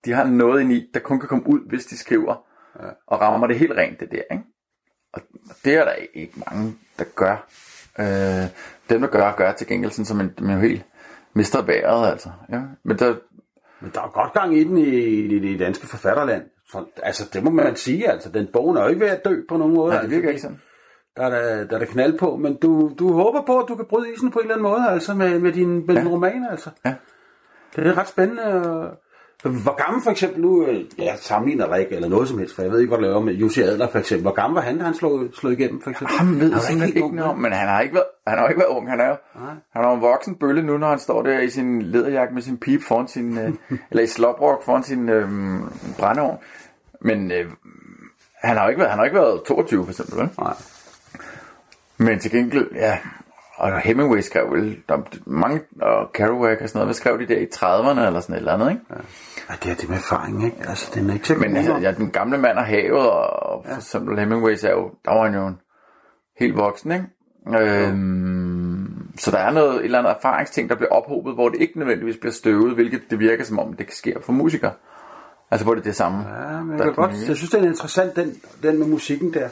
de 0.05 0.11
har 0.13 0.23
noget 0.23 0.61
ind 0.61 0.71
i, 0.71 0.89
der 0.93 0.99
kun 0.99 1.19
kan 1.19 1.29
komme 1.29 1.47
ud, 1.47 1.69
hvis 1.69 1.85
de 1.85 1.97
skriver, 1.97 2.35
og 3.07 3.21
rammer 3.21 3.47
det 3.47 3.59
helt 3.59 3.71
rent, 3.77 3.99
det 3.99 4.11
der, 4.11 4.21
ikke? 4.31 4.43
Og 5.13 5.21
det 5.65 5.75
er 5.75 5.85
der 5.85 5.93
ikke 6.13 6.33
mange, 6.49 6.75
der 6.99 7.05
gør. 7.15 7.47
Øh, 7.99 8.49
dem, 8.89 9.01
der 9.01 9.07
gør, 9.07 9.35
gør 9.35 9.51
til 9.51 9.67
gengæld 9.67 9.91
sådan, 9.91 10.05
som 10.05 10.17
man 10.17 10.33
jo 10.39 10.59
helt 10.59 10.85
mister 11.33 11.61
vejret, 11.61 12.11
altså. 12.11 12.29
Ja. 12.51 12.61
Men 12.83 12.99
der, 12.99 13.15
Men 13.81 13.91
der 13.93 14.01
er 14.01 14.11
godt 14.13 14.33
gang 14.33 14.57
i 14.57 14.63
den 14.63 14.77
i, 14.77 14.89
i 15.35 15.39
det 15.39 15.59
danske 15.59 15.87
forfatterland. 15.87 16.43
For, 16.71 16.89
altså, 17.03 17.29
det 17.33 17.43
må 17.43 17.49
man 17.49 17.75
sige, 17.75 18.11
altså. 18.11 18.29
Den 18.29 18.47
bogen 18.53 18.77
er 18.77 18.83
jo 18.83 18.87
ikke 18.89 19.01
ved 19.01 19.09
at 19.09 19.25
dø 19.25 19.35
på 19.49 19.57
nogen 19.57 19.73
måde. 19.73 19.93
nej, 19.93 20.01
det 20.01 20.11
virker 20.11 20.29
altså, 20.29 20.47
ikke 20.47 20.57
sådan. 20.57 20.61
Der 21.17 21.23
er 21.23 21.29
der, 21.29 21.63
der 21.67 21.75
er 21.75 21.79
der 21.79 21.85
knald 21.85 22.19
på, 22.19 22.35
men 22.35 22.55
du, 22.55 22.91
du 22.99 23.13
håber 23.13 23.41
på, 23.41 23.59
at 23.59 23.65
du 23.67 23.75
kan 23.75 23.85
bryde 23.85 24.13
isen 24.13 24.31
på 24.31 24.39
en 24.39 24.45
eller 24.45 24.55
anden 24.55 24.63
måde, 24.63 24.89
altså 24.89 25.13
med, 25.13 25.39
med 25.39 25.51
din, 25.51 25.85
med 25.85 25.95
din 25.95 26.07
roman, 26.07 26.45
altså. 26.51 26.69
Ja. 26.85 26.93
Det 27.75 27.87
er 27.87 27.97
ret 27.97 28.07
spændende. 28.07 28.43
og 28.43 28.97
Hvor 29.41 29.85
gammel 29.85 30.03
for 30.03 30.11
eksempel 30.11 30.41
nu, 30.41 30.65
øh, 30.65 30.85
jeg 30.97 31.17
sammenligner 31.19 31.67
dig 31.67 31.79
ikke 31.79 31.95
eller 31.95 32.09
noget 32.09 32.27
som 32.27 32.39
helst, 32.39 32.55
for 32.55 32.61
jeg 32.61 32.71
ved 32.71 32.79
ikke, 32.79 32.89
hvad 32.89 32.97
du 32.97 33.03
laver 33.03 33.19
med 33.19 33.33
Jussi 33.33 33.61
Adler 33.61 33.87
for 33.87 33.99
eksempel. 33.99 34.21
Hvor 34.21 34.33
gammel 34.33 34.55
var 34.55 34.61
han, 34.61 34.77
da 34.77 34.83
han 34.83 34.93
slog, 34.93 35.27
slog 35.33 35.53
igennem 35.53 35.81
for 35.81 35.89
eksempel? 35.89 36.17
Ham 36.17 36.39
ved 36.39 36.53
Han 36.53 36.87
ikke 36.87 37.03
ung, 37.03 37.15
noget 37.15 37.31
om, 37.31 37.37
men 37.37 37.51
han 37.51 37.67
har 37.67 37.81
ikke 37.81 37.93
været, 37.93 38.05
han 38.27 38.37
har 38.37 38.47
ikke 38.47 38.59
været 38.59 38.69
ung. 38.69 38.89
Han 38.89 38.99
er 38.99 39.07
jo 39.07 39.15
han 39.73 39.83
er 39.83 39.87
jo 39.87 39.93
en 39.93 40.01
voksen 40.01 40.35
bølle 40.35 40.63
nu, 40.63 40.77
når 40.77 40.89
han 40.89 40.99
står 40.99 41.21
der 41.21 41.39
i 41.39 41.49
sin 41.49 41.81
læderjakke 41.81 42.33
med 42.33 42.41
sin 42.41 42.57
pip 42.57 42.81
foran 42.83 43.07
sin, 43.07 43.37
øh, 43.37 43.53
eller 43.91 44.03
i 44.03 44.07
sloprok 44.07 44.65
foran 44.65 44.83
sin 44.83 45.09
øh, 45.09 45.29
brændeovn. 45.99 46.37
Men 47.01 47.31
øh, 47.31 47.45
han 48.41 48.57
har 48.57 48.63
jo 48.63 48.69
ikke 48.69 48.79
været, 48.79 48.91
han 48.91 48.99
har 48.99 49.05
ikke 49.05 49.17
været 49.17 49.43
22 49.43 49.83
for 49.83 49.91
eksempel, 49.91 50.17
vel? 50.17 50.29
Nej. 50.39 50.53
Men 51.97 52.19
til 52.19 52.31
gengæld, 52.31 52.67
ja, 52.75 52.97
og 53.61 53.79
Hemingway 53.79 54.21
skrev 54.21 54.51
vel, 54.51 54.77
der, 54.89 54.97
er 54.97 55.01
mange, 55.25 55.61
og 55.81 56.11
Kerouac 56.13 56.57
og 56.61 56.69
sådan 56.69 56.79
noget, 56.79 56.87
hvad 56.87 56.93
skrev 56.93 57.19
de 57.19 57.27
der 57.27 57.37
i 57.37 57.47
30'erne 57.55 58.05
eller 58.05 58.19
sådan 58.19 58.35
et 58.35 58.39
eller 58.39 58.53
andet, 58.53 58.69
ikke? 58.69 58.81
Ja, 58.89 58.95
det 59.63 59.71
er 59.71 59.75
det 59.75 59.89
med 59.89 59.97
erfaring, 59.97 60.45
ikke? 60.45 60.57
Altså, 60.67 60.91
den 60.93 61.09
er 61.09 61.13
ikke 61.13 61.27
så 61.27 61.35
Men 61.35 61.55
altså, 61.55 61.77
ja, 61.77 61.91
den 61.91 62.11
gamle 62.11 62.37
mand 62.37 62.57
og 62.57 62.65
havet, 62.65 63.09
og 63.11 63.65
for 63.65 63.75
eksempel 63.75 64.19
Hemingway 64.19 64.57
er 64.63 64.71
jo, 64.71 64.91
der 65.05 65.11
var 65.11 65.23
han 65.23 65.33
jo 65.33 65.47
en 65.47 65.59
helt 66.39 66.57
voksen, 66.57 66.91
ikke? 66.91 67.05
Øhm, 67.47 69.11
så 69.17 69.31
der 69.31 69.37
er 69.37 69.51
noget, 69.51 69.75
et 69.75 69.83
eller 69.83 69.99
andet 69.99 70.11
erfaringsting, 70.11 70.69
der 70.69 70.75
bliver 70.75 70.89
ophobet, 70.89 71.33
hvor 71.33 71.49
det 71.49 71.61
ikke 71.61 71.79
nødvendigvis 71.79 72.17
bliver 72.17 72.33
støvet, 72.33 72.73
hvilket 72.73 73.01
det 73.09 73.19
virker 73.19 73.43
som 73.43 73.59
om, 73.59 73.73
det 73.73 73.85
kan 73.85 73.95
ske 73.95 74.15
for 74.21 74.31
musikere. 74.31 74.71
Altså, 75.51 75.65
hvor 75.65 75.73
det 75.73 75.81
er 75.81 75.85
det 75.85 75.95
samme. 75.95 76.17
Ja, 76.17 76.63
men 76.63 76.77
jeg, 76.77 76.85
kan 76.85 76.93
godt, 76.93 77.11
jeg 77.11 77.37
synes, 77.37 77.49
det 77.49 77.59
er 77.61 77.65
interessant, 77.65 78.15
den, 78.15 78.35
den 78.63 78.79
med 78.79 78.87
musikken 78.87 79.33
der. 79.33 79.49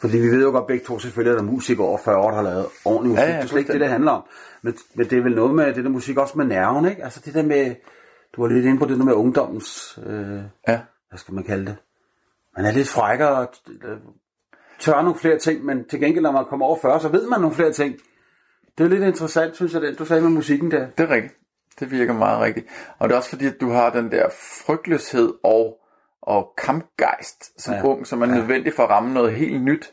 Fordi 0.00 0.18
vi 0.18 0.28
ved 0.28 0.42
jo 0.42 0.50
godt 0.50 0.66
begge 0.66 0.84
to 0.84 0.98
selvfølgelig, 0.98 1.32
at 1.32 1.38
der 1.38 1.44
er 1.48 1.52
musikere 1.52 1.86
over 1.86 1.98
40 2.04 2.16
år, 2.16 2.30
der 2.30 2.36
har 2.36 2.42
lavet 2.42 2.66
ordentlig 2.84 3.10
musik. 3.10 3.22
Ja, 3.22 3.24
Ja, 3.24 3.30
ja, 3.30 3.34
ja, 3.34 3.40
det 3.40 3.44
er 3.44 3.48
slet 3.48 3.58
ikke 3.58 3.72
det, 3.72 3.80
det 3.80 3.88
handler 3.88 4.12
om. 4.12 4.22
Men, 4.62 4.74
men 4.94 5.10
det 5.10 5.18
er 5.18 5.22
vel 5.22 5.34
noget 5.34 5.54
med 5.54 5.74
det 5.74 5.84
der 5.84 5.90
musik 5.90 6.18
også 6.18 6.38
med 6.38 6.44
nerven, 6.44 6.88
ikke? 6.88 7.04
Altså 7.04 7.20
det 7.24 7.34
der 7.34 7.42
med, 7.42 7.74
du 8.36 8.42
var 8.42 8.48
lidt 8.48 8.66
inde 8.66 8.78
på 8.78 8.84
det 8.84 8.98
med 8.98 9.12
ungdommens, 9.14 9.98
øh, 10.06 10.42
Ja. 10.68 10.80
hvad 11.08 11.18
skal 11.18 11.34
man 11.34 11.44
kalde 11.44 11.66
det? 11.66 11.76
Man 12.56 12.66
er 12.66 12.70
lidt 12.72 12.88
frækkere 12.88 13.28
og 13.36 13.48
øh, 13.84 13.98
tør 14.78 15.02
nogle 15.02 15.18
flere 15.18 15.38
ting, 15.38 15.64
men 15.64 15.88
til 15.88 16.00
gengæld, 16.00 16.22
når 16.22 16.32
man 16.32 16.44
kommer 16.44 16.66
over 16.66 16.78
40, 16.82 17.00
så 17.00 17.08
ved 17.08 17.28
man 17.28 17.40
nogle 17.40 17.56
flere 17.56 17.72
ting. 17.72 17.94
Det 18.78 18.84
er 18.84 18.88
lidt 18.88 19.02
interessant, 19.02 19.56
synes 19.56 19.72
jeg, 19.74 19.82
det 19.82 19.98
du 19.98 20.04
sagde 20.04 20.22
med 20.22 20.30
musikken 20.30 20.70
der. 20.70 20.86
Det 20.98 21.04
er 21.04 21.10
rigtigt. 21.10 21.34
Det 21.80 21.90
virker 21.90 22.12
meget 22.12 22.40
rigtigt. 22.40 22.66
Og 22.98 23.08
det 23.08 23.14
er 23.14 23.18
også 23.18 23.30
fordi, 23.30 23.46
at 23.46 23.60
du 23.60 23.70
har 23.70 23.90
den 23.90 24.12
der 24.12 24.28
frygtløshed 24.66 25.32
og, 25.44 25.80
og 26.22 26.54
kampgejst 26.58 27.62
som. 27.62 27.74
Ja. 27.74 27.82
ung, 27.84 28.06
som 28.06 28.22
er 28.22 28.26
ja. 28.28 28.34
nødvendig 28.34 28.74
for 28.74 28.82
at 28.82 28.90
ramme 28.90 29.14
noget 29.14 29.32
helt 29.32 29.62
nyt. 29.62 29.92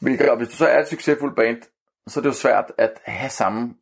Hvilket, 0.00 0.30
og 0.30 0.36
hvis 0.36 0.48
du 0.48 0.54
så 0.54 0.66
er 0.66 0.80
et 0.80 0.88
succesfuldt 0.88 1.36
band, 1.36 1.62
så 2.06 2.20
er 2.20 2.22
det 2.22 2.28
jo 2.28 2.34
svært 2.34 2.72
at 2.78 2.92
have 3.04 3.30
samme... 3.30 3.74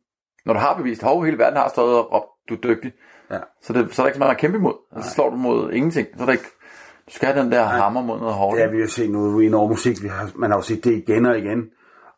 Når 0.45 0.53
du 0.53 0.59
har 0.59 0.77
bevist, 0.77 1.03
at 1.03 1.25
hele 1.25 1.37
verden 1.37 1.57
har 1.57 1.69
stået 1.69 1.97
og 1.97 2.13
råbt, 2.13 2.49
du 2.49 2.53
er 2.53 2.59
dygtig, 2.59 2.93
Ja. 3.31 3.37
så, 3.61 3.73
det, 3.73 3.95
så 3.95 4.01
er 4.01 4.03
der 4.03 4.07
ikke 4.07 4.15
så 4.15 4.19
meget 4.19 4.31
at 4.31 4.37
kæmpe 4.37 4.57
imod. 4.57 4.73
Og 4.91 5.03
så 5.03 5.09
slår 5.09 5.29
du 5.29 5.35
mod 5.35 5.71
ingenting. 5.71 6.07
Så 6.15 6.21
er 6.21 6.25
der 6.25 6.33
ikke, 6.33 6.49
du 7.07 7.11
skal 7.11 7.27
have 7.27 7.43
den 7.43 7.51
der 7.51 7.63
hammer 7.63 8.01
mod 8.01 8.19
noget 8.19 8.33
hårdt. 8.33 8.59
Ja, 8.59 8.67
vi 8.67 8.79
har 8.79 8.87
set 8.87 9.11
noget 9.11 9.43
i 9.43 9.49
Norge 9.49 9.69
musik. 9.69 10.03
Vi 10.03 10.07
har, 10.07 10.31
man 10.35 10.51
har 10.51 10.57
jo 10.57 10.61
set 10.61 10.83
det 10.83 10.91
igen 10.91 11.25
og 11.25 11.37
igen. 11.37 11.69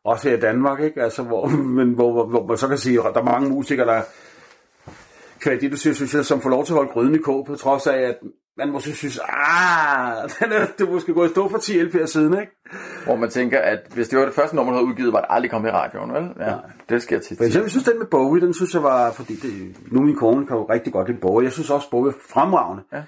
Også 0.04 0.30
her 0.30 0.38
i 0.38 0.40
Danmark, 0.40 0.80
ikke? 0.80 1.04
Altså, 1.04 1.24
hvor, 1.24 1.48
men 1.78 1.94
hvor, 1.94 2.12
hvor, 2.12 2.26
hvor, 2.26 2.48
man 2.48 2.58
så 2.58 2.68
kan 2.68 2.78
sige, 2.78 3.00
at 3.00 3.14
der 3.14 3.20
er 3.20 3.26
mange 3.26 3.50
musikere, 3.50 3.88
der 3.88 4.02
kvad 5.40 5.58
det, 5.58 5.72
du 5.72 5.78
siger, 5.78 5.94
synes 5.94 6.14
jeg, 6.14 6.26
som 6.26 6.42
får 6.42 6.50
lov 6.50 6.66
til 6.66 6.74
at 6.74 6.78
holde 6.78 6.92
gryden 6.92 7.16
i 7.16 7.18
kog, 7.18 7.46
på 7.46 7.56
trods 7.56 7.88
af, 7.88 7.98
at 7.98 8.18
man 8.58 8.72
måske 8.72 8.92
synes, 8.92 9.20
ah, 9.24 10.30
den 10.40 10.52
er, 10.52 10.66
det 10.78 10.88
er 10.88 10.92
måske 10.92 11.14
gået 11.14 11.30
i 11.30 11.32
stå 11.32 11.50
for 11.50 11.58
10 11.58 11.82
LP'er 11.82 12.06
siden, 12.06 12.40
ikke? 12.40 12.52
Hvor 13.06 13.16
man 13.16 13.30
tænker, 13.30 13.60
at 13.60 13.80
hvis 13.94 14.10
det 14.10 14.20
var 14.20 14.26
det 14.26 14.34
første 14.34 14.56
nummer, 14.56 14.72
du 14.72 14.78
havde 14.78 14.88
udgivet, 14.88 15.14
var 15.14 15.20
det 15.20 15.28
aldrig 15.30 15.52
kommet 15.52 15.70
i 15.70 15.72
radioen, 15.72 16.14
vel? 16.14 16.30
Ja, 16.40 16.56
det 16.90 17.02
sker 17.02 17.20
tit. 17.20 17.38
For 17.38 17.46
eksempel, 17.46 17.66
jeg 17.66 17.72
synes, 17.72 17.86
den 17.86 18.00
med 18.00 18.08
Bowie, 18.08 18.42
den 18.42 18.54
synes 18.54 18.74
jeg 18.74 18.84
var, 18.84 19.12
fordi 19.12 19.36
det, 19.36 19.78
nu 19.92 20.02
min 20.02 20.16
kone 20.16 20.48
kan 20.48 20.58
jo 20.58 20.64
rigtig 20.64 20.94
godt 20.94 21.08
lide 21.08 21.20
Bowie. 21.20 21.46
Jeg 21.46 21.54
synes 21.54 21.70
også, 21.70 21.90
Bowie 21.90 22.12
er 22.12 22.18
fremragende. 22.30 22.84
Ja. 22.94 23.04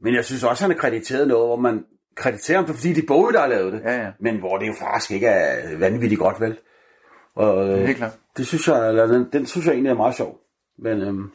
Men 0.00 0.14
jeg 0.14 0.24
synes 0.24 0.44
også, 0.44 0.64
han 0.64 0.70
er 0.70 0.76
krediteret 0.76 1.28
noget, 1.28 1.48
hvor 1.48 1.56
man 1.56 1.84
krediterer 2.16 2.58
ham, 2.58 2.66
fordi 2.66 2.92
det 2.92 3.02
er 3.02 3.06
Bowie, 3.06 3.32
der 3.32 3.40
har 3.40 3.48
lavet 3.48 3.72
det. 3.72 3.80
Ja, 3.84 4.02
ja. 4.02 4.10
Men 4.20 4.38
hvor 4.38 4.58
det 4.58 4.66
jo 4.66 4.74
faktisk 4.80 5.10
ikke 5.10 5.26
er 5.26 5.78
vanvittigt 5.78 6.18
godt, 6.18 6.40
vel? 6.40 6.58
Og, 7.36 7.68
øh, 7.68 7.86
Helt 7.86 7.96
klart. 7.98 8.18
Det 8.36 8.46
synes 8.46 8.68
jeg, 8.68 8.88
eller 8.88 9.06
den, 9.06 9.26
den 9.32 9.46
synes 9.46 9.66
jeg 9.66 9.72
egentlig 9.72 9.90
er 9.90 9.94
meget 9.94 10.14
sjov. 10.14 10.38
Men 10.78 11.02
øhm, 11.02 11.30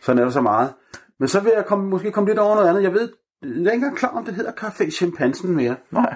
sådan 0.00 0.18
er 0.18 0.24
der 0.24 0.30
så 0.30 0.40
meget. 0.40 0.72
Men 1.20 1.28
så 1.28 1.40
vil 1.40 1.52
jeg 1.56 1.64
komme, 1.66 1.88
måske 1.90 2.12
komme 2.12 2.30
lidt 2.30 2.38
over 2.38 2.54
noget 2.54 2.68
andet. 2.68 2.82
Jeg 2.82 2.92
ved, 2.92 3.12
jeg 3.42 3.48
er 3.50 3.56
ikke 3.56 3.72
engang 3.72 3.96
klar, 3.96 4.08
om 4.08 4.24
det 4.24 4.34
hedder 4.34 4.52
Café 4.52 4.90
Chimpansen 4.90 5.56
mere. 5.56 5.76
Nej. 5.90 6.14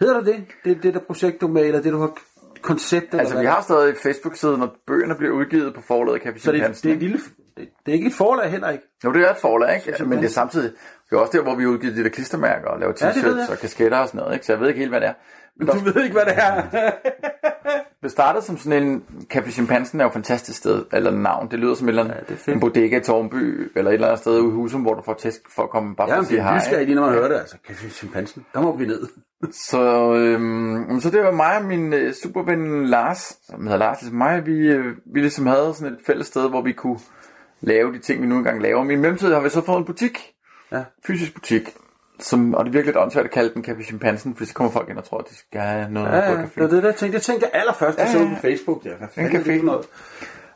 Hedder 0.00 0.20
det 0.20 0.26
det? 0.26 0.44
Det, 0.64 0.82
det 0.82 0.94
der 0.94 1.00
projekt, 1.00 1.40
du 1.40 1.46
er 1.46 1.50
med, 1.50 1.62
eller 1.62 1.82
det, 1.82 1.92
du 1.92 1.98
har 1.98 2.12
koncept? 2.62 3.06
eller 3.10 3.18
Altså, 3.20 3.34
hvad 3.34 3.42
vi 3.42 3.48
har 3.48 3.62
stadig 3.62 3.96
Facebook-siden, 4.02 4.58
når 4.60 4.76
bøgerne 4.86 5.14
bliver 5.14 5.32
udgivet 5.32 5.74
på 5.74 5.80
forlaget 5.80 6.20
Café 6.22 6.38
Så 6.38 6.52
det, 6.52 6.60
Chimpansen, 6.60 6.88
det, 6.90 6.96
er 6.96 7.00
lille, 7.00 7.18
det, 7.56 7.68
det 7.86 7.92
er 7.92 7.96
ikke 7.96 8.06
et 8.06 8.14
forlag 8.14 8.50
heller 8.50 8.70
ikke. 8.70 8.84
Jo, 9.04 9.12
det 9.12 9.22
er 9.22 9.30
et 9.30 9.36
forlag, 9.36 9.76
ikke? 9.76 9.94
jeg 9.98 10.08
Men 10.08 10.18
det 10.18 10.24
er 10.24 10.28
samtidig... 10.28 10.72
Det 11.10 11.16
er 11.16 11.20
også 11.20 11.32
der, 11.38 11.42
hvor 11.42 11.54
vi 11.54 11.66
udgiver 11.66 11.94
de 11.94 12.02
der 12.04 12.08
klistermærker 12.08 12.68
og 12.68 12.80
laver 12.80 12.92
Ja, 13.00 13.10
t-shirts 13.10 13.38
jeg. 13.38 13.50
og 13.50 13.58
kasketter 13.58 13.98
og 13.98 14.08
sådan 14.08 14.18
noget, 14.18 14.34
ikke? 14.34 14.46
Så 14.46 14.52
jeg 14.52 14.60
ved 14.60 14.68
ikke 14.68 14.78
helt, 14.78 14.90
hvad 14.90 15.00
det 15.00 15.08
er. 15.08 15.14
Men 15.56 15.66
Du 15.68 15.78
ved 15.78 16.02
ikke, 16.04 16.12
hvad 16.12 16.24
det 16.24 16.34
er. 16.36 16.62
det 18.02 18.10
startede 18.10 18.44
som 18.44 18.58
sådan 18.58 18.82
en... 18.82 19.02
Café 19.34 19.50
Chimpansen 19.50 20.00
er 20.00 20.04
jo 20.04 20.08
et 20.08 20.12
fantastisk 20.12 20.58
sted, 20.58 20.84
eller 20.92 21.10
navn. 21.10 21.50
Det 21.50 21.58
lyder 21.58 21.74
som 21.74 21.88
et 21.88 21.90
eller 21.90 22.04
andet, 22.04 22.28
det 22.28 22.34
er 22.34 22.38
fedt. 22.38 22.54
en 22.54 22.60
bodega 22.60 22.96
i 22.98 23.00
Tornby, 23.00 23.72
eller 23.76 23.90
et 23.90 23.94
eller 23.94 24.06
andet 24.06 24.20
sted 24.20 24.40
ude 24.40 24.48
i 24.48 24.54
Husum, 24.54 24.80
hvor 24.82 24.94
du 24.94 25.02
får 25.02 25.14
tæsk 25.14 25.40
for 25.54 25.62
at 25.62 25.70
komme 25.70 25.96
bare 25.96 26.08
for 26.08 26.12
Ja, 26.12 26.16
at 26.16 26.20
men 26.20 26.26
sige 26.26 26.36
det 26.36 26.42
er 26.44 26.48
hej. 26.48 26.56
nysgerrig 26.58 26.80
ikke? 26.80 26.90
lige, 26.92 27.00
når 27.00 27.06
man 27.06 27.14
hører 27.14 27.28
det. 27.28 27.34
Altså, 27.36 27.56
Café 27.68 27.88
Chimpansen. 27.90 28.44
Der 28.54 28.60
må 28.62 28.76
vi 28.76 28.86
ned. 28.86 29.06
Så, 29.70 30.14
øhm, 30.14 31.00
så 31.00 31.10
det 31.10 31.22
var 31.22 31.30
mig 31.30 31.56
og 31.58 31.64
min 31.64 31.92
øh, 31.92 32.14
superven 32.22 32.86
Lars, 32.86 33.38
som 33.46 33.62
hedder 33.62 33.78
Lars, 33.78 34.00
ligesom 34.00 34.18
mig, 34.18 34.46
vi, 34.46 34.52
øh, 34.68 34.84
vi 35.14 35.20
ligesom 35.20 35.46
havde 35.46 35.74
sådan 35.74 35.92
et 35.92 35.98
fælles 36.06 36.26
sted, 36.26 36.48
hvor 36.48 36.62
vi 36.62 36.72
kunne 36.72 36.98
lave 37.60 37.92
de 37.92 37.98
ting, 37.98 38.22
vi 38.22 38.26
nu 38.26 38.36
engang 38.36 38.62
laver. 38.62 38.82
Men 38.82 38.90
i 38.90 39.00
mellemtiden 39.00 39.34
har 39.34 39.40
vi 39.40 39.48
så 39.48 39.64
fået 39.64 39.78
en 39.78 39.84
butik, 39.84 40.18
Ja. 40.72 40.82
fysisk 41.06 41.34
butik, 41.34 41.68
som, 42.20 42.54
og 42.54 42.64
det 42.64 42.70
er 42.70 42.72
virkelig 42.72 42.86
lidt 42.94 42.96
åndssvagt 42.96 43.24
at 43.24 43.30
kalde 43.30 43.54
den 43.54 43.64
Café 43.64 43.82
Chimpansen, 43.84 44.36
for 44.36 44.44
så 44.44 44.54
kommer 44.54 44.72
folk 44.72 44.88
ind 44.88 44.98
og 44.98 45.04
tror, 45.04 45.18
at 45.18 45.28
de 45.30 45.36
skal 45.36 45.60
have 45.60 45.90
noget 45.90 46.06
Ja, 46.08 46.34
på 46.34 46.40
ja, 46.40 46.44
café. 46.46 46.50
det 46.54 46.62
var 46.62 46.68
det, 46.68 46.82
der 46.82 46.92
tænkte. 46.92 47.14
Jeg 47.16 47.22
tænkte 47.22 47.56
allerførst, 47.56 47.98
jeg 47.98 48.06
Ja, 48.06 48.12
så 48.12 48.18
ja. 48.18 48.34
på 48.34 48.40
Facebook. 48.42 48.84
Ja, 48.84 48.90
hvad 48.94 49.08
En 49.16 49.36
er 49.36 49.40
café. 49.40 49.64
noget? 49.64 49.86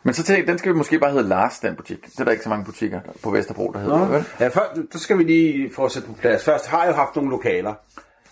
Men 0.03 0.15
så 0.15 0.23
tænkte 0.23 0.41
jeg, 0.41 0.49
den 0.49 0.59
skal 0.59 0.73
vi 0.73 0.77
måske 0.77 0.99
bare 0.99 1.11
hedde 1.13 1.29
Lars, 1.29 1.59
den 1.61 1.77
butik. 1.77 2.05
Det 2.07 2.21
er 2.21 2.25
der 2.25 2.31
ikke 2.33 2.43
så 2.45 2.49
mange 2.51 2.65
butikker 2.65 3.01
på 3.23 3.31
Vesterbro, 3.31 3.73
der 3.73 3.79
hedder, 3.79 4.09
vel? 4.09 4.25
Ja, 4.41 4.49
før, 4.49 4.77
så 4.93 4.99
skal 4.99 5.19
vi 5.19 5.23
lige 5.25 5.75
få 5.75 5.85
at 5.85 5.93
sætte 5.93 6.09
på 6.09 6.15
plads. 6.15 6.45
Først 6.45 6.67
har 6.67 6.83
jeg 6.85 6.91
jo 6.91 6.97
haft 6.97 7.17
nogle 7.17 7.31
lokaler. 7.31 7.75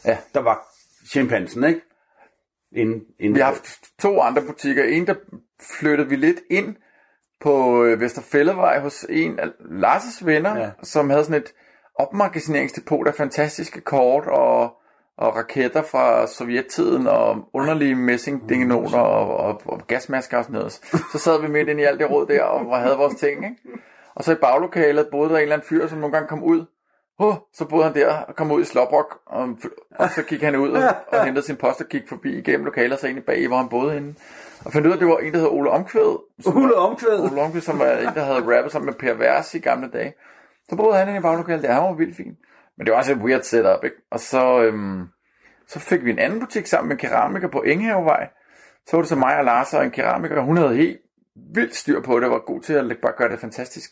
Ja. 0.05 0.17
Der 0.35 0.41
var 0.41 0.67
chimpansen, 1.11 1.65
ikke? 1.65 1.81
Inden, 2.77 3.01
inden 3.21 3.35
Vi 3.35 3.41
har 3.41 3.47
haft 3.47 3.79
to 4.01 4.21
andre 4.21 4.43
butikker. 4.43 4.85
En, 4.85 5.07
der 5.07 5.15
flyttede 5.81 6.09
vi 6.09 6.17
lidt 6.17 6.41
ind 6.51 6.77
på 7.41 7.85
øh, 7.85 8.01
Vesterfældevej 8.01 8.79
hos 8.81 9.07
en 9.09 9.39
af 9.39 9.47
Lars' 9.61 10.25
venner. 10.25 10.57
Ja. 10.57 10.71
som 10.83 11.11
havde 11.11 11.25
sådan 11.25 11.43
et 11.43 11.53
opmagasineringsdepot 11.99 13.07
af 13.07 13.15
fantastiske 13.15 13.81
kort 13.81 14.27
og, 14.27 14.63
og 15.19 15.37
raketter 15.37 15.83
fra 15.83 16.27
sovjettiden 16.27 17.07
og 17.07 17.37
underlige 17.55 17.95
messingdingenoter 17.95 18.99
og, 18.99 19.37
og, 19.37 19.63
og 19.67 19.81
gasmasker 19.87 20.39
og 20.39 20.45
sådan 20.45 20.55
noget. 20.59 20.73
Så 21.13 21.19
sad 21.19 21.41
vi 21.41 21.49
midt 21.49 21.69
inde 21.69 21.81
i 21.83 21.85
alt 21.85 22.01
det 22.01 22.11
råd 22.11 22.27
der 22.27 22.43
og 22.43 22.79
havde 22.79 22.97
vores 22.97 23.15
ting, 23.15 23.45
ikke? 23.45 23.57
Og 24.15 24.25
så 24.25 24.33
i 24.33 24.35
baglokalet 24.35 25.09
boede 25.11 25.29
der 25.31 25.37
en 25.37 25.43
eller 25.43 25.55
anden 25.57 25.69
fyr, 25.69 25.87
som 25.87 25.99
nogle 25.99 26.13
gange 26.13 26.29
kom 26.29 26.43
ud. 26.43 26.65
Oh, 27.19 27.35
så 27.55 27.65
boede 27.65 27.85
han 27.85 27.95
der 27.95 28.17
og 28.29 28.37
kom 28.37 28.51
ud 28.53 28.61
i 28.63 28.65
Slobrok, 28.65 29.19
og, 29.27 29.49
og 29.99 30.11
så 30.11 30.23
gik 30.23 30.43
han 30.43 30.57
ud 30.57 30.71
og, 30.71 30.83
og 31.09 31.25
hentede 31.25 31.47
sin 31.47 31.57
post 31.57 31.81
og 31.81 31.87
gik 31.87 32.09
forbi 32.09 32.39
igennem 32.39 32.65
lokalet 32.65 32.93
og 32.93 32.99
så 32.99 33.07
ind 33.07 33.19
i 33.19 33.21
bag, 33.21 33.49
hvor 33.49 33.57
han 33.57 33.69
boede 33.69 33.93
henne. 33.93 34.15
Og 34.65 34.73
fandt 34.73 34.87
ud 34.87 34.93
af, 34.93 34.97
at 34.97 35.01
det 35.01 35.09
var 35.09 35.19
en, 35.19 35.33
der 35.33 35.39
hed 35.39 35.49
Ole 35.49 35.71
Omkvæd. 35.71 36.19
var- 36.45 36.73
omkvæd. 36.73 37.21
Ole 37.33 37.41
Omkvæd, 37.43 37.61
som 37.61 37.79
var 37.79 37.87
en, 37.93 38.15
der 38.15 38.25
havde 38.25 38.57
rappet 38.59 38.73
sammen 38.73 38.87
med 38.87 38.95
Per 38.95 39.15
Vers 39.15 39.55
i 39.55 39.59
gamle 39.59 39.91
dage. 39.91 40.15
Så 40.69 40.77
boede 40.77 40.97
han 40.97 41.09
inde 41.09 41.19
i 41.19 41.23
baglokalet, 41.23 41.63
der 41.63 41.73
han 41.73 41.83
var 41.83 41.93
vildt 41.93 42.17
fin. 42.17 42.37
Men 42.77 42.87
det 42.87 42.93
var 42.93 42.99
også 42.99 43.13
et 43.13 43.19
weird 43.19 43.43
setup, 43.43 43.85
ikke? 43.85 43.97
Og 44.11 44.21
så, 44.21 44.63
øhm, 44.63 45.07
så 45.67 45.81
fik 45.81 46.05
vi 46.05 46.11
en 46.11 46.19
anden 46.19 46.41
butik 46.41 46.67
sammen 46.67 46.89
med 46.89 46.97
keramiker 46.97 47.49
på 47.49 47.63
Engehavevej. 47.63 48.29
Så 48.87 48.97
var 48.97 49.03
det 49.03 49.09
så 49.09 49.17
mig 49.17 49.39
og 49.39 49.45
Lars 49.45 49.75
og 49.75 49.85
en 49.85 49.91
keramiker, 49.91 50.37
og 50.37 50.45
hun 50.45 50.57
havde 50.57 50.77
helt 50.77 51.01
vildt 51.55 51.77
styr 51.77 52.01
på 52.01 52.21
det, 52.21 52.31
var 52.31 52.39
god 52.39 52.61
til 52.61 52.73
at 52.73 52.97
bare 53.03 53.13
gøre 53.17 53.29
det 53.29 53.41
fantastisk 53.41 53.91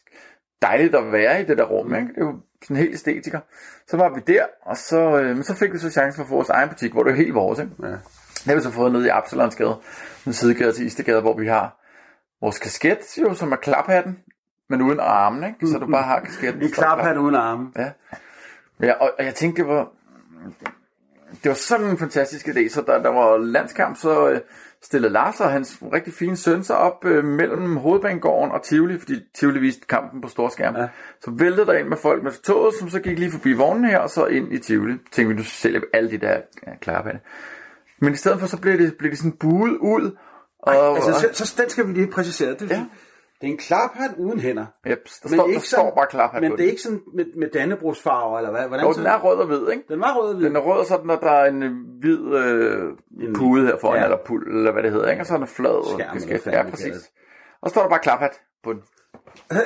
dejligt 0.63 0.95
at 0.95 1.13
være 1.13 1.41
i 1.41 1.45
det 1.45 1.59
der 1.59 1.65
rum, 1.65 1.95
ikke? 1.95 2.09
Det 2.09 2.17
er 2.17 2.25
jo 2.25 2.41
sådan 2.63 2.77
helt 2.77 2.95
æstetiker. 2.95 3.41
Så 3.87 3.97
var 3.97 4.15
vi 4.15 4.21
der, 4.27 4.45
og 4.63 4.77
så, 4.77 5.21
øh, 5.21 5.35
men 5.35 5.43
så 5.43 5.55
fik 5.55 5.73
vi 5.73 5.79
så 5.79 5.91
chancen 5.91 6.17
for 6.17 6.23
at 6.23 6.29
få 6.29 6.35
vores 6.35 6.49
egen 6.49 6.69
butik, 6.69 6.93
hvor 6.93 7.03
det 7.03 7.13
er 7.13 7.17
helt 7.17 7.35
vores, 7.35 7.59
ikke? 7.59 7.73
Ja. 7.83 7.89
Det 7.89 8.47
har 8.47 8.55
vi 8.55 8.61
så 8.61 8.71
fået 8.71 8.93
nede 8.93 9.07
i 9.07 9.09
Absalonsgade, 9.09 9.77
en 10.27 10.33
sidegade 10.33 10.73
til 10.73 10.87
Istegade, 10.87 11.21
hvor 11.21 11.39
vi 11.39 11.47
har 11.47 11.81
vores 12.41 12.59
kasket, 12.59 13.19
jo, 13.19 13.35
som 13.35 13.53
er 13.53 13.57
klaphatten, 13.57 14.19
men 14.71 14.83
uden 14.83 15.01
armen, 15.01 15.45
ikke? 15.45 15.67
Så 15.67 15.79
du 15.79 15.87
bare 15.87 16.03
har 16.03 16.21
kasketten. 16.21 16.63
I 16.67 16.69
klaphat 16.69 17.17
uden 17.17 17.35
arme. 17.35 17.71
Ja. 17.77 17.91
ja 18.83 18.93
og, 18.93 19.11
og 19.19 19.25
jeg 19.25 19.35
tænkte, 19.35 19.63
det 19.63 19.69
var, 19.69 19.89
det 21.31 21.49
var 21.49 21.55
sådan 21.55 21.87
en 21.87 21.99
fantastisk 21.99 22.49
idé, 22.49 22.69
så 22.69 22.83
der, 22.87 23.03
der 23.03 23.09
var 23.09 23.37
landskamp, 23.37 23.97
så 23.97 24.31
øh, 24.31 24.41
stillede 24.83 25.13
Lars 25.13 25.41
og 25.41 25.51
hans 25.51 25.79
rigtig 25.93 26.15
fine 26.15 26.37
søn 26.37 26.65
sig 26.65 26.77
op 26.77 27.05
øh, 27.05 27.25
mellem 27.25 27.77
Hovedbanegården 27.77 28.53
og 28.53 28.63
Tivoli, 28.63 28.99
fordi 28.99 29.15
Tivoli 29.35 29.61
viste 29.61 29.87
kampen 29.87 30.21
på 30.21 30.29
storskærm. 30.29 30.77
Ja. 30.77 30.89
Så 31.21 31.31
væltede 31.31 31.67
der 31.67 31.73
ind 31.73 31.89
med 31.89 31.97
folk 31.97 32.23
med 32.23 32.33
toget, 32.33 32.75
som 32.75 32.91
så 32.91 33.01
gik 33.01 33.19
lige 33.19 33.31
forbi 33.31 33.53
vognen 33.53 33.85
her, 33.85 33.99
og 33.99 34.11
så 34.11 34.27
ind 34.27 34.53
i 34.53 34.59
Tivoli. 34.59 34.93
Tænkte 35.13 35.29
vi, 35.29 35.35
nu 35.35 35.45
sælger 35.45 35.81
vi 35.81 35.87
alle 35.93 36.11
de 36.11 36.19
der 36.19 36.41
ja, 36.67 36.77
klaphatte. 36.81 37.21
Men 38.01 38.13
i 38.13 38.17
stedet 38.17 38.41
for, 38.41 38.47
så 38.47 38.61
blev 38.61 38.79
det, 38.79 38.95
blev 38.99 39.11
det 39.11 39.19
sådan 39.19 39.33
buet 39.33 39.77
ud. 39.77 40.17
Og, 40.59 40.97
Altså, 40.97 41.29
så, 41.33 41.47
så 41.47 41.63
den 41.63 41.71
skal 41.71 41.89
vi 41.89 41.93
lige 41.93 42.07
præcisere. 42.07 42.55
Det, 42.55 42.71
Ja. 42.71 42.85
Det 43.41 43.47
er 43.47 43.51
en 43.51 43.59
klaphat 43.59 44.11
uden 44.19 44.41
hænder. 44.41 44.67
Yep, 44.87 45.05
der, 45.23 45.29
står, 45.29 45.47
der 45.47 45.61
står 45.61 45.95
bare 45.95 46.07
klaphat 46.11 46.43
Men 46.43 46.53
det 46.53 46.61
er 46.61 46.71
ikke 46.71 46.83
sådan 46.83 47.01
med, 47.15 47.25
med 47.37 47.49
dannebrugsfarver, 47.51 48.39
eller 48.39 48.51
hvad? 48.51 48.69
Hvordan 48.69 48.87
Jo, 48.87 48.93
den 48.93 49.07
er 49.07 49.19
rød 49.19 49.37
og 49.37 49.47
hvid, 49.47 49.69
ikke? 49.71 49.85
den 49.89 50.01
var 50.01 50.15
rød 50.19 50.29
og 50.29 50.35
hvid. 50.35 50.47
Den 50.47 50.57
er 50.57 50.61
rød, 50.61 50.81
og 50.81 50.87
så 50.87 50.95
er 50.95 51.17
der 51.17 51.31
er 51.31 51.45
en 51.45 51.63
øh, 51.63 51.73
hvid 52.01 52.35
øh, 52.35 53.35
pude 53.35 53.67
her 53.67 53.77
foran, 53.81 53.99
ja. 53.99 54.05
eller 54.05 54.19
pul, 54.27 54.57
eller 54.57 54.73
hvad 54.73 54.83
det 54.83 54.93
hedder, 54.93 55.11
ikke? 55.11 55.23
Og 55.23 55.27
så 55.27 55.35
er 55.35 55.39
den 55.39 55.47
flad. 55.47 55.95
Skærm, 55.95 56.41
hvad 56.43 56.53
Ja, 56.53 56.71
præcis. 56.71 57.11
Og 57.61 57.71
så 57.71 57.75
står 57.75 57.83
der 57.83 57.89
bare 57.89 57.99
klaphat 57.99 58.41
på 58.63 58.73
den. 58.73 58.83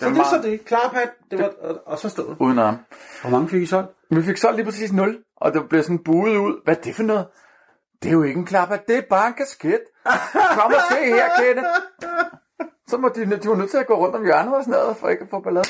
Så 0.00 0.08
det 0.08 0.18
er 0.18 0.24
så 0.24 0.48
det. 0.48 0.64
Klaphat, 0.64 1.10
det 1.30 1.38
var, 1.38 1.52
og, 1.60 1.82
og 1.86 1.98
så 1.98 2.08
stod 2.08 2.36
Uden 2.40 2.58
arm. 2.58 2.76
Hvor 3.20 3.30
mange 3.30 3.48
fik 3.48 3.62
I 3.62 3.66
solgt? 3.66 3.90
Vi 4.10 4.22
fik 4.22 4.36
solgt 4.36 4.56
lige 4.56 4.64
præcis 4.64 4.92
0, 4.92 5.18
og 5.36 5.54
det 5.54 5.68
blev 5.68 5.82
sådan 5.82 5.98
buet 5.98 6.36
ud. 6.36 6.64
Hvad 6.64 6.76
er 6.76 6.80
det 6.80 6.94
for 6.94 7.02
noget? 7.02 7.26
Det 8.02 8.08
er 8.08 8.12
jo 8.12 8.22
ikke 8.22 8.38
en 8.38 8.46
klaphat, 8.46 8.88
det 8.88 8.96
er 8.96 9.02
bare 9.10 9.28
en 9.28 9.34
kasket. 9.34 9.80
Kom 10.32 10.72
og 10.72 10.80
se 10.90 11.04
her, 11.04 11.28
Kette. 11.38 11.62
Så 12.88 12.96
må 12.98 13.08
de, 13.14 13.20
de 13.42 13.48
var 13.48 13.56
nødt 13.56 13.70
til 13.70 13.78
at 13.78 13.86
gå 13.86 13.94
rundt 13.94 14.16
om 14.16 14.24
hjørnet 14.24 14.54
og 14.54 14.64
sådan 14.64 14.80
noget, 14.80 14.96
for 14.96 15.08
ikke 15.08 15.22
at 15.22 15.28
få 15.30 15.40
ballade. 15.40 15.68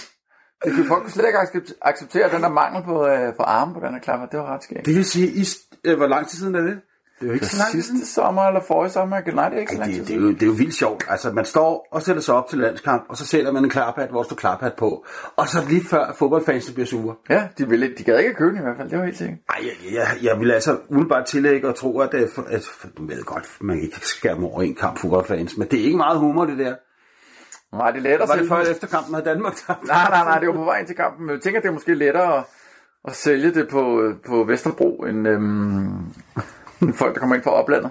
Det 0.65 0.75
kan 0.75 0.85
folk 0.85 1.03
kunne 1.03 1.11
slet 1.13 1.27
ikke 1.27 1.39
accept- 1.39 1.79
acceptere 1.83 2.31
den 2.35 2.43
der 2.43 2.49
mangel 2.49 2.83
på, 2.85 3.07
øh, 3.07 3.35
på 3.37 3.43
arme 3.43 3.75
på 3.75 3.81
den 3.81 3.93
her 3.95 4.01
klaphat. 4.01 4.29
Det 4.33 4.39
var 4.41 4.55
ret 4.55 4.63
skægt. 4.63 4.87
Det 4.87 4.95
vil 4.95 5.05
sige, 5.05 5.27
I, 5.29 5.45
øh, 5.85 5.97
hvor 5.97 6.07
lang 6.07 6.29
tid 6.29 6.39
siden 6.39 6.55
er 6.55 6.61
det? 6.61 6.81
Det 7.21 7.27
er 7.29 7.31
jo 7.31 7.35
ikke 7.35 7.47
så 7.47 7.57
lang 7.59 7.71
tid 7.71 7.83
siden. 7.83 7.99
Sidste 7.99 8.15
sommer 8.15 8.43
eller 8.43 8.61
forrige 8.61 8.91
sommer, 8.91 9.21
nej, 9.35 9.49
det 9.49 9.57
er 9.57 9.61
ikke 9.61 9.73
så 9.73 9.79
Ej, 9.79 9.87
lang 9.87 9.97
det, 9.97 10.07
tid 10.07 10.15
det, 10.15 10.23
er 10.23 10.27
jo, 10.27 10.33
det 10.33 10.43
er 10.43 10.47
jo 10.47 10.53
vildt 10.53 10.75
sjovt. 10.75 11.05
Altså, 11.09 11.33
man 11.33 11.45
står 11.45 11.89
og 11.93 12.03
sætter 12.03 12.23
sig 12.23 12.35
op 12.35 12.49
til 12.49 12.59
landskamp, 12.59 13.05
og 13.09 13.17
så 13.17 13.27
sætter 13.27 13.53
man 13.53 13.65
en 13.65 13.71
klaphat, 13.71 14.11
hvor 14.11 14.23
står 14.23 14.37
klaphat 14.37 14.73
på. 14.79 15.05
Og 15.37 15.49
så 15.49 15.59
lige 15.69 15.85
før 15.85 16.13
fodboldfansene 16.19 16.75
bliver 16.75 16.87
sure. 16.87 17.15
Ja, 17.31 17.49
de, 17.59 17.69
ville, 17.69 17.95
de 17.99 18.05
gad 18.05 18.19
ikke 18.19 18.35
købe 18.35 18.51
den 18.51 18.59
i 18.59 18.63
hvert 18.63 18.77
fald, 18.77 18.91
det 18.91 18.99
var 18.99 19.05
helt 19.05 19.19
sikkert. 19.19 19.39
Ej, 19.49 19.57
jeg, 19.63 19.95
jeg, 19.95 20.07
jeg 20.23 20.41
vil 20.41 20.51
altså 20.51 20.79
umiddelbart 20.91 21.27
tillægge 21.27 21.69
og 21.69 21.75
tro, 21.75 21.99
at, 22.01 22.13
det, 22.13 22.23
er 22.23 22.29
for- 22.35 22.47
at 22.49 22.63
for, 22.81 22.89
du 22.99 23.07
ved 23.07 23.23
godt, 23.25 23.49
man 23.61 23.81
ikke 23.83 23.97
skære 24.01 24.35
dem 24.35 24.45
over 24.45 24.63
en 24.63 24.75
kamp 24.75 24.99
fodboldfans, 24.99 25.57
men 25.57 25.69
det 25.69 25.81
er 25.81 25.85
ikke 25.85 25.97
meget 25.97 26.19
humor, 26.19 26.45
det 26.45 26.59
der. 26.59 26.75
Nej, 27.73 27.91
det 27.91 27.99
er 27.99 28.03
lettere 28.03 28.29
Var 28.29 28.35
det 28.35 28.43
at 28.43 28.49
før 28.49 28.61
efter 28.61 28.87
kampen 28.87 29.15
havde 29.15 29.27
Danmark 29.27 29.55
tabt? 29.55 29.85
Nej, 29.85 30.11
nej, 30.11 30.25
nej, 30.25 30.39
det 30.39 30.49
var 30.49 30.55
på 30.55 30.65
vej 30.65 30.79
ind 30.79 30.87
til 30.87 30.97
kampen. 30.97 31.31
Jeg 31.31 31.41
tænker, 31.41 31.61
det 31.61 31.69
er 31.69 31.73
måske 31.73 31.95
lettere 31.95 32.39
at, 32.39 32.45
at 33.05 33.15
sælge 33.17 33.55
det 33.55 33.69
på, 33.69 34.13
på 34.27 34.45
Vesterbro, 34.45 35.05
end, 35.09 35.29
øhm, 35.29 36.15
end 36.83 36.95
folk, 36.95 37.15
der 37.15 37.21
kommer 37.21 37.37
ind 37.37 37.45
fra 37.45 37.51
oplandet. 37.51 37.91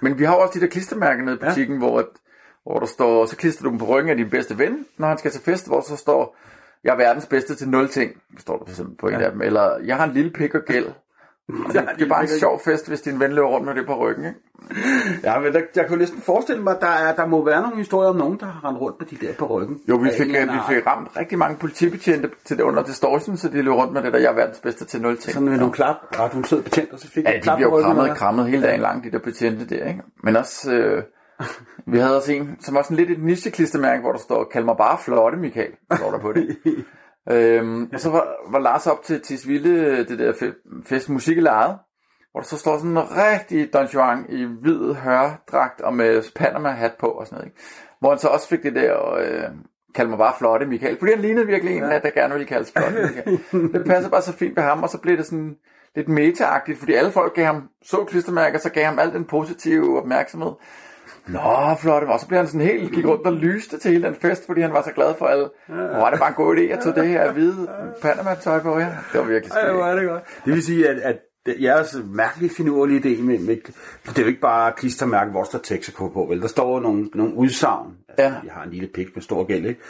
Men 0.00 0.18
vi 0.18 0.24
har 0.24 0.34
også 0.34 0.58
de 0.58 0.60
der 0.60 0.70
klistermærker 0.70 1.24
nede 1.24 1.36
i 1.36 1.38
butikken, 1.38 1.76
ja. 1.76 1.86
hvor, 1.86 1.98
at, 1.98 2.06
hvor 2.62 2.78
der 2.78 2.86
står, 2.86 3.26
så 3.26 3.36
klister 3.36 3.62
du 3.62 3.70
dem 3.70 3.78
på 3.78 3.84
ryggen 3.84 4.10
af 4.10 4.16
din 4.16 4.30
bedste 4.30 4.58
ven, 4.58 4.86
når 4.98 5.08
han 5.08 5.18
skal 5.18 5.30
til 5.30 5.40
fest, 5.40 5.66
hvor 5.66 5.80
så 5.80 5.96
står, 5.96 6.36
jeg 6.84 6.92
er 6.92 6.96
verdens 6.96 7.26
bedste 7.26 7.54
til 7.54 7.68
nul 7.68 7.88
ting, 7.88 8.12
står 8.38 8.56
der 8.56 8.64
for 8.64 8.70
eksempel 8.70 8.96
på 8.96 9.08
en 9.08 9.20
ja. 9.20 9.24
af 9.24 9.32
dem. 9.32 9.42
Eller, 9.42 9.78
jeg 9.84 9.96
har 9.96 10.04
en 10.04 10.12
lille 10.12 10.30
pik 10.30 10.54
og 10.54 10.62
gæld. 10.66 10.86
Og 11.66 11.72
det, 11.74 12.02
er 12.02 12.08
bare 12.08 12.22
en 12.22 12.28
sjov 12.28 12.60
fest, 12.64 12.88
hvis 12.88 13.00
din 13.00 13.20
ven 13.20 13.32
løber 13.32 13.48
rundt 13.48 13.66
med 13.66 13.74
det 13.74 13.86
på 13.86 13.94
ryggen. 13.98 14.24
Ikke? 14.24 14.38
Ja, 15.24 15.38
men 15.40 15.52
der, 15.52 15.60
jeg 15.76 15.90
jo 15.90 15.96
næsten 15.96 16.20
forestille 16.20 16.62
mig, 16.62 16.74
at 16.74 16.80
der, 16.80 16.86
er, 16.86 17.14
der 17.14 17.26
må 17.26 17.44
være 17.44 17.62
nogle 17.62 17.76
historier 17.76 18.08
om 18.10 18.16
nogen, 18.16 18.40
der 18.40 18.46
har 18.46 18.68
rendt 18.68 18.80
rundt 18.80 18.96
med 19.00 19.06
de 19.06 19.26
der 19.26 19.32
på 19.34 19.46
ryggen. 19.46 19.80
Jo, 19.88 19.96
vi 19.96 20.10
fik, 20.18 20.34
anden 20.34 20.56
vi 20.56 20.74
fik 20.74 20.86
ramt 20.86 21.08
rigtig 21.16 21.38
mange 21.38 21.56
politibetjente 21.56 22.30
til 22.44 22.56
det 22.56 22.62
under 22.62 22.82
distortion, 22.82 23.36
så 23.36 23.48
de 23.48 23.62
løb 23.62 23.72
rundt 23.72 23.92
med 23.92 24.02
det 24.02 24.12
der, 24.12 24.18
jeg 24.18 24.30
er 24.30 24.34
verdens 24.34 24.58
bedste 24.58 24.84
til 24.84 25.02
nul 25.02 25.16
ting. 25.18 25.32
Sådan 25.34 25.48
med 25.48 25.58
nogle 25.58 25.72
klap, 25.72 25.96
ret 26.18 26.32
hun 26.32 26.44
sød 26.44 26.62
betjent, 26.62 26.92
og 26.92 26.98
så 26.98 27.08
fik 27.10 27.24
Ja, 27.24 27.32
de 27.36 27.40
klap 27.40 27.60
jo 27.60 27.68
ryggen. 27.68 27.82
krammet, 27.84 28.02
eller? 28.02 28.14
krammet 28.16 28.46
hele 28.46 28.62
dagen 28.66 28.80
lang, 28.80 29.04
de 29.04 29.10
der 29.10 29.18
betjente 29.18 29.66
der, 29.76 29.88
ikke? 29.88 30.02
Men 30.22 30.36
også, 30.36 30.72
øh, 30.72 31.02
vi 31.86 31.98
havde 31.98 32.16
også 32.16 32.32
en, 32.32 32.56
som 32.60 32.74
var 32.74 32.82
sådan 32.82 32.96
lidt 32.96 33.10
et 33.10 33.22
nicheklistermærke, 33.22 34.02
hvor 34.02 34.12
der 34.12 34.18
står, 34.18 34.48
kald 34.52 34.64
mig 34.64 34.74
bare 34.78 34.98
flotte, 34.98 35.38
Michael, 35.38 35.70
står 35.96 36.10
der 36.10 36.18
på 36.18 36.32
det. 36.32 36.56
øhm, 37.30 37.90
og 37.92 38.00
så 38.00 38.10
var, 38.10 38.36
var 38.50 38.58
Lars 38.58 38.86
op 38.86 39.02
til 39.02 39.20
Tisvilde, 39.20 40.04
det 40.04 40.18
der 40.18 40.32
fe- 40.32 40.82
fest 40.86 41.08
musik 41.08 41.36
i 41.36 41.40
lejet, 41.40 41.78
hvor 42.30 42.40
der 42.40 42.46
så 42.46 42.58
står 42.58 42.76
sådan 42.76 42.90
en 42.90 42.98
rigtig 42.98 43.72
Don 43.72 43.86
Juan 43.86 44.26
i 44.28 44.44
hvid 44.44 44.94
hørdragt 44.94 45.80
og 45.80 45.94
med 45.94 46.22
Panama-hat 46.36 46.92
på 47.00 47.06
og 47.06 47.26
sådan 47.26 47.36
noget, 47.36 47.46
ikke? 47.46 47.60
Hvor 48.00 48.10
han 48.10 48.18
så 48.18 48.28
også 48.28 48.48
fik 48.48 48.62
det 48.62 48.74
der, 48.74 49.14
øh, 49.14 49.44
kald 49.94 50.08
mig 50.08 50.18
bare 50.18 50.34
flotte, 50.38 50.66
Michael, 50.66 50.98
fordi 50.98 51.12
han 51.12 51.20
lignede 51.20 51.46
virkelig 51.46 51.76
en, 51.76 51.82
der 51.82 52.10
gerne 52.10 52.34
ville 52.34 52.46
kaldes 52.46 52.72
flotte, 52.72 53.02
Michael. 53.06 53.72
Det 53.72 53.84
passer 53.86 54.10
bare 54.10 54.22
så 54.22 54.32
fint 54.32 54.56
ved 54.56 54.62
ham, 54.62 54.82
og 54.82 54.88
så 54.88 54.98
blev 54.98 55.16
det 55.16 55.26
sådan 55.26 55.56
lidt 55.96 56.08
meta 56.08 56.58
fordi 56.76 56.92
alle 56.92 57.12
folk 57.12 57.34
gav 57.34 57.44
ham 57.44 57.68
så 57.82 58.04
klistermærker, 58.04 58.58
så 58.58 58.70
gav 58.70 58.84
ham 58.84 58.98
al 58.98 59.12
den 59.12 59.24
positive 59.24 59.98
opmærksomhed. 59.98 60.52
Nå, 61.26 61.74
flot. 61.80 62.02
Og 62.02 62.20
så 62.20 62.26
blev 62.28 62.38
han 62.38 62.46
sådan 62.46 62.60
helt, 62.60 62.92
gik 62.92 63.06
rundt 63.06 63.26
og 63.26 63.32
lyste 63.32 63.78
til 63.78 63.90
hele 63.90 64.06
den 64.06 64.14
fest, 64.14 64.46
fordi 64.46 64.60
han 64.60 64.72
var 64.72 64.82
så 64.82 64.90
glad 64.92 65.14
for 65.18 65.26
alle. 65.26 65.48
Hvor 65.66 65.76
var 65.98 66.10
det 66.10 66.18
bare 66.18 66.28
en 66.28 66.34
god 66.34 66.56
idé 66.56 66.60
at 66.60 66.78
tage 66.82 66.94
det 66.94 67.08
her 67.08 67.32
hvide 67.32 67.68
Panama-tøj 68.02 68.60
på, 68.60 68.78
ja. 68.78 68.86
Det 69.12 69.20
var 69.20 69.26
virkelig 69.26 69.52
skægt. 69.52 69.66
er 69.66 69.94
det 69.94 70.08
godt. 70.08 70.22
Det 70.44 70.52
vil 70.54 70.62
sige, 70.62 70.88
at, 70.88 70.98
at 70.98 71.18
det- 71.46 71.56
jeres 71.62 71.96
mærkelige 72.04 72.50
finurlige 72.56 73.00
idé 73.00 73.22
med, 73.22 73.38
med, 73.38 73.56
det 74.06 74.18
er 74.18 74.22
jo 74.22 74.28
ikke 74.28 74.40
bare 74.40 74.72
klistermærke, 74.72 75.30
hvor 75.30 75.40
der 75.42 75.46
står 75.48 75.58
tekster 75.58 75.92
på, 75.98 76.08
på 76.14 76.26
vel? 76.28 76.42
Der 76.42 76.48
står 76.48 76.74
jo 76.74 76.80
nogle, 76.80 77.08
nogle 77.14 77.34
udsagn. 77.34 77.86
Altså, 78.08 78.24
Ja. 78.24 78.34
Jeg 78.44 78.52
har 78.52 78.62
en 78.64 78.70
lille 78.70 78.88
pik 78.94 79.06
med 79.14 79.22
stor 79.22 79.44
gæld, 79.44 79.66
ikke? 79.66 79.80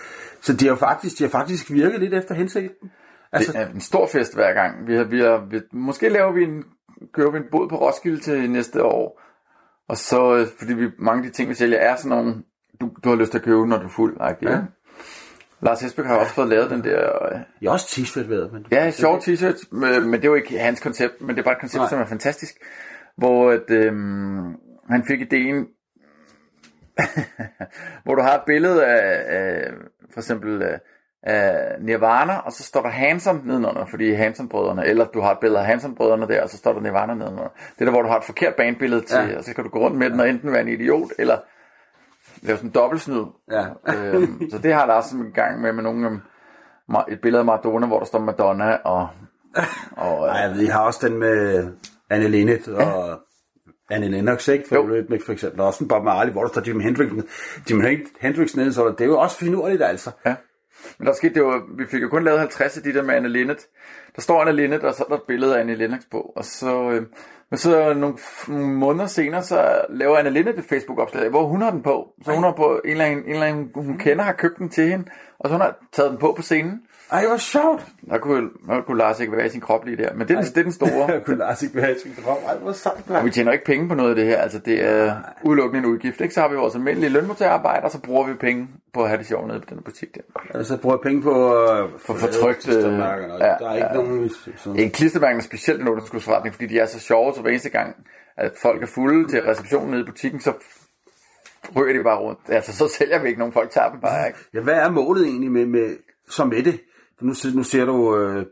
Så 0.41 0.53
de 0.53 0.69
har 0.69 0.75
faktisk, 0.75 1.19
de 1.19 1.25
har 1.25 1.31
faktisk 1.31 1.71
virket 1.71 2.01
lidt 2.01 2.15
efter 2.15 2.35
hensigten. 2.35 2.91
Altså, 3.33 3.53
Det 3.53 3.61
er 3.61 3.67
en 3.75 3.81
stor 3.81 4.07
fest 4.07 4.35
hver 4.35 4.53
gang. 4.53 4.87
Vi 4.87 4.95
har, 4.95 5.05
vi 5.05 5.21
har, 5.21 5.47
vi, 5.51 5.61
måske 5.73 6.09
laver 6.09 6.33
vi 6.33 6.43
en, 6.45 6.65
kører 7.15 7.31
vi 7.31 7.39
en 7.39 7.45
båd 7.51 7.69
på 7.69 7.77
Roskilde 7.77 8.21
til 8.21 8.51
næste 8.51 8.85
år. 8.85 9.21
Og 9.91 9.97
så, 9.97 10.37
øh, 10.37 10.47
fordi 10.59 10.75
vi, 10.75 10.91
mange 10.99 11.19
af 11.19 11.31
de 11.31 11.37
ting, 11.37 11.49
vi 11.51 11.55
sælger, 11.55 11.79
er 11.79 11.97
sådan 11.97 12.09
nogle, 12.09 12.35
du, 12.81 12.91
du 13.05 13.09
har 13.09 13.17
lyst 13.17 13.31
til 13.31 13.39
at 13.39 13.45
købe, 13.45 13.67
når 13.69 13.79
du 13.79 13.85
er 13.85 13.91
fuld. 13.91 14.17
Ja. 14.21 14.51
Ja. 14.51 14.61
Lars 15.63 15.81
Hesbæk 15.81 16.07
har 16.07 16.17
også 16.17 16.35
fået 16.35 16.49
lavet 16.49 16.71
den 16.71 16.85
der 16.85 17.27
øh, 17.33 17.41
jeg 17.63 17.69
er 17.69 17.73
også 17.73 17.87
t-shirt 17.87 18.29
ved, 18.29 18.51
men... 18.51 18.67
Ja, 18.71 18.91
sjov 18.91 19.19
t-shirt, 19.19 19.69
men 19.71 20.13
det 20.13 20.25
er 20.25 20.29
jo 20.29 20.35
ikke 20.35 20.59
hans 20.59 20.81
koncept, 20.81 21.21
men 21.21 21.29
det 21.29 21.39
er 21.39 21.45
bare 21.45 21.55
et 21.55 21.61
koncept, 21.61 21.81
Nej. 21.81 21.89
som 21.89 22.01
er 22.01 22.05
fantastisk. 22.07 22.55
Hvor 23.17 23.51
at, 23.51 23.71
øhm, 23.71 24.57
han 24.91 25.05
fik 25.07 25.21
ideen, 25.21 25.67
hvor 28.05 28.15
du 28.15 28.23
har 28.23 28.35
et 28.35 28.43
billede 28.47 28.87
af, 28.87 29.25
af 29.39 29.73
for 30.13 30.21
eksempel 30.21 30.63
af, 30.63 30.81
af 31.23 31.77
Nirvana, 31.81 32.37
og 32.39 32.53
så 32.53 32.63
står 32.63 32.83
der 32.83 32.89
Hanson 32.89 33.41
nedenunder, 33.45 33.87
fordi 33.91 34.13
Hanson-brødrene, 34.13 34.87
eller 34.87 35.05
du 35.05 35.21
har 35.21 35.33
et 35.33 35.39
billede 35.41 35.61
af 35.61 35.67
Hanson-brødrene 35.67 36.29
der, 36.29 36.43
og 36.43 36.49
så 36.51 36.57
står 36.57 36.73
der 36.73 36.81
Nirvana 36.81 37.15
nedenunder. 37.15 37.49
Det 37.75 37.81
er 37.81 37.85
der, 37.85 37.91
hvor 37.93 38.03
du 38.03 38.09
har 38.09 38.19
et 38.19 38.25
forkert 38.25 38.55
bandbillede 38.57 39.01
til, 39.05 39.17
Ja. 39.31 39.39
og 39.39 39.45
så 39.45 39.55
kan 39.55 39.65
du 39.65 39.71
gå 39.71 39.79
rundt 39.79 39.97
med 39.99 40.11
den 40.11 40.21
og 40.21 40.29
enten 40.29 40.53
være 40.53 40.61
en 40.61 40.69
idiot, 40.69 41.11
eller 41.19 41.39
lave 42.43 42.57
sådan 42.57 42.71
en 42.71 42.75
dobbeltsnyd. 42.75 43.25
Ja. 43.51 43.65
øhm, 43.97 44.51
så 44.51 44.59
det 44.59 44.75
har 44.75 44.87
Lars 44.87 45.11
en 45.13 45.33
gang 45.35 45.61
med, 45.61 45.73
med 45.73 45.83
nogle, 45.83 46.07
øhm, 46.07 46.21
et 47.09 47.21
billede 47.21 47.41
af 47.41 47.45
Maradona, 47.45 47.87
hvor 47.87 47.99
der 47.99 48.07
står 48.07 48.19
Madonna 48.19 48.75
og... 48.85 49.09
og 49.97 50.27
Nej, 50.27 50.37
øh, 50.37 50.43
jeg 50.43 50.51
ved, 50.51 50.61
I 50.61 50.67
har 50.67 50.81
også 50.81 51.09
den 51.09 51.19
med 51.19 51.67
Anne 52.11 52.29
Linnet 52.29 52.69
og 52.69 53.21
Anne 53.91 54.09
Lennox, 54.09 54.49
ikke? 54.49 54.65
For, 54.69 54.75
Jo. 54.77 55.05
For 55.27 55.33
eksempel. 55.33 55.61
Og 55.61 55.67
også 55.67 55.85
en 55.85 55.89
Bob 55.89 56.05
Marley, 56.05 56.33
hvor 56.33 56.43
der 56.43 56.49
står 56.49 56.63
Jimi 56.67 56.83
Hendrix. 56.85 57.09
Jimi 57.71 57.83
Hen- 57.83 58.07
Hendrix 58.21 58.55
nede, 58.57 58.73
så 58.73 58.89
det 58.89 59.01
er 59.01 59.05
jo 59.09 59.19
også 59.19 59.37
finurligt, 59.37 59.83
altså. 59.83 60.11
ja. 60.27 60.35
Men 60.99 61.07
der 61.07 61.13
skete 61.13 61.35
det 61.35 61.41
jo, 61.41 61.63
vi 61.79 61.87
fik 61.87 62.03
jo 62.03 62.09
kun 62.09 62.25
lavet 62.25 62.39
50 62.41 62.77
af 62.77 62.83
de 62.83 62.95
der 62.95 63.03
med 63.03 63.15
Anne 63.15 63.29
Linnet. 63.29 63.67
Der 64.17 64.23
står 64.23 64.41
Anne 64.41 64.53
Linnet, 64.53 64.85
og 64.85 64.95
så 64.95 65.05
er 65.05 65.09
der 65.09 65.17
et 65.17 65.23
billede 65.29 65.57
af 65.57 65.61
Anne 65.61 65.75
Lennox 65.75 66.01
på. 66.11 66.33
Og 66.37 66.45
så, 66.45 66.91
øh, 66.91 67.03
men 67.51 67.59
så 67.59 67.95
nogle, 67.95 68.17
nogle 68.49 68.75
måneder 68.75 69.07
senere, 69.07 69.43
så 69.43 69.81
laver 69.91 70.19
Anne 70.19 70.31
Linnet 70.31 70.59
et 70.59 70.65
Facebook-opslag, 70.65 71.29
hvor 71.29 71.47
hun 71.47 71.63
har 71.63 71.71
den 71.71 71.83
på. 71.83 72.13
Så 72.25 72.33
hun 72.33 72.45
har 72.45 72.53
på, 72.53 72.81
en 72.85 72.91
eller 72.91 73.05
anden, 73.05 73.25
en 73.25 73.31
eller 73.31 73.47
anden 73.47 73.71
hun 73.75 73.99
kender, 73.99 74.25
har 74.25 74.33
købt 74.33 74.59
den 74.59 74.69
til 74.69 74.91
hende, 74.91 75.05
og 75.39 75.49
så 75.49 75.55
hun 75.55 75.61
har 75.61 75.77
taget 75.93 76.11
den 76.11 76.19
på 76.19 76.33
på 76.37 76.43
scenen. 76.43 76.81
Ej, 77.13 77.27
hvor 77.27 77.37
sjovt. 77.37 77.87
Der 78.11 78.19
kunne, 78.19 78.51
der 78.67 78.81
kunne 78.81 78.99
Lars 78.99 79.21
ikke 79.21 79.37
være 79.37 79.47
i 79.47 79.49
sin 79.49 79.61
krop 79.61 79.85
lige 79.85 79.97
der. 79.97 80.15
Men 80.15 80.29
det 80.29 80.37
er, 80.37 80.41
den, 80.41 80.51
det 80.51 80.59
er 80.59 80.63
den 80.63 80.73
store. 80.73 81.13
Jeg 81.13 81.23
kunne 81.27 81.39
Lars 81.39 81.63
ikke 81.63 81.77
være 81.77 81.93
i 81.93 81.99
sin 82.03 82.13
drøm. 82.25 82.37
Ej, 82.47 82.57
hvor 82.57 82.73
sejt, 82.73 82.97
Og 83.09 83.25
vi 83.25 83.31
tjener 83.31 83.53
ikke 83.53 83.65
penge 83.65 83.89
på 83.89 83.95
noget 83.95 84.11
af 84.11 84.17
det 84.17 84.25
her, 84.25 84.37
altså 84.39 84.59
det 84.59 84.85
er 84.85 85.17
udelukkende 85.45 85.79
en 85.79 85.95
udgift. 85.95 86.21
Ikke? 86.21 86.35
Så 86.35 86.41
har 86.41 86.49
vi 86.49 86.57
vores 86.57 86.75
almindelige 86.75 87.11
lønmodtagerarbejde, 87.11 87.85
og 87.85 87.91
så 87.91 88.01
bruger 88.01 88.27
vi 88.27 88.35
penge 88.35 88.69
på 88.95 89.03
at 89.03 89.09
have 89.09 89.19
det 89.19 89.27
sjovt 89.27 89.49
nede 89.49 89.61
på 89.61 89.75
den 89.75 89.83
butik 89.83 90.15
der. 90.15 90.21
Altså, 90.55 90.77
bruger 90.77 90.97
jeg 90.97 91.01
penge 91.01 91.23
på... 91.23 91.55
Øh, 91.55 91.89
For 91.99 92.15
fortrykt, 92.15 92.69
øh, 92.69 92.75
ja, 92.75 92.89
Der 92.89 93.69
er 93.71 93.75
ikke 93.75 93.87
ja. 93.87 93.95
nogen... 93.95 94.31
Sådan, 94.57 94.79
En 94.79 94.91
klistermærke 94.91 95.37
er 95.39 95.43
specielt 95.43 95.81
en 95.81 95.89
underskudsforretning, 95.89 96.55
fordi 96.55 96.67
de 96.67 96.79
er 96.79 96.87
så 96.87 97.01
sjove, 97.01 97.35
så 97.35 97.41
hver 97.41 97.51
eneste 97.51 97.71
gang, 97.71 97.97
at 98.37 98.53
folk 98.63 98.83
er 98.83 98.87
fulde 98.87 99.29
til 99.29 99.43
receptionen 99.43 99.91
nede 99.91 100.03
i 100.03 100.05
butikken, 100.05 100.41
så 100.41 100.53
ryger 101.77 101.99
de 101.99 102.05
bare 102.05 102.19
rundt. 102.19 102.41
Altså, 102.49 102.77
så 102.77 102.89
sælger 102.89 103.23
vi 103.23 103.29
ikke 103.29 103.39
nogen, 103.39 103.53
folk 103.53 103.71
tager 103.71 103.91
dem 103.91 104.01
bare, 104.01 104.27
ikke? 104.27 104.39
Ja, 104.55 104.61
hvad 104.61 104.75
er 104.75 104.91
målet 104.91 105.27
egentlig 105.27 105.53
med, 105.53 105.67
med 105.67 105.97
så 106.29 106.45
med 106.45 106.63
det? 106.63 106.81
Nu, 107.21 107.33
nu 107.55 107.63
ser 107.63 107.85
du, 107.85 108.17
øh, 108.17 108.47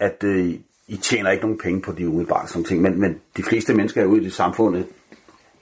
at 0.00 0.24
øh, 0.24 0.54
I 0.88 0.96
tjener 0.96 1.30
ikke 1.30 1.42
nogen 1.42 1.58
penge 1.58 1.82
på 1.82 1.92
de 1.92 2.08
umiddelbare 2.08 2.48
sådan 2.48 2.64
ting, 2.64 2.82
men, 2.82 3.00
men 3.00 3.20
de 3.36 3.42
fleste 3.42 3.74
mennesker 3.74 4.04
ude 4.04 4.24
i 4.24 4.30
samfundet 4.30 4.86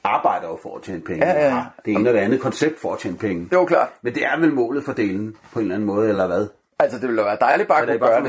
arbejder 0.04 0.48
jo 0.48 0.58
for 0.62 0.76
at 0.76 0.82
tjene 0.82 1.00
penge. 1.00 1.26
Ja, 1.26 1.32
ja, 1.32 1.44
ja. 1.44 1.50
Har 1.50 1.74
Det 1.84 1.92
ene 1.94 2.08
eller 2.08 2.22
andet 2.22 2.40
koncept 2.40 2.78
for 2.80 2.92
at 2.92 2.98
tjene 2.98 3.16
penge. 3.16 3.44
Det 3.44 3.52
er 3.52 3.56
jo 3.60 3.64
klart. 3.66 3.88
Men 4.02 4.14
det 4.14 4.24
er 4.24 4.40
vel 4.40 4.52
målet 4.54 4.84
for 4.84 4.92
delen 4.92 5.36
på 5.52 5.58
en 5.58 5.64
eller 5.64 5.74
anden 5.74 5.86
måde, 5.86 6.08
eller 6.08 6.26
hvad? 6.26 6.46
Altså, 6.78 6.98
det 6.98 7.08
ville 7.08 7.22
være 7.22 7.36
dejligt 7.40 7.68
bare 7.68 7.78
Er 7.78 7.82
at 7.82 8.00
kunne 8.00 8.08
det 8.08 8.14
gøre 8.14 8.24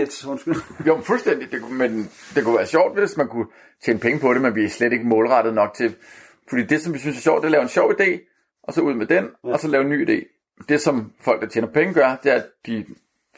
det 0.00 0.12
sjovt. 0.12 0.30
Undskyld. 0.30 0.54
Jo, 0.86 1.00
fuldstændig. 1.00 1.52
Det, 1.52 1.62
kunne- 1.62 1.78
men 1.78 2.10
det 2.34 2.44
kunne 2.44 2.56
være 2.56 2.66
sjovt, 2.66 2.98
hvis 2.98 3.16
man 3.16 3.28
kunne 3.28 3.46
tjene 3.84 3.98
penge 3.98 4.20
på 4.20 4.34
det, 4.34 4.42
men 4.42 4.54
vi 4.54 4.64
er 4.64 4.68
slet 4.68 4.92
ikke 4.92 5.04
målrettet 5.06 5.54
nok 5.54 5.74
til. 5.74 5.94
Fordi 6.48 6.62
det, 6.62 6.80
som 6.82 6.94
vi 6.94 6.98
synes 6.98 7.16
er 7.16 7.20
sjovt, 7.20 7.36
det 7.36 7.44
er 7.44 7.48
at 7.48 7.52
lave 7.52 7.62
en 7.62 7.68
sjov 7.68 7.92
idé, 7.92 8.30
og 8.62 8.74
så 8.74 8.80
ud 8.80 8.94
med 8.94 9.06
den, 9.06 9.24
ja. 9.44 9.52
og 9.52 9.60
så 9.60 9.68
lave 9.68 9.82
en 9.84 9.90
ny 9.90 10.08
idé. 10.10 10.30
Det, 10.68 10.80
som 10.80 11.12
folk, 11.20 11.40
der 11.42 11.48
tjener 11.48 11.68
penge, 11.68 11.94
gør, 11.94 12.16
det 12.22 12.32
er, 12.32 12.36
at 12.36 12.44
de 12.66 12.84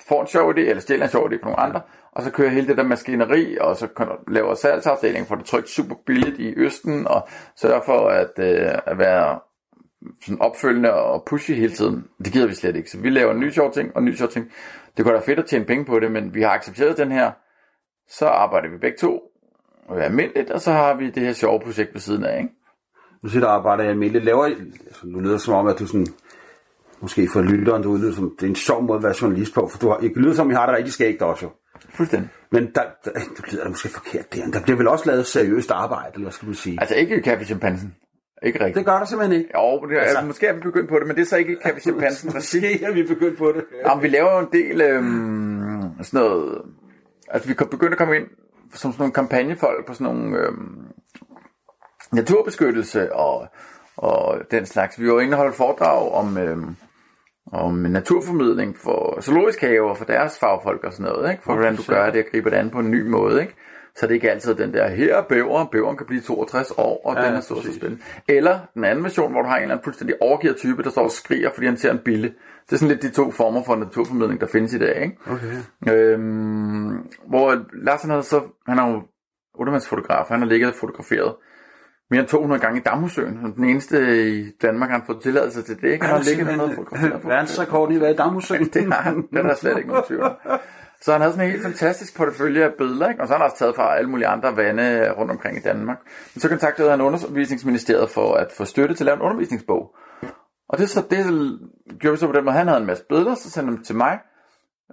får 0.08 0.20
en 0.20 0.26
sjov 0.26 0.50
idé, 0.50 0.60
eller 0.60 0.80
stjæler 0.80 1.04
en 1.04 1.10
sjov 1.10 1.26
idé 1.32 1.34
fra 1.42 1.50
nogle 1.50 1.60
andre, 1.60 1.80
og 2.12 2.22
så 2.22 2.30
kører 2.30 2.48
hele 2.50 2.66
det 2.68 2.76
der 2.76 2.82
maskineri, 2.82 3.58
og 3.60 3.76
så 3.76 3.88
laver 4.28 4.54
salgsafdelingen, 4.54 5.26
får 5.26 5.34
det 5.34 5.44
trykt 5.44 5.68
super 5.68 5.94
billigt 6.06 6.38
i 6.38 6.54
Østen, 6.56 7.06
og 7.08 7.28
sørger 7.56 7.80
for 7.86 8.08
at, 8.08 8.32
øh, 8.38 8.78
at 8.86 8.98
være 8.98 9.38
sådan 10.22 10.40
opfølgende 10.40 10.92
og 10.92 11.24
pushy 11.26 11.50
hele 11.50 11.72
tiden. 11.72 12.04
Det 12.24 12.32
gider 12.32 12.46
vi 12.46 12.54
slet 12.54 12.76
ikke. 12.76 12.90
Så 12.90 12.98
vi 12.98 13.10
laver 13.10 13.32
en 13.32 13.40
ny 13.40 13.50
sjov 13.50 13.72
ting 13.72 13.92
og 13.96 13.98
en 13.98 14.04
ny 14.04 14.14
sjov 14.14 14.28
ting. 14.28 14.50
Det 14.96 15.04
kunne 15.04 15.14
da 15.14 15.20
fedt 15.20 15.38
at 15.38 15.46
tjene 15.46 15.64
penge 15.64 15.84
på 15.84 16.00
det, 16.00 16.10
men 16.12 16.34
vi 16.34 16.42
har 16.42 16.50
accepteret 16.50 16.96
den 16.96 17.12
her. 17.12 17.30
Så 18.08 18.26
arbejder 18.26 18.68
vi 18.68 18.78
begge 18.78 18.98
to 18.98 19.20
og 19.88 19.98
er 19.98 20.02
almindeligt, 20.02 20.50
og 20.50 20.60
så 20.60 20.72
har 20.72 20.94
vi 20.94 21.10
det 21.10 21.22
her 21.22 21.32
sjove 21.32 21.60
projekt 21.60 21.94
ved 21.94 22.00
siden 22.00 22.24
af, 22.24 22.38
ikke? 22.38 22.50
Nu 23.22 23.28
siger, 23.28 23.40
du 23.40 23.46
arbejder 23.46 23.82
jeg 23.82 23.90
almindeligt. 23.90 24.24
Laver, 24.24 24.46
I- 24.46 24.52
altså, 24.86 25.00
nu 25.06 25.20
lyder 25.20 25.32
det 25.32 25.40
som 25.40 25.54
om, 25.54 25.66
at 25.66 25.78
du 25.78 25.86
sådan, 25.86 26.06
måske 27.00 27.28
for 27.32 27.42
lytteren, 27.42 27.82
du 27.82 27.96
lyder 27.96 28.12
som, 28.12 28.36
det 28.40 28.46
er 28.46 28.50
en 28.50 28.56
sjov 28.56 28.82
måde 28.82 28.96
at 28.96 29.02
være 29.02 29.14
journalist 29.22 29.54
på, 29.54 29.68
for 29.68 29.78
du 29.78 29.88
har, 29.88 29.98
lyder 30.16 30.34
som, 30.34 30.50
I 30.50 30.54
har 30.54 30.66
det 30.66 30.76
rigtig 30.76 30.92
skægt 30.92 31.22
også 31.22 31.44
jo. 31.44 31.50
Fuldstændig. 31.90 32.30
Men 32.52 32.70
der, 32.74 32.82
der, 33.04 33.10
du 33.10 33.42
lyder 33.50 33.62
da 33.62 33.68
måske 33.68 33.88
forkert 33.88 34.34
der. 34.34 34.50
Der 34.52 34.62
bliver 34.62 34.76
vel 34.76 34.88
også 34.88 35.06
lavet 35.06 35.26
seriøst 35.26 35.70
arbejde, 35.70 36.10
eller 36.14 36.24
hvad 36.24 36.32
skal 36.32 36.46
man 36.46 36.54
sige? 36.54 36.78
Altså 36.80 36.94
ikke 36.96 37.22
Kaffe 37.22 37.44
Chimpansen. 37.44 37.94
Ikke 38.42 38.58
rigtigt. 38.60 38.76
Det 38.76 38.84
gør 38.86 38.98
der 38.98 39.04
simpelthen 39.04 39.40
ikke. 39.40 39.50
Jo, 39.58 39.86
det 39.86 39.96
Altså- 39.96 40.08
altså, 40.08 40.26
måske 40.26 40.46
er 40.46 40.52
vi 40.52 40.60
begyndt 40.60 40.88
på 40.88 40.98
det, 40.98 41.06
men 41.06 41.16
det 41.16 41.22
er 41.22 41.26
så 41.26 41.36
ikke 41.36 41.56
Kaffe 41.56 41.80
Chimpansen. 41.80 42.30
Måske 42.34 42.84
er 42.84 42.92
vi 42.92 43.02
begyndt 43.02 43.38
på 43.38 43.52
det. 43.52 43.64
Jamen, 43.86 44.02
vi 44.02 44.08
laver 44.08 44.40
en 44.40 44.48
del 44.52 44.80
øhm, 44.80 45.82
sådan 46.02 46.20
noget... 46.20 46.62
Altså, 47.28 47.48
vi 47.48 47.54
kan 47.54 47.66
begynde 47.66 47.92
at 47.92 47.98
komme 47.98 48.16
ind 48.16 48.26
som 48.74 48.92
sådan 48.92 49.02
nogle 49.02 49.12
kampagnefolk 49.12 49.86
på 49.86 49.94
sådan 49.94 50.14
nogle 50.14 50.38
øhm, 50.38 50.84
naturbeskyttelse 52.12 53.12
og, 53.12 53.48
og 53.96 54.38
den 54.50 54.66
slags. 54.66 55.00
Vi 55.00 55.10
var 55.10 55.20
inde 55.20 55.38
og 55.38 55.54
foredrag 55.54 56.12
om, 56.12 56.38
øhm, 56.38 56.76
om 57.52 57.74
naturformidling 57.74 58.76
for 58.76 59.20
zoologisk 59.20 59.60
haver, 59.60 59.94
for 59.94 60.04
deres 60.04 60.38
fagfolk 60.38 60.84
og 60.84 60.92
sådan 60.92 61.12
noget, 61.12 61.30
ikke? 61.30 61.42
For 61.42 61.54
hvordan 61.54 61.76
du 61.76 61.82
gør 61.88 62.10
det 62.10 62.24
og 62.24 62.30
griber 62.30 62.50
det 62.50 62.56
an 62.56 62.70
på 62.70 62.78
en 62.78 62.90
ny 62.90 63.02
måde, 63.08 63.40
ikke? 63.40 63.54
Så 63.96 64.06
det 64.06 64.10
er 64.10 64.14
ikke 64.14 64.30
altid 64.30 64.54
den 64.54 64.74
der, 64.74 64.88
her 64.88 65.16
er 65.16 65.22
bæveren, 65.22 65.96
kan 65.96 66.06
blive 66.06 66.20
62 66.20 66.70
år, 66.70 67.00
og 67.04 67.16
ja, 67.16 67.26
den 67.26 67.34
er 67.34 67.40
så, 67.40 67.62
så 67.62 67.74
spændende. 67.74 68.02
Eller 68.28 68.58
den 68.74 68.84
anden 68.84 69.04
version, 69.04 69.32
hvor 69.32 69.42
du 69.42 69.48
har 69.48 69.56
en 69.56 69.62
eller 69.62 69.74
anden 69.74 69.84
fuldstændig 69.84 70.22
overgivet 70.22 70.56
type, 70.56 70.82
der 70.82 70.90
står 70.90 71.02
og 71.02 71.10
skriger, 71.10 71.50
fordi 71.54 71.66
han 71.66 71.76
ser 71.76 71.92
en 71.92 71.98
bille. 72.04 72.34
Det 72.66 72.72
er 72.72 72.76
sådan 72.76 72.88
lidt 72.88 73.02
de 73.02 73.10
to 73.10 73.30
former 73.30 73.62
for 73.62 73.76
naturformidling, 73.76 74.40
der 74.40 74.46
findes 74.46 74.72
i 74.72 74.78
dag, 74.78 75.02
ikke? 75.02 75.16
Okay. 75.26 76.12
Øhm, 76.12 77.08
hvor 77.28 77.64
Lars 77.72 78.02
han 78.02 78.10
havde 78.10 78.22
så, 78.22 78.42
han 78.66 78.78
er 78.78 78.90
jo 78.90 79.02
undervandsfotograf, 79.54 80.24
han 80.28 80.40
har 80.40 80.48
ligget 80.48 80.70
og 80.70 80.74
fotograferet 80.74 81.34
mere 82.10 82.20
end 82.20 82.28
200 82.28 82.60
gange 82.60 82.80
i 82.80 82.82
Damhusøen. 82.82 83.36
Han 83.36 83.54
Den 83.54 83.64
eneste 83.64 84.28
i 84.30 84.50
Danmark, 84.62 84.90
han 84.90 85.00
har 85.00 85.06
fået 85.06 85.22
tilladelse 85.22 85.62
til 85.62 85.76
det, 85.80 85.92
ikke? 85.92 86.06
Han 86.06 86.16
har 86.16 86.24
ligget 86.24 86.46
dernede 86.46 86.64
og 86.64 86.74
fotograferet. 86.74 87.24
Verdensrekorden 87.24 87.96
i 87.96 87.98
hvad 87.98 88.14
i 88.14 88.16
Damhusøen. 88.16 88.68
Det 88.74 88.92
har 88.92 89.02
han, 89.02 89.16
det 89.30 89.38
er 89.38 89.42
der 89.42 89.54
slet 89.54 89.76
ikke 89.76 89.88
nogen 89.88 90.04
tvivl. 90.04 90.24
Så 91.00 91.12
han 91.12 91.20
havde 91.20 91.32
sådan 91.32 91.46
en 91.46 91.52
helt 91.52 91.62
fantastisk 91.62 92.16
portefølje 92.16 92.64
af 92.64 92.72
billeder, 92.78 93.08
ikke? 93.08 93.20
og 93.20 93.26
så 93.26 93.32
har 93.32 93.38
han 93.38 93.44
også 93.44 93.58
taget 93.58 93.76
fra 93.76 93.96
alle 93.96 94.10
mulige 94.10 94.26
andre 94.26 94.56
vande 94.56 95.12
rundt 95.12 95.30
omkring 95.30 95.56
i 95.56 95.60
Danmark. 95.60 95.98
Men 96.34 96.40
så 96.40 96.48
kontaktede 96.48 96.90
han 96.90 97.00
undervisningsministeriet 97.00 98.10
for 98.10 98.34
at 98.34 98.52
få 98.56 98.64
støtte 98.64 98.94
til 98.94 99.04
at 99.04 99.06
lave 99.06 99.16
en 99.16 99.22
undervisningsbog. 99.22 99.96
Og 100.68 100.78
det, 100.78 100.90
så, 100.90 101.02
det 101.10 101.24
gjorde 102.00 102.12
vi 102.12 102.18
så 102.18 102.26
på 102.26 102.32
den 102.32 102.44
måde, 102.44 102.56
han 102.56 102.68
havde 102.68 102.80
en 102.80 102.86
masse 102.86 103.04
billeder, 103.08 103.34
så 103.34 103.50
sendte 103.50 103.72
dem 103.72 103.84
til 103.84 103.96
mig. 103.96 104.18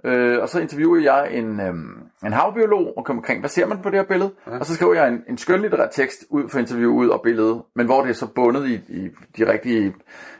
Øh, 0.04 0.42
og 0.42 0.48
så 0.48 0.60
interviewede 0.60 1.12
jeg 1.12 1.32
en, 1.32 1.60
øhm, 1.60 1.98
en 2.26 2.32
havbiolog 2.32 2.98
og 2.98 3.04
kom 3.04 3.16
omkring, 3.18 3.40
hvad 3.40 3.50
ser 3.50 3.66
man 3.66 3.78
på 3.82 3.90
det 3.90 3.98
her 3.98 4.06
billede? 4.06 4.32
Ja. 4.46 4.58
Og 4.58 4.66
så 4.66 4.74
skrev 4.74 4.92
jeg 4.94 5.08
en, 5.08 5.22
en 5.28 5.38
skønlitterær 5.38 5.88
tekst 5.88 6.24
ud 6.30 6.48
for 6.48 6.58
interviewet 6.58 7.12
og 7.12 7.20
billedet, 7.22 7.62
men 7.76 7.86
hvor 7.86 8.02
det 8.02 8.10
er 8.10 8.14
så 8.14 8.26
bundet 8.26 8.68
i, 8.68 8.74
i 8.74 9.08
de 9.38 9.52
rigtige 9.52 9.94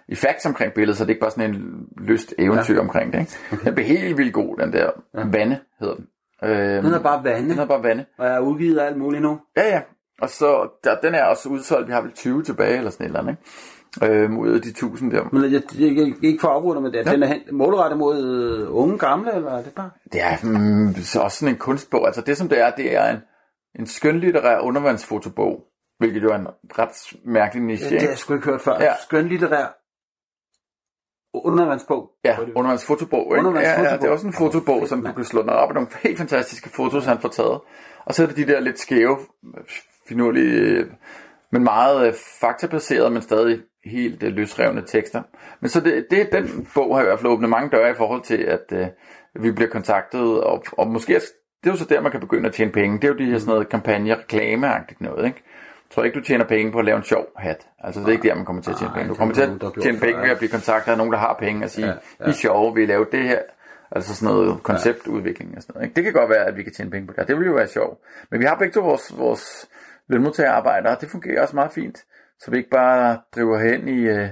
i 0.09 0.15
facts 0.15 0.47
omkring 0.47 0.73
billedet, 0.73 0.97
så 0.97 1.05
det 1.05 1.09
er 1.11 1.15
ikke 1.15 1.21
bare 1.21 1.31
sådan 1.31 1.55
en 1.55 1.87
lyst 1.99 2.35
eventyr 2.39 2.75
ja. 2.75 2.81
omkring 2.81 3.13
det. 3.13 3.21
Ikke? 3.21 3.33
Okay. 3.53 3.65
Den 3.65 3.75
blev 3.75 3.87
helt 3.87 4.19
vildt 4.19 4.33
god, 4.33 4.57
den 4.57 4.73
der 4.73 4.91
ja. 5.15 5.25
Vande 5.33 5.59
hedder 5.81 5.95
den. 5.95 6.07
Øhm, 6.45 6.85
Den 6.85 6.95
er 6.95 7.03
bare 7.03 7.17
den 7.17 7.25
vande, 7.25 7.49
hedder 7.49 7.67
bare 7.67 7.83
Vande. 7.83 8.05
og 8.19 8.27
jeg 8.27 8.35
er 8.35 8.41
udgivet 8.41 8.79
af 8.79 8.87
alt 8.87 8.97
muligt 8.99 9.23
nu. 9.23 9.41
Ja, 9.57 9.69
ja. 9.69 9.81
Og 10.21 10.29
så, 10.29 10.69
der, 10.85 11.01
den 11.03 11.15
er 11.15 11.25
også 11.25 11.49
udsolgt, 11.49 11.89
vi 11.89 11.93
har 11.93 12.01
vel 12.01 12.13
20 12.13 12.43
tilbage, 12.43 12.77
eller 12.79 12.91
sådan 12.91 13.07
et 13.07 13.09
eller 13.09 13.21
andet, 13.21 13.33
ikke? 13.33 13.43
Øhm, 14.03 14.39
ud 14.39 14.55
af 14.55 14.63
de 14.63 14.69
1000 14.69 15.11
der. 15.11 15.25
Men 15.33 15.43
jeg, 15.43 15.53
jeg, 15.53 15.97
jeg, 15.97 15.97
jeg 15.97 16.25
ikke 16.25 16.41
for 16.41 16.49
at 16.49 16.55
afbryde 16.55 16.75
dig 16.75 16.83
med 16.83 16.93
det. 16.93 17.07
Ja. 17.07 17.13
Den 17.13 17.23
er 17.23 17.53
målrettet 17.53 17.99
mod 17.99 18.25
øh, 18.25 18.77
unge 18.77 18.99
gamle, 18.99 19.35
eller 19.35 19.51
er 19.51 19.63
det 19.63 19.73
bare? 19.75 19.91
Det 20.13 20.23
er 20.23 20.37
mm, 20.43 20.95
så 20.95 21.21
også 21.21 21.39
sådan 21.39 21.55
en 21.55 21.59
kunstbog. 21.59 22.07
Altså 22.07 22.21
det 22.21 22.37
som 22.37 22.49
det 22.49 22.61
er, 22.61 22.71
det 22.71 22.97
er 22.97 23.11
en, 23.11 23.19
en 23.79 23.87
skønlitterær 23.87 24.59
undervandsfotobog, 24.61 25.65
hvilket 25.99 26.23
jo 26.23 26.31
er 26.31 26.37
en 26.37 26.47
ret 26.79 27.17
mærkelig 27.25 27.65
niche. 27.65 27.91
Det 27.91 28.01
har 28.01 28.09
jeg 28.09 28.19
sgu 28.19 28.35
ikke 28.35 28.47
hørt 28.47 28.61
før. 28.61 28.83
Ja. 28.83 28.93
Skønlitterær 29.03 29.67
undervandsbog. 31.35 32.11
Ja, 32.25 32.37
undervandsfotobog. 32.55 33.21
Ikke? 33.21 33.35
Ja, 33.35 33.43
ja, 33.43 33.49
Undervandsfotobog. 33.49 34.01
det 34.01 34.09
er 34.09 34.13
også 34.13 34.27
en 34.27 34.33
fotobog, 34.33 34.81
Fedt, 34.81 34.89
som 34.89 34.99
du 34.99 35.05
mand. 35.05 35.17
kan 35.17 35.25
slå 35.25 35.43
ned 35.43 35.53
op 35.53 35.69
af 35.69 35.75
nogle 35.75 35.89
helt 36.03 36.19
fantastiske 36.19 36.71
fotos, 36.77 37.05
han 37.05 37.19
får 37.19 37.29
taget. 37.29 37.61
Og 38.05 38.15
så 38.15 38.23
er 38.23 38.27
det 38.27 38.37
de 38.37 38.47
der 38.47 38.61
lidt 38.61 38.79
skæve, 38.79 39.19
finurlige, 40.09 40.61
øh, 40.61 40.87
men 41.53 41.65
meget 41.65 42.07
øh, 42.07 42.15
faktabaseret, 42.41 43.13
men 43.13 43.23
stadig 43.23 43.61
helt 43.85 44.22
øh, 44.22 44.32
løsrevne 44.32 44.82
tekster. 44.87 45.22
Men 45.61 45.68
så 45.68 45.80
det, 45.80 46.07
det, 46.11 46.32
den 46.32 46.68
bog 46.74 46.97
har 46.97 47.03
i 47.03 47.07
hvert 47.07 47.18
fald 47.18 47.32
åbnet 47.32 47.51
mange 47.51 47.70
døre 47.70 47.91
i 47.91 47.95
forhold 47.95 48.22
til, 48.22 48.37
at 48.37 48.72
øh, 48.72 48.87
vi 49.35 49.51
bliver 49.51 49.70
kontaktet, 49.70 50.43
og, 50.45 50.64
og 50.72 50.89
måske 50.89 51.20
det 51.64 51.70
er 51.70 51.74
jo 51.74 51.78
så 51.78 51.85
der, 51.85 52.01
man 52.01 52.11
kan 52.11 52.20
begynde 52.20 52.49
at 52.49 52.55
tjene 52.55 52.72
penge. 52.72 52.97
Det 52.97 53.05
er 53.05 53.09
jo 53.09 53.14
de 53.18 53.24
her 53.24 53.39
sådan 53.39 53.53
noget 53.53 53.68
kampagne, 53.68 54.14
reklameagtigt 54.14 55.01
noget, 55.01 55.26
ikke? 55.26 55.43
Jeg 55.45 55.95
tror 55.95 56.05
ikke, 56.05 56.18
du 56.18 56.24
tjener 56.24 56.45
penge 56.45 56.72
på 56.72 56.78
at 56.78 56.85
lave 56.85 56.97
en 56.97 57.05
sjov 57.05 57.26
hat. 57.37 57.66
Altså, 57.78 58.01
det 58.01 58.09
er 58.09 58.12
ikke 58.12 58.28
der, 58.28 58.35
man 58.35 58.45
kommer 58.45 58.62
til 58.62 58.70
at 58.70 58.76
tjene 58.76 58.93
penge. 58.95 59.09
Du 59.09 59.14
kommer 59.14 59.35
er 59.35 59.47
til 59.47 59.66
at 59.66 59.82
tjene 59.82 59.99
penge 59.99 60.22
ved 60.22 60.30
at 60.30 60.39
blive 60.39 60.51
kontaktet 60.51 60.93
af 60.93 60.99
nogen, 60.99 61.12
der 61.12 61.18
har 61.18 61.37
penge 61.39 61.64
og 61.64 61.70
sige, 61.70 61.87
Ja, 61.87 61.93
ja. 62.20 62.26
I 62.26 62.28
er 62.28 62.32
sjove, 62.32 62.74
vi 62.74 62.87
laver 62.87 63.05
det 63.05 63.22
her. 63.22 63.39
Altså 63.91 64.14
sådan 64.14 64.35
noget 64.35 64.62
konceptudvikling 64.62 65.57
og 65.57 65.62
sådan 65.62 65.72
noget. 65.74 65.87
Ikke? 65.87 65.97
Det 65.97 66.05
kan 66.05 66.12
godt 66.12 66.30
være, 66.30 66.45
at 66.45 66.57
vi 66.57 66.62
kan 66.62 66.72
tjene 66.72 66.91
penge 66.91 67.07
på 67.07 67.14
det. 67.16 67.28
Det 67.28 67.39
vil 67.39 67.47
jo 67.47 67.53
være 67.53 67.68
sjovt. 67.68 67.99
Men 68.30 68.41
vi 68.41 68.45
har 68.45 68.55
begge 68.55 68.72
to 68.72 68.80
vores, 68.80 69.18
vores 69.18 69.68
lønmodtagerarbejder, 70.09 70.95
og 70.95 71.01
det 71.01 71.11
fungerer 71.11 71.43
også 71.43 71.57
meget 71.57 71.72
fint. 71.72 72.05
Så 72.45 72.51
vi 72.51 72.57
ikke 72.57 72.71
bare 72.71 73.19
driver 73.35 73.59
hen 73.59 73.89
i, 73.89 74.01
øh, 74.01 74.29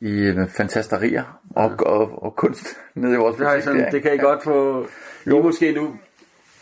i 0.00 0.20
øh, 0.20 0.48
fantasterier 0.48 1.40
og, 1.56 1.70
og, 1.78 2.22
og, 2.22 2.36
kunst 2.36 2.66
nede 2.94 3.14
i 3.14 3.16
vores 3.16 3.36
I 3.36 3.38
butik. 3.38 3.62
sådan, 3.62 3.80
der, 3.80 3.90
det 3.90 4.02
kan 4.02 4.10
I 4.10 4.14
ikke? 4.14 4.24
godt 4.24 4.42
få... 4.42 4.86
Jo. 5.26 5.42
måske 5.42 5.72
nu... 5.72 5.94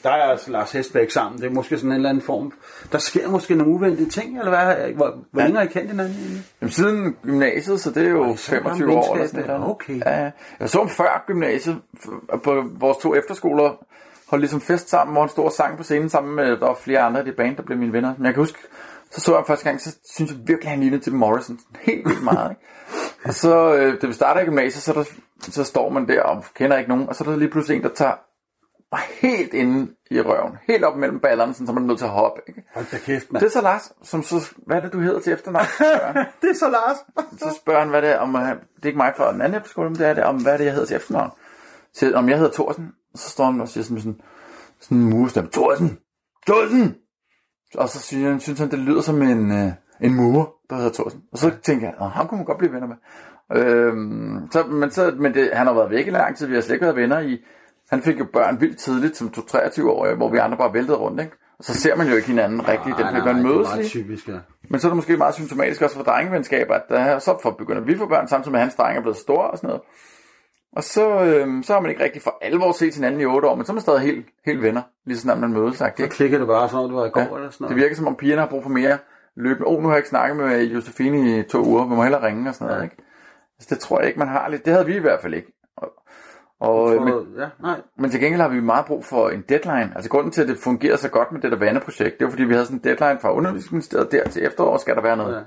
Der 0.02 0.10
er 0.12 0.22
altså 0.22 0.50
Lars 0.50 0.72
Hestbæk 0.72 1.10
sammen. 1.10 1.40
Det 1.40 1.46
er 1.46 1.50
måske 1.50 1.76
sådan 1.78 1.90
en 1.90 1.96
eller 1.96 2.08
anden 2.08 2.22
form. 2.22 2.52
Der 2.92 2.98
sker 2.98 3.28
måske 3.30 3.54
nogle 3.54 3.72
uventede 3.72 4.10
ting, 4.10 4.38
eller 4.38 4.50
hvad? 4.50 4.92
Hvor, 4.92 5.18
hvor 5.32 5.40
Ja. 5.40 5.46
længe 5.46 5.58
har 5.58 5.64
I 5.64 5.72
kendt 5.72 5.90
hinanden 5.90 6.14
egentlig? 6.18 6.42
Jamen, 6.60 6.70
siden 6.72 7.16
gymnasiet, 7.22 7.80
så 7.80 7.90
det 7.90 8.06
er 8.06 8.10
jo 8.10 8.24
Ej, 8.30 8.36
så 8.36 8.50
25 8.50 8.78
gammel 8.78 8.96
år. 8.96 9.14
Eller 9.14 9.26
sådan 9.28 9.46
noget. 9.46 9.70
okay. 9.70 9.98
Ja, 10.06 10.24
ja. 10.24 10.30
Jeg 10.60 10.70
så 10.70 10.78
ham 10.78 10.88
før 10.88 11.24
gymnasiet, 11.26 11.80
på 12.44 12.64
vores 12.78 12.96
to 12.98 13.14
efterskoler, 13.14 13.84
holdt 14.28 14.42
ligesom 14.42 14.60
fest 14.60 14.88
sammen, 14.90 15.14
hvor 15.14 15.22
han 15.22 15.28
stod 15.28 15.44
og 15.44 15.52
sang 15.52 15.76
på 15.76 15.82
scenen 15.82 16.08
sammen 16.08 16.36
med, 16.36 16.46
der 16.50 16.66
var 16.66 16.74
flere 16.74 17.00
andre 17.00 17.20
i 17.22 17.24
det 17.24 17.36
band, 17.36 17.56
der 17.56 17.62
blev 17.62 17.78
mine 17.78 17.92
venner. 17.92 18.14
Men 18.18 18.26
jeg 18.26 18.34
kan 18.34 18.40
huske, 18.42 18.58
så 19.16 19.20
så 19.20 19.36
jeg 19.36 19.44
første 19.46 19.64
gang, 19.64 19.80
så 19.80 19.96
synes 20.14 20.30
jeg 20.30 20.38
virkelig, 20.46 20.70
han 20.70 20.80
lignede 20.80 21.02
til 21.02 21.14
Morrison. 21.14 21.58
Helt 21.80 22.08
vildt 22.08 22.24
meget, 22.24 22.50
ikke? 22.50 22.62
Og 23.24 23.34
så, 23.34 23.74
øh, 23.74 24.02
da 24.02 24.06
vi 24.06 24.12
starter 24.12 24.40
i 24.40 24.44
gymnasiet, 24.44 24.82
så, 24.82 24.90
er 24.92 24.94
der, 24.94 25.04
så 25.40 25.64
står 25.64 25.88
man 25.90 26.08
der 26.08 26.22
og 26.22 26.44
kender 26.54 26.76
ikke 26.78 26.88
nogen, 26.90 27.08
og 27.08 27.14
så 27.14 27.24
er 27.24 27.28
der 27.28 27.36
lige 27.36 27.50
pludselig 27.50 27.76
en, 27.76 27.82
der 27.82 27.88
tager 27.94 28.14
mig 28.92 29.00
helt 29.20 29.54
inde 29.54 29.92
i 30.10 30.20
røven, 30.20 30.52
helt 30.66 30.84
op 30.84 30.96
mellem 30.96 31.20
ballerne, 31.20 31.54
sådan, 31.54 31.66
så 31.66 31.72
man 31.72 31.82
er 31.82 31.86
nødt 31.86 31.98
til 31.98 32.04
at 32.04 32.10
hoppe. 32.10 32.40
Ikke? 32.48 32.62
Hold 32.74 32.86
da 32.92 32.98
kæft, 32.98 33.32
mand. 33.32 33.40
Det 33.40 33.46
er 33.46 33.50
så 33.52 33.60
Lars, 33.60 33.92
som 34.02 34.22
så, 34.22 34.50
hvad 34.66 34.76
er 34.76 34.80
det, 34.80 34.92
du 34.92 35.00
hedder 35.00 35.20
til 35.20 35.32
efternavn? 35.32 35.64
det 36.42 36.50
er 36.50 36.54
så 36.54 36.68
Lars. 36.70 36.96
Så 37.38 37.56
spørger 37.62 37.80
han, 37.80 37.88
hvad 37.88 38.02
det 38.02 38.10
er, 38.10 38.18
om, 38.18 38.34
han- 38.34 38.56
det 38.76 38.82
er 38.82 38.86
ikke 38.86 38.96
mig 38.96 39.12
fra 39.16 39.32
den 39.32 39.40
anden 39.42 39.58
efterskole, 39.58 39.90
men 39.90 39.98
det 39.98 40.06
er 40.06 40.14
det, 40.14 40.24
om 40.24 40.42
hvad 40.42 40.52
er 40.52 40.56
det, 40.56 40.64
jeg 40.64 40.72
hedder 40.72 40.86
til 40.86 40.96
efternavn. 40.96 41.30
Så 41.94 42.12
om 42.14 42.28
jeg 42.28 42.38
hedder 42.38 42.52
Thorsen, 42.52 42.92
så 43.14 43.30
står 43.30 43.44
han 43.44 43.60
og 43.60 43.68
siger 43.68 43.84
sådan, 43.84 43.98
sådan, 44.00 44.20
sådan 44.80 44.98
en 44.98 45.10
murstemme, 45.10 45.50
Thorsen, 45.50 45.98
Thorsen! 46.46 46.94
Og 47.74 47.88
så 47.88 48.00
synes 48.00 48.24
han, 48.24 48.40
synes 48.40 48.58
han, 48.60 48.70
det 48.70 48.78
lyder 48.78 49.00
som 49.00 49.22
en, 49.22 49.52
øh, 49.52 49.72
en 50.00 50.14
mur, 50.14 50.54
der 50.70 50.76
hedder 50.76 50.92
Thorsen. 50.92 51.22
Og 51.32 51.38
så 51.38 51.50
tænker 51.62 51.86
jeg, 51.86 51.94
"Nå, 52.00 52.06
ham 52.06 52.28
kunne 52.28 52.38
man 52.38 52.44
godt 52.46 52.58
blive 52.58 52.72
venner 52.72 52.86
med. 52.86 52.96
Øhm, 53.52 54.48
så, 54.50 54.64
men 54.66 54.90
så, 54.90 55.14
men 55.18 55.34
det, 55.34 55.50
han 55.52 55.66
har 55.66 55.74
været 55.74 55.90
væk 55.90 56.06
i 56.06 56.10
lang 56.10 56.36
tid, 56.36 56.46
vi 56.46 56.54
har 56.54 56.60
slet 56.60 56.74
ikke 56.74 56.84
været 56.84 56.96
venner 56.96 57.18
i. 57.20 57.44
Han 57.90 58.02
fik 58.02 58.18
jo 58.18 58.26
børn 58.32 58.60
vildt 58.60 58.78
tidligt, 58.78 59.16
som 59.16 59.30
23 59.30 59.90
år, 59.90 60.14
hvor 60.14 60.30
vi 60.30 60.38
andre 60.38 60.56
bare 60.56 60.74
væltede 60.74 60.96
rundt, 60.96 61.20
ikke? 61.20 61.32
Og 61.58 61.64
så 61.64 61.74
ser 61.74 61.96
man 61.96 62.08
jo 62.08 62.14
ikke 62.14 62.28
hinanden 62.28 62.68
rigtigt. 62.68 62.96
Det, 62.96 63.24
man 63.24 63.42
mødes 63.42 63.68
det 63.68 63.84
er 63.84 63.88
typisk, 63.88 64.28
ja. 64.28 64.38
Men 64.70 64.80
så 64.80 64.86
er 64.86 64.90
det 64.90 64.96
måske 64.96 65.16
meget 65.16 65.34
symptomatisk 65.34 65.82
også 65.82 65.96
for 65.96 66.02
drengevenskab, 66.02 66.70
at 66.70 66.82
der, 66.88 67.18
så 67.18 67.38
for 67.42 67.50
begynder 67.50 67.82
vi 67.82 67.96
for 67.98 68.06
børn, 68.06 68.28
samtidig 68.28 68.52
med 68.52 68.60
at 68.60 68.64
hans 68.64 68.74
dreng 68.74 68.96
er 68.96 69.00
blevet 69.00 69.16
stor 69.16 69.42
og 69.42 69.58
sådan 69.58 69.68
noget. 69.68 69.82
Og 70.76 70.84
så, 70.84 71.24
øhm, 71.24 71.62
så 71.62 71.72
har 71.72 71.80
man 71.80 71.90
ikke 71.90 72.04
rigtig 72.04 72.22
for 72.22 72.38
alvor 72.42 72.72
set 72.72 72.94
hinanden 72.94 73.20
i 73.20 73.24
otte 73.24 73.48
år, 73.48 73.54
men 73.54 73.64
så 73.64 73.72
er 73.72 73.74
man 73.74 73.80
stadig 73.80 74.00
helt, 74.00 74.26
helt 74.46 74.62
venner, 74.62 74.82
lige 75.06 75.16
så 75.16 75.22
snart 75.22 75.38
man 75.38 75.52
mødes. 75.52 75.76
Sagt, 75.76 75.96
Så 75.98 76.02
ikke? 76.02 76.14
klikker 76.14 76.38
det 76.38 76.46
bare, 76.46 76.68
som 76.68 76.78
om 76.78 76.88
det 76.88 76.96
var 76.96 77.06
i 77.06 77.10
går 77.10 77.20
Ja, 77.20 77.26
eller 77.26 77.50
sådan 77.50 77.56
noget. 77.64 77.76
Det 77.76 77.82
virker 77.82 77.96
som 77.96 78.06
om 78.06 78.16
pigerne 78.16 78.40
har 78.40 78.48
brug 78.48 78.62
for 78.62 78.70
mere 78.70 78.98
løbende. 79.36 79.66
Åh, 79.66 79.74
oh, 79.74 79.82
nu 79.82 79.88
har 79.88 79.94
jeg 79.94 79.98
ikke 79.98 80.08
snakket 80.08 80.36
med 80.36 80.62
Josefine 80.64 81.38
i 81.38 81.42
to 81.42 81.64
uger, 81.64 81.84
vi 81.88 81.94
må 81.94 82.02
hellere 82.02 82.26
ringe 82.26 82.48
og 82.48 82.54
sådan 82.54 82.68
noget. 82.72 82.84
Ikke? 82.84 82.96
Så 83.60 83.66
det 83.70 83.78
tror 83.78 83.98
jeg 83.98 84.06
ikke, 84.08 84.18
man 84.18 84.28
har 84.28 84.48
lidt. 84.48 84.64
Det 84.64 84.72
havde 84.72 84.86
vi 84.86 84.96
i 84.96 85.00
hvert 85.00 85.20
fald 85.20 85.34
ikke. 85.34 85.52
Og, 85.76 85.92
og, 86.60 86.94
Tror 86.96 87.04
men, 87.04 87.12
du- 87.12 87.26
Ja, 87.38 87.46
nej. 87.62 87.80
men 87.98 88.10
til 88.10 88.20
gengæld 88.20 88.40
har 88.42 88.48
vi 88.48 88.60
meget 88.60 88.86
brug 88.86 89.04
for 89.04 89.28
en 89.28 89.44
deadline. 89.48 89.92
Altså 89.94 90.10
grunden 90.10 90.32
til, 90.32 90.42
at 90.42 90.48
det 90.48 90.58
fungerer 90.58 90.96
så 90.96 91.08
godt 91.08 91.32
med 91.32 91.40
det 91.40 91.52
der 91.52 91.58
vandeprojekt, 91.58 92.18
det 92.20 92.26
er 92.26 92.30
fordi, 92.30 92.44
vi 92.44 92.52
havde 92.52 92.66
sådan 92.66 92.78
en 92.78 92.84
deadline 92.84 93.20
fra 93.20 93.32
undervisningsministeriet 93.34 94.12
der 94.12 94.28
til 94.28 94.46
efterår, 94.46 94.76
skal 94.78 94.94
der 94.96 95.02
være 95.02 95.16
noget. 95.16 95.34
Ja. 95.36 95.40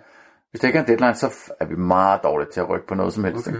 Hvis 0.51 0.59
der 0.61 0.67
ikke 0.67 0.77
er 0.79 0.83
en 0.83 0.87
deadline, 0.87 1.15
så 1.15 1.33
er 1.59 1.65
vi 1.65 1.75
meget 1.75 2.23
dårlige 2.23 2.49
til 2.51 2.59
at 2.59 2.69
rykke 2.69 2.87
på 2.87 2.95
noget 2.95 3.13
som 3.13 3.23
helst. 3.23 3.47
Okay. 3.47 3.57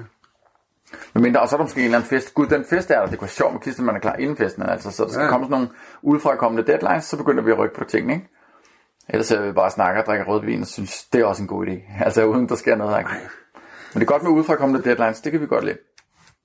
Men 1.14 1.24
mindre, 1.24 1.42
og 1.42 1.50
så 1.50 1.56
er 1.56 1.58
der 1.58 1.64
måske 1.66 1.80
en 1.80 1.86
eller 1.86 1.98
anden 1.98 2.10
fest. 2.10 2.34
Gud, 2.34 2.48
den 2.48 2.66
fest 2.70 2.92
er 2.92 3.00
der. 3.00 3.08
Det 3.08 3.20
kunne 3.20 3.26
være 3.26 3.30
sjovt 3.34 3.54
med 3.54 3.62
kisten, 3.62 3.86
man 3.86 3.96
er 3.96 4.00
klar 4.00 4.16
inden 4.16 4.38
festen. 4.38 4.64
Altså, 4.64 4.92
så 4.92 5.04
der 5.04 5.10
skal 5.10 5.20
Ja. 5.20 5.26
ja. 5.26 5.32
komme 5.32 5.46
sådan 5.46 5.52
nogle 5.52 5.70
udefra 6.02 6.36
kommende 6.36 6.72
deadlines, 6.72 7.06
så 7.06 7.18
begynder 7.18 7.44
vi 7.44 7.52
at 7.52 7.58
rykke 7.58 7.76
på 7.76 7.84
tingene, 7.84 8.14
ikke? 8.14 8.28
Ellers 9.10 9.32
er 9.32 9.42
vi 9.42 9.52
bare 9.52 9.70
snakker 9.72 10.02
og 10.02 10.06
drikker 10.08 10.26
rødvin 10.26 10.62
og 10.62 10.68
synes, 10.68 11.04
det 11.14 11.22
er 11.22 11.26
også 11.26 11.42
en 11.42 11.48
god 11.48 11.68
idé. 11.68 11.74
Altså 12.06 12.26
uden 12.26 12.50
der 12.50 12.56
sker 12.56 12.76
noget. 12.76 12.98
Ikke? 13.00 13.10
Men 13.94 14.00
det 14.02 14.02
er 14.02 14.12
godt 14.12 14.24
med 14.24 14.32
udefrakommende 14.32 14.84
deadlines, 14.90 15.22
det 15.22 15.32
kan 15.32 15.42
vi 15.42 15.46
godt 15.48 15.66
lide. 15.66 15.78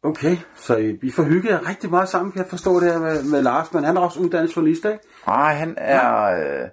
Okay, 0.03 0.36
så 0.57 0.76
I- 0.76 0.99
vi 1.03 1.11
får 1.11 1.22
hygget 1.22 1.51
jer 1.51 1.68
rigtig 1.68 1.90
meget 1.90 2.09
sammen, 2.09 2.32
kan 2.32 2.38
jeg 2.42 2.51
forstå 2.51 2.80
det 2.80 2.92
her 2.92 2.99
med, 2.99 3.22
med 3.30 3.42
Lars, 3.42 3.72
men 3.72 3.84
han 3.84 3.97
er 3.97 4.01
også 4.01 4.20
uddannet 4.20 4.57
journalist, 4.57 4.84
ikke? 4.84 4.99
Nej, 5.26 5.55
han 5.55 5.74
er... 5.78 6.22
Øh, 6.24 6.68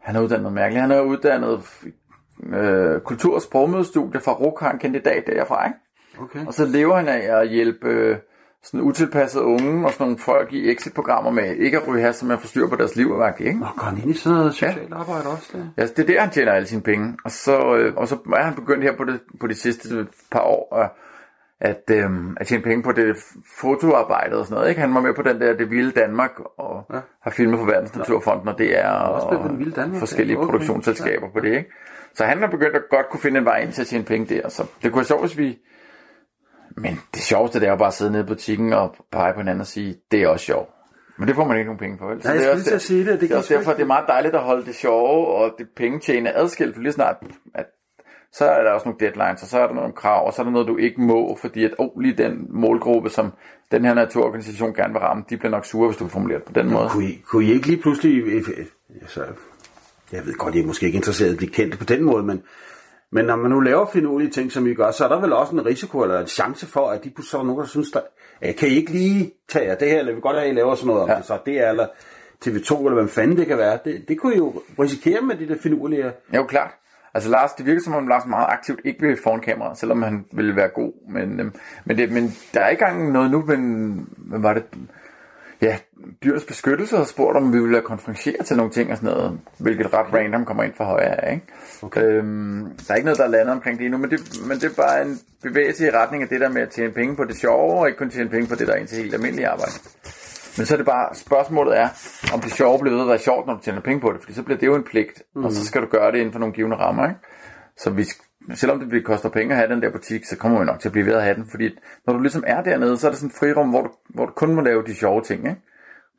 han 0.00 0.16
er 0.16 0.20
uddannet 0.20 0.42
noget 0.42 0.54
mærkeligt. 0.54 0.80
Han 0.80 0.90
er 0.90 1.00
uddannet 1.00 1.62
øh, 2.46 3.00
kultur- 3.00 3.34
og 3.34 3.42
sprogmødestudie 3.42 4.20
fra 4.20 4.32
RUK, 4.32 4.60
har 4.60 4.72
en 4.72 4.78
kandidat 4.78 5.22
derfra, 5.26 5.66
ikke? 5.66 5.78
Okay. 6.20 6.46
Og 6.46 6.54
så 6.54 6.66
lever 6.66 6.96
han 6.96 7.08
af 7.08 7.40
at 7.40 7.48
hjælpe 7.48 7.88
øh, 7.88 8.16
sådan 8.62 8.80
utilpassede 8.80 9.44
unge 9.44 9.86
og 9.86 9.92
sådan 9.92 10.04
nogle 10.04 10.18
folk 10.18 10.52
i 10.52 10.70
exit-programmer 10.70 11.30
med 11.30 11.56
ikke 11.56 11.76
at 11.78 11.88
ryge 11.88 12.02
her, 12.02 12.12
som 12.12 12.30
er 12.30 12.36
forstyr 12.36 12.68
på 12.68 12.76
deres 12.76 12.96
liv 12.96 13.10
og 13.10 13.18
værk, 13.18 13.40
ikke? 13.40 13.58
Nå, 13.58 13.66
går 13.76 13.84
han 13.84 13.98
ind 13.98 14.10
i 14.10 14.14
sådan 14.14 14.38
noget 14.38 14.52
socialt 14.52 14.92
arbejde 14.92 15.28
også? 15.28 15.50
Der? 15.52 15.66
Ja, 15.76 15.86
det 15.86 15.98
er 15.98 16.06
der, 16.06 16.20
han 16.20 16.30
tjener 16.30 16.52
alle 16.52 16.68
sine 16.68 16.82
penge. 16.82 17.16
Og 17.24 17.30
så, 17.30 17.76
øh, 17.76 17.94
og 17.96 18.08
så 18.08 18.18
er 18.36 18.42
han 18.42 18.54
begyndt 18.54 18.82
her 18.82 18.96
på, 18.96 19.04
det, 19.04 19.20
på 19.40 19.46
de 19.46 19.54
sidste 19.54 20.06
par 20.30 20.40
år 20.40 20.76
at, 20.76 20.90
at, 21.60 21.96
øh, 21.96 22.10
at 22.36 22.46
tjene 22.46 22.62
penge 22.62 22.82
på 22.82 22.92
det 22.92 23.16
fotoarbejde 23.60 24.38
og 24.38 24.46
sådan 24.46 24.54
noget. 24.54 24.68
Ikke? 24.68 24.80
Han 24.80 24.94
var 24.94 25.00
med 25.00 25.14
på 25.14 25.22
den 25.22 25.40
der 25.40 25.56
Det 25.56 25.70
Vilde 25.70 25.90
Danmark 25.90 26.30
og 26.58 26.86
ja. 26.94 26.98
har 27.22 27.30
filmet 27.30 27.58
for 27.58 27.66
Verdens 27.66 27.96
Naturfonden 27.96 28.48
og 28.48 28.58
det 28.58 28.78
er 28.78 28.90
og 28.90 29.48
Den 29.48 29.58
Vilde 29.58 29.72
Danmark, 29.72 29.98
forskellige 29.98 30.36
ja. 30.36 30.42
Okay. 30.42 30.50
produktionsselskaber 30.50 31.28
på 31.32 31.40
det. 31.40 31.56
Ikke? 31.56 31.70
Så 32.14 32.24
han 32.24 32.38
har 32.38 32.46
begyndt 32.46 32.76
at 32.76 32.82
godt 32.90 33.08
kunne 33.10 33.20
finde 33.20 33.38
en 33.38 33.44
vej 33.44 33.58
ind 33.58 33.72
til 33.72 33.80
at 33.80 33.86
tjene 33.86 34.04
penge 34.04 34.34
der. 34.34 34.48
Så 34.48 34.62
det 34.82 34.92
kunne 34.92 34.96
være 34.96 35.04
sjovt, 35.04 35.22
hvis 35.22 35.38
vi... 35.38 35.58
Men 36.76 37.00
det 37.14 37.22
sjoveste, 37.22 37.60
det 37.60 37.66
er 37.66 37.70
jo 37.70 37.76
bare 37.76 37.88
at 37.88 37.94
sidde 37.94 38.12
nede 38.12 38.24
i 38.24 38.26
butikken 38.26 38.72
og 38.72 38.96
pege 39.12 39.32
på 39.32 39.40
hinanden 39.40 39.60
og 39.60 39.66
sige, 39.66 39.96
det 40.10 40.22
er 40.22 40.28
også 40.28 40.44
sjovt. 40.46 40.70
Men 41.18 41.28
det 41.28 41.36
får 41.36 41.44
man 41.44 41.56
ikke 41.56 41.66
nogen 41.66 41.78
penge 41.78 41.98
for, 41.98 42.06
vel? 42.06 42.22
Så 42.22 42.28
Nej, 42.28 42.36
jeg 42.36 42.42
det 42.42 42.50
er 42.50 42.54
skulle 42.54 42.70
til 42.70 42.74
at 42.74 42.82
sige 42.82 42.98
det. 43.04 43.06
Det 43.06 43.20
det 43.20 43.30
er 43.30 43.36
også 43.38 43.54
derfor, 43.54 43.72
det 43.72 43.82
er 43.82 43.86
meget 43.86 44.04
dejligt 44.08 44.34
at 44.34 44.40
holde 44.40 44.66
det 44.66 44.74
sjove 44.74 45.26
og 45.26 45.54
det 45.58 45.66
pengetjene 45.76 46.36
adskilt, 46.36 46.74
for 46.74 46.82
lige 46.82 46.92
snart, 46.92 47.16
at 47.54 47.66
så 48.32 48.44
er 48.44 48.62
der 48.62 48.70
også 48.70 48.84
nogle 48.84 49.00
deadlines, 49.00 49.42
og 49.42 49.48
så 49.48 49.58
er 49.58 49.66
der 49.66 49.74
nogle 49.74 49.92
krav, 49.92 50.26
og 50.26 50.32
så 50.32 50.42
er 50.42 50.44
der 50.44 50.52
noget, 50.52 50.68
du 50.68 50.76
ikke 50.76 51.00
må, 51.00 51.38
fordi 51.40 51.64
at, 51.64 51.74
oh, 51.78 52.00
lige 52.00 52.16
den 52.16 52.46
målgruppe, 52.50 53.10
som 53.10 53.32
den 53.72 53.84
her 53.84 53.94
naturorganisation 53.94 54.74
gerne 54.74 54.92
vil 54.92 55.00
ramme, 55.00 55.24
de 55.30 55.36
bliver 55.36 55.50
nok 55.50 55.64
sure, 55.64 55.88
hvis 55.88 55.96
du 55.98 56.08
formulerer 56.08 56.38
det 56.38 56.46
på 56.46 56.52
den 56.52 56.70
måde. 56.70 56.88
Kunne 56.88 57.04
I, 57.04 57.22
kunne 57.26 57.44
I 57.44 57.52
ikke 57.52 57.66
lige 57.66 57.82
pludselig... 57.82 58.22
øh, 58.22 58.44
øh, 58.56 58.66
Altså, 59.02 59.24
jeg 60.12 60.26
ved 60.26 60.34
godt, 60.34 60.54
I 60.54 60.60
er 60.60 60.66
måske 60.66 60.86
ikke 60.86 60.96
interesseret 60.96 61.28
i 61.28 61.32
at 61.32 61.36
blive 61.36 61.50
kendt 61.50 61.78
på 61.78 61.84
den 61.84 62.02
måde, 62.02 62.22
men, 62.22 62.42
men 63.12 63.24
når 63.24 63.36
man 63.36 63.50
nu 63.50 63.60
laver 63.60 63.86
finurlige 63.86 64.30
ting, 64.30 64.52
som 64.52 64.66
I 64.66 64.74
gør, 64.74 64.90
så 64.90 65.04
er 65.04 65.08
der 65.08 65.20
vel 65.20 65.32
også 65.32 65.52
en 65.52 65.66
risiko 65.66 66.00
eller 66.02 66.20
en 66.20 66.26
chance 66.26 66.66
for, 66.66 66.90
at 66.90 67.04
de 67.04 67.12
så 67.22 67.38
er 67.38 67.42
nogen, 67.44 67.60
der 67.60 67.66
synes, 67.66 67.90
der, 67.90 68.00
kan 68.58 68.68
I 68.68 68.72
ikke 68.72 68.92
lige 68.92 69.32
tage 69.48 69.66
jer 69.68 69.74
det 69.74 69.90
her, 69.90 69.98
eller 69.98 70.14
vi 70.14 70.20
godt 70.20 70.36
have, 70.36 70.46
at 70.46 70.52
I 70.52 70.56
laver 70.56 70.74
sådan 70.74 70.86
noget 70.86 71.02
om 71.02 71.08
Ja. 71.08 71.16
det, 71.16 71.24
så 71.24 71.38
det 71.46 71.58
er, 71.60 71.70
eller 71.70 71.86
TV2, 72.44 72.78
eller 72.78 72.94
hvad 72.94 73.08
fanden 73.08 73.36
det 73.36 73.46
kan 73.46 73.58
være. 73.58 73.78
Det, 73.84 74.04
det 74.08 74.18
kunne 74.18 74.34
I 74.34 74.38
jo 74.38 74.62
risikere 74.78 75.20
med 75.20 75.36
de 75.36 75.48
der 75.48 75.56
finurlige... 75.62 76.04
Ja, 76.32 76.36
jo 76.36 76.44
klart. 76.44 76.70
Altså 77.14 77.30
Lars, 77.30 77.52
det 77.52 77.66
virker 77.66 77.80
som 77.82 77.94
om 77.94 78.08
Lars 78.08 78.26
meget 78.26 78.46
aktivt 78.48 78.80
ikke 78.84 79.00
vil 79.06 79.18
foran 79.24 79.40
kamera, 79.40 79.74
selvom 79.74 80.02
han 80.02 80.24
ville 80.32 80.56
være 80.56 80.68
god. 80.68 80.92
Men, 81.10 81.40
øhm, 81.40 81.54
men, 81.84 81.98
det, 81.98 82.12
men 82.12 82.32
der 82.54 82.60
er 82.60 82.68
ikke 82.68 82.84
engang 82.84 83.12
noget 83.12 83.30
nu, 83.30 83.42
men 83.42 84.08
hvad 84.16 84.40
var 84.40 84.54
det? 84.54 84.64
Ja, 85.62 85.78
dyrenes 86.24 86.44
beskyttelse 86.44 86.96
har 86.96 87.04
spurgt, 87.04 87.36
om 87.36 87.52
vi 87.52 87.60
ville 87.60 87.80
konfrontere 87.80 88.42
til 88.44 88.56
nogle 88.56 88.72
ting 88.72 88.90
og 88.90 88.96
sådan 88.96 89.10
noget, 89.16 89.40
hvilket 89.58 89.92
ret 89.92 90.12
random 90.12 90.44
kommer 90.44 90.62
ind 90.62 90.74
fra 90.76 90.84
højre 90.84 91.24
af, 91.24 91.32
ikke? 91.32 91.46
Okay. 91.82 92.02
Øhm, 92.02 92.76
der 92.86 92.92
er 92.92 92.94
ikke 92.94 93.04
noget, 93.04 93.18
der 93.18 93.24
er 93.24 93.28
landet 93.28 93.52
omkring 93.54 93.78
det 93.78 93.84
endnu, 93.84 93.98
men 93.98 94.10
det, 94.10 94.20
men 94.48 94.56
det 94.56 94.64
er 94.64 94.74
bare 94.76 95.02
en 95.02 95.20
bevægelse 95.42 95.86
i 95.86 95.90
retning 95.90 96.22
af 96.22 96.28
det 96.28 96.40
der 96.40 96.48
med 96.48 96.62
at 96.62 96.70
tjene 96.70 96.92
penge 96.92 97.16
på 97.16 97.24
det 97.24 97.36
sjove, 97.36 97.80
og 97.80 97.86
ikke 97.88 97.98
kun 97.98 98.10
tjene 98.10 98.30
penge 98.30 98.46
på 98.46 98.54
det, 98.54 98.66
der 98.66 98.72
er 98.72 98.78
indtil 98.78 98.98
helt 98.98 99.14
almindelige 99.14 99.48
arbejde. 99.48 99.72
Men 100.56 100.66
så 100.66 100.74
er 100.74 100.76
det 100.76 100.86
bare, 100.86 101.14
spørgsmålet 101.14 101.78
er, 101.78 101.88
om 102.34 102.40
det 102.40 102.52
sjove 102.52 102.78
bliver 102.78 102.94
ved 102.94 103.02
at 103.02 103.08
være 103.08 103.18
sjovt, 103.18 103.46
når 103.46 103.54
du 103.54 103.62
tjener 103.62 103.80
penge 103.80 104.00
på 104.00 104.12
det, 104.12 104.20
fordi 104.20 104.34
så 104.34 104.42
bliver 104.42 104.58
det 104.58 104.66
jo 104.66 104.74
en 104.74 104.84
pligt, 104.84 105.22
mm. 105.34 105.44
og 105.44 105.52
så 105.52 105.64
skal 105.64 105.82
du 105.82 105.86
gøre 105.86 106.12
det 106.12 106.18
inden 106.18 106.32
for 106.32 106.38
nogle 106.38 106.54
givende 106.54 106.76
rammer, 106.76 107.08
ikke? 107.08 107.20
Så 107.76 107.90
vi, 107.90 108.04
selvom 108.54 108.90
det 108.90 109.04
koster 109.04 109.28
penge 109.28 109.54
at 109.54 109.58
have 109.58 109.74
den 109.74 109.82
der 109.82 109.90
butik, 109.90 110.24
så 110.24 110.36
kommer 110.36 110.58
vi 110.58 110.64
nok 110.64 110.80
til 110.80 110.88
at 110.88 110.92
blive 110.92 111.06
ved 111.06 111.14
at 111.14 111.22
have 111.22 111.34
den, 111.34 111.46
fordi 111.50 111.70
når 112.06 112.12
du 112.12 112.20
ligesom 112.20 112.44
er 112.46 112.62
dernede, 112.62 112.98
så 112.98 113.06
er 113.06 113.10
det 113.10 113.18
sådan 113.18 113.30
et 113.30 113.36
frirum, 113.36 113.70
hvor 113.70 113.82
du, 113.82 113.90
hvor 114.08 114.26
du 114.26 114.32
kun 114.32 114.54
må 114.54 114.60
lave 114.60 114.82
de 114.86 114.94
sjove 114.94 115.22
ting, 115.22 115.48
ikke? 115.48 115.60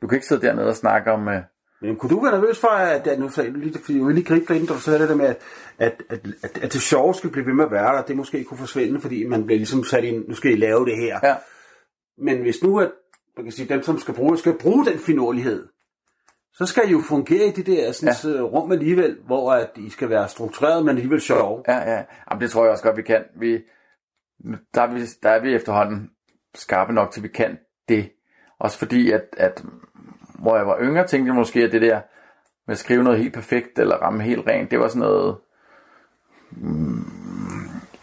Du 0.02 0.06
kan 0.06 0.16
ikke 0.16 0.26
sidde 0.26 0.46
dernede 0.46 0.68
og 0.68 0.76
snakke 0.76 1.12
om, 1.12 1.28
øh, 1.28 1.40
Men 1.82 1.96
kunne 1.96 2.10
du 2.10 2.20
være 2.22 2.32
nervøs 2.32 2.60
for, 2.60 2.68
at, 2.68 3.06
at 3.06 3.18
nu 3.18 3.28
sagde 3.28 3.52
du 3.52 3.58
lige, 3.58 3.78
fordi 3.78 3.98
jeg 3.98 4.06
lige 4.06 4.24
gribe 4.24 4.56
ind, 4.56 4.68
da 4.68 4.74
du 4.74 4.80
sagde 4.80 4.98
det 4.98 5.08
der 5.08 5.16
med, 5.16 5.26
at, 5.26 5.36
at, 5.78 6.02
at, 6.10 6.20
at, 6.42 6.58
at 6.62 6.72
det 6.72 6.82
sjove 6.82 7.14
skal 7.14 7.30
blive 7.30 7.46
ved 7.46 7.54
med 7.54 7.64
at 7.64 7.70
være 7.70 7.96
der, 7.96 8.02
det 8.02 8.16
måske 8.16 8.44
kunne 8.44 8.58
forsvinde, 8.58 9.00
fordi 9.00 9.26
man 9.26 9.46
bliver 9.46 9.58
ligesom 9.58 9.84
sat 9.84 10.04
ind, 10.04 10.28
nu 10.28 10.34
skal 10.34 10.52
I 10.52 10.56
lave 10.56 10.86
det 10.86 10.96
her. 10.96 11.20
ja, 11.22 11.34
Men 12.18 12.42
hvis 12.42 12.62
nu, 12.62 12.80
at 12.80 12.90
man 13.36 13.44
kan 13.44 13.52
sige, 13.52 13.68
dem, 13.68 13.82
som 13.82 13.98
skal 13.98 14.14
bruge, 14.14 14.38
skal 14.38 14.58
bruge 14.58 14.86
den 14.86 14.98
finurlighed, 14.98 15.66
så 16.54 16.66
skal 16.66 16.88
I 16.88 16.92
jo 16.92 17.00
fungere 17.08 17.46
i 17.46 17.50
det 17.50 17.66
der 17.66 17.92
sådan, 17.92 18.36
ja. 18.36 18.42
rum 18.42 18.72
alligevel, 18.72 19.16
hvor 19.26 19.52
at 19.52 19.70
I 19.76 19.90
skal 19.90 20.08
være 20.08 20.28
struktureret, 20.28 20.84
men 20.84 20.88
alligevel 20.88 21.20
sjov. 21.20 21.64
ja, 21.68 21.92
ja. 21.92 22.02
Jamen, 22.30 22.40
det 22.40 22.50
tror 22.50 22.62
jeg 22.62 22.72
også 22.72 22.84
godt, 22.84 22.96
vi 22.96 23.02
kan. 23.02 23.24
Vi, 23.36 23.58
der, 24.74 24.82
er 24.82 24.94
vi, 24.94 25.06
der 25.22 25.30
er 25.30 25.40
vi 25.40 25.54
efterhånden 25.54 26.10
skarpe 26.54 26.92
nok 26.92 27.10
til, 27.10 27.22
vi 27.22 27.28
kan 27.28 27.58
det. 27.88 28.10
Også 28.58 28.78
fordi, 28.78 29.10
at, 29.10 29.24
at 29.36 29.64
hvor 30.38 30.56
jeg 30.56 30.66
var 30.66 30.78
yngre, 30.80 31.06
tænkte 31.06 31.28
jeg 31.28 31.34
måske, 31.34 31.60
at 31.60 31.72
det 31.72 31.82
der 31.82 32.00
med 32.66 32.72
at 32.72 32.78
skrive 32.78 33.04
noget 33.04 33.18
helt 33.18 33.34
perfekt, 33.34 33.78
eller 33.78 33.96
ramme 33.96 34.22
helt 34.22 34.46
rent, 34.46 34.70
det 34.70 34.78
var 34.80 34.88
sådan 34.88 35.00
noget 35.00 35.36
mm, 36.50 37.04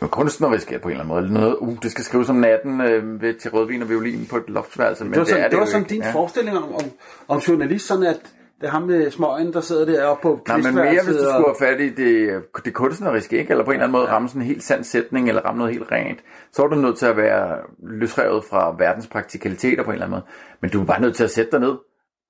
kunstnerisk 0.02 0.68
på 0.68 0.74
en 0.74 0.78
eller 0.91 1.04
anden 1.04 1.08
måde. 1.08 1.24
Eller 1.24 1.39
noget, 1.39 1.56
uh, 1.56 1.78
det 1.82 1.91
skal 1.91 2.04
skrives 2.04 2.30
om 2.30 2.36
natten 2.36 2.82
øh, 2.82 3.22
ved, 3.22 3.34
til 3.34 3.52
rødvin 3.52 3.82
og 3.82 3.89
violin 3.89 4.28
på 4.30 4.38
et 4.38 4.43
loftsværelse. 4.47 5.04
Men 5.04 5.14
Det 5.14 5.20
var 5.20 5.26
sådan, 5.26 5.43
er 5.43 5.49
det 5.49 5.58
var 5.58 5.66
jo 5.66 5.72
sådan 5.72 5.82
ikke. 5.82 5.93
din 5.93 6.02
ja. 6.02 6.12
forestilling 6.12 6.58
om, 6.58 6.74
om, 6.76 6.82
om 7.28 7.39
journalist, 7.39 7.88
sådan 7.88 8.04
at 8.04 8.34
det 8.62 8.68
er 8.68 8.72
ham 8.72 8.82
med 8.82 9.12
smøgen, 9.12 9.53
der 9.53 9.62
sidder 9.62 9.86
deroppe 9.86 10.22
på 10.22 10.39
Nej, 10.47 10.57
men 10.57 10.76
mere 10.76 11.03
hvis 11.03 11.16
du 11.16 11.24
skulle 11.24 11.45
have 11.45 11.55
fat 11.59 11.82
i 11.82 11.89
det, 11.89 12.41
det 12.66 12.74
kunstneriske, 12.74 13.38
ikke? 13.38 13.51
eller 13.51 13.64
på 13.64 13.72
en 13.72 13.76
eller 13.76 13.84
anden 13.84 13.99
måde 13.99 14.07
ramme 14.07 14.28
sådan 14.28 14.41
en 14.41 14.47
helt 14.47 14.64
sand 14.64 14.84
sætning, 14.84 15.28
eller 15.28 15.41
ramme 15.41 15.57
noget 15.57 15.74
helt 15.74 15.91
rent, 15.91 16.20
så 16.51 16.64
er 16.64 16.68
du 16.68 16.76
nødt 16.76 16.97
til 16.97 17.05
at 17.05 17.18
være 17.18 17.57
løsrevet 17.84 18.43
fra 18.43 18.76
verdens 18.78 19.07
praktikaliteter 19.07 19.84
på 19.84 19.89
en 19.89 19.93
eller 19.93 20.05
anden 20.05 20.16
måde. 20.16 20.26
Men 20.62 20.70
du 20.70 20.82
er 20.82 20.86
bare 20.86 21.01
nødt 21.01 21.16
til 21.16 21.24
at 21.24 21.32
sætte 21.32 21.51
dig 21.51 21.59
ned 21.59 21.78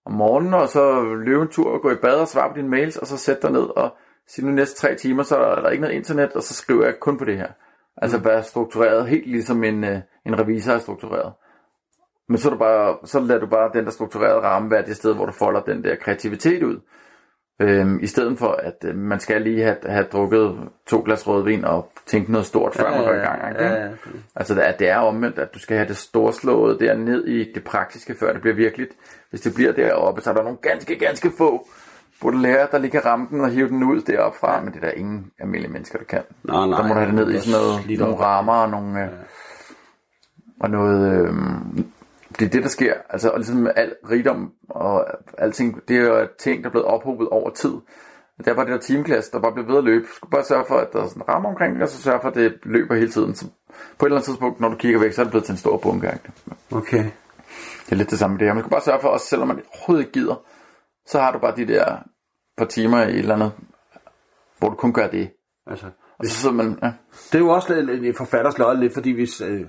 om 0.06 0.12
morgenen, 0.12 0.54
og 0.54 0.70
så 0.70 1.04
løbe 1.04 1.42
en 1.42 1.48
tur 1.48 1.74
og 1.74 1.82
gå 1.82 1.92
i 1.92 1.96
bad 1.96 2.16
og 2.16 2.28
svare 2.28 2.50
på 2.50 2.56
dine 2.56 2.70
mails, 2.70 2.98
og 2.98 3.08
så 3.08 3.18
sætte 3.18 3.42
dig 3.42 3.52
ned 3.52 3.78
og 3.78 3.94
sige 4.28 4.46
nu 4.46 4.52
næste 4.52 4.76
tre 4.76 4.96
timer, 4.96 5.24
så 5.24 5.38
er 5.38 5.62
der 5.62 5.70
ikke 5.70 5.82
noget 5.82 5.96
internet, 5.96 6.32
og 6.32 6.44
så 6.44 6.54
skriver 6.54 6.86
jeg 6.86 7.00
kun 7.00 7.18
på 7.18 7.26
det 7.26 7.38
her. 7.38 7.48
Altså 7.98 8.18
mm. 8.18 8.26
være 8.26 8.44
struktureret, 8.44 9.08
helt 9.08 9.28
ligesom 9.28 9.64
en, 9.64 9.84
øh, 9.84 10.00
en 10.26 10.40
revisor 10.40 10.72
er 10.74 10.80
struktureret. 10.80 11.34
Men 12.32 12.38
så, 12.38 12.50
er 12.50 12.52
du 12.52 12.58
bare, 12.58 12.98
så 13.06 13.20
lader 13.20 13.40
du 13.40 13.46
bare 13.46 13.70
den 13.74 13.86
der 13.86 13.92
strukturerede 13.92 14.40
ramme 14.42 14.72
være 14.72 14.86
det 14.86 14.96
sted, 14.96 15.14
hvor 15.16 15.26
du 15.26 15.32
folder 15.32 15.62
den 15.62 15.84
der 15.84 15.96
kreativitet 15.96 16.64
ud. 16.64 16.80
Øhm, 17.62 18.00
I 18.00 18.08
stedet 18.08 18.40
for, 18.40 18.52
at 18.52 18.76
øh, 18.86 18.96
man 18.96 19.20
skal 19.20 19.42
lige 19.42 19.64
have, 19.64 19.78
have 19.86 20.06
drukket 20.12 20.70
to 20.88 21.02
glas 21.06 21.28
rødvin 21.28 21.66
og 21.66 21.92
tænke 22.06 22.32
noget 22.32 22.48
stort, 22.48 22.76
før 22.76 22.84
Ja, 22.84 22.96
man 22.96 23.06
går 23.06 23.14
i 23.14 23.16
ja, 23.16 23.22
gang. 23.22 23.50
Ikke? 23.50 23.64
ja, 23.64 23.84
ja. 23.84 23.90
Altså, 24.36 24.56
det 24.56 24.68
er, 24.68 24.72
det 24.72 24.90
er 24.90 24.98
omvendt, 24.98 25.40
at 25.40 25.54
du 25.54 25.60
skal 25.60 25.78
have 25.78 25.88
det 25.88 25.98
storslåede 25.98 26.80
der 26.80 26.96
ned 26.96 27.28
i 27.28 27.54
det 27.54 27.64
praktiske, 27.64 28.16
før 28.20 28.34
det 28.34 28.42
bliver 28.42 28.56
virkeligt. 28.56 28.92
Hvis 29.30 29.42
det 29.42 29.54
bliver 29.56 29.72
deroppe, 29.72 30.22
så 30.22 30.30
er 30.30 30.34
der 30.34 30.44
nogle 30.44 30.58
ganske, 30.62 30.96
ganske 30.96 31.32
få 31.38 31.68
lære, 32.30 32.68
der 32.72 32.78
lige 32.78 32.92
kan 32.92 33.06
ramme 33.06 33.28
den 33.30 33.42
og 33.42 33.50
hive 33.50 33.68
den 33.68 33.84
ud 33.84 34.02
deroppe 34.02 34.40
fra, 34.40 34.62
men 34.62 34.74
det 34.74 34.84
er 34.84 34.88
der 34.88 34.92
ingen 34.92 35.32
almindelige 35.40 35.74
mennesker, 35.74 35.98
der 35.98 36.06
kan. 36.06 36.22
Nej, 36.44 36.68
nej, 36.68 36.78
der 36.78 36.88
må 36.88 36.94
du 36.94 37.00
have 37.00 37.08
det 37.08 37.16
ned 37.16 37.32
i 37.32 37.40
sådan 37.40 37.62
noget, 37.62 38.00
nogle 38.00 38.16
rammer 38.16 38.54
og 38.54 38.70
nogle... 38.70 39.04
Øh, 39.04 39.10
og 40.60 40.70
noget... 40.70 41.28
Øh, 41.28 41.34
det 42.40 42.46
er 42.46 42.50
det, 42.50 42.64
der 42.64 42.70
sker. 42.70 42.94
Altså, 43.10 43.30
og 43.30 43.40
ligesom 43.40 43.56
med 43.56 43.72
al 43.76 43.96
rigdom 44.10 44.52
og 44.70 45.08
alting, 45.38 45.82
det 45.88 45.98
er 45.98 46.02
jo 46.02 46.28
ting, 46.40 46.64
der 46.64 46.70
er 46.70 46.72
blevet 46.72 46.88
ophobet 46.88 47.30
over 47.30 47.50
tid. 47.50 47.74
Der 48.46 48.54
var 48.54 48.64
det 48.64 48.72
der 48.74 48.80
teamklasse, 48.80 49.32
der 49.32 49.40
bare 49.40 49.54
blev 49.54 49.68
ved 49.68 49.78
at 49.78 49.84
løbe. 49.84 50.06
Du 50.06 50.14
skulle 50.16 50.32
bare 50.32 50.44
sørge 50.44 50.66
for, 50.68 50.78
at 50.78 50.94
der 50.94 51.04
er 51.04 51.08
sådan 51.08 51.22
en 51.22 51.30
ramme 51.30 51.48
omkring 51.48 51.74
det, 51.76 51.84
og 51.84 51.90
så 51.90 52.02
sørge 52.02 52.20
for, 52.22 52.30
at 52.30 52.36
det 52.36 52.54
løber 52.64 52.96
hele 52.96 53.12
tiden. 53.12 53.36
Så 53.36 53.46
på 53.98 54.06
et 54.06 54.08
eller 54.08 54.16
andet 54.18 54.26
tidspunkt, 54.26 54.60
når 54.60 54.70
du 54.70 54.76
kigger 54.76 55.00
væk, 55.00 55.14
så 55.14 55.22
er 55.22 55.24
det 55.24 55.32
blevet 55.32 55.46
til 55.46 55.54
en 55.54 55.58
stor 55.58 55.78
bunke. 55.78 56.20
Okay. 56.72 57.04
Det 57.86 57.92
er 57.92 57.96
lidt 57.96 58.10
det 58.10 58.20
samme 58.20 58.34
med 58.34 58.40
det 58.40 58.48
her. 58.48 58.54
Man 58.54 58.64
skal 58.64 58.72
bare 58.72 58.82
sørge 58.82 59.02
for, 59.02 59.08
også 59.08 59.26
selvom 59.26 59.48
man 59.48 59.62
overhovedet 59.74 60.06
ikke 60.06 60.20
gider, 60.20 60.36
så 61.06 61.20
har 61.20 61.32
du 61.32 61.40
bare 61.40 61.56
de 61.56 61.68
der 61.68 61.98
par 62.58 62.66
timer 62.66 63.02
i 63.02 63.10
et 63.10 63.20
eller 63.20 63.36
andet, 63.36 63.52
hvor 64.60 64.70
du 64.70 64.76
kun 64.76 64.94
gør 64.94 65.08
det. 65.08 65.32
Altså, 65.68 65.86
Og 66.20 66.26
så 66.26 66.32
sidder 66.32 66.56
man, 66.56 66.80
ja, 66.84 66.94
det 67.32 67.36
er 67.36 67.40
jo 67.40 67.50
også 67.50 67.82
lidt 67.82 68.06
en 68.06 68.16
forfatters 68.16 68.58
løg 68.58 68.78
lidt, 68.78 68.94
fordi 68.94 69.12
hvis, 69.12 69.42
øh, 69.42 69.66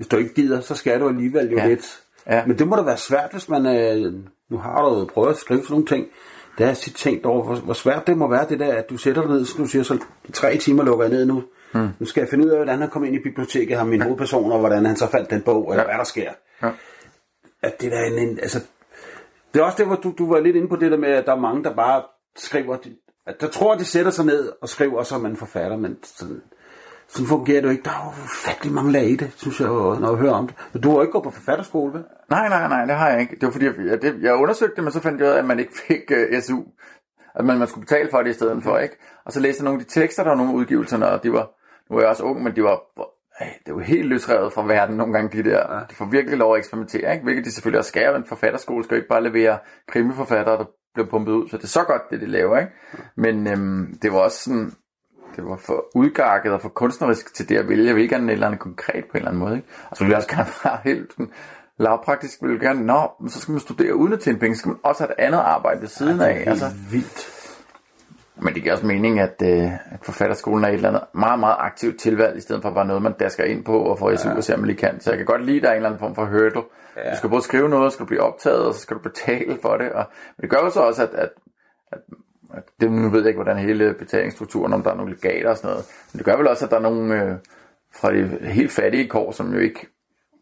hvis 0.00 0.08
du 0.08 0.16
ikke 0.16 0.34
gider, 0.34 0.60
så 0.60 0.74
skal 0.74 1.00
du 1.00 1.08
alligevel 1.08 1.50
jo 1.50 1.56
Ja. 1.58 1.66
lidt. 1.66 2.00
Ja. 2.26 2.46
Men 2.46 2.58
det 2.58 2.68
må 2.68 2.76
da 2.76 2.82
være 2.82 2.96
svært, 2.96 3.32
hvis 3.32 3.48
man... 3.48 3.66
Øh, 3.66 4.12
nu 4.50 4.58
har 4.58 4.82
du 4.88 5.04
prøvet 5.14 5.30
at 5.30 5.36
skrive 5.36 5.60
sådan 5.62 5.72
nogle 5.72 5.86
ting. 5.86 6.06
Det 6.58 6.66
har 6.66 6.70
jeg 6.70 6.76
sit 6.76 6.94
tænkt 6.94 7.26
over, 7.26 7.44
hvor, 7.44 7.54
hvor 7.54 7.72
svært 7.74 8.06
det 8.06 8.16
må 8.18 8.28
være, 8.28 8.48
det 8.48 8.58
der, 8.60 8.74
at 8.74 8.90
du 8.90 8.96
sætter 8.96 9.22
dig 9.22 9.30
ned, 9.30 9.44
så 9.44 9.54
du 9.58 9.66
siger, 9.66 9.82
så 9.82 9.98
tre 10.32 10.56
timer 10.56 10.84
lukker 10.84 11.04
jeg 11.04 11.12
ned 11.12 11.24
nu. 11.26 11.42
Mm. 11.74 11.88
Nu 11.98 12.06
skal 12.06 12.20
jeg 12.20 12.28
finde 12.28 12.44
ud 12.44 12.50
af, 12.50 12.56
hvordan 12.58 12.78
han 12.80 12.90
kom 12.90 13.04
ind 13.04 13.14
i 13.14 13.18
biblioteket, 13.22 13.76
ham 13.78 13.86
min 13.86 14.02
hovedperson, 14.02 14.52
og 14.52 14.58
hvordan 14.58 14.86
han 14.86 14.96
så 14.96 15.06
fandt 15.10 15.30
den 15.30 15.42
bog, 15.42 15.70
eller 15.70 15.82
Ja. 15.82 15.88
hvad 15.88 15.98
der 15.98 16.04
sker. 16.04 16.30
Ja. 16.62 16.70
At 17.62 17.80
det 17.80 17.92
der 17.92 17.98
er 17.98 18.04
en, 18.04 18.28
en, 18.28 18.38
altså, 18.38 18.60
det 19.54 19.60
er 19.60 19.64
også 19.64 19.78
det, 19.78 19.86
hvor 19.86 19.96
du, 19.96 20.14
du 20.18 20.32
var 20.32 20.40
lidt 20.40 20.56
inde 20.56 20.68
på 20.68 20.76
det 20.76 20.90
der 20.90 20.96
med, 20.98 21.08
at 21.08 21.26
der 21.26 21.32
er 21.32 21.40
mange, 21.40 21.64
der 21.64 21.74
bare 21.74 22.02
skriver, 22.36 22.76
at 23.26 23.40
der 23.40 23.46
tror, 23.48 23.72
at 23.72 23.80
de 23.80 23.84
sætter 23.84 24.10
sig 24.10 24.24
ned 24.26 24.52
og 24.62 24.68
skriver, 24.68 25.02
så 25.02 25.14
er 25.14 25.18
man 25.18 25.36
forfatter, 25.36 25.76
men 25.76 25.96
sådan, 26.04 26.42
sådan 27.12 27.26
fungerer 27.26 27.60
det 27.60 27.68
jo 27.68 27.70
ikke. 27.70 27.82
Der 27.82 27.90
er 27.90 28.04
jo 28.04 28.24
ufattelig 28.24 28.74
mange 28.74 28.92
lag 28.92 29.10
i 29.10 29.16
det, 29.16 29.32
synes 29.36 29.60
jeg, 29.60 29.68
jo, 29.68 29.94
når 30.00 30.10
jeg 30.10 30.18
hører 30.18 30.32
om 30.32 30.46
det. 30.46 30.56
Men 30.72 30.82
du 30.82 30.88
har 30.88 30.96
jo 30.96 31.02
ikke 31.02 31.12
gået 31.12 31.24
på 31.24 31.30
forfatterskole, 31.30 31.92
vel? 31.92 32.04
Nej, 32.30 32.48
nej, 32.48 32.68
nej, 32.68 32.84
det 32.84 32.94
har 32.94 33.08
jeg 33.10 33.20
ikke. 33.20 33.34
Det 33.34 33.42
var 33.42 33.50
fordi, 33.50 33.64
jeg, 33.64 34.02
det, 34.02 34.22
jeg 34.22 34.34
undersøgte 34.34 34.76
det, 34.76 34.84
men 34.84 34.92
så 34.92 35.00
fandt 35.00 35.20
jeg 35.20 35.28
ud 35.28 35.32
af, 35.32 35.38
at 35.38 35.44
man 35.44 35.58
ikke 35.58 35.72
fik 35.88 36.10
uh, 36.10 36.40
SU. 36.42 36.62
At 37.34 37.44
man, 37.44 37.58
man 37.58 37.68
skulle 37.68 37.86
betale 37.86 38.08
for 38.10 38.22
det 38.22 38.30
i 38.30 38.32
stedet 38.32 38.62
for, 38.62 38.78
ikke? 38.78 38.96
Og 39.24 39.32
så 39.32 39.40
læste 39.40 39.60
jeg 39.60 39.64
nogle 39.64 39.80
af 39.80 39.86
de 39.86 40.00
tekster, 40.00 40.22
der 40.22 40.30
var 40.30 40.36
nogle 40.36 40.52
af 40.52 40.56
udgivelserne, 40.56 41.08
og 41.08 41.22
de 41.22 41.32
var, 41.32 41.50
nu 41.90 41.96
er 41.96 42.00
jeg 42.00 42.10
også 42.10 42.22
ung, 42.22 42.42
men 42.42 42.56
de 42.56 42.62
var, 42.62 42.80
det 43.66 43.74
var 43.74 43.80
helt 43.80 44.08
løsrevet 44.08 44.52
fra 44.52 44.66
verden 44.66 44.96
nogle 44.96 45.12
gange, 45.12 45.42
de 45.42 45.50
der. 45.50 45.74
Ja. 45.74 45.80
De 45.90 45.94
får 45.94 46.04
virkelig 46.04 46.38
lov 46.38 46.54
at 46.54 46.58
eksperimentere, 46.58 47.12
ikke? 47.12 47.24
hvilket 47.24 47.44
de 47.44 47.52
selvfølgelig 47.52 47.78
også 47.78 47.88
skal. 47.88 48.16
En 48.16 48.24
forfatterskole 48.24 48.84
skal 48.84 48.94
jo 48.94 48.98
ikke 48.98 49.08
bare 49.08 49.22
levere 49.22 49.58
krimiforfattere, 49.88 50.58
der 50.58 50.64
bliver 50.94 51.08
pumpet 51.08 51.32
ud. 51.32 51.48
Så 51.48 51.56
det 51.56 51.64
er 51.64 51.68
så 51.68 51.84
godt, 51.84 52.02
det 52.10 52.20
de 52.20 52.26
laver. 52.26 52.58
Ikke? 52.58 52.72
Men 53.16 53.46
øhm, 53.46 53.98
det 54.02 54.12
var 54.12 54.18
også 54.18 54.44
sådan, 54.44 54.72
det 55.36 55.44
var 55.44 55.56
for 55.56 55.84
udgakket 55.94 56.52
og 56.52 56.60
for 56.60 56.68
kunstnerisk 56.68 57.34
til 57.34 57.48
det 57.48 57.56
at 57.56 57.68
vælge. 57.68 57.86
Jeg 57.86 57.94
vil 57.94 58.02
ikke 58.02 58.14
gerne 58.14 58.26
et 58.26 58.32
eller 58.32 58.46
andet 58.46 58.60
konkret 58.60 59.04
på 59.04 59.10
en 59.14 59.16
eller 59.16 59.28
anden 59.28 59.40
måde. 59.40 59.56
Ikke? 59.56 59.68
Og 59.90 59.96
så 59.96 60.04
vil 60.04 60.10
jeg 60.10 60.16
også 60.16 60.28
gerne 60.28 60.48
være 60.64 60.78
helt 60.84 61.12
sådan, 61.12 61.30
lavpraktisk 61.78 62.42
vil 62.42 62.50
jeg 62.50 62.60
gerne, 62.60 62.86
nå, 62.86 63.10
men 63.20 63.30
så 63.30 63.40
skal 63.40 63.52
man 63.52 63.60
studere 63.60 63.94
uden 63.94 64.12
at 64.12 64.20
tjene 64.20 64.38
penge, 64.38 64.56
så 64.56 64.58
skal 64.58 64.68
man 64.68 64.78
også 64.82 65.02
have 65.02 65.12
et 65.12 65.24
andet 65.24 65.38
arbejde 65.38 65.80
ved 65.80 65.88
siden 65.88 66.20
Ja, 66.20 66.28
det 66.28 66.36
er 66.36 66.40
af. 66.40 66.50
Altså, 66.50 66.66
vildt. 66.90 67.30
men 68.36 68.54
det 68.54 68.62
giver 68.62 68.74
også 68.74 68.86
mening, 68.86 69.20
at, 69.20 69.42
øh, 69.42 69.72
at 69.72 70.00
forfatterskolen 70.02 70.64
er 70.64 70.68
et 70.68 70.74
eller 70.74 70.88
andet 70.88 71.02
meget, 71.14 71.40
meget 71.40 71.56
aktivt 71.58 72.00
tilvalg, 72.00 72.38
i 72.38 72.40
stedet 72.40 72.62
for 72.62 72.70
bare 72.70 72.86
noget, 72.86 73.02
man 73.02 73.12
dasker 73.20 73.44
ind 73.44 73.64
på 73.64 73.78
og 73.78 73.98
får 73.98 74.16
SU 74.16 74.28
ja. 74.28 74.36
og 74.36 74.44
ser, 74.44 74.56
man 74.56 74.66
lige 74.66 74.76
kan. 74.76 75.00
Så 75.00 75.10
jeg 75.10 75.18
kan 75.18 75.26
godt 75.26 75.44
lide, 75.44 75.56
at 75.56 75.62
der 75.62 75.68
er 75.68 75.72
en 75.72 75.76
eller 75.76 75.88
anden 75.88 76.00
form 76.00 76.14
for 76.14 76.24
hurdle. 76.24 76.62
Ja. 76.96 77.10
Du 77.10 77.16
skal 77.16 77.30
både 77.30 77.42
skrive 77.42 77.68
noget, 77.68 77.92
skal 77.92 78.04
du 78.04 78.06
blive 78.06 78.22
optaget, 78.22 78.66
og 78.66 78.74
så 78.74 78.80
skal 78.80 78.96
du 78.96 79.02
betale 79.02 79.58
for 79.62 79.76
det. 79.76 79.92
Og, 79.92 80.04
men 80.36 80.42
det 80.42 80.50
gør 80.50 80.58
jo 80.64 80.70
så 80.70 80.80
også, 80.80 81.02
at, 81.02 81.10
at, 81.14 81.30
at 81.92 81.98
det, 82.80 82.92
nu 82.92 83.10
ved 83.10 83.20
jeg 83.20 83.28
ikke, 83.28 83.42
hvordan 83.42 83.58
hele 83.58 83.94
betalingsstrukturen, 83.94 84.72
om 84.72 84.82
der 84.82 84.90
er 84.90 84.96
nogle 84.96 85.12
legater 85.12 85.50
og 85.50 85.56
sådan 85.56 85.70
noget. 85.70 85.84
Men 86.12 86.18
det 86.18 86.26
gør 86.26 86.36
vel 86.36 86.48
også, 86.48 86.64
at 86.64 86.70
der 86.70 86.76
er 86.76 86.80
nogle 86.80 87.22
øh, 87.22 87.36
fra 87.94 88.12
de 88.12 88.38
helt 88.42 88.72
fattige 88.72 89.08
kår, 89.08 89.32
som 89.32 89.52
jo 89.52 89.58
ikke 89.58 89.86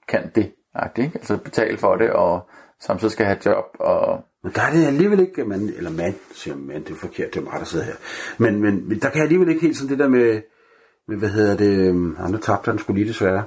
kan 0.09 0.31
det. 0.35 0.53
Ikke? 0.99 1.11
Altså 1.15 1.37
betale 1.37 1.79
for 1.79 1.97
det, 1.97 2.11
og 2.11 2.49
samtidig 2.81 3.13
skal 3.13 3.27
have 3.27 3.39
job, 3.47 3.65
og 3.79 4.25
Men 4.43 4.53
der 4.55 4.63
er 4.63 4.73
det 4.73 4.87
alligevel 4.87 5.21
ikke, 5.21 5.45
man, 5.45 5.73
eller 5.77 5.91
mand, 5.91 6.15
siger 6.33 6.57
man, 6.57 6.85
det 6.85 6.91
er 6.91 6.95
forkert, 6.95 7.35
det 7.35 7.41
er 7.41 7.45
mig, 7.45 7.53
der 7.59 7.65
sidder 7.65 7.85
her. 7.85 7.95
Men, 8.39 8.61
men, 8.61 8.91
der 8.91 9.09
kan 9.09 9.15
jeg 9.15 9.23
alligevel 9.23 9.49
ikke 9.49 9.61
helt 9.61 9.77
sådan 9.77 9.91
det 9.91 9.99
der 9.99 10.09
med, 10.09 10.41
med 11.09 11.17
hvad 11.17 11.29
hedder 11.29 11.57
det, 11.57 11.89
øhm, 11.89 12.17
ah, 12.19 12.31
nu 12.31 12.39
tabte 12.39 12.71
han 12.71 12.79
sgu 12.79 12.93
lige 12.93 13.09
desværre. 13.09 13.45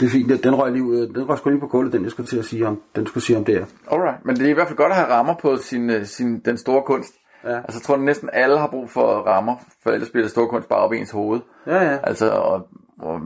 Det 0.00 0.06
er 0.06 0.10
fint, 0.10 0.28
den, 0.28 0.38
den 0.38 0.54
røg 0.54 0.72
lige 0.72 0.84
ud, 0.84 1.06
den 1.06 1.28
røg 1.28 1.38
sgu 1.38 1.50
lige 1.50 1.60
på 1.60 1.66
gulvet, 1.66 1.92
den 1.92 2.02
jeg 2.02 2.10
skulle 2.10 2.26
til 2.26 2.38
at 2.38 2.44
sige 2.44 2.66
om, 2.66 2.82
den 2.96 3.06
skulle 3.06 3.24
sige 3.24 3.36
om 3.36 3.44
det 3.44 3.54
her. 3.54 3.66
Alright, 3.90 4.24
men 4.24 4.36
det 4.36 4.46
er 4.46 4.50
i 4.50 4.52
hvert 4.52 4.68
fald 4.68 4.76
godt 4.76 4.92
at 4.92 4.96
have 4.96 5.08
rammer 5.08 5.34
på 5.42 5.56
sin, 5.56 5.90
øh, 5.90 6.06
sin, 6.06 6.40
den 6.40 6.56
store 6.56 6.82
kunst. 6.82 7.14
Ja. 7.44 7.56
Altså, 7.56 7.78
jeg 7.78 7.82
tror, 7.82 7.96
næsten 7.96 8.30
alle 8.32 8.58
har 8.58 8.66
brug 8.66 8.90
for 8.90 9.06
rammer, 9.06 9.56
for 9.82 9.90
ellers 9.90 10.10
bliver 10.10 10.24
det 10.24 10.30
store 10.30 10.48
kunst 10.48 10.68
bare 10.68 10.78
op 10.78 10.92
i 10.92 10.98
ens 10.98 11.10
hoved. 11.10 11.40
Ja, 11.66 11.82
ja. 11.90 11.98
Altså, 12.02 12.30
og, 12.30 12.68
og 13.00 13.20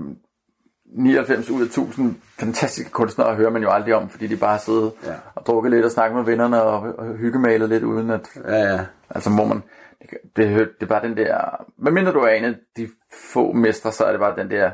99 0.87 1.51
ud 1.51 1.61
af 1.61 1.67
1000 1.67 2.15
fantastiske 2.39 2.91
kunstnere 2.91 3.35
hører 3.35 3.51
man 3.51 3.63
jo 3.63 3.71
aldrig 3.71 3.95
om, 3.95 4.09
fordi 4.09 4.27
de 4.27 4.37
bare 4.37 4.51
har 4.51 4.59
siddet 4.59 4.93
Ja. 5.07 5.15
og 5.35 5.47
drukket 5.47 5.71
lidt 5.73 5.85
og 5.85 5.91
snakket 5.91 6.17
med 6.17 6.25
vennerne 6.25 6.63
og, 6.63 6.99
og 6.99 7.07
hyggemalet 7.17 7.69
lidt, 7.69 7.85
uden 7.85 8.11
at... 8.11 8.29
Ja, 8.45 8.57
ja. 8.57 8.81
Altså, 9.11 9.31
må 9.31 9.45
man... 9.45 9.63
Det, 10.01 10.19
det, 10.37 10.57
det 10.57 10.83
er 10.83 10.87
bare 10.87 11.09
den 11.09 11.17
der... 11.17 11.65
Hvad 11.79 11.93
mindre 11.93 12.13
du 12.13 12.19
er 12.19 12.29
en 12.29 12.45
af 12.45 12.55
de 12.77 12.89
få 13.33 13.53
mestre, 13.53 13.93
så 13.93 14.05
er 14.05 14.11
det 14.11 14.21
bare 14.21 14.37
den 14.37 14.51
der 14.51 14.71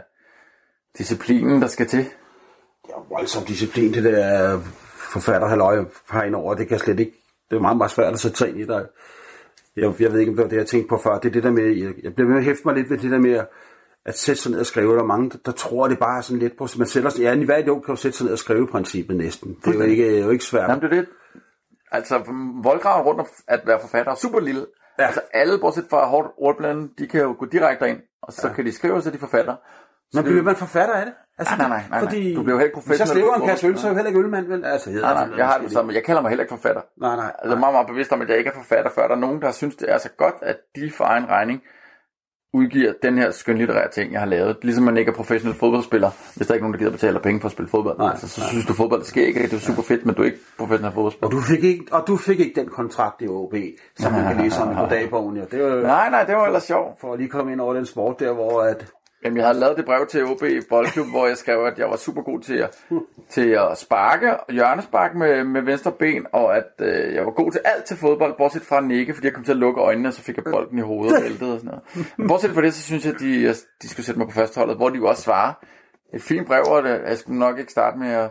disciplinen, 0.98 1.62
der 1.62 1.68
skal 1.68 1.86
til. 1.86 1.98
Det 1.98 2.90
er 2.90 2.94
jo 2.98 3.04
voldsom 3.10 3.44
disciplin, 3.44 3.94
det 3.94 4.04
der 4.04 4.58
forfatter 5.12 5.48
halløj 5.48 5.84
har 6.08 6.22
ind 6.22 6.34
over. 6.34 6.54
Det 6.54 6.68
kan 6.68 6.78
slet 6.78 7.00
ikke, 7.00 7.12
det 7.50 7.56
er 7.56 7.60
meget, 7.60 7.76
meget 7.76 7.90
svært 7.90 8.12
at 8.12 8.20
sætte 8.20 8.38
sig 8.38 8.48
ind 8.48 8.58
i 8.58 8.64
der. 8.64 8.84
Jeg, 9.76 9.94
jeg 10.00 10.12
ved 10.12 10.20
ikke, 10.20 10.30
om 10.30 10.36
det 10.36 10.42
var 10.42 10.48
det, 10.48 10.56
jeg 10.56 10.66
tænkte 10.66 10.88
på 10.88 10.98
før. 10.98 11.18
Det 11.18 11.28
er 11.28 11.32
det 11.32 11.42
der 11.42 11.50
med, 11.50 11.62
jeg, 11.62 11.94
jeg 12.02 12.14
bliver 12.14 12.28
med 12.28 12.38
at 12.38 12.44
hæfte 12.44 12.62
mig 12.64 12.74
lidt 12.74 12.90
ved 12.90 12.98
det 12.98 13.10
der 13.10 13.18
med 13.18 13.32
at, 13.32 13.46
at 14.06 14.18
sætte 14.18 14.42
sig 14.42 14.50
ned 14.52 14.60
og 14.60 14.66
skrive. 14.66 14.94
Der 14.94 15.02
er 15.02 15.06
mange, 15.06 15.30
der, 15.30 15.38
der 15.46 15.52
tror, 15.52 15.88
det 15.88 15.98
bare 15.98 16.18
er 16.18 16.22
sådan 16.22 16.38
lidt 16.38 16.56
på, 16.58 16.68
man 16.78 16.86
sætter 16.86 17.10
sig, 17.10 17.22
ja, 17.22 17.34
i 17.34 17.44
hvert 17.44 17.68
år 17.68 17.80
kan 17.80 17.92
jo 17.92 17.96
sætte 17.96 18.18
sig 18.18 18.24
ned 18.24 18.32
og 18.32 18.38
skrive 18.38 18.66
princippet 18.66 19.16
næsten. 19.16 19.56
Det 19.64 19.74
er 19.74 19.78
jo 19.78 19.84
ikke, 19.84 20.20
jo 20.20 20.30
ikke 20.30 20.44
svært. 20.44 20.70
Jamen, 20.70 20.82
det 20.82 20.92
er 20.92 20.96
det. 20.96 21.08
Altså, 21.92 22.18
voldgraven 22.62 23.06
rundt 23.06 23.20
om 23.20 23.26
at 23.48 23.60
være 23.66 23.80
forfatter 23.80 24.12
er 24.12 24.16
super 24.16 24.40
lille. 24.40 24.60
Ja. 24.60 25.02
Ja. 25.02 25.06
Altså, 25.06 25.20
alle, 25.32 25.58
bortset 25.58 25.86
fra 25.90 26.06
hårdt 26.06 26.28
ordblande, 26.38 26.88
de 26.98 27.06
kan 27.06 27.20
jo 27.20 27.36
gå 27.38 27.46
direkte 27.46 27.88
ind, 27.88 27.98
og 28.22 28.32
så 28.32 28.48
ja. 28.48 28.54
kan 28.54 28.64
de 28.64 28.72
skrive, 28.72 29.02
så 29.02 29.10
de 29.10 29.18
forfatter. 29.18 29.56
Men 30.14 30.24
det- 30.24 30.30
bliver 30.32 30.42
man 30.42 30.56
forfatter 30.56 30.94
af 30.94 31.04
det? 31.06 31.14
Altså, 31.38 31.54
Nej, 31.58 31.68
nej, 31.68 31.78
nej, 31.78 31.86
nej, 31.90 32.00
nej. 32.00 32.08
Fordi, 32.08 32.34
Du 32.34 32.42
bliver 32.42 32.56
jo 32.56 32.60
helt 32.60 32.72
Hvis 32.74 32.76
jeg 32.76 32.82
professionel 32.84 33.08
skriver 33.08 33.34
en 33.34 33.48
kasse 33.48 33.66
øl, 33.66 33.78
så 33.78 33.86
er 33.86 33.90
jeg 33.90 33.92
jo 33.92 33.96
heller 33.96 34.08
ikke 34.08 34.20
ølmand, 34.20 34.46
vel? 34.46 34.64
Altså, 34.64 34.90
hedder 34.90 35.14
Nej, 35.14 35.20
det 35.22 35.28
nej, 35.30 35.38
jeg 35.38 35.46
har 35.46 35.58
det 35.58 35.72
som, 35.72 35.90
jeg 35.90 36.04
kalder 36.04 36.22
mig 36.22 36.28
heller 36.28 36.42
ikke 36.42 36.54
forfatter. 36.54 36.82
Nej, 37.00 37.16
nej. 37.16 37.24
Altså, 37.26 37.48
jeg 37.48 37.54
er 37.54 37.60
meget, 37.60 37.74
meget 37.74 37.86
bevidst 37.86 38.12
om, 38.12 38.20
at 38.22 38.28
jeg 38.28 38.38
ikke 38.38 38.50
er 38.50 38.54
forfatter, 38.54 38.90
før 38.94 39.08
der 39.08 39.14
er 39.14 39.18
nogen, 39.20 39.42
der 39.42 39.50
synes, 39.52 39.76
det 39.76 39.90
er 39.92 39.98
så 39.98 40.08
godt, 40.18 40.34
at 40.42 40.56
de 40.76 40.90
for 40.96 41.04
egen 41.04 41.26
regning 41.28 41.60
udgiver 42.54 42.92
den 43.02 43.18
her 43.18 43.30
skønlitterære 43.30 43.90
ting, 43.90 44.12
jeg 44.12 44.20
har 44.20 44.26
lavet. 44.26 44.56
Ligesom 44.62 44.84
man 44.84 44.96
ikke 44.96 45.10
er 45.10 45.14
professionel 45.14 45.58
fodboldspiller, 45.58 46.10
hvis 46.36 46.46
der 46.46 46.52
er 46.52 46.54
ikke 46.54 46.62
er 46.62 46.64
nogen, 46.64 46.72
der 46.72 46.78
gider 46.78 46.90
betale 46.90 47.20
penge 47.20 47.40
for 47.40 47.48
at 47.48 47.52
spille 47.52 47.68
fodbold. 47.68 47.98
Nej, 47.98 48.10
altså, 48.10 48.28
så 48.28 48.40
synes 48.48 48.66
du, 48.66 48.72
fodbold 48.72 49.00
er 49.00 49.04
skægt, 49.04 49.26
ikke? 49.36 49.42
det 49.42 49.52
er 49.52 49.58
super 49.58 49.82
fedt, 49.82 50.06
men 50.06 50.14
du 50.14 50.22
er 50.22 50.26
ikke 50.26 50.38
professionel 50.58 50.94
fodboldspiller. 50.94 51.26
Og 51.26 51.32
du 51.32 51.40
fik 51.40 51.64
ikke, 51.64 51.84
og 51.92 52.04
du 52.06 52.16
fik 52.16 52.40
ikke 52.40 52.60
den 52.60 52.68
kontrakt 52.68 53.22
i 53.22 53.28
OB, 53.28 53.54
som 53.96 54.12
man 54.12 54.24
kan 54.34 54.44
læse 54.44 54.62
om 54.62 54.72
i 54.72 54.74
Godagbogen. 54.80 55.36
Ja. 55.36 55.44
Det 55.50 55.62
var 55.64 55.82
Nej, 55.82 56.10
nej, 56.10 56.24
det 56.24 56.34
var 56.36 56.46
ellers 56.46 56.62
sjovt. 56.62 57.00
for 57.00 57.12
at 57.12 57.18
lige 57.18 57.28
komme 57.30 57.52
ind 57.52 57.60
over 57.60 57.74
den 57.74 57.86
sport 57.86 58.20
der, 58.20 58.32
hvor 58.32 58.60
at... 58.62 58.86
Jamen, 59.24 59.36
jeg 59.36 59.46
havde 59.46 59.58
lavet 59.58 59.76
det 59.76 59.84
brev 59.84 60.06
til 60.06 60.24
OB 60.24 60.42
Boldklub, 60.68 61.06
hvor 61.10 61.26
jeg 61.26 61.36
skrev, 61.36 61.64
at 61.64 61.78
jeg 61.78 61.88
var 61.90 61.96
super 61.96 62.22
god 62.22 62.40
til 62.40 62.54
at, 62.54 62.78
til 63.28 63.48
at 63.48 63.78
sparke, 63.78 64.36
hjørnespark 64.50 65.14
med, 65.14 65.44
med 65.44 65.62
venstre 65.62 65.92
ben, 65.92 66.26
og 66.32 66.56
at 66.56 66.64
øh, 66.80 67.14
jeg 67.14 67.24
var 67.24 67.30
god 67.30 67.50
til 67.52 67.60
alt 67.64 67.84
til 67.84 67.96
fodbold, 67.96 68.34
bortset 68.38 68.62
fra 68.62 68.78
at 68.78 68.84
nikke, 68.84 69.14
fordi 69.14 69.26
jeg 69.26 69.34
kom 69.34 69.44
til 69.44 69.52
at 69.52 69.58
lukke 69.58 69.80
øjnene, 69.80 70.08
og 70.08 70.12
så 70.12 70.22
fik 70.22 70.36
jeg 70.36 70.44
bolden 70.44 70.78
i 70.78 70.82
hovedet 70.82 71.16
og 71.16 71.22
væltede 71.22 71.52
og 71.52 71.60
sådan 71.60 71.80
noget. 71.94 72.12
Men 72.16 72.28
bortset 72.28 72.50
fra 72.50 72.62
det, 72.62 72.74
så 72.74 72.82
synes 72.82 73.04
jeg, 73.04 73.14
at 73.14 73.20
de, 73.20 73.48
at 73.48 73.56
de 73.82 73.88
skulle 73.88 74.06
sætte 74.06 74.18
mig 74.18 74.28
på 74.28 74.34
førsteholdet, 74.34 74.76
hvor 74.76 74.88
de 74.88 74.96
jo 74.96 75.06
også 75.06 75.22
svarer. 75.22 75.52
Et 76.14 76.22
fint 76.22 76.46
brev, 76.46 76.62
og 76.66 76.82
det, 76.82 77.00
jeg 77.06 77.18
skulle 77.18 77.38
nok 77.38 77.58
ikke 77.58 77.72
starte 77.72 77.98
med 77.98 78.08
at 78.08 78.30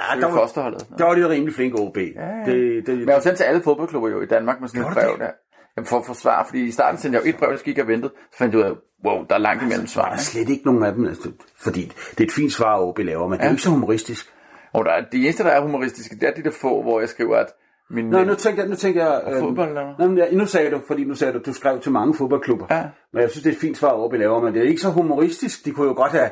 Ja, 0.00 0.20
der 0.20 0.26
var, 0.26 0.34
fosterholdet. 0.36 0.86
der 0.98 1.04
var 1.04 1.14
de 1.14 1.20
jo 1.20 1.28
rimelig 1.28 1.54
flinke 1.54 1.78
OB. 1.80 1.96
Ja, 1.96 2.02
ja. 2.26 2.44
Det, 2.46 2.86
det, 2.86 2.98
Men 2.98 3.08
jeg 3.08 3.14
var 3.14 3.20
sendt 3.20 3.36
til 3.36 3.44
alle 3.44 3.62
fodboldklubber 3.62 4.08
jo 4.08 4.20
i 4.20 4.26
Danmark 4.26 4.60
med 4.60 4.68
sådan 4.68 4.82
et 4.82 4.92
brev 4.94 5.10
det? 5.10 5.20
der. 5.20 5.30
Jamen 5.76 5.86
for 5.86 5.98
at 5.98 6.06
få 6.06 6.14
svar, 6.14 6.44
fordi 6.44 6.64
i 6.64 6.70
starten 6.70 6.98
sendte 7.00 7.18
jeg 7.18 7.26
jo 7.26 7.30
et 7.30 7.36
brev, 7.36 7.50
jeg 7.50 7.58
gik 7.58 7.78
og 7.78 7.88
ventede, 7.88 8.12
så 8.32 8.38
fandt 8.38 8.54
jeg 8.54 8.60
ud 8.60 8.64
af, 8.64 8.72
wow, 9.04 9.24
der 9.28 9.34
er 9.34 9.38
langt 9.38 9.62
imellem 9.62 9.86
der 9.86 10.04
er 10.04 10.16
slet 10.16 10.48
ikke 10.48 10.66
nogen 10.66 10.82
af 10.82 10.92
dem, 10.94 11.06
altså, 11.06 11.30
fordi 11.56 11.92
det 12.10 12.20
er 12.20 12.24
et 12.24 12.32
fint 12.32 12.52
svar, 12.52 12.80
OB 12.80 12.98
laver, 12.98 13.28
men 13.28 13.38
det 13.38 13.46
er 13.46 13.50
ikke 13.50 13.62
så 13.62 13.70
humoristisk. 13.70 14.26
Og 14.72 14.84
der 14.84 14.90
er, 14.90 15.04
de 15.12 15.16
eneste, 15.16 15.42
der 15.44 15.50
er 15.50 15.60
humoristiske, 15.60 16.14
det 16.14 16.28
er 16.28 16.32
de 16.34 16.42
der 16.42 16.50
få, 16.60 16.82
hvor 16.82 17.00
jeg 17.00 17.08
skriver, 17.08 17.36
at 17.36 17.46
min 17.90 18.10
Nå, 18.10 18.24
nu 18.24 18.34
tænker 18.34 18.62
jeg, 18.62 18.70
nu 18.70 18.76
tænker 18.76 19.04
jeg... 19.04 19.40
fodbold? 19.40 19.74
Nå, 19.98 20.06
men 20.06 20.18
ja, 20.18 20.30
nu 20.32 20.46
sagde 20.46 20.70
du, 20.70 20.80
fordi 20.86 21.04
nu 21.04 21.14
sagde 21.14 21.32
du, 21.32 21.40
du 21.46 21.52
skrev 21.52 21.80
til 21.80 21.92
mange 21.92 22.14
fodboldklubber. 22.14 22.66
Ja. 22.70 22.82
Men 23.12 23.22
jeg 23.22 23.30
synes, 23.30 23.42
det 23.42 23.50
er 23.50 23.54
et 23.54 23.60
fint 23.60 23.76
svar, 23.76 23.92
OB 23.92 24.12
laver, 24.12 24.40
men 24.40 24.54
det 24.54 24.62
er 24.62 24.68
ikke 24.68 24.80
så 24.80 24.90
humoristisk. 24.90 25.64
De 25.64 25.70
kunne 25.70 25.86
jo 25.86 25.94
godt 25.94 26.12
have 26.12 26.30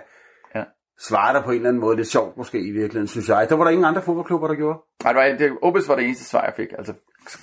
Ja. 1.01 1.05
svaret 1.09 1.35
dig 1.35 1.45
på 1.45 1.51
en 1.51 1.57
eller 1.57 1.69
anden 1.69 1.81
måde. 1.81 1.97
Lidt 1.97 2.09
sjovt 2.09 2.37
måske 2.37 2.59
i 2.59 2.71
virkeligheden, 2.71 3.09
synes 3.09 3.29
jeg. 3.29 3.47
Der 3.49 3.57
var 3.57 3.65
der 3.65 3.71
ingen 3.71 3.85
andre 3.85 4.03
fodboldklubber, 4.03 4.49
der 4.49 4.55
gjorde. 4.55 4.79
Nej, 5.05 5.13
det 5.13 5.33
var, 5.33 5.39
det, 5.39 5.59
Obis 5.63 5.89
var 5.89 5.97
det 5.97 6.05
eneste 6.05 6.25
svar, 6.25 6.45
jeg 6.45 6.53
fik. 6.57 6.69
Altså, 6.79 6.93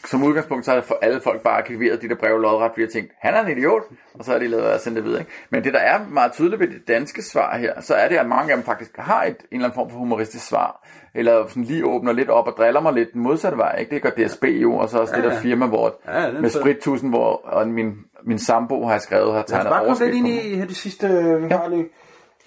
som 0.05 0.23
udgangspunkt, 0.23 0.65
så 0.65 0.71
havde 0.71 0.83
for 0.83 0.97
alle 1.01 1.21
folk 1.21 1.41
bare 1.41 1.57
arkiveret 1.57 2.01
de 2.01 2.09
der 2.09 2.15
breve 2.15 2.41
lodret, 2.41 2.71
fordi 2.71 2.81
jeg 2.81 2.89
tænkte, 2.89 3.15
han 3.21 3.33
er 3.33 3.41
en 3.41 3.57
idiot, 3.57 3.83
og 4.13 4.25
så 4.25 4.31
har 4.31 4.39
de 4.39 4.47
lavet 4.47 4.63
at 4.63 4.81
sende 4.81 4.95
det 4.95 5.05
videre. 5.05 5.19
Ikke? 5.19 5.31
Men 5.49 5.63
det, 5.63 5.73
der 5.73 5.79
er 5.79 5.99
meget 6.09 6.31
tydeligt 6.31 6.59
ved 6.59 6.67
det 6.67 6.87
danske 6.87 7.23
svar 7.23 7.57
her, 7.57 7.81
så 7.81 7.95
er 7.95 8.09
det, 8.09 8.15
at 8.15 8.27
mange 8.27 8.51
af 8.51 8.57
dem 8.57 8.65
faktisk 8.65 8.91
har 8.97 9.23
et, 9.23 9.29
en 9.29 9.35
eller 9.51 9.65
anden 9.65 9.75
form 9.75 9.89
for 9.89 9.97
humoristisk 9.97 10.47
svar, 10.47 10.87
eller 11.15 11.47
sådan 11.47 11.63
lige 11.63 11.85
åbner 11.85 12.11
lidt 12.11 12.29
op 12.29 12.47
og 12.47 12.53
driller 12.57 12.81
mig 12.81 12.93
lidt 12.93 13.13
den 13.13 13.21
modsatte 13.21 13.57
vej. 13.57 13.75
Ikke? 13.79 13.95
Det 13.95 14.01
gør 14.01 14.09
DSB 14.09 14.43
jo, 14.43 14.75
og 14.75 14.89
så 14.89 14.97
også 14.97 15.15
ja, 15.15 15.21
det 15.21 15.31
der 15.31 15.39
firma, 15.39 15.65
hvor, 15.65 15.95
Ja, 16.07 16.31
med 16.31 16.49
sprittusen, 16.49 17.09
hvor 17.09 17.45
og 17.45 17.67
min, 17.67 17.93
min 18.25 18.39
sambo 18.39 18.85
har 18.85 18.97
skrevet, 18.97 19.33
har 19.33 19.41
tegnet 19.41 19.69
bare 19.69 19.79
komme 19.79 19.87
overskrift 19.87 20.13
lidt 20.13 20.25
ind 20.25 20.27
i 20.27 20.55
her 20.55 20.65
de 20.65 20.75
sidste, 20.75 21.07
vi 21.41 21.49
har 21.49 21.67
lige 21.67 21.85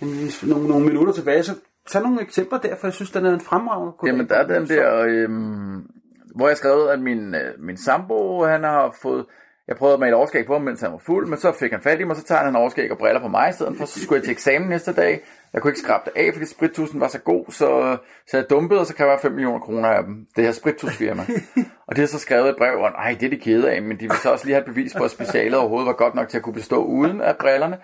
en, 0.00 0.30
nogle, 0.42 0.68
nogle 0.68 0.86
minutter 0.86 1.12
tilbage, 1.12 1.42
så 1.42 1.54
tag 1.88 2.02
nogle 2.02 2.22
eksempler 2.22 2.58
der, 2.58 2.76
for 2.76 2.86
jeg 2.86 2.94
synes, 2.94 3.10
den 3.10 3.26
er 3.26 3.34
en 3.34 3.40
fremragende. 3.40 3.92
Jamen, 4.06 4.28
der 4.28 4.34
er 4.34 4.46
den 4.46 4.68
der, 4.68 5.04
øhm, 5.08 5.86
hvor 6.34 6.48
jeg 6.48 6.56
skrev, 6.56 6.88
at 6.92 7.00
min, 7.00 7.34
øh, 7.34 7.52
min 7.58 7.76
sambo, 7.76 8.44
han 8.44 8.64
har 8.64 8.96
fået, 9.02 9.26
jeg 9.68 9.76
prøvede 9.76 9.98
med 9.98 10.08
et 10.08 10.14
overskæg 10.14 10.46
på 10.46 10.52
ham, 10.52 10.62
mens 10.62 10.80
han 10.80 10.92
var 10.92 10.98
fuld, 10.98 11.26
men 11.26 11.38
så 11.38 11.52
fik 11.52 11.72
han 11.72 11.80
fat 11.80 12.00
i 12.00 12.04
mig, 12.04 12.16
så 12.16 12.24
tager 12.24 12.44
han 12.44 12.56
overskæg 12.56 12.92
og 12.92 12.98
briller 12.98 13.20
på 13.20 13.28
mig 13.28 13.50
i 13.50 13.52
stedet 13.52 13.76
for, 13.78 13.84
så 13.84 14.00
skulle 14.00 14.16
jeg 14.16 14.24
til 14.24 14.32
eksamen 14.32 14.68
næste 14.68 14.92
dag. 14.92 15.20
Jeg 15.52 15.62
kunne 15.62 15.70
ikke 15.70 15.80
skrabe 15.80 16.02
det 16.04 16.20
af, 16.20 16.30
fordi 16.32 16.46
sprittusen 16.46 17.00
var 17.00 17.08
så 17.08 17.18
god, 17.18 17.44
så, 17.48 17.96
så 18.26 18.36
jeg 18.36 18.50
dumpede, 18.50 18.80
og 18.80 18.86
så 18.86 18.94
kræver 18.94 19.10
jeg 19.10 19.20
5 19.20 19.32
millioner 19.32 19.58
kroner 19.58 19.88
af 19.88 20.04
dem. 20.04 20.26
Det 20.36 20.44
her 20.44 20.52
sprittusfirma. 20.52 21.22
og 21.86 21.96
det 21.96 21.98
har 21.98 22.06
så 22.06 22.18
skrevet 22.18 22.48
et 22.48 22.56
brev, 22.58 22.78
og 22.78 22.90
nej, 22.90 23.16
det 23.20 23.26
er 23.26 23.30
de 23.30 23.36
kede 23.36 23.70
af, 23.70 23.82
men 23.82 24.00
de 24.00 24.08
vil 24.08 24.16
så 24.22 24.30
også 24.32 24.44
lige 24.44 24.54
have 24.54 24.60
et 24.60 24.74
bevis 24.74 24.94
på, 24.94 25.04
at 25.04 25.10
specialet 25.10 25.58
overhovedet 25.58 25.86
var 25.86 25.92
godt 25.92 26.14
nok 26.14 26.28
til 26.28 26.36
at 26.36 26.42
kunne 26.42 26.54
bestå 26.54 26.84
uden 26.84 27.20
af 27.20 27.36
brillerne. 27.36 27.76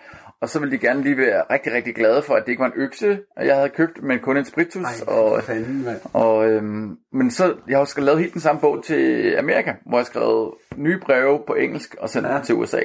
Og 0.42 0.48
så 0.48 0.58
ville 0.58 0.72
de 0.72 0.78
gerne 0.78 1.02
lige 1.02 1.16
være 1.16 1.42
rigtig, 1.50 1.72
rigtig 1.72 1.94
glade 1.94 2.22
for, 2.22 2.34
at 2.34 2.42
det 2.46 2.52
ikke 2.52 2.60
var 2.60 2.66
en 2.66 2.72
økse, 2.76 3.18
jeg 3.36 3.56
havde 3.56 3.68
købt, 3.68 4.02
men 4.02 4.18
kun 4.18 4.36
en 4.36 4.44
spritus. 4.44 4.84
Ej, 4.84 5.14
og, 5.14 5.42
fanden, 5.42 5.84
mand. 5.84 6.00
og, 6.12 6.50
øhm, 6.50 6.96
men 7.12 7.30
så, 7.30 7.54
jeg 7.68 7.76
har 7.76 7.80
også 7.80 8.00
lavet 8.00 8.20
helt 8.20 8.32
den 8.32 8.40
samme 8.40 8.60
bog 8.60 8.84
til 8.84 9.34
Amerika, 9.38 9.72
hvor 9.86 9.98
jeg 9.98 10.04
har 10.04 10.04
skrevet 10.04 10.50
nye 10.76 11.00
breve 11.00 11.40
på 11.46 11.54
engelsk 11.54 11.96
og 11.98 12.10
sendt. 12.10 12.28
Ja. 12.28 12.34
dem 12.34 12.42
til 12.42 12.54
USA. 12.54 12.80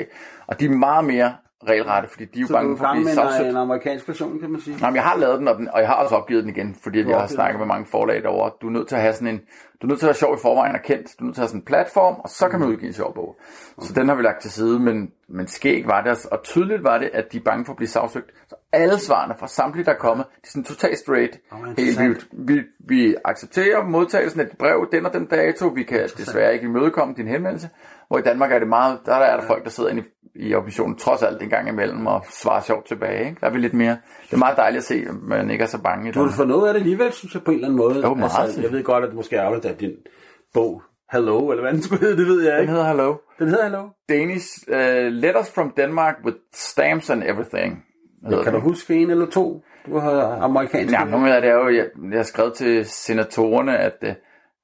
Og 0.47 0.59
de 0.59 0.65
er 0.65 0.69
meget 0.69 1.05
mere 1.05 1.35
regelrette, 1.67 2.09
fordi 2.09 2.25
de 2.25 2.39
er 2.39 2.41
jo 2.41 2.47
Så 2.47 2.53
du 2.53 2.57
bange 2.57 2.77
for 2.77 2.85
at 2.85 2.91
blive 2.93 3.05
med 3.05 3.13
sagsøgt. 3.13 3.43
en, 3.45 3.49
en 3.49 3.57
amerikansk 3.57 4.07
version, 4.07 4.39
kan 4.39 4.49
man 4.49 4.61
sige. 4.61 4.77
Nej, 4.81 4.89
men 4.89 4.95
jeg 4.95 5.03
har 5.03 5.17
lavet 5.17 5.39
den, 5.39 5.47
og, 5.47 5.57
den, 5.57 5.67
og 5.73 5.79
jeg 5.79 5.87
har 5.87 5.95
også 5.95 6.15
opgivet 6.15 6.43
den 6.43 6.49
igen, 6.55 6.75
fordi 6.83 6.99
at 6.99 7.07
jeg 7.07 7.19
har 7.19 7.27
snakket 7.27 7.59
med 7.59 7.67
mange 7.67 7.85
forlag 7.91 8.23
derovre. 8.23 8.51
Du 8.61 8.67
er 8.67 8.71
nødt 8.71 8.87
til 8.87 8.95
at 8.95 9.01
have 9.01 9.13
sådan 9.13 9.27
en, 9.27 9.37
du 9.81 9.87
er 9.87 9.89
nødt 9.89 9.99
til 9.99 10.05
at 10.05 10.07
være 10.07 10.15
sjov 10.15 10.33
i 10.35 10.37
forvejen 10.41 10.75
og 10.75 10.81
kendt. 10.81 11.07
Du 11.19 11.23
er 11.23 11.25
nødt 11.25 11.35
til 11.35 11.41
at 11.41 11.43
have 11.43 11.47
sådan 11.49 11.61
en 11.61 11.65
platform, 11.65 12.15
og 12.23 12.29
så 12.29 12.49
kan 12.49 12.59
man 12.59 12.69
udgive 12.69 12.87
en 12.87 12.93
sjov 12.93 13.13
bog. 13.15 13.35
Så 13.81 13.93
den 13.93 14.07
har 14.07 14.15
vi 14.15 14.21
lagt 14.23 14.41
til 14.41 14.51
side, 14.51 14.79
men, 14.79 15.11
men 15.29 15.47
skæg 15.47 15.87
var 15.87 16.01
det, 16.01 16.25
og 16.25 16.43
tydeligt 16.43 16.83
var 16.83 16.97
det, 16.97 17.09
at 17.13 17.31
de 17.31 17.37
er 17.37 17.41
bange 17.41 17.65
for 17.65 17.73
at 17.73 17.77
blive 17.77 17.89
sagsøgt. 17.89 18.31
Så 18.49 18.55
alle 18.71 18.99
svarene 18.99 19.33
fra 19.39 19.47
samtlige, 19.47 19.85
der 19.85 19.91
er 19.91 19.97
kommet, 19.97 20.25
de 20.25 20.39
er 20.43 20.47
sådan 20.47 20.63
totalt 20.63 20.97
straight. 20.97 21.39
Åh, 21.53 21.57
Helt 21.77 21.99
vildt. 21.99 22.27
Vi, 22.31 22.61
vi 22.79 23.15
accepterer 23.25 23.83
modtagelsen 23.83 24.39
af 24.39 24.45
dit 24.45 24.57
brev 24.57 24.87
den 24.91 25.05
og 25.05 25.13
den 25.13 25.25
dato. 25.25 25.67
Vi 25.67 25.83
kan 25.83 26.09
desværre 26.17 26.53
ikke 26.53 26.65
imødekomme 26.65 27.13
din 27.17 27.27
henvendelse. 27.27 27.69
Hvor 28.07 28.17
i 28.17 28.21
Danmark 28.21 28.51
er 28.51 28.59
det 28.59 28.67
meget, 28.67 28.99
der 29.05 29.15
er 29.15 29.39
der 29.39 29.47
folk, 29.47 29.63
der 29.63 29.69
sidder 29.69 29.89
inde 29.89 30.01
i 30.01 30.05
i 30.35 30.53
oppositionen, 30.53 30.95
trods 30.97 31.23
alt 31.23 31.41
en 31.41 31.49
gang 31.49 31.69
imellem, 31.69 32.05
og 32.07 32.25
svare 32.31 32.61
sjovt 32.63 32.85
tilbage. 32.87 33.25
Ikke? 33.29 33.37
Der 33.41 33.47
er 33.47 33.51
vi 33.51 33.59
lidt 33.59 33.73
mere... 33.73 33.97
Det 34.25 34.33
er 34.33 34.37
meget 34.37 34.57
dejligt 34.57 34.77
at 34.77 34.83
se, 34.85 34.95
at 35.09 35.15
man 35.21 35.51
ikke 35.51 35.63
er 35.63 35.67
så 35.67 35.81
bange 35.81 36.09
i 36.09 36.11
Du 36.11 36.23
har 36.23 36.31
fået 36.31 36.47
noget 36.47 36.67
af 36.67 36.73
det 36.73 36.79
alligevel, 36.81 37.11
synes 37.13 37.33
jeg, 37.33 37.43
på 37.43 37.51
en 37.51 37.55
eller 37.55 37.67
anden 37.67 37.77
måde. 37.77 38.01
Jo, 38.07 38.13
meget. 38.13 38.31
altså, 38.41 38.61
jeg 38.61 38.71
ved 38.71 38.83
godt, 38.83 39.03
at 39.03 39.07
det 39.09 39.15
måske 39.15 39.35
er 39.35 39.41
afledt 39.41 39.65
af 39.65 39.75
din 39.75 39.91
bog, 40.53 40.81
Hello, 41.11 41.49
eller 41.51 41.63
hvad 41.63 41.73
den 41.73 41.81
skulle 41.81 42.01
hedde, 42.01 42.17
det 42.17 42.27
ved 42.27 42.41
jeg 42.43 42.53
Den 42.53 42.61
ikke. 42.61 42.71
hedder 42.73 42.87
Hello. 42.87 43.15
Den 43.39 43.47
hedder 43.47 43.63
Hello. 43.63 43.87
Danish 44.09 44.47
uh, 44.67 44.75
Letters 45.11 45.51
from 45.51 45.73
Denmark 45.77 46.15
with 46.25 46.37
stamps 46.53 47.09
and 47.09 47.23
everything. 47.23 47.83
hedder 48.27 48.43
Kan 48.43 48.51
du 48.53 48.59
den. 48.59 48.67
huske 48.67 48.95
en 48.95 49.09
eller 49.09 49.25
to, 49.25 49.63
du 49.85 49.97
har 49.97 50.37
amerikansk? 50.41 50.93
Ja, 50.93 51.03
nogle 51.03 51.35
af 51.35 51.41
det 51.41 51.49
er 51.49 51.55
jo, 51.55 51.69
jeg, 51.69 51.85
jeg 52.11 52.19
har 52.19 52.23
skrevet 52.23 52.53
til 52.53 52.85
senatorerne, 52.85 53.77
at 53.77 53.97
uh, 54.03 54.09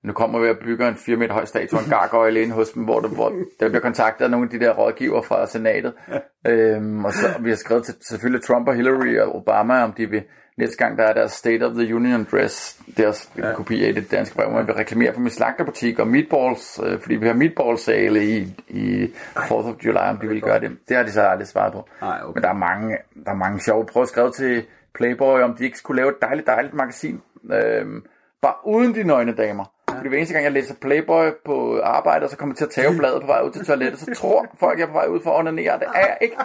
nu 0.07 0.13
kommer 0.13 0.39
vi 0.39 0.47
at 0.47 0.59
bygge 0.59 0.87
en 0.87 0.95
4 0.95 1.15
meter 1.15 1.33
høj 1.33 1.45
statue 1.45 1.79
og 1.79 1.83
en 1.83 1.89
gargoyle 1.89 2.41
ind 2.41 2.51
hos 2.51 2.69
dem, 2.69 2.83
hvor, 2.83 2.99
det, 2.99 3.09
hvor 3.09 3.29
der 3.59 3.69
bliver 3.69 3.81
kontaktet 3.81 4.25
af 4.25 4.31
nogle 4.31 4.45
af 4.45 4.49
de 4.59 4.65
der 4.65 4.73
rådgiver 4.73 5.21
fra 5.21 5.47
senatet. 5.47 5.93
øhm, 6.47 7.05
og 7.05 7.13
så 7.13 7.27
vi 7.39 7.49
har 7.49 7.55
skrevet 7.55 7.85
til 7.85 7.95
selvfølgelig 8.01 8.43
Trump 8.43 8.67
og 8.67 8.75
Hillary 8.75 9.17
og 9.19 9.35
Obama, 9.35 9.83
om 9.83 9.93
de 9.93 10.09
vil 10.09 10.23
næste 10.57 10.77
gang 10.77 10.97
der 10.97 11.03
er 11.03 11.13
deres 11.13 11.31
State 11.31 11.63
of 11.63 11.73
the 11.73 11.95
Union 11.95 12.27
dress, 12.31 12.81
deres 12.97 13.31
ja. 13.37 13.53
kopi 13.53 13.85
af 13.85 13.93
det 13.93 14.11
danske 14.11 14.35
brev, 14.35 14.51
man 14.51 14.67
vil 14.67 14.75
reklamere 14.75 15.13
for 15.13 15.19
min 15.19 15.29
slagterbutik 15.29 15.99
og 15.99 16.07
meatballs, 16.07 16.79
øh, 16.83 16.99
fordi 16.99 17.15
vi 17.15 17.27
har 17.27 17.33
meatball-sale 17.33 18.25
i, 18.25 18.55
i 18.67 19.13
4th 19.37 19.53
of 19.53 19.75
July, 19.85 19.97
om 19.97 20.17
de 20.17 20.27
vil 20.27 20.41
gøre 20.41 20.59
det. 20.59 20.71
Det 20.89 20.97
har 20.97 21.03
de 21.03 21.11
så 21.11 21.21
aldrig 21.21 21.47
svaret 21.47 21.73
på. 21.73 21.87
Nej, 22.01 22.19
okay. 22.23 22.31
Men 22.35 22.43
der 22.43 22.49
er 22.49 22.53
mange, 22.53 22.97
der 23.25 23.31
er 23.31 23.35
mange 23.35 23.59
sjove. 23.59 23.85
Prøv 23.85 24.01
at 24.03 24.09
skrive 24.09 24.31
til 24.31 24.65
Playboy, 24.93 25.39
om 25.39 25.55
de 25.55 25.63
ikke 25.63 25.77
skulle 25.77 26.01
lave 26.01 26.09
et 26.09 26.21
dejligt, 26.21 26.47
dejligt 26.47 26.73
magasin. 26.73 27.21
Øhm, 27.51 28.03
bare 28.41 28.53
uden 28.65 28.95
de 28.95 29.03
nøgne 29.03 29.35
damer. 29.35 29.65
Ja. 29.97 29.99
Fordi 29.99 30.09
hver 30.09 30.17
eneste 30.17 30.33
gang, 30.33 30.43
jeg 30.43 30.51
læser 30.51 30.75
Playboy 30.81 31.29
på 31.45 31.81
arbejde, 31.83 32.23
og 32.23 32.29
så 32.29 32.37
kommer 32.37 32.53
jeg 32.53 32.57
til 32.57 32.65
at 32.65 32.71
tage 32.71 32.97
bladet 32.97 33.21
på 33.21 33.27
vej 33.27 33.41
ud 33.41 33.51
til 33.51 33.65
toilettet, 33.65 33.99
så 33.99 34.13
tror 34.15 34.45
folk, 34.59 34.79
jeg 34.79 34.83
er 34.83 34.87
på 34.87 34.93
vej 34.93 35.07
ud 35.07 35.19
for 35.23 35.31
at 35.31 35.39
onanere. 35.39 35.79
Det 35.79 35.87
er 35.95 35.99
jeg 35.99 36.17
ikke. 36.21 36.35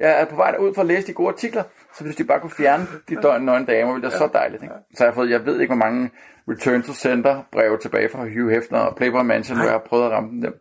Jeg 0.00 0.20
er 0.20 0.24
på 0.24 0.36
vej 0.36 0.56
ud 0.58 0.74
for 0.74 0.80
at 0.80 0.86
læse 0.86 1.06
de 1.06 1.12
gode 1.12 1.28
artikler, 1.28 1.62
så 1.94 2.04
hvis 2.04 2.16
de 2.16 2.24
bare 2.24 2.40
kunne 2.40 2.50
fjerne 2.50 2.86
de 3.08 3.16
døgn 3.22 3.44
nøgne 3.44 3.66
damer, 3.66 3.92
ville 3.92 4.08
det 4.08 4.20
være 4.20 4.28
så 4.28 4.28
dejligt. 4.32 4.62
Ikke? 4.62 4.74
Så 4.94 5.04
jeg 5.04 5.10
har 5.10 5.14
fået, 5.14 5.30
jeg 5.30 5.46
ved 5.46 5.60
ikke, 5.60 5.74
hvor 5.74 5.84
mange 5.84 6.10
Return 6.48 6.82
to 6.82 6.92
Center 6.92 7.42
breve 7.52 7.78
tilbage 7.78 8.08
fra 8.08 8.18
Hugh 8.18 8.50
Hefner 8.50 8.78
og 8.78 8.96
Playboy 8.96 9.22
Mansion, 9.22 9.56
hvor 9.56 9.64
jeg 9.64 9.72
har 9.72 9.84
prøvet 9.88 10.04
at 10.04 10.10
ramme 10.10 10.42
dem. 10.42 10.54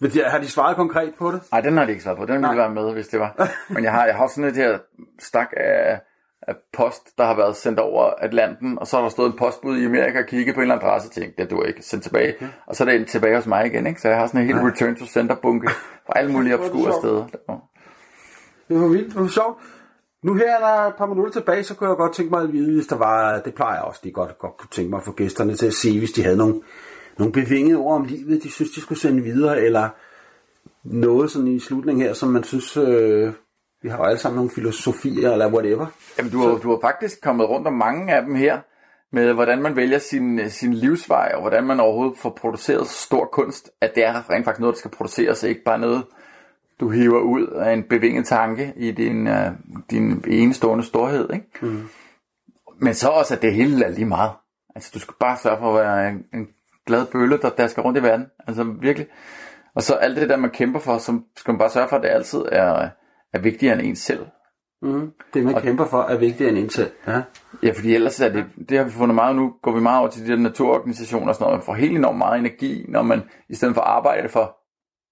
Men 0.00 0.10
de, 0.10 0.22
har 0.24 0.38
de 0.38 0.50
svaret 0.50 0.76
konkret 0.76 1.14
på 1.18 1.30
det? 1.30 1.40
Nej, 1.52 1.60
den 1.60 1.76
har 1.76 1.84
de 1.84 1.90
ikke 1.90 2.02
svaret 2.02 2.18
på. 2.18 2.26
Den 2.26 2.42
ville 2.42 2.56
være 2.56 2.70
med, 2.70 2.92
hvis 2.92 3.08
det 3.08 3.20
var. 3.20 3.48
Men 3.68 3.84
jeg 3.84 3.92
har, 3.92 4.06
jeg 4.06 4.14
har 4.14 4.26
sådan 4.26 4.44
et 4.44 4.56
her 4.56 4.78
stak 5.18 5.48
af, 5.56 6.00
af 6.48 6.54
post, 6.72 7.18
der 7.18 7.24
har 7.24 7.36
været 7.36 7.56
sendt 7.56 7.78
over 7.80 8.04
Atlanten, 8.18 8.78
og 8.78 8.86
så 8.86 8.96
har 8.96 9.02
der 9.02 9.10
stået 9.10 9.26
en 9.26 9.38
postbud 9.38 9.78
i 9.78 9.84
Amerika 9.84 10.18
og 10.18 10.26
kigget 10.26 10.54
på 10.54 10.60
en 10.60 10.62
eller 10.62 10.74
anden 10.74 10.88
adresse 10.88 11.08
og 11.08 11.12
tænkt, 11.12 11.38
det 11.38 11.50
du 11.50 11.62
ikke 11.62 11.82
sendt 11.82 12.02
tilbage. 12.04 12.34
Og 12.66 12.76
så 12.76 12.84
er 12.84 12.98
det 12.98 13.06
tilbage 13.06 13.36
hos 13.36 13.46
mig 13.46 13.66
igen, 13.66 13.86
ikke? 13.86 14.00
Så 14.00 14.08
jeg 14.08 14.18
har 14.18 14.26
sådan 14.26 14.40
en 14.40 14.46
helt 14.46 14.58
return 14.58 14.96
to 14.96 15.04
center 15.04 15.34
bunke 15.34 15.68
fra 16.06 16.18
alle 16.18 16.32
mulige 16.32 16.54
obskure 16.58 16.92
steder. 16.92 17.26
Det 18.68 18.80
var 18.80 18.88
vildt, 18.88 19.14
det 19.14 19.20
var 19.20 19.28
sjovt. 19.28 19.58
Nu 20.22 20.34
her 20.34 20.56
er 20.56 20.60
der 20.60 20.88
et 20.88 20.94
par 20.98 21.06
minutter 21.06 21.32
tilbage, 21.32 21.64
så 21.64 21.74
kunne 21.74 21.88
jeg 21.88 21.96
godt 21.96 22.14
tænke 22.14 22.30
mig 22.30 22.42
at 22.42 22.52
vide, 22.52 22.74
hvis 22.74 22.86
der 22.86 22.96
var, 22.96 23.40
det 23.40 23.54
plejer 23.54 23.74
jeg 23.74 23.84
også, 23.84 24.00
de 24.04 24.10
godt, 24.10 24.38
godt 24.38 24.56
kunne 24.56 24.70
tænke 24.70 24.90
mig 24.90 24.96
at 24.96 25.04
få 25.04 25.12
gæsterne 25.12 25.54
til 25.54 25.66
at 25.66 25.72
sige, 25.72 25.98
hvis 25.98 26.12
de 26.12 26.22
havde 26.22 26.36
nogle, 26.36 26.60
nogle 27.18 27.32
bevingede 27.32 27.78
ord 27.78 27.96
om 27.96 28.04
livet, 28.04 28.42
de 28.42 28.50
synes, 28.50 28.70
de 28.70 28.80
skulle 28.80 28.98
sende 28.98 29.22
videre, 29.22 29.60
eller 29.60 29.88
noget 30.84 31.30
sådan 31.30 31.48
i 31.48 31.58
slutningen 31.58 32.06
her, 32.06 32.12
som 32.12 32.28
man 32.28 32.44
synes, 32.44 32.76
øh, 32.76 33.32
vi 33.82 33.88
har 33.88 33.98
jo 33.98 34.04
alle 34.04 34.18
sammen 34.18 34.36
nogle 34.36 34.50
filosofier, 34.50 35.32
eller 35.32 35.52
whatever. 35.52 35.86
Jamen, 36.18 36.32
du 36.32 36.38
har, 36.38 36.58
du 36.58 36.70
har 36.70 36.78
faktisk 36.80 37.20
kommet 37.22 37.48
rundt 37.48 37.66
om 37.66 37.72
mange 37.72 38.14
af 38.14 38.22
dem 38.22 38.34
her, 38.34 38.60
med 39.12 39.32
hvordan 39.32 39.62
man 39.62 39.76
vælger 39.76 39.98
sin, 39.98 40.50
sin 40.50 40.74
livsvej, 40.74 41.32
og 41.34 41.40
hvordan 41.40 41.64
man 41.64 41.80
overhovedet 41.80 42.18
får 42.18 42.30
produceret 42.30 42.86
stor 42.86 43.24
kunst, 43.32 43.70
at 43.80 43.94
det 43.94 44.04
er 44.04 44.30
rent 44.30 44.44
faktisk 44.44 44.60
noget, 44.60 44.74
der 44.74 44.78
skal 44.78 44.90
produceres, 44.90 45.42
ikke 45.42 45.64
bare 45.64 45.78
noget, 45.78 46.04
du 46.80 46.90
hiver 46.90 47.20
ud 47.20 47.46
af 47.46 47.72
en 47.72 47.82
bevinget 47.82 48.26
tanke 48.26 48.72
i 48.76 48.90
din, 48.90 49.26
uh, 49.26 49.34
din 49.90 50.24
enestående 50.26 50.84
storhed. 50.84 51.32
Ikke? 51.32 51.46
Mm. 51.60 51.88
Men 52.78 52.94
så 52.94 53.08
også, 53.08 53.34
at 53.34 53.42
det 53.42 53.54
hele 53.54 53.84
er 53.84 53.90
lige 53.90 54.06
meget. 54.06 54.30
Altså, 54.74 54.90
du 54.94 54.98
skal 54.98 55.14
bare 55.20 55.38
sørge 55.42 55.58
for 55.58 55.78
at 55.78 55.84
være 55.84 56.08
en, 56.08 56.24
en 56.34 56.48
glad 56.86 57.06
bølle, 57.06 57.38
der 57.38 57.50
dasker 57.50 57.82
rundt 57.82 57.98
i 57.98 58.02
verden. 58.02 58.26
Altså, 58.46 58.64
virkelig. 58.64 59.08
Og 59.74 59.82
så 59.82 59.94
alt 59.94 60.16
det 60.16 60.28
der, 60.28 60.36
man 60.36 60.50
kæmper 60.50 60.80
for, 60.80 60.98
så 60.98 61.20
skal 61.36 61.52
man 61.52 61.58
bare 61.58 61.70
sørge 61.70 61.88
for, 61.88 61.96
at 61.96 62.02
det 62.02 62.08
altid 62.08 62.44
er, 62.52 62.88
er 63.32 63.38
vigtigere 63.38 63.78
end 63.78 63.86
en 63.86 63.96
selv. 63.96 64.26
Mm. 64.82 65.12
Det, 65.34 65.44
man 65.44 65.62
kæmper 65.62 65.84
for, 65.84 66.02
er 66.02 66.16
vigtigere 66.16 66.50
end 66.50 66.58
en 66.58 66.70
selv. 66.70 66.90
Ja. 67.06 67.22
Ja, 67.62 67.72
fordi 67.72 67.94
ellers 67.94 68.20
er 68.20 68.28
det, 68.28 68.44
det 68.68 68.78
har 68.78 68.84
vi 68.84 68.90
fundet 68.90 69.14
meget, 69.14 69.36
nu 69.36 69.54
går 69.62 69.72
vi 69.72 69.80
meget 69.80 70.00
over 70.00 70.08
til 70.08 70.26
de 70.26 70.32
der 70.32 70.38
naturorganisationer 70.38 71.28
og 71.28 71.34
sådan 71.34 71.44
noget, 71.44 71.58
man 71.58 71.64
får 71.64 71.74
helt 71.74 71.96
enormt 71.96 72.18
meget 72.18 72.38
energi, 72.38 72.84
når 72.88 73.02
man 73.02 73.22
i 73.48 73.54
stedet 73.54 73.74
for 73.74 73.82
at 73.82 73.88
arbejde 73.88 74.28
for 74.28 74.56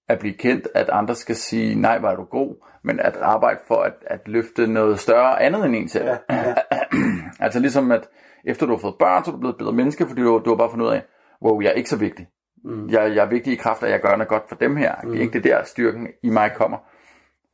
at 0.09 0.19
blive 0.19 0.35
kendt, 0.35 0.69
at 0.75 0.89
andre 0.89 1.14
skal 1.14 1.37
sige, 1.37 1.75
nej, 1.75 1.99
var 1.99 2.17
du 2.17 2.25
god, 2.25 2.55
men 2.85 3.01
at 3.01 3.17
arbejde 3.17 3.59
for 3.69 3.83
at, 3.83 3.95
at 4.07 4.21
løfte 4.27 4.67
noget 4.67 5.01
større 5.01 5.43
andet 5.43 5.64
end 5.64 5.77
en 5.77 5.89
selv. 5.89 6.05
Ja, 6.05 6.17
ja. 6.31 6.55
altså 7.45 7.61
ligesom 7.61 7.91
at 7.91 8.09
efter 8.45 8.67
du 8.67 8.73
har 8.73 8.79
fået 8.79 8.95
børn, 8.99 9.25
så 9.25 9.31
er 9.31 9.33
du 9.33 9.41
blevet 9.41 9.55
et 9.55 9.59
bedre 9.59 9.73
menneske, 9.73 10.07
fordi 10.07 10.21
du, 10.21 10.43
du 10.45 10.51
har 10.51 10.57
bare 10.57 10.71
fundet 10.71 10.87
ud 10.87 10.91
af, 10.91 11.03
wow, 11.43 11.61
jeg 11.61 11.69
er 11.69 11.73
ikke 11.73 11.89
så 11.89 11.97
vigtig. 11.97 12.27
Mm. 12.64 12.89
Jeg, 12.89 13.14
jeg 13.14 13.25
er 13.25 13.29
vigtig 13.29 13.53
i 13.53 13.57
kraft 13.57 13.83
af, 13.83 13.87
at 13.87 13.93
jeg 13.93 14.01
gør 14.01 14.17
noget 14.17 14.29
godt 14.29 14.49
for 14.49 14.57
dem 14.57 14.77
her. 14.77 14.95
Mm. 15.05 15.14
Ikke 15.14 15.33
det 15.33 15.51
er 15.51 15.57
der 15.59 15.64
styrken 15.64 16.09
i 16.23 16.31
mig 16.31 16.51
kommer. 16.57 16.79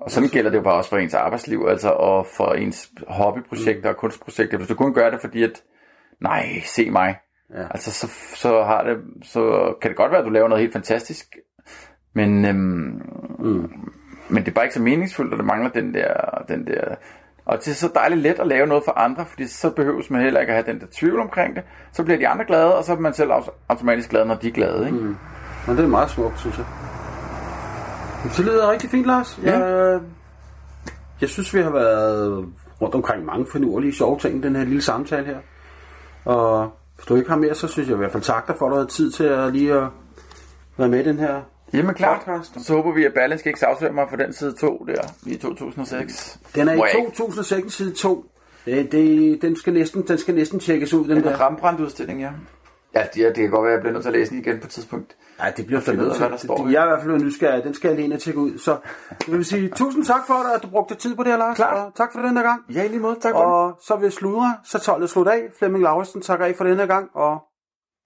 Og 0.04 0.10
sådan 0.10 0.28
gælder 0.28 0.50
det 0.50 0.58
jo 0.58 0.62
bare 0.62 0.74
også 0.74 0.90
for 0.90 0.96
ens 0.96 1.14
arbejdsliv, 1.14 1.66
altså 1.68 1.90
og 1.90 2.26
for 2.36 2.52
ens 2.52 2.90
hobbyprojekter 3.08 3.88
og 3.88 3.96
kunstprojekter. 3.96 4.56
Hvis 4.56 4.68
du 4.68 4.74
kun 4.74 4.94
gør 4.94 5.10
det, 5.10 5.20
fordi 5.20 5.42
at, 5.42 5.62
nej, 6.20 6.60
se 6.64 6.90
mig. 6.90 7.16
Ja. 7.54 7.62
Altså, 7.70 7.92
så, 7.92 8.06
så, 8.36 8.62
har 8.62 8.82
det, 8.82 8.96
så 9.22 9.74
kan 9.82 9.90
det 9.90 9.96
godt 9.96 10.10
være, 10.10 10.20
at 10.20 10.26
du 10.26 10.30
laver 10.30 10.48
noget 10.48 10.60
helt 10.60 10.72
fantastisk, 10.72 11.36
men, 12.14 12.44
øhm, 12.44 13.02
mm. 13.38 13.70
men 14.28 14.44
det 14.44 14.48
er 14.48 14.54
bare 14.54 14.64
ikke 14.64 14.74
så 14.74 14.82
meningsfuldt, 14.82 15.32
og 15.32 15.38
det 15.38 15.46
mangler 15.46 15.70
den 15.70 15.94
der, 15.94 16.44
den 16.48 16.66
der... 16.66 16.94
Og 17.44 17.58
det 17.58 17.68
er 17.68 17.74
så 17.74 17.90
dejligt 17.94 18.20
let 18.20 18.38
at 18.38 18.46
lave 18.46 18.66
noget 18.66 18.84
for 18.84 18.92
andre, 18.92 19.26
fordi 19.26 19.46
så 19.46 19.70
behøves 19.70 20.10
man 20.10 20.22
heller 20.22 20.40
ikke 20.40 20.52
at 20.52 20.64
have 20.64 20.72
den 20.72 20.80
der 20.80 20.86
tvivl 20.92 21.20
omkring 21.20 21.56
det. 21.56 21.62
Så 21.92 22.04
bliver 22.04 22.18
de 22.18 22.28
andre 22.28 22.44
glade, 22.44 22.76
og 22.76 22.84
så 22.84 22.92
er 22.92 22.96
man 22.96 23.14
selv 23.14 23.30
automatisk 23.68 24.10
glad, 24.10 24.24
når 24.24 24.34
de 24.34 24.48
er 24.48 24.52
glade. 24.52 24.86
Ikke? 24.86 24.98
Mm. 24.98 25.16
Men 25.66 25.76
det 25.76 25.84
er 25.84 25.88
meget 25.88 26.10
smukt, 26.10 26.38
synes 26.38 26.58
jeg. 26.58 26.66
Det 28.22 28.44
lyder 28.44 28.70
rigtig 28.70 28.90
fint, 28.90 29.06
Lars. 29.06 29.40
Ja. 29.44 29.58
Jeg, 29.58 30.00
jeg 31.20 31.28
synes, 31.28 31.54
vi 31.54 31.60
har 31.62 31.70
været 31.70 32.46
rundt 32.82 32.94
omkring 32.94 33.24
mange 33.24 33.46
finurlige 33.52 33.92
sjove 33.94 34.18
ting 34.18 34.36
i 34.36 34.40
den 34.40 34.56
her 34.56 34.64
lille 34.64 34.82
samtale 34.82 35.26
her. 35.26 35.36
Og 36.24 36.70
hvis 36.96 37.06
du 37.06 37.16
ikke 37.16 37.30
har 37.30 37.36
mere, 37.36 37.54
så 37.54 37.68
synes 37.68 37.88
jeg 37.88 37.94
i 37.94 37.98
hvert 37.98 38.12
fald 38.12 38.22
tak 38.22 38.46
dig 38.48 38.56
for, 38.58 38.66
at 38.66 38.70
du 38.70 38.74
havde 38.74 38.86
tid 38.88 39.10
til 39.10 39.24
at 39.24 39.52
lige 39.52 39.72
at 39.74 39.86
være 40.76 40.88
med 40.88 41.00
i 41.00 41.08
den 41.08 41.18
her 41.18 41.40
Jamen 41.72 41.94
klart, 41.94 42.18
podcast. 42.24 42.66
så 42.66 42.72
håber 42.74 42.92
vi, 42.94 43.04
at 43.04 43.14
Berlingske 43.14 43.48
ikke 43.48 43.60
sagsøger 43.60 43.92
mig 43.92 44.06
for 44.10 44.16
den 44.16 44.32
side 44.32 44.52
2 44.52 44.86
der 44.88 45.02
i 45.26 45.36
2006. 45.36 46.38
Den 46.54 46.68
er 46.68 46.72
jeg 46.72 46.80
i 46.94 46.98
ikke- 46.98 47.10
2006 47.16 47.74
side 47.74 47.92
2. 47.92 48.24
Det, 48.66 48.92
det, 48.92 49.42
den, 49.42 49.56
skal 49.56 49.72
næsten, 49.72 50.02
den 50.08 50.18
skal 50.18 50.34
næsten 50.34 50.60
tjekkes 50.60 50.94
ud, 50.94 51.02
den 51.08 51.16
Den 51.16 51.24
der. 51.24 51.36
der 51.36 51.46
Rembrandt-udstilling, 51.46 52.20
ja. 52.20 52.30
Ja, 52.94 53.00
det, 53.14 53.26
det 53.26 53.36
kan 53.36 53.50
godt 53.50 53.62
være, 53.64 53.72
at 53.72 53.76
jeg 53.76 53.80
bliver 53.80 53.92
nødt 53.92 54.02
til 54.02 54.08
at 54.10 54.16
læse 54.18 54.30
den 54.30 54.38
igen 54.38 54.58
på 54.60 54.64
et 54.66 54.70
tidspunkt. 54.70 55.16
Ja, 55.42 55.50
det 55.56 55.66
bliver 55.66 55.80
finde 55.80 56.04
ud 56.04 56.10
der 56.10 56.36
står. 56.36 56.68
Jeg 56.68 56.80
er 56.80 56.84
i 56.84 56.88
hvert 56.88 57.02
fald 57.02 57.24
nysgerrig. 57.24 57.64
Den 57.64 57.74
skal 57.74 57.88
jeg 57.88 57.98
alene 57.98 58.16
tjekke 58.16 58.40
ud. 58.40 58.58
Så 58.58 58.78
jeg 59.28 59.36
vil 59.36 59.44
sige 59.44 59.68
tusind 59.68 60.04
tak 60.04 60.26
for 60.26 60.34
det, 60.34 60.50
at 60.56 60.62
du 60.62 60.68
brugte 60.68 60.94
tid 60.94 61.16
på 61.16 61.22
det 61.22 61.32
her, 61.32 61.38
Lars. 61.38 61.56
Klart. 61.56 61.86
Og 61.86 61.94
tak 61.94 62.12
for 62.12 62.20
den 62.20 62.36
her 62.36 62.44
gang. 62.44 62.60
Ja, 62.74 62.84
i 62.84 62.88
lige 62.88 63.00
måde. 63.00 63.16
Tak 63.20 63.32
for 63.32 63.38
det. 63.38 63.46
Og 63.46 63.78
så 63.86 63.96
vil 63.96 64.02
jeg 64.04 64.12
sludre, 64.12 64.56
så 64.64 64.78
tolvet 64.78 65.10
slut 65.10 65.28
af. 65.28 65.40
Flemming 65.58 65.84
Lauritsen 65.84 66.22
takker 66.22 66.46
af 66.46 66.54
for 66.56 66.64
den 66.64 66.78
her 66.78 66.86
gang, 66.86 67.10
og 67.14 67.42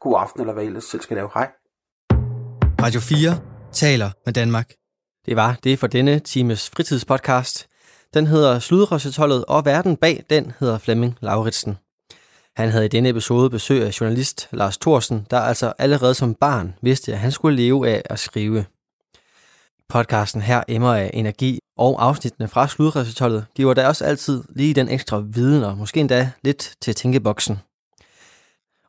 god 0.01 0.15
aften, 0.19 0.41
eller 0.41 0.53
hvad 0.53 0.65
I 0.65 0.67
ellers 0.67 0.85
selv 0.85 1.03
skal 1.03 1.17
lave. 1.17 1.31
Hej. 1.35 1.49
Radio 2.83 3.01
4 3.01 3.31
taler 3.73 4.11
med 4.27 4.35
Danmark. 4.35 4.69
Det 5.27 5.37
var 5.37 5.57
det 5.65 5.79
for 5.79 5.87
denne 5.87 6.19
times 6.19 6.71
fritidspodcast. 6.71 7.69
Den 8.15 8.27
hedder 8.27 8.59
Sludrøssetollet, 8.59 9.45
og 9.45 9.65
verden 9.65 9.97
bag 9.97 10.25
den 10.31 10.53
hedder 10.61 10.79
Flemming 10.79 11.17
Lauritsen. 11.21 11.79
Han 12.57 12.71
havde 12.71 12.85
i 12.85 12.89
denne 12.89 13.09
episode 13.09 13.51
besøg 13.51 13.83
af 13.83 14.01
journalist 14.01 14.49
Lars 14.53 14.79
Thorsen, 14.79 15.27
der 15.31 15.41
altså 15.41 15.73
allerede 15.79 16.15
som 16.15 16.35
barn 16.35 16.75
vidste, 16.83 17.13
at 17.13 17.19
han 17.19 17.33
skulle 17.33 17.57
leve 17.57 17.89
af 17.89 18.03
at 18.05 18.19
skrive. 18.19 18.65
Podcasten 19.89 20.43
her 20.43 20.63
emmer 20.69 20.95
af 20.95 21.11
energi, 21.15 21.59
og 21.77 22.05
afsnittene 22.05 22.49
fra 22.49 22.69
Sludrøssetollet 22.69 23.47
giver 23.55 23.75
dig 23.75 23.87
også 23.87 24.05
altid 24.05 24.45
lige 24.49 24.75
den 24.75 24.89
ekstra 24.89 25.19
viden, 25.19 25.65
og 25.65 25.77
måske 25.77 26.01
endda 26.01 26.31
lidt 26.43 26.75
til 26.81 26.95
tænkeboksen. 26.95 27.59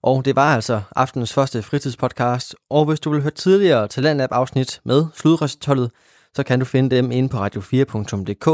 Og 0.04 0.26
det 0.26 0.36
var 0.36 0.56
altså 0.56 0.82
aftenens 0.96 1.34
første 1.34 1.64
fritidspodcast, 1.64 2.56
og 2.70 2.86
hvis 2.86 3.00
du 3.00 3.10
vil 3.10 3.22
høre 3.22 3.32
tidligere 3.32 3.88
Talentlab-afsnit 3.88 4.82
med 4.86 5.06
Sludrøssetollet, 5.16 5.92
så 6.36 6.44
kan 6.44 6.60
du 6.60 6.66
finde 6.66 6.96
dem 6.96 7.12
inde 7.12 7.30
på 7.30 7.46
radio4.dk, 7.46 8.46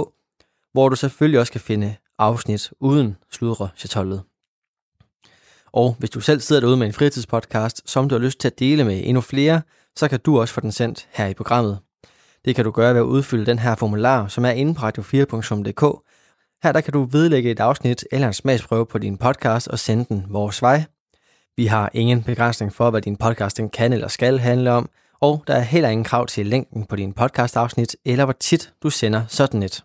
hvor 0.74 0.90
du 0.90 0.96
selvfølgelig 0.96 1.40
også 1.40 1.52
kan 1.52 1.62
finde 1.62 1.96
afsnit 2.20 2.72
uden 2.80 3.18
Sludrøssetollet. 3.32 4.24
Og 5.74 5.96
hvis 6.00 6.10
du 6.10 6.20
selv 6.20 6.42
sidder 6.42 6.62
derude 6.62 6.78
med 6.78 6.88
en 6.88 6.94
fritidspodcast, 6.94 7.82
som 7.86 8.10
du 8.10 8.16
har 8.16 8.20
lyst 8.20 8.40
til 8.40 8.48
at 8.48 8.60
dele 8.60 8.84
med 8.84 9.02
endnu 9.04 9.22
flere, 9.22 9.62
så 9.96 10.08
kan 10.08 10.20
du 10.26 10.40
også 10.40 10.54
få 10.54 10.62
den 10.62 10.72
sendt 10.72 11.08
her 11.12 11.28
i 11.28 11.34
programmet. 11.34 11.80
Det 12.46 12.56
kan 12.56 12.66
du 12.66 12.72
gøre 12.72 12.94
ved 12.94 13.02
at 13.02 13.06
udfylde 13.06 13.46
den 13.46 13.60
her 13.60 13.76
formular, 13.76 14.28
som 14.28 14.46
er 14.46 14.50
inde 14.50 14.76
på 14.76 14.82
radio4.dk. 14.82 16.00
Her 16.64 16.72
der 16.72 16.82
kan 16.82 16.94
du 16.94 17.04
vedlægge 17.04 17.52
et 17.52 17.60
afsnit 17.60 18.06
eller 18.12 18.28
en 18.28 18.34
smagsprøve 18.34 18.86
på 18.86 18.98
din 18.98 19.18
podcast 19.18 19.68
og 19.68 19.80
sende 19.80 20.06
den 20.10 20.26
vores 20.30 20.62
vej. 20.62 20.84
Vi 21.58 21.66
har 21.66 21.90
ingen 21.94 22.24
begrænsning 22.24 22.74
for, 22.74 22.90
hvad 22.90 23.02
din 23.02 23.16
podcast 23.16 23.58
den 23.58 23.70
kan 23.70 23.94
eller 23.94 24.08
skal 24.08 24.40
handle 24.40 24.72
om, 24.72 24.90
Og 25.22 25.44
der 25.48 25.54
er 25.54 25.62
heller 25.62 25.90
ingen 25.90 26.04
krav 26.04 26.28
til 26.28 26.46
længden 26.46 26.86
på 26.86 26.96
din 26.96 27.14
podcast-afsnit, 27.14 27.96
eller 28.06 28.26
hvor 28.26 28.34
tit 28.40 28.74
du 28.84 28.90
sender 28.90 29.26
sådan 29.28 29.64
et. 29.64 29.84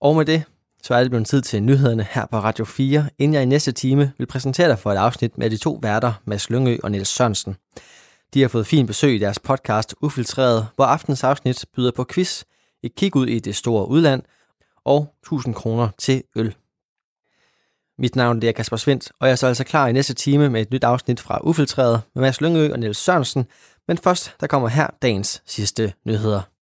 Og 0.00 0.16
med 0.16 0.24
det, 0.24 0.42
så 0.82 0.94
er 0.94 1.00
det 1.00 1.10
blevet 1.10 1.26
tid 1.26 1.42
til 1.42 1.62
nyhederne 1.62 2.06
her 2.10 2.26
på 2.26 2.38
Radio 2.38 2.64
4, 2.64 3.08
inden 3.18 3.34
jeg 3.34 3.42
i 3.42 3.46
næste 3.46 3.72
time 3.72 4.12
vil 4.18 4.26
præsentere 4.26 4.68
dig 4.68 4.78
for 4.78 4.92
et 4.92 4.96
afsnit 4.96 5.38
med 5.38 5.50
de 5.50 5.56
to 5.56 5.78
værter, 5.82 6.12
Mads 6.24 6.50
Lyngø 6.50 6.78
og 6.82 6.90
Niels 6.90 7.08
Sørensen. 7.08 7.56
De 8.34 8.40
har 8.40 8.48
fået 8.48 8.66
fin 8.66 8.86
besøg 8.86 9.14
i 9.14 9.18
deres 9.18 9.38
podcast 9.38 9.94
Ufiltreret, 10.02 10.66
hvor 10.76 10.84
aftens 10.84 11.24
afsnit 11.24 11.64
byder 11.76 11.90
på 11.90 12.06
quiz, 12.10 12.44
et 12.82 12.94
kig 12.94 13.16
ud 13.16 13.26
i 13.26 13.38
det 13.38 13.56
store 13.56 13.88
udland 13.88 14.22
og 14.84 15.14
1000 15.22 15.54
kroner 15.54 15.88
til 15.98 16.22
øl. 16.36 16.54
Mit 17.98 18.16
navn 18.16 18.40
det 18.40 18.48
er 18.48 18.52
Kasper 18.52 18.76
Svendt, 18.76 19.12
og 19.20 19.26
jeg 19.26 19.32
er 19.32 19.36
så 19.36 19.46
altså 19.46 19.64
klar 19.64 19.86
i 19.86 19.92
næste 19.92 20.14
time 20.14 20.50
med 20.50 20.62
et 20.62 20.70
nyt 20.70 20.84
afsnit 20.84 21.20
fra 21.20 21.38
Ufiltreret 21.44 22.02
med 22.14 22.22
Mads 22.22 22.40
Lyngø 22.40 22.72
og 22.72 22.78
Niels 22.78 22.98
Sørensen, 22.98 23.46
men 23.88 23.98
først 23.98 24.34
der 24.40 24.46
kommer 24.46 24.68
her 24.68 24.86
dagens 25.02 25.42
sidste 25.46 25.92
nyheder. 26.06 26.52